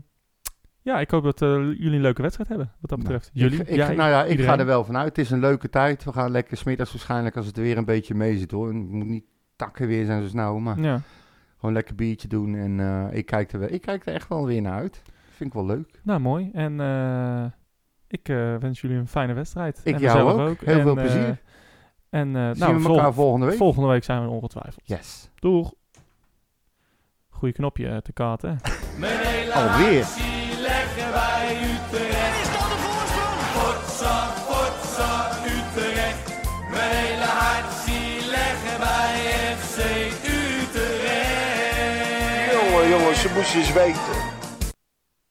ja, 0.82 1.00
ik 1.00 1.10
hoop 1.10 1.24
dat 1.24 1.38
jullie 1.38 1.92
een 1.94 2.00
leuke 2.00 2.22
wedstrijd 2.22 2.48
hebben, 2.48 2.70
wat 2.80 2.90
dat 2.90 2.98
Nou, 2.98 3.10
betreft. 3.12 3.30
jullie? 3.34 3.60
Ik, 3.60 3.68
ik, 3.68 3.76
nou 3.96 4.10
ja, 4.10 4.22
ik 4.24 4.30
Iedereen? 4.30 4.52
ga 4.52 4.58
er 4.58 4.66
wel 4.66 4.84
vanuit. 4.84 5.08
Het 5.08 5.18
is 5.18 5.30
een 5.30 5.40
leuke 5.40 5.68
tijd. 5.70 6.04
We 6.04 6.12
gaan 6.12 6.30
lekker 6.30 6.56
smiddags 6.56 6.92
waarschijnlijk 6.92 7.36
als 7.36 7.46
het 7.46 7.56
weer 7.56 7.76
een 7.78 7.84
beetje 7.84 8.14
mee 8.14 8.38
zit 8.38 8.50
hoor. 8.50 8.66
Het 8.66 8.76
moet 8.76 9.06
niet 9.06 9.24
takken 9.56 9.86
weer 9.86 10.04
zijn 10.04 10.22
zo 10.22 10.28
snel, 10.28 10.58
maar 10.58 10.80
Ja, 10.80 11.00
gewoon 11.66 11.72
lekker 11.72 11.94
biertje 11.94 12.28
doen. 12.28 12.54
En 12.54 12.80
eh, 12.80 13.16
ik, 13.18 13.26
kijk 13.26 13.52
er 13.52 13.58
wel, 13.58 13.72
ik 13.72 13.80
kijk 13.80 14.06
er 14.06 14.14
echt 14.14 14.28
wel 14.28 14.46
weer 14.46 14.62
naar 14.62 14.72
uit. 14.78 15.02
Vind 15.30 15.48
ik 15.50 15.54
wel 15.54 15.66
leuk. 15.66 16.00
nou 16.02 16.20
mooi. 16.20 16.50
En 16.52 16.80
eh, 16.80 17.44
ik 18.08 18.28
eh, 18.28 18.56
wens 18.56 18.80
jullie 18.80 18.96
een 18.96 19.08
fijne 19.08 19.32
wedstrijd. 19.32 19.80
Ik 19.84 19.94
en 19.94 20.00
jou 20.00 20.40
ook. 20.40 20.60
Heel 20.60 20.74
En, 20.76 20.82
veel 20.82 20.94
plezier. 20.94 21.42
en 22.10 22.36
eh, 22.36 22.48
Zien 22.50 22.58
nou, 22.58 22.74
we 22.74 22.80
vol- 22.80 22.94
elkaar 22.96 23.12
volgende 23.14 23.46
week? 23.46 23.56
volgende 23.56 23.88
week 23.88 24.04
zijn 24.04 24.22
we 24.22 24.28
ongetwijfeld. 24.28 24.80
Yes. 24.88 25.30
Doeg. 25.34 25.72
Goeie 27.28 27.54
knopje 27.54 28.02
te 28.02 28.12
kaarten. 28.12 28.58
Alweer. 29.54 30.06
Jongens, 42.88 43.20
ze 43.20 43.28
moesten 43.34 43.58
eens 43.58 43.72
weten. 43.72 44.25